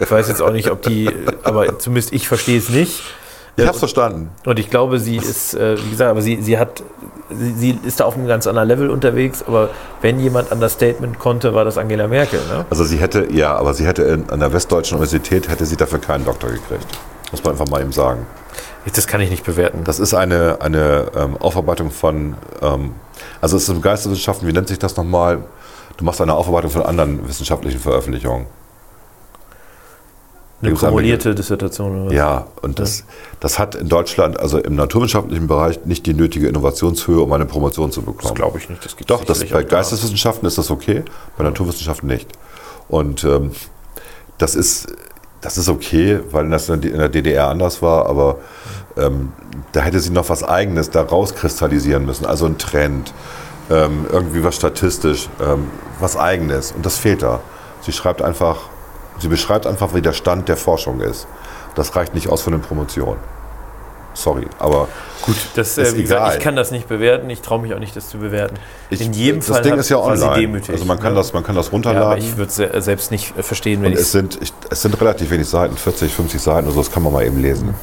Ich 0.00 0.10
weiß 0.10 0.28
jetzt 0.28 0.40
auch 0.40 0.52
nicht, 0.52 0.70
ob 0.70 0.82
die, 0.82 1.10
aber 1.42 1.78
zumindest 1.78 2.12
ich 2.12 2.26
verstehe 2.26 2.58
es 2.58 2.68
nicht. 2.70 3.02
ich 3.56 3.66
hab's 3.66 3.78
verstanden. 3.80 4.30
Und 4.46 4.58
ich 4.58 4.70
glaube, 4.70 4.98
sie 4.98 5.16
ist, 5.16 5.54
äh, 5.54 5.76
wie 5.84 5.90
gesagt, 5.90 6.10
aber 6.10 6.22
sie, 6.22 6.40
sie 6.40 6.56
hat, 6.58 6.82
sie, 7.30 7.52
sie 7.52 7.78
ist 7.84 8.00
da 8.00 8.04
auf 8.06 8.14
einem 8.16 8.26
ganz 8.26 8.46
anderen 8.46 8.68
Level 8.68 8.88
unterwegs. 8.88 9.44
Aber 9.46 9.68
wenn 10.00 10.18
jemand 10.20 10.50
Understatement 10.50 11.18
konnte, 11.18 11.52
war 11.52 11.66
das 11.66 11.76
Angela 11.76 12.08
Merkel. 12.08 12.40
Ne? 12.50 12.64
Also 12.70 12.84
sie 12.84 12.96
hätte, 12.96 13.28
ja, 13.30 13.54
aber 13.56 13.74
sie 13.74 13.84
hätte 13.86 14.04
in, 14.04 14.30
an 14.30 14.40
der 14.40 14.52
Westdeutschen 14.54 14.96
Universität, 14.96 15.48
hätte 15.50 15.66
sie 15.66 15.76
dafür 15.76 15.98
keinen 15.98 16.24
Doktor 16.24 16.48
gekriegt. 16.48 16.86
Muss 17.30 17.44
man 17.44 17.52
einfach 17.52 17.68
mal 17.68 17.80
eben 17.82 17.92
sagen. 17.92 18.26
Das 18.94 19.06
kann 19.06 19.20
ich 19.20 19.30
nicht 19.30 19.44
bewerten. 19.44 19.84
Das 19.84 19.98
ist 19.98 20.14
eine, 20.14 20.60
eine 20.60 21.10
ähm, 21.14 21.36
Aufarbeitung 21.36 21.90
von, 21.90 22.34
ähm, 22.62 22.94
also 23.40 23.56
es 23.56 23.64
ist 23.64 23.68
im 23.68 23.82
Geisteswissenschaften, 23.82 24.48
wie 24.48 24.52
nennt 24.52 24.68
sich 24.68 24.78
das 24.78 24.96
nochmal? 24.96 25.44
Du 25.96 26.04
machst 26.04 26.20
eine 26.20 26.34
Aufarbeitung 26.34 26.70
von 26.70 26.82
anderen 26.82 27.28
wissenschaftlichen 27.28 27.78
Veröffentlichungen. 27.78 28.46
Eine 30.62 30.74
kumulierte 30.74 31.34
Dissertation. 31.34 32.02
Oder? 32.02 32.06
was? 32.06 32.14
Ja, 32.14 32.46
und 32.60 32.78
das, 32.78 33.04
das 33.40 33.58
hat 33.58 33.74
in 33.74 33.88
Deutschland, 33.88 34.38
also 34.38 34.58
im 34.58 34.76
naturwissenschaftlichen 34.76 35.46
Bereich, 35.46 35.84
nicht 35.86 36.04
die 36.04 36.12
nötige 36.12 36.48
Innovationshöhe, 36.48 37.20
um 37.20 37.32
eine 37.32 37.46
Promotion 37.46 37.90
zu 37.92 38.02
bekommen. 38.02 38.20
Das 38.22 38.34
glaube 38.34 38.58
ich 38.58 38.68
nicht. 38.68 38.84
Das 38.84 38.96
gibt's 38.96 39.08
Doch, 39.08 39.24
das, 39.24 39.44
bei. 39.44 39.62
Geisteswissenschaften 39.62 40.46
ist 40.46 40.58
das 40.58 40.70
okay, 40.70 41.02
bei 41.38 41.44
Naturwissenschaften 41.44 42.08
nicht. 42.08 42.28
Und 42.88 43.24
ähm, 43.24 43.52
das, 44.36 44.54
ist, 44.54 44.88
das 45.40 45.58
ist 45.58 45.68
okay, 45.68 46.20
weil 46.30 46.48
das 46.50 46.68
in 46.68 46.80
der 46.80 47.08
DDR 47.08 47.48
anders 47.48 47.82
war, 47.82 48.06
aber 48.06 48.38
ähm, 48.96 49.32
da 49.72 49.80
hätte 49.80 50.00
sie 50.00 50.10
noch 50.10 50.28
was 50.28 50.42
Eigenes 50.42 50.90
da 50.90 51.02
rauskristallisieren 51.02 52.04
müssen. 52.04 52.26
Also 52.26 52.46
ein 52.46 52.58
Trend, 52.58 53.12
ähm, 53.70 54.06
irgendwie 54.10 54.44
was 54.44 54.56
statistisch, 54.56 55.28
ähm, 55.40 55.70
was 55.98 56.16
eigenes. 56.16 56.72
Und 56.72 56.84
das 56.84 56.98
fehlt 56.98 57.22
da. 57.22 57.40
Sie 57.80 57.92
schreibt 57.92 58.20
einfach, 58.20 58.58
sie 59.18 59.28
beschreibt 59.28 59.66
einfach, 59.66 59.94
wie 59.94 60.02
der 60.02 60.12
Stand 60.12 60.48
der 60.48 60.56
Forschung 60.56 61.00
ist. 61.00 61.26
Das 61.74 61.96
reicht 61.96 62.14
nicht 62.14 62.28
aus 62.28 62.42
für 62.42 62.50
eine 62.50 62.58
Promotion. 62.58 63.16
Sorry, 64.20 64.46
aber 64.58 64.88
Gut, 65.22 65.36
das, 65.54 65.76
Ist 65.76 65.92
äh, 65.92 65.96
wie 65.98 66.02
gesagt, 66.02 66.20
egal. 66.22 66.36
ich 66.38 66.42
kann 66.42 66.56
das 66.56 66.70
nicht 66.70 66.88
bewerten. 66.88 67.28
Ich 67.30 67.40
traue 67.42 67.60
mich 67.60 67.74
auch 67.74 67.78
nicht, 67.78 67.94
das 67.94 68.08
zu 68.08 68.18
bewerten. 68.18 68.56
ich, 68.88 69.00
In 69.00 69.12
jedem 69.12 69.40
das 69.40 69.48
Fall 69.48 69.62
Ding 69.62 69.74
ist 69.76 69.88
ja 69.90 69.98
online. 69.98 70.34
demütig, 70.40 70.70
also 70.70 70.84
man 70.86 70.98
kann, 70.98 71.12
ne? 71.12 71.18
das, 71.18 71.32
man 71.32 71.42
kann 71.44 71.54
das 71.56 71.66
Ja, 71.66 71.72
runterladen. 71.72 72.06
aber 72.06 72.18
ich 72.18 72.36
würde 72.36 72.50
es 72.50 72.84
selbst 72.84 73.10
nicht 73.10 73.36
äh, 73.36 73.42
verstehen, 73.42 73.82
wenn 73.82 73.88
Und 73.92 73.98
ich 73.98 74.00
es 74.00 74.12
sind, 74.12 74.38
ich, 74.40 74.52
es 74.70 74.82
sind 74.82 74.98
relativ 75.00 75.30
wenig 75.30 75.46
Seiten, 75.46 75.76
40, 75.76 76.12
50 76.14 76.40
Seiten 76.40 76.66
oder 76.66 76.74
so, 76.74 76.80
das 76.80 76.90
kann 76.90 77.02
man 77.02 77.12
mal 77.12 77.24
eben 77.24 77.40
lesen. 77.40 77.74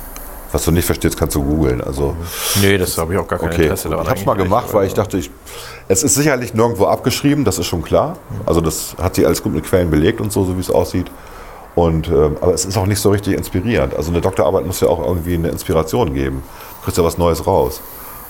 Was 0.51 0.63
du 0.63 0.71
nicht 0.71 0.85
verstehst, 0.85 1.17
kannst 1.17 1.35
du 1.35 1.43
googeln. 1.43 1.81
Also, 1.81 2.15
Nee, 2.61 2.77
das 2.77 2.97
habe 2.97 3.13
ich 3.13 3.19
auch 3.19 3.27
gar 3.27 3.37
kein 3.37 3.49
okay. 3.49 3.63
Interesse 3.63 3.89
daran. 3.89 4.05
Ich 4.05 4.09
habe 4.09 4.19
es 4.21 4.25
mal 4.25 4.35
gemacht, 4.35 4.73
weil 4.73 4.87
ich 4.87 4.93
dachte, 4.93 5.17
ich, 5.17 5.29
es 5.89 6.03
ist 6.03 6.15
sicherlich 6.15 6.53
nirgendwo 6.53 6.85
abgeschrieben, 6.85 7.43
das 7.43 7.59
ist 7.59 7.67
schon 7.67 7.81
klar. 7.83 8.17
Also 8.45 8.61
das 8.61 8.95
hat 9.01 9.15
sie 9.15 9.25
alles 9.25 9.43
gut 9.43 9.53
mit 9.53 9.65
Quellen 9.65 9.91
belegt 9.91 10.21
und 10.21 10.31
so, 10.31 10.45
so 10.45 10.55
wie 10.55 10.61
es 10.61 10.71
aussieht. 10.71 11.07
Und, 11.77 12.07
ähm, 12.07 12.37
aber 12.41 12.55
es 12.55 12.65
ist 12.65 12.75
auch 12.75 12.87
nicht 12.87 12.99
so 12.99 13.11
richtig 13.11 13.35
inspirierend. 13.35 13.95
Also 13.95 14.09
eine 14.09 14.19
Doktorarbeit 14.19 14.65
muss 14.65 14.81
ja 14.81 14.87
auch 14.87 14.99
irgendwie 14.99 15.35
eine 15.35 15.49
Inspiration 15.49 16.11
geben. 16.15 16.41
Du 16.79 16.85
kriegst 16.85 16.97
ja 16.97 17.03
was 17.03 17.19
Neues 17.19 17.45
raus. 17.45 17.81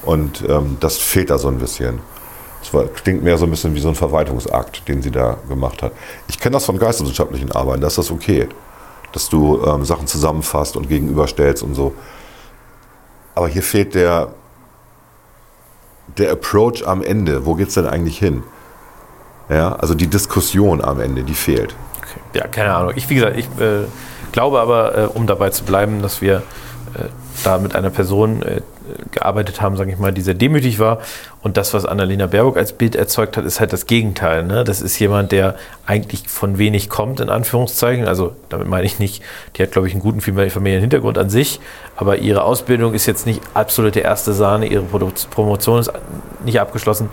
Und 0.04 0.44
ähm, 0.50 0.76
das 0.82 0.98
fehlt 0.98 1.30
da 1.30 1.38
so 1.38 1.48
ein 1.48 1.58
bisschen. 1.58 2.00
Es 2.62 2.74
war, 2.74 2.84
klingt 2.88 3.24
mehr 3.24 3.38
so 3.38 3.46
ein 3.46 3.50
bisschen 3.50 3.74
wie 3.74 3.80
so 3.80 3.88
ein 3.88 3.96
Verwaltungsakt, 3.96 4.86
den 4.90 5.02
sie 5.02 5.12
da 5.12 5.38
gemacht 5.48 5.82
hat. 5.82 5.94
Ich 6.28 6.38
kenne 6.42 6.56
das 6.56 6.66
von 6.66 6.78
geisteswissenschaftlichen 6.78 7.54
Arbeiten, 7.54 7.80
da 7.80 7.88
ist 7.88 7.98
das 7.98 8.12
okay. 8.12 8.50
Dass 9.14 9.30
du 9.30 9.64
ähm, 9.66 9.86
Sachen 9.86 10.08
zusammenfasst 10.08 10.76
und 10.76 10.90
gegenüberstellst 10.90 11.64
und 11.64 11.74
so. 11.74 11.94
Aber 13.34 13.48
hier 13.48 13.64
fehlt 13.64 13.96
der, 13.96 14.34
der 16.18 16.34
Approach 16.34 16.86
am 16.86 17.02
Ende. 17.02 17.46
Wo 17.46 17.56
geht 17.56 17.70
es 17.70 17.76
denn 17.76 17.88
eigentlich 17.88 18.20
hin? 18.20 18.44
Ja, 19.48 19.78
also 19.78 19.94
die 19.94 20.08
Diskussion 20.08 20.84
am 20.84 21.00
Ende, 21.00 21.24
die 21.24 21.34
fehlt. 21.34 21.78
Ja, 22.38 22.48
keine 22.48 22.76
Ahnung. 22.76 22.94
Ich, 22.96 23.10
wie 23.10 23.16
gesagt, 23.16 23.36
ich 23.36 23.46
äh, 23.60 23.86
glaube 24.32 24.60
aber, 24.60 24.96
äh, 24.96 25.02
um 25.06 25.26
dabei 25.26 25.50
zu 25.50 25.64
bleiben, 25.64 26.04
dass 26.04 26.22
wir 26.22 26.44
äh, 26.94 27.06
da 27.44 27.58
mit 27.58 27.74
einer 27.76 27.90
Person 27.90 28.44
äh, 28.44 28.62
gearbeitet 29.12 29.60
haben, 29.60 29.76
sage 29.76 29.92
ich 29.92 29.98
mal, 29.98 30.14
die 30.14 30.22
sehr 30.22 30.36
demütig 30.36 30.78
war. 30.78 31.00
Und 31.42 31.58
das, 31.58 31.74
was 31.74 31.86
Annalena 31.86 32.28
Baerbock 32.28 32.58
als 32.58 32.74
Bild 32.74 32.96
erzeugt 32.96 33.38
hat, 33.38 33.46
ist 33.46 33.60
halt 33.60 33.74
das 33.74 33.88
Gegenteil. 33.88 34.44
Ne? 34.44 34.64
Das 34.64 34.82
ist 34.82 35.00
jemand, 35.00 35.32
der 35.32 35.56
eigentlich 35.88 36.30
von 36.30 36.60
wenig 36.60 36.90
kommt, 36.90 37.20
in 37.20 37.30
Anführungszeichen. 37.30 38.08
Also 38.08 38.36
damit 38.50 38.68
meine 38.68 38.86
ich 38.86 39.00
nicht, 39.00 39.24
die 39.56 39.64
hat, 39.64 39.72
glaube 39.72 39.88
ich, 39.88 39.96
einen 39.96 40.04
guten 40.04 40.22
Familienhintergrund 40.22 41.18
an 41.18 41.32
sich, 41.32 41.60
aber 41.96 42.18
ihre 42.18 42.44
Ausbildung 42.44 42.94
ist 42.94 43.08
jetzt 43.08 43.26
nicht 43.26 43.42
absolute 43.56 44.02
erste 44.02 44.34
Sahne, 44.34 44.68
ihre 44.68 44.84
Promotion 44.84 45.80
ist 45.80 45.92
nicht 46.46 46.60
abgeschlossen. 46.60 47.10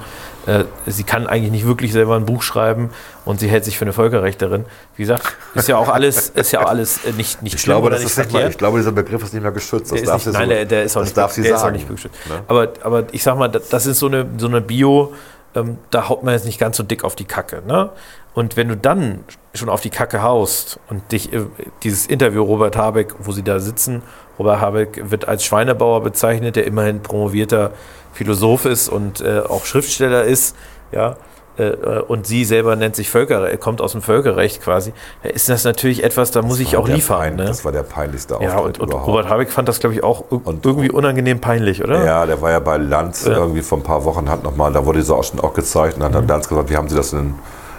Äh, 0.47 0.65
Sie 0.87 1.05
kann 1.05 1.27
eigentlich 1.27 1.53
nicht 1.53 1.67
wirklich 1.67 1.93
selber 1.93 2.17
ein 2.17 2.27
Buch 2.27 2.43
schreiben 2.43 2.91
und 3.25 3.41
sie 3.41 3.49
hält 3.49 3.65
sich 3.65 3.79
für 3.79 3.85
eine 3.85 3.93
Völkerrechterin. 3.93 4.65
Wie 4.97 5.03
gesagt, 5.03 5.37
ist 5.55 5.69
ja 5.69 5.77
auch 5.77 5.89
alles, 5.89 6.29
ist 6.31 6.53
ja 6.53 6.63
auch 6.65 6.69
alles 6.69 7.05
äh, 7.05 7.13
nicht, 7.13 7.43
nicht 7.43 7.59
schlimm 7.59 7.79
oder 7.79 7.99
nicht 7.99 8.11
verkehrt. 8.11 8.51
ich 8.51 8.59
glaube, 8.59 8.79
dieser 8.79 8.93
Begriff 8.93 9.23
ist 9.23 9.33
nicht 9.33 9.43
mehr 9.43 9.53
geschützt. 9.53 9.93
Der 9.93 10.03
ist 10.03 10.27
nicht, 10.27 10.33
nein, 10.33 10.49
der, 10.49 10.65
der 10.65 10.85
ist 10.85 10.97
auch 10.97 11.01
das 11.01 11.09
nicht, 11.09 11.17
darf 11.17 11.33
sie 11.33 11.43
der 11.43 11.53
ist 11.53 11.57
auch 11.57 11.63
sagen. 11.63 11.77
nicht 11.77 11.89
geschützt. 11.89 12.17
Ne? 12.29 12.41
Aber, 12.47 12.69
aber 12.83 13.05
ich 13.13 13.23
sag 13.23 13.39
mal, 13.39 13.49
das 13.49 13.69
das 13.69 13.87
ist 13.87 13.99
so 13.99 14.07
eine, 14.07 14.27
so 14.39 14.47
eine 14.47 14.61
Bio, 14.61 15.15
ähm, 15.55 15.79
da 15.91 16.09
haut 16.09 16.23
man 16.23 16.35
jetzt 16.35 16.47
nicht 16.47 16.59
ganz 16.59 16.77
so 16.77 16.83
dick 16.83 17.05
auf 17.05 17.15
die 17.15 17.25
Kacke. 17.25 17.63
Ne? 17.67 17.91
Und 18.35 18.57
wenn 18.57 18.69
du 18.69 18.77
dann 18.77 19.25
schon 19.55 19.69
auf 19.69 19.81
die 19.81 19.91
Kacke 19.91 20.23
haust 20.23 20.81
und 20.91 21.13
dich 21.13 21.33
äh, 21.33 21.47
dieses 21.83 22.07
Interview 22.07 22.43
Robert 22.43 22.77
Habeck, 22.77 23.15
wo 23.21 23.33
sie 23.33 23.43
da 23.43 23.61
sitzen, 23.61 24.03
Robert 24.39 24.61
Habeck 24.61 25.11
wird 25.11 25.29
als 25.29 25.45
Schweinebauer 25.45 26.03
bezeichnet, 26.03 26.57
der 26.57 26.67
immerhin 26.67 27.01
promovierter 27.03 27.71
Philosoph 28.13 28.65
ist 28.65 28.89
und 28.89 29.21
äh, 29.21 29.41
auch 29.41 29.65
Schriftsteller 29.65 30.25
ist, 30.25 30.57
ja. 30.93 31.17
Äh, 31.59 31.63
äh, 31.65 32.01
Und 32.01 32.27
sie 32.27 32.45
selber 32.45 32.77
nennt 32.77 32.97
sich 32.97 33.09
Völkerrecht, 33.11 33.61
kommt 33.61 33.81
aus 33.81 33.93
dem 33.93 34.03
Völkerrecht 34.03 34.63
quasi, 34.63 34.93
ist 35.23 35.49
das 35.49 35.65
natürlich 35.65 36.03
etwas, 36.05 36.31
da 36.31 36.43
muss 36.43 36.59
ich 36.61 36.77
auch 36.77 36.89
liefern. 36.89 37.19
Pein- 37.21 37.37
Ne? 37.37 37.45
Das 37.45 37.65
war 37.65 37.73
der 37.73 37.83
peinlichste 37.83 38.35
Auftritt 38.37 38.51
Ja, 38.53 38.59
und, 38.59 38.79
und 38.81 38.89
überhaupt. 38.91 39.07
Robert 39.09 39.29
Habeck 39.29 39.51
fand 39.51 39.69
das, 39.69 39.81
glaube 39.81 39.95
ich, 39.95 40.03
auch 40.05 40.25
Und- 40.31 40.65
irgendwie 40.65 40.91
unangenehm 40.91 41.41
peinlich, 41.41 41.83
oder? 41.85 42.05
Ja, 42.05 42.27
der 42.27 42.41
war 42.43 42.51
ja 42.51 42.59
bei 42.61 42.77
Lanz 42.77 43.25
Ja. 43.25 43.33
irgendwie 43.37 43.63
vor 43.63 43.79
ein 43.79 43.85
paar 43.85 44.05
Wochen, 44.05 44.29
hat 44.29 44.43
noch 44.43 44.57
mal, 44.57 44.73
da 44.73 44.85
wurde 44.85 44.99
dieser 45.01 45.15
Ausschnitt 45.17 45.43
auch 45.45 45.55
gezeigt 45.55 45.95
und 45.95 46.01
dann 46.01 46.13
Mhm. 46.13 46.17
hat 46.17 46.29
Lanz 46.29 46.49
gesagt, 46.49 46.71
wie 46.71 46.77
haben 46.77 46.89
Sie 46.89 46.97
das 46.97 47.11
denn 47.11 47.35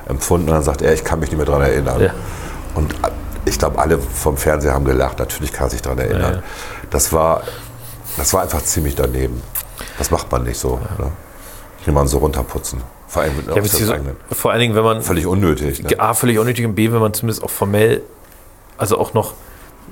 empfunden? 0.08 0.48
Und 0.50 0.54
dann 0.56 0.64
sagt 0.64 0.82
er, 0.82 0.94
ich 0.94 1.04
kann 1.04 1.20
mich 1.20 1.30
nicht 1.30 1.38
mehr 1.38 1.46
daran 1.46 1.62
erinnern. 1.64 2.02
Ja. 2.02 2.12
Und 2.76 2.96
ich 3.46 3.60
glaube, 3.60 3.78
alle 3.80 4.00
vom 4.00 4.38
Fernseher 4.38 4.74
haben 4.74 4.86
gelacht. 4.86 5.20
Natürlich 5.20 5.52
kann 5.54 5.68
er 5.68 5.70
sich 5.72 5.82
daran 5.82 6.00
erinnern. 6.00 6.34
Ja. 6.36 6.44
Das, 6.90 7.12
war, 7.14 7.42
das 8.18 8.34
war 8.34 8.42
einfach 8.42 8.62
ziemlich 8.64 8.96
daneben. 8.96 9.42
Das 9.98 10.12
macht 10.12 10.32
man 10.32 10.44
nicht 10.44 10.58
so. 10.60 10.80
Ne? 10.98 11.12
Jemanden 11.86 12.08
so 12.10 12.18
runterputzen. 12.18 12.82
Vor 13.16 13.24
allem 13.24 13.38
mit 13.38 13.48
Ja, 13.48 13.94
eigenen. 13.94 14.16
vor 14.32 14.52
allen 14.52 14.60
Dingen, 14.60 14.76
wenn 14.76 14.84
man 14.84 15.02
Völlig 15.02 15.26
unnötig. 15.26 15.82
Ne? 15.84 16.00
A, 16.00 16.14
völlig 16.14 16.38
unnötig 16.38 16.66
und 16.66 16.76
B, 16.76 16.92
wenn 16.92 17.00
man 17.00 17.14
zumindest 17.14 17.44
auch 17.44 17.50
formell, 17.50 18.02
also 18.78 18.98
auch 19.00 19.14
noch 19.14 19.34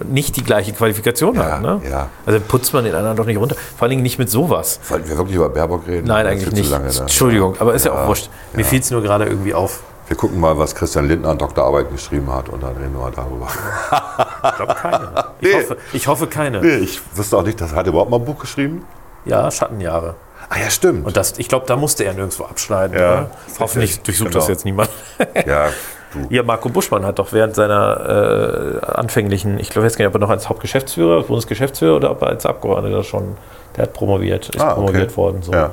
nicht 0.03 0.35
die 0.35 0.43
gleiche 0.43 0.73
Qualifikation 0.73 1.35
Ja, 1.35 1.43
hat. 1.53 1.61
Ne? 1.61 1.81
ja. 1.89 2.09
Also 2.25 2.39
putzt 2.41 2.73
man 2.73 2.83
den 2.83 2.93
anderen 2.95 3.15
doch 3.15 3.25
nicht 3.25 3.37
runter. 3.37 3.55
Vor 3.55 3.83
allen 3.83 3.91
Dingen 3.91 4.03
nicht 4.03 4.19
mit 4.19 4.29
sowas. 4.29 4.79
Wollten 4.89 5.07
wir 5.07 5.15
wirklich 5.17 5.37
über 5.37 5.47
Baerbock 5.49 5.87
reden? 5.87 6.07
Nein, 6.07 6.25
Das 6.25 6.33
eigentlich 6.33 6.51
nicht. 6.53 6.69
Lange, 6.69 6.89
ne? 6.91 6.99
Entschuldigung, 6.99 7.55
aber 7.59 7.73
ist 7.75 7.85
ja, 7.85 7.91
auch 7.93 7.97
Ja, 7.99 8.07
wurscht. 8.07 8.29
Mir 8.53 8.65
fiel 8.65 8.79
es 8.81 8.91
nur 8.91 9.01
gerade 9.01 9.25
irgendwie 9.25 9.53
auf. 9.53 9.79
Wir 10.07 10.17
gucken 10.17 10.37
mal, 10.41 10.57
was 10.57 10.75
Christian 10.75 11.07
Lindner 11.07 11.29
an 11.29 11.37
Doktorarbeit 11.37 11.89
geschrieben 11.89 12.29
hat 12.33 12.49
und 12.49 12.61
dann 12.61 12.75
reden 12.75 12.91
wir 12.93 12.99
mal 12.99 13.11
darüber. 13.15 13.47
Ich 13.47 14.55
glaube 14.57 14.73
keine. 14.75 15.25
Ich, 15.39 15.47
Nee. 15.47 15.55
hoffe, 15.61 15.77
ich 15.93 16.07
hoffe 16.07 16.27
keine. 16.27 16.59
Nee, 16.61 16.75
ich 16.77 17.01
wüsste 17.15 17.37
auch 17.37 17.43
nicht, 17.43 17.61
dass 17.61 17.73
hat 17.73 17.85
er 17.85 17.89
überhaupt 17.93 18.09
mal 18.11 18.17
ein 18.17 18.25
Buch 18.25 18.37
geschrieben. 18.39 18.83
Ja, 19.25 19.49
Schattenjahre. 19.49 20.15
Ah 20.49 20.59
ja, 20.59 20.69
stimmt. 20.69 21.05
Und 21.05 21.17
das, 21.17 21.37
ich 21.37 21.47
glaube, 21.47 21.65
da 21.67 21.75
musste 21.75 22.03
er 22.03 22.13
nirgendwo 22.13 22.43
abschneiden. 22.45 22.97
Ja. 22.97 23.11
oder? 23.13 23.31
Hoffentlich 23.59 24.01
durchsucht 24.01 24.35
das 24.35 24.45
Genau. 24.45 24.53
jetzt 24.53 24.65
niemand. 24.65 24.89
ja, 25.47 25.69
du. 26.13 26.19
Ja, 26.29 26.43
Marco 26.43 26.69
Buschmann 26.69 27.05
hat 27.05 27.19
doch 27.19 27.31
während 27.33 27.55
seiner 27.55 28.79
äh, 28.83 28.85
anfänglichen, 28.85 29.59
ich 29.59 29.69
glaube 29.69 29.87
jetzt 29.87 29.97
nicht, 29.97 30.07
ob 30.07 30.13
er 30.15 30.19
noch 30.19 30.29
als 30.29 30.47
Hauptgeschäftsführer, 30.49 31.17
als 31.17 31.27
Bundesgeschäftsführer 31.27 31.95
oder 31.95 32.11
ob 32.11 32.21
er 32.21 32.29
als 32.29 32.45
Abgeordneter 32.45 33.03
schon, 33.03 33.35
der 33.75 33.83
hat 33.83 33.93
promoviert, 33.93 34.49
ist 34.49 34.61
Ah, 34.61 34.71
okay. 34.73 34.75
promoviert 34.75 35.17
worden, 35.17 35.41
so 35.41 35.51
Ja, 35.51 35.71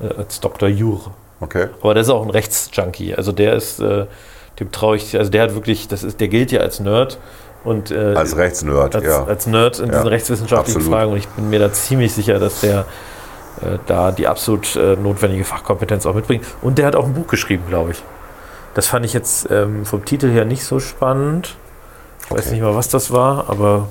äh, 0.00 0.14
als 0.18 0.38
Dr. 0.40 0.68
Jur. 0.68 1.00
okay. 1.40 1.66
Aber 1.80 1.94
der 1.94 2.02
ist 2.02 2.10
auch 2.10 2.22
ein 2.22 2.30
Rechtsjunkie, 2.30 3.14
also 3.16 3.32
der 3.32 3.54
ist, 3.54 3.80
äh, 3.80 4.06
dem 4.60 4.70
traue 4.70 4.96
ich, 4.96 5.16
also 5.18 5.30
der 5.30 5.42
hat 5.42 5.54
wirklich, 5.54 5.88
das 5.88 6.02
ist, 6.04 6.20
der 6.20 6.28
gilt 6.28 6.52
ja 6.52 6.60
als 6.60 6.78
Nerd 6.80 7.18
und 7.64 7.90
äh, 7.90 8.14
Als 8.14 8.36
Rechtsnerd, 8.36 8.94
als, 8.94 9.04
ja. 9.04 9.24
als 9.24 9.46
Nerd 9.46 9.78
in 9.80 9.86
Ja, 9.86 9.92
diesen 9.92 10.06
rechtswissenschaftlichen 10.08 10.78
absolut. 10.82 10.98
Fragen 10.98 11.12
und 11.12 11.18
ich 11.18 11.28
bin 11.28 11.50
mir 11.50 11.58
da 11.58 11.72
ziemlich 11.72 12.12
sicher, 12.14 12.38
dass 12.38 12.60
der 12.60 12.84
da 13.86 14.12
die 14.12 14.26
absolut 14.26 14.76
äh, 14.76 14.96
notwendige 14.96 15.44
Fachkompetenz 15.44 16.06
auch 16.06 16.14
mitbringt. 16.14 16.44
Und 16.62 16.78
der 16.78 16.86
hat 16.86 16.96
auch 16.96 17.04
ein 17.04 17.14
Buch 17.14 17.26
geschrieben, 17.26 17.64
glaube 17.68 17.90
ich. 17.92 18.02
Das 18.74 18.86
fand 18.86 19.04
ich 19.04 19.12
jetzt 19.12 19.50
ähm, 19.50 19.84
vom 19.84 20.04
Titel 20.04 20.30
her 20.30 20.44
nicht 20.44 20.64
so 20.64 20.78
spannend. 20.80 21.56
Ich 22.24 22.30
weiß 22.30 22.40
Okay. 22.46 22.50
nicht 22.54 22.62
mal, 22.62 22.74
was 22.76 22.88
das 22.88 23.10
war, 23.10 23.50
aber 23.50 23.88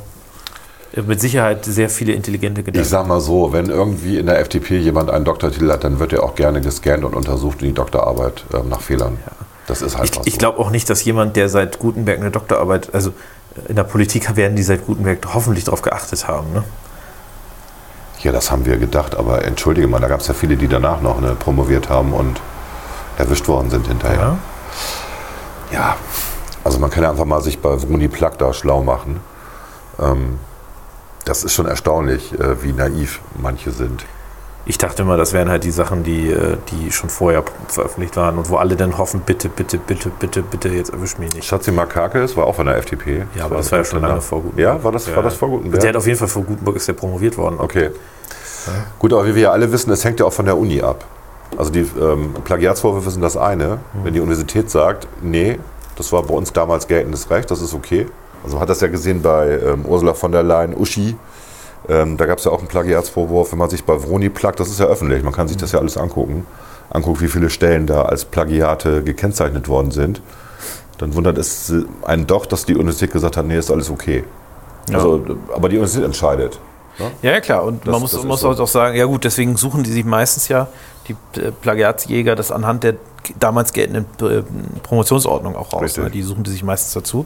äh, 0.95 1.01
mit 1.01 1.19
Sicherheit 1.19 1.65
sehr 1.65 1.89
viele 1.89 2.13
intelligente 2.13 2.63
Gedanken. 2.63 2.81
Ich 2.83 2.89
sag 2.89 3.05
mal 3.05 3.19
so, 3.19 3.51
wenn 3.51 3.69
irgendwie 3.69 4.17
in 4.17 4.25
der 4.27 4.39
FDP 4.39 4.77
jemand 4.77 5.09
einen 5.09 5.25
Doktortitel 5.25 5.69
hat, 5.71 5.83
dann 5.83 5.99
wird 5.99 6.13
er 6.13 6.23
auch 6.23 6.35
gerne 6.35 6.61
gescannt 6.61 7.03
und 7.03 7.13
untersucht 7.13 7.61
in 7.61 7.67
die 7.67 7.73
Doktorarbeit 7.73 8.45
ähm, 8.53 8.69
nach 8.69 8.81
Fehlern. 8.81 9.19
Das 9.67 9.81
ist 9.81 9.97
halt 9.97 10.15
Ich, 10.23 10.33
ich 10.33 10.39
glaube 10.39 10.57
auch 10.59 10.71
nicht, 10.71 10.89
dass 10.89 11.03
jemand, 11.03 11.35
der 11.35 11.49
seit 11.49 11.77
Gutenberg 11.79 12.19
eine 12.19 12.31
Doktorarbeit, 12.31 12.93
also 12.93 13.09
äh, 13.09 13.69
in 13.69 13.75
der 13.75 13.83
Politik 13.83 14.35
werden 14.37 14.55
die 14.55 14.63
seit 14.63 14.85
Gutenberg 14.87 15.19
hoffentlich 15.33 15.65
darauf 15.65 15.81
geachtet 15.81 16.27
haben. 16.27 16.53
Ne? 16.53 16.63
Ja, 18.21 18.33
das 18.33 18.51
haben 18.51 18.65
wir 18.65 18.77
gedacht, 18.77 19.15
aber 19.15 19.45
entschuldige 19.45 19.87
mal, 19.87 19.99
da 19.99 20.09
gab 20.09 20.19
es 20.19 20.27
ja 20.27 20.33
viele, 20.33 20.57
die 20.57 20.67
danach 20.67 21.01
noch 21.01 21.21
ne, 21.21 21.35
promoviert 21.35 21.89
haben 21.89 22.13
und 22.13 22.41
erwischt 23.17 23.47
worden 23.47 23.69
sind 23.69 23.87
hinterher. 23.87 24.37
Ja, 25.71 25.95
also 26.63 26.79
man 26.79 26.89
kann 26.89 27.03
ja 27.03 27.11
einfach 27.11 27.25
mal 27.25 27.41
sich 27.41 27.59
bei 27.59 27.81
Vruni 27.81 28.09
Plak 28.09 28.37
da 28.37 28.53
schlau 28.53 28.83
machen. 28.83 29.21
Ähm, 29.99 30.39
das 31.25 31.43
ist 31.43 31.53
schon 31.53 31.65
erstaunlich, 31.65 32.37
äh, 32.37 32.61
wie 32.63 32.73
naiv 32.73 33.21
manche 33.41 33.71
sind. 33.71 34.05
Ich 34.69 34.77
dachte 34.77 35.01
immer, 35.01 35.17
das 35.17 35.33
wären 35.33 35.49
halt 35.49 35.63
die 35.63 35.71
Sachen, 35.71 36.03
die, 36.03 36.29
äh, 36.29 36.57
die 36.69 36.91
schon 36.91 37.09
vorher 37.09 37.43
veröffentlicht 37.69 38.15
waren 38.17 38.37
und 38.37 38.51
wo 38.51 38.57
alle 38.57 38.75
dann 38.75 38.99
hoffen, 38.99 39.21
bitte, 39.25 39.49
bitte, 39.49 39.79
bitte, 39.79 40.11
bitte, 40.11 40.43
bitte, 40.43 40.69
jetzt 40.69 40.93
erwisch 40.93 41.17
mich 41.17 41.33
nicht. 41.33 41.47
Schatzi 41.47 41.71
Makakis 41.71 42.37
war 42.37 42.45
auch 42.45 42.53
von 42.53 42.67
der 42.67 42.77
FDP. 42.77 43.25
Ja, 43.33 43.45
aber 43.45 43.55
das 43.55 43.71
war 43.71 43.79
ja 43.79 43.85
schon 43.85 43.99
lange 43.99 44.21
vor 44.21 44.43
Gutenberg. 44.43 44.77
Ja, 44.77 44.83
war 44.83 44.91
das, 44.91 45.15
war 45.15 45.23
das 45.23 45.33
vor 45.33 45.49
Gutenberg? 45.49 45.81
Der 45.81 45.89
hat 45.89 45.95
auf 45.95 46.05
jeden 46.05 46.19
Fall 46.19 46.27
vor 46.27 46.43
Gutenberg 46.43 46.75
ist 46.75 46.87
der 46.87 46.93
promoviert 46.93 47.35
worden. 47.35 47.55
Okay. 47.57 47.89
Gut, 48.99 49.11
aber 49.11 49.25
wie 49.25 49.33
wir 49.33 49.41
ja 49.41 49.51
alle 49.51 49.71
wissen, 49.71 49.89
es 49.89 50.05
hängt 50.05 50.19
ja 50.19 50.27
auch 50.27 50.33
von 50.33 50.45
der 50.45 50.55
Uni 50.55 50.83
ab. 50.83 51.03
Also 51.57 51.71
die 51.71 51.89
ähm, 51.99 52.35
Plagiatsvorwürfe 52.43 53.09
sind 53.09 53.23
das 53.23 53.37
eine. 53.37 53.79
Wenn 54.03 54.13
die 54.13 54.19
Universität 54.19 54.69
sagt, 54.69 55.07
nee, 55.23 55.57
das 55.95 56.11
war 56.11 56.21
bei 56.21 56.35
uns 56.35 56.53
damals 56.53 56.87
geltendes 56.87 57.27
Recht, 57.31 57.49
das 57.49 57.63
ist 57.63 57.73
okay. 57.73 58.05
Also 58.43 58.57
man 58.57 58.61
hat 58.61 58.69
das 58.69 58.81
ja 58.81 58.87
gesehen 58.87 59.23
bei 59.23 59.49
ähm, 59.49 59.83
Ursula 59.87 60.13
von 60.13 60.31
der 60.31 60.43
Leyen, 60.43 60.75
Uschi. 60.77 61.15
Ähm, 61.87 62.17
da 62.17 62.25
gab 62.25 62.39
es 62.39 62.45
ja 62.45 62.51
auch 62.51 62.59
einen 62.59 62.67
Plagiatsvorwurf, 62.67 63.51
wenn 63.51 63.59
man 63.59 63.69
sich 63.69 63.83
bei 63.85 63.97
Vroni 63.97 64.29
plagt, 64.29 64.59
das 64.59 64.69
ist 64.69 64.79
ja 64.79 64.85
öffentlich, 64.87 65.23
man 65.23 65.33
kann 65.33 65.47
sich 65.47 65.57
das 65.57 65.71
ja 65.71 65.79
alles 65.79 65.97
angucken. 65.97 66.45
Anguckt, 66.89 67.21
wie 67.21 67.27
viele 67.27 67.49
Stellen 67.49 67.85
da 67.87 68.03
als 68.03 68.25
Plagiate 68.25 69.03
gekennzeichnet 69.03 69.67
worden 69.67 69.91
sind. 69.91 70.21
Dann 70.97 71.15
wundert 71.15 71.37
es 71.37 71.71
einen 72.01 72.27
doch, 72.27 72.45
dass 72.45 72.65
die 72.65 72.75
Universität 72.75 73.11
gesagt 73.13 73.37
hat, 73.37 73.45
nee, 73.45 73.57
ist 73.57 73.71
alles 73.71 73.89
okay. 73.89 74.23
Also, 74.91 75.23
aber 75.53 75.69
die 75.69 75.77
Universität 75.77 76.05
entscheidet. 76.05 76.59
Ne? 76.97 77.11
Ja, 77.21 77.31
ja, 77.33 77.39
klar. 77.41 77.63
Und 77.63 77.85
Das- 77.85 77.91
man 77.91 78.01
muss, 78.01 78.23
muss 78.23 78.41
so. 78.41 78.49
auch 78.49 78.67
sagen, 78.67 78.97
ja 78.97 79.05
gut, 79.05 79.23
deswegen 79.23 79.55
suchen 79.55 79.83
die 79.83 79.91
sich 79.91 80.03
meistens 80.03 80.47
ja, 80.47 80.67
die 81.09 81.39
äh, 81.39 81.51
Plagiatsjäger, 81.51 82.35
das 82.35 82.51
anhand 82.51 82.83
der 82.83 82.95
damals 83.37 83.73
geltenden 83.73 84.05
äh, 84.21 84.43
Promotionsordnung 84.83 85.55
auch 85.55 85.73
raus. 85.73 85.97
Ne? 85.97 86.09
Die 86.09 86.21
suchen 86.21 86.43
die 86.43 86.51
sich 86.51 86.63
meistens 86.63 86.93
dazu. 86.93 87.17
Man 87.17 87.25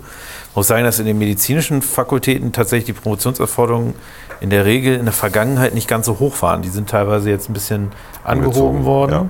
muss 0.56 0.68
sagen, 0.68 0.84
dass 0.84 1.00
in 1.00 1.06
den 1.06 1.18
medizinischen 1.18 1.82
Fakultäten 1.82 2.52
tatsächlich 2.52 2.86
die 2.86 3.02
Promotionserforderungen 3.02 3.94
in 4.42 4.50
der 4.50 4.66
Regel 4.66 4.96
in 4.96 5.06
der 5.06 5.14
Vergangenheit 5.14 5.74
nicht 5.74 5.88
ganz 5.88 6.08
so 6.08 6.20
hoch 6.20 6.42
waren. 6.42 6.62
Die 6.62 6.70
sind 6.70 6.90
teilweise 6.90 7.30
jetzt 7.30 7.50
ein 7.50 7.54
bisschen 7.54 7.92
angehoben 8.24 8.86
worden. 8.86 9.30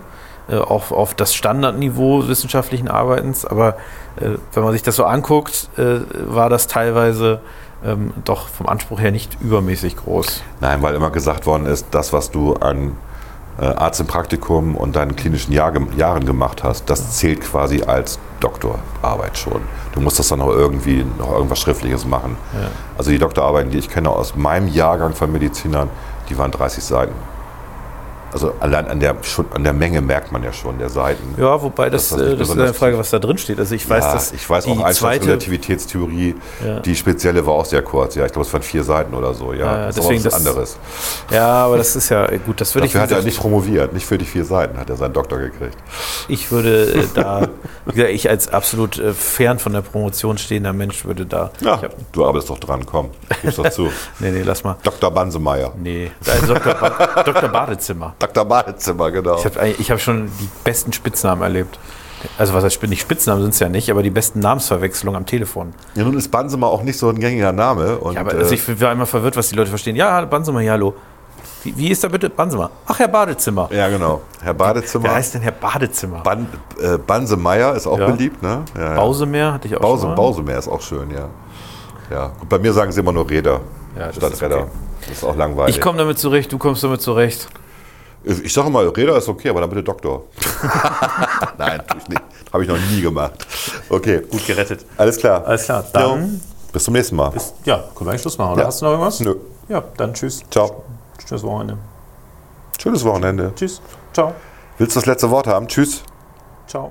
Äh, 0.49 0.57
auf, 0.57 0.91
auf 0.91 1.13
das 1.13 1.33
Standardniveau 1.33 2.27
wissenschaftlichen 2.27 2.89
Arbeitens. 2.89 3.45
Aber 3.45 3.77
äh, 4.19 4.31
wenn 4.53 4.63
man 4.63 4.73
sich 4.73 4.83
das 4.83 4.97
so 4.97 5.05
anguckt, 5.05 5.69
äh, 5.77 5.99
war 6.27 6.49
das 6.49 6.67
teilweise 6.67 7.39
ähm, 7.85 8.13
doch 8.25 8.49
vom 8.49 8.67
Anspruch 8.67 8.99
her 8.99 9.11
nicht 9.11 9.37
übermäßig 9.39 9.95
groß. 9.95 10.43
Nein, 10.59 10.81
weil 10.81 10.95
immer 10.95 11.11
gesagt 11.11 11.45
worden 11.45 11.65
ist, 11.65 11.87
das, 11.91 12.11
was 12.11 12.29
du 12.29 12.55
an 12.55 12.97
äh, 13.59 13.65
Arzt 13.65 13.99
im 13.99 14.07
Praktikum 14.07 14.75
und 14.75 14.95
deinen 14.95 15.15
klinischen 15.15 15.53
Jahr, 15.53 15.73
Jahren 15.97 16.25
gemacht 16.25 16.63
hast, 16.63 16.89
das 16.89 17.17
zählt 17.17 17.41
quasi 17.41 17.83
als 17.83 18.19
Doktorarbeit 18.39 19.37
schon. 19.37 19.61
Du 19.93 20.01
musst 20.01 20.19
das 20.19 20.27
dann 20.27 20.39
noch 20.39 20.49
irgendwie 20.49 21.05
noch 21.17 21.31
irgendwas 21.31 21.59
Schriftliches 21.59 22.05
machen. 22.05 22.35
Also 22.97 23.11
die 23.11 23.19
Doktorarbeiten, 23.19 23.71
die 23.71 23.77
ich 23.77 23.89
kenne 23.89 24.09
aus 24.09 24.35
meinem 24.35 24.67
Jahrgang 24.67 25.13
von 25.13 25.31
Medizinern, 25.31 25.89
die 26.29 26.37
waren 26.37 26.51
30 26.51 26.83
Seiten. 26.83 27.13
Also 28.33 28.53
allein 28.59 28.87
an 28.87 28.99
der, 28.99 29.15
schon 29.21 29.45
an 29.53 29.63
der 29.63 29.73
Menge 29.73 30.01
merkt 30.01 30.31
man 30.31 30.43
ja 30.43 30.51
schon, 30.51 30.79
der 30.79 30.89
Seiten. 30.89 31.35
Ja, 31.37 31.61
wobei 31.61 31.89
das, 31.89 32.09
Das 32.09 32.19
äh, 32.19 32.35
das 32.35 32.49
ist 32.49 32.57
eine 32.59 32.73
Frage, 32.73 32.97
was 32.97 33.11
da 33.11 33.19
drin 33.19 33.37
steht. 33.37 33.59
Also 33.59 33.75
ich 33.75 33.87
weiß, 33.87 34.03
ja, 34.03 34.13
dass 34.13 34.31
ich 34.31 34.49
weiß 34.49 34.65
die 34.65 34.71
auch 34.71 34.83
Einsteins-Relativitätstheorie, 34.83 36.35
Ja. 36.65 36.79
die 36.79 36.95
spezielle 36.95 37.45
war 37.45 37.53
auch 37.53 37.65
sehr 37.65 37.81
kurz. 37.81 38.15
Ja, 38.15 38.25
ich 38.25 38.31
glaube, 38.31 38.47
es 38.47 38.53
waren 38.53 38.61
vier 38.63 38.83
Seiten 38.83 39.13
oder 39.13 39.33
so. 39.33 39.53
Ja, 39.53 39.59
Ja, 39.65 39.85
das 39.87 39.97
ist 39.97 40.03
deswegen 40.03 40.25
was 40.25 40.33
anderes. 40.33 40.77
ja, 41.31 41.47
aber 41.47 41.77
das 41.77 41.95
ist 41.95 42.09
ja 42.09 42.25
äh, 42.25 42.39
gut. 42.39 42.59
Das 42.61 42.73
würde 42.75 42.87
ich, 42.87 42.93
Dafür 42.93 43.03
hat 43.03 43.09
wie 43.11 43.15
er 43.15 43.21
nicht 43.23 43.39
promoviert, 43.39 43.93
nicht 43.93 44.05
für 44.05 44.17
die 44.17 44.25
vier 44.25 44.45
Seiten 44.45 44.77
hat 44.79 44.89
er 44.89 44.95
seinen 44.95 45.13
Doktor 45.13 45.39
gekriegt. 45.39 45.77
ich 46.27 46.51
würde 46.51 46.93
äh, 46.93 47.03
da, 47.13 47.47
wie 47.85 47.93
gesagt, 47.93 48.13
ich 48.13 48.29
als 48.29 48.47
absolut 48.47 48.97
äh, 48.99 49.13
fern 49.13 49.59
von 49.59 49.73
der 49.73 49.81
Promotion 49.81 50.37
stehender 50.37 50.73
Mensch 50.73 51.05
würde 51.05 51.25
da. 51.25 51.51
Ja, 51.61 51.75
Ich 51.77 51.83
hab, 51.83 52.11
du 52.11 52.25
arbeitest 52.25 52.49
doch 52.49 52.59
dran, 52.59 52.85
komm, 52.85 53.09
gib's 53.41 53.57
doch 53.57 53.69
zu. 53.69 53.91
nee, 54.19 54.31
nee, 54.31 54.41
lass 54.43 54.63
mal. 54.63 54.75
Dr. 54.83 55.11
Bansemeier. 55.11 55.73
Nee, 55.77 56.11
Dr. 56.47 56.73
Ba 56.73 57.23
Dr. 57.23 57.49
Badezimmer. 57.49 58.15
Dr. 58.27 58.45
Badezimmer, 58.45 59.11
genau. 59.11 59.37
Ich 59.37 59.45
habe 59.45 59.73
hab 59.77 59.99
schon 59.99 60.27
die 60.39 60.49
besten 60.63 60.93
Spitznamen 60.93 61.41
erlebt. 61.43 61.77
Also 62.37 62.53
was 62.53 62.63
heißt 62.63 62.81
nicht 62.83 63.01
Spitznamen 63.01 63.41
sind 63.41 63.53
es 63.53 63.59
ja 63.59 63.67
nicht, 63.67 63.89
aber 63.91 64.01
die 64.01 64.09
besten 64.09 64.39
Namensverwechslungen 64.39 65.17
am 65.17 65.25
Telefon. 65.25 65.73
Ja, 65.95 66.03
nun 66.05 66.17
ist 66.17 66.31
Bansemer 66.31 66.67
auch 66.67 66.81
nicht 66.83 66.97
so 66.97 67.09
ein 67.09 67.19
gängiger 67.19 67.51
Name. 67.51 67.97
Und, 67.97 68.13
Ja, 68.15 68.21
aber 68.21 68.31
also 68.31 68.51
äh, 68.51 68.55
ich 68.55 68.81
war 68.81 68.91
immer 68.93 69.05
verwirrt, 69.05 69.35
was 69.35 69.49
die 69.49 69.55
Leute 69.55 69.69
verstehen. 69.69 69.95
Ja, 69.97 70.21
Bansemer, 70.25 70.61
ja, 70.61 70.71
hallo. 70.73 70.93
Wie, 71.63 71.75
wie 71.77 71.89
ist 71.89 72.03
da 72.03 72.07
bitte 72.07 72.29
Bansemer? 72.29 72.69
Ach, 72.85 72.97
Herr 72.99 73.07
Badezimmer. 73.09 73.69
ja, 73.73 73.89
genau. 73.89 74.21
Herr 74.41 74.53
Badezimmer. 74.53 75.03
Wer 75.05 75.15
heißt 75.15 75.33
denn 75.33 75.41
Herr 75.41 75.51
Badezimmer? 75.51 76.19
Ban 76.19 76.47
äh, 76.81 76.97
Bansemeier 76.97 77.75
ist 77.75 77.87
auch 77.87 77.99
Ja. 77.99 78.07
beliebt, 78.09 78.41
ne? 78.41 78.63
Ja. 78.77 78.95
Bausemeer 78.95 79.53
hatte 79.53 79.67
ich 79.67 79.75
auch 79.75 79.81
Bause, 79.81 80.07
schon. 80.07 80.15
Bausemeer 80.15 80.59
ist 80.59 80.67
auch 80.69 80.81
schön, 80.81 81.11
ja. 81.11 81.27
Ja, 82.09 82.27
gut, 82.39 82.47
bei 82.49 82.59
mir 82.59 82.71
sagen 82.73 82.91
sie 82.91 82.99
immer 83.01 83.11
nur 83.13 83.29
Räder 83.29 83.59
Ja, 83.97 84.11
statt 84.13 84.41
Räder. 84.41 84.57
okay. 84.59 84.67
Das 85.07 85.17
ist 85.17 85.23
auch 85.25 85.35
langweilig. 85.35 85.75
Ich 85.75 85.81
komme 85.81 85.97
damit 85.97 86.17
zurecht, 86.19 86.51
du 86.53 86.57
kommst 86.57 86.83
damit 86.83 87.01
zurecht. 87.01 87.47
Ich 88.23 88.53
sage 88.53 88.69
mal, 88.69 88.87
Räder 88.87 89.17
ist 89.17 89.27
okay, 89.27 89.49
aber 89.49 89.61
dann 89.61 89.69
bitte 89.69 89.83
Doktor. 89.83 90.23
Nein, 91.57 91.81
tue 91.87 91.97
ich 92.01 92.07
nicht. 92.09 92.21
Habe 92.53 92.63
ich 92.63 92.69
noch 92.69 92.77
nie 92.91 93.01
gemacht. 93.01 93.45
Okay, 93.89 94.21
Gut 94.31 94.45
gerettet. 94.45 94.85
alles 94.97 95.17
klar. 95.17 95.43
Alles 95.45 95.63
klar, 95.65 95.83
dann- 95.91 96.21
Jo, 96.33 96.39
bis 96.71 96.83
zum 96.85 96.93
nächsten 96.93 97.15
Mal. 97.15 97.33
Ja, 97.65 97.77
können 97.95 98.07
wir 98.07 98.11
eigentlich 98.11 98.21
Schluss 98.21 98.37
machen, 98.37 98.53
oder? 98.53 98.61
Ja. 98.61 98.67
Hast 98.67 98.81
du 98.81 98.85
noch 98.85 98.91
irgendwas? 98.93 99.19
Nö. 99.19 99.35
Ja, 99.69 99.83
dann 99.97 100.13
tschüss. 100.13 100.41
Ciao. 100.49 100.83
Tschüss 101.27 101.43
Wochenende. 101.43 101.77
Schönes 102.81 103.03
Wochenende. 103.05 103.53
Tschüss. 103.55 103.81
Ciao. 104.13 104.33
Willst 104.77 104.95
du 104.95 104.99
das 104.99 105.05
letzte 105.07 105.29
Wort 105.29 105.47
haben? 105.47 105.67
Tschüss. 105.67 106.03
Ciao. 106.67 106.89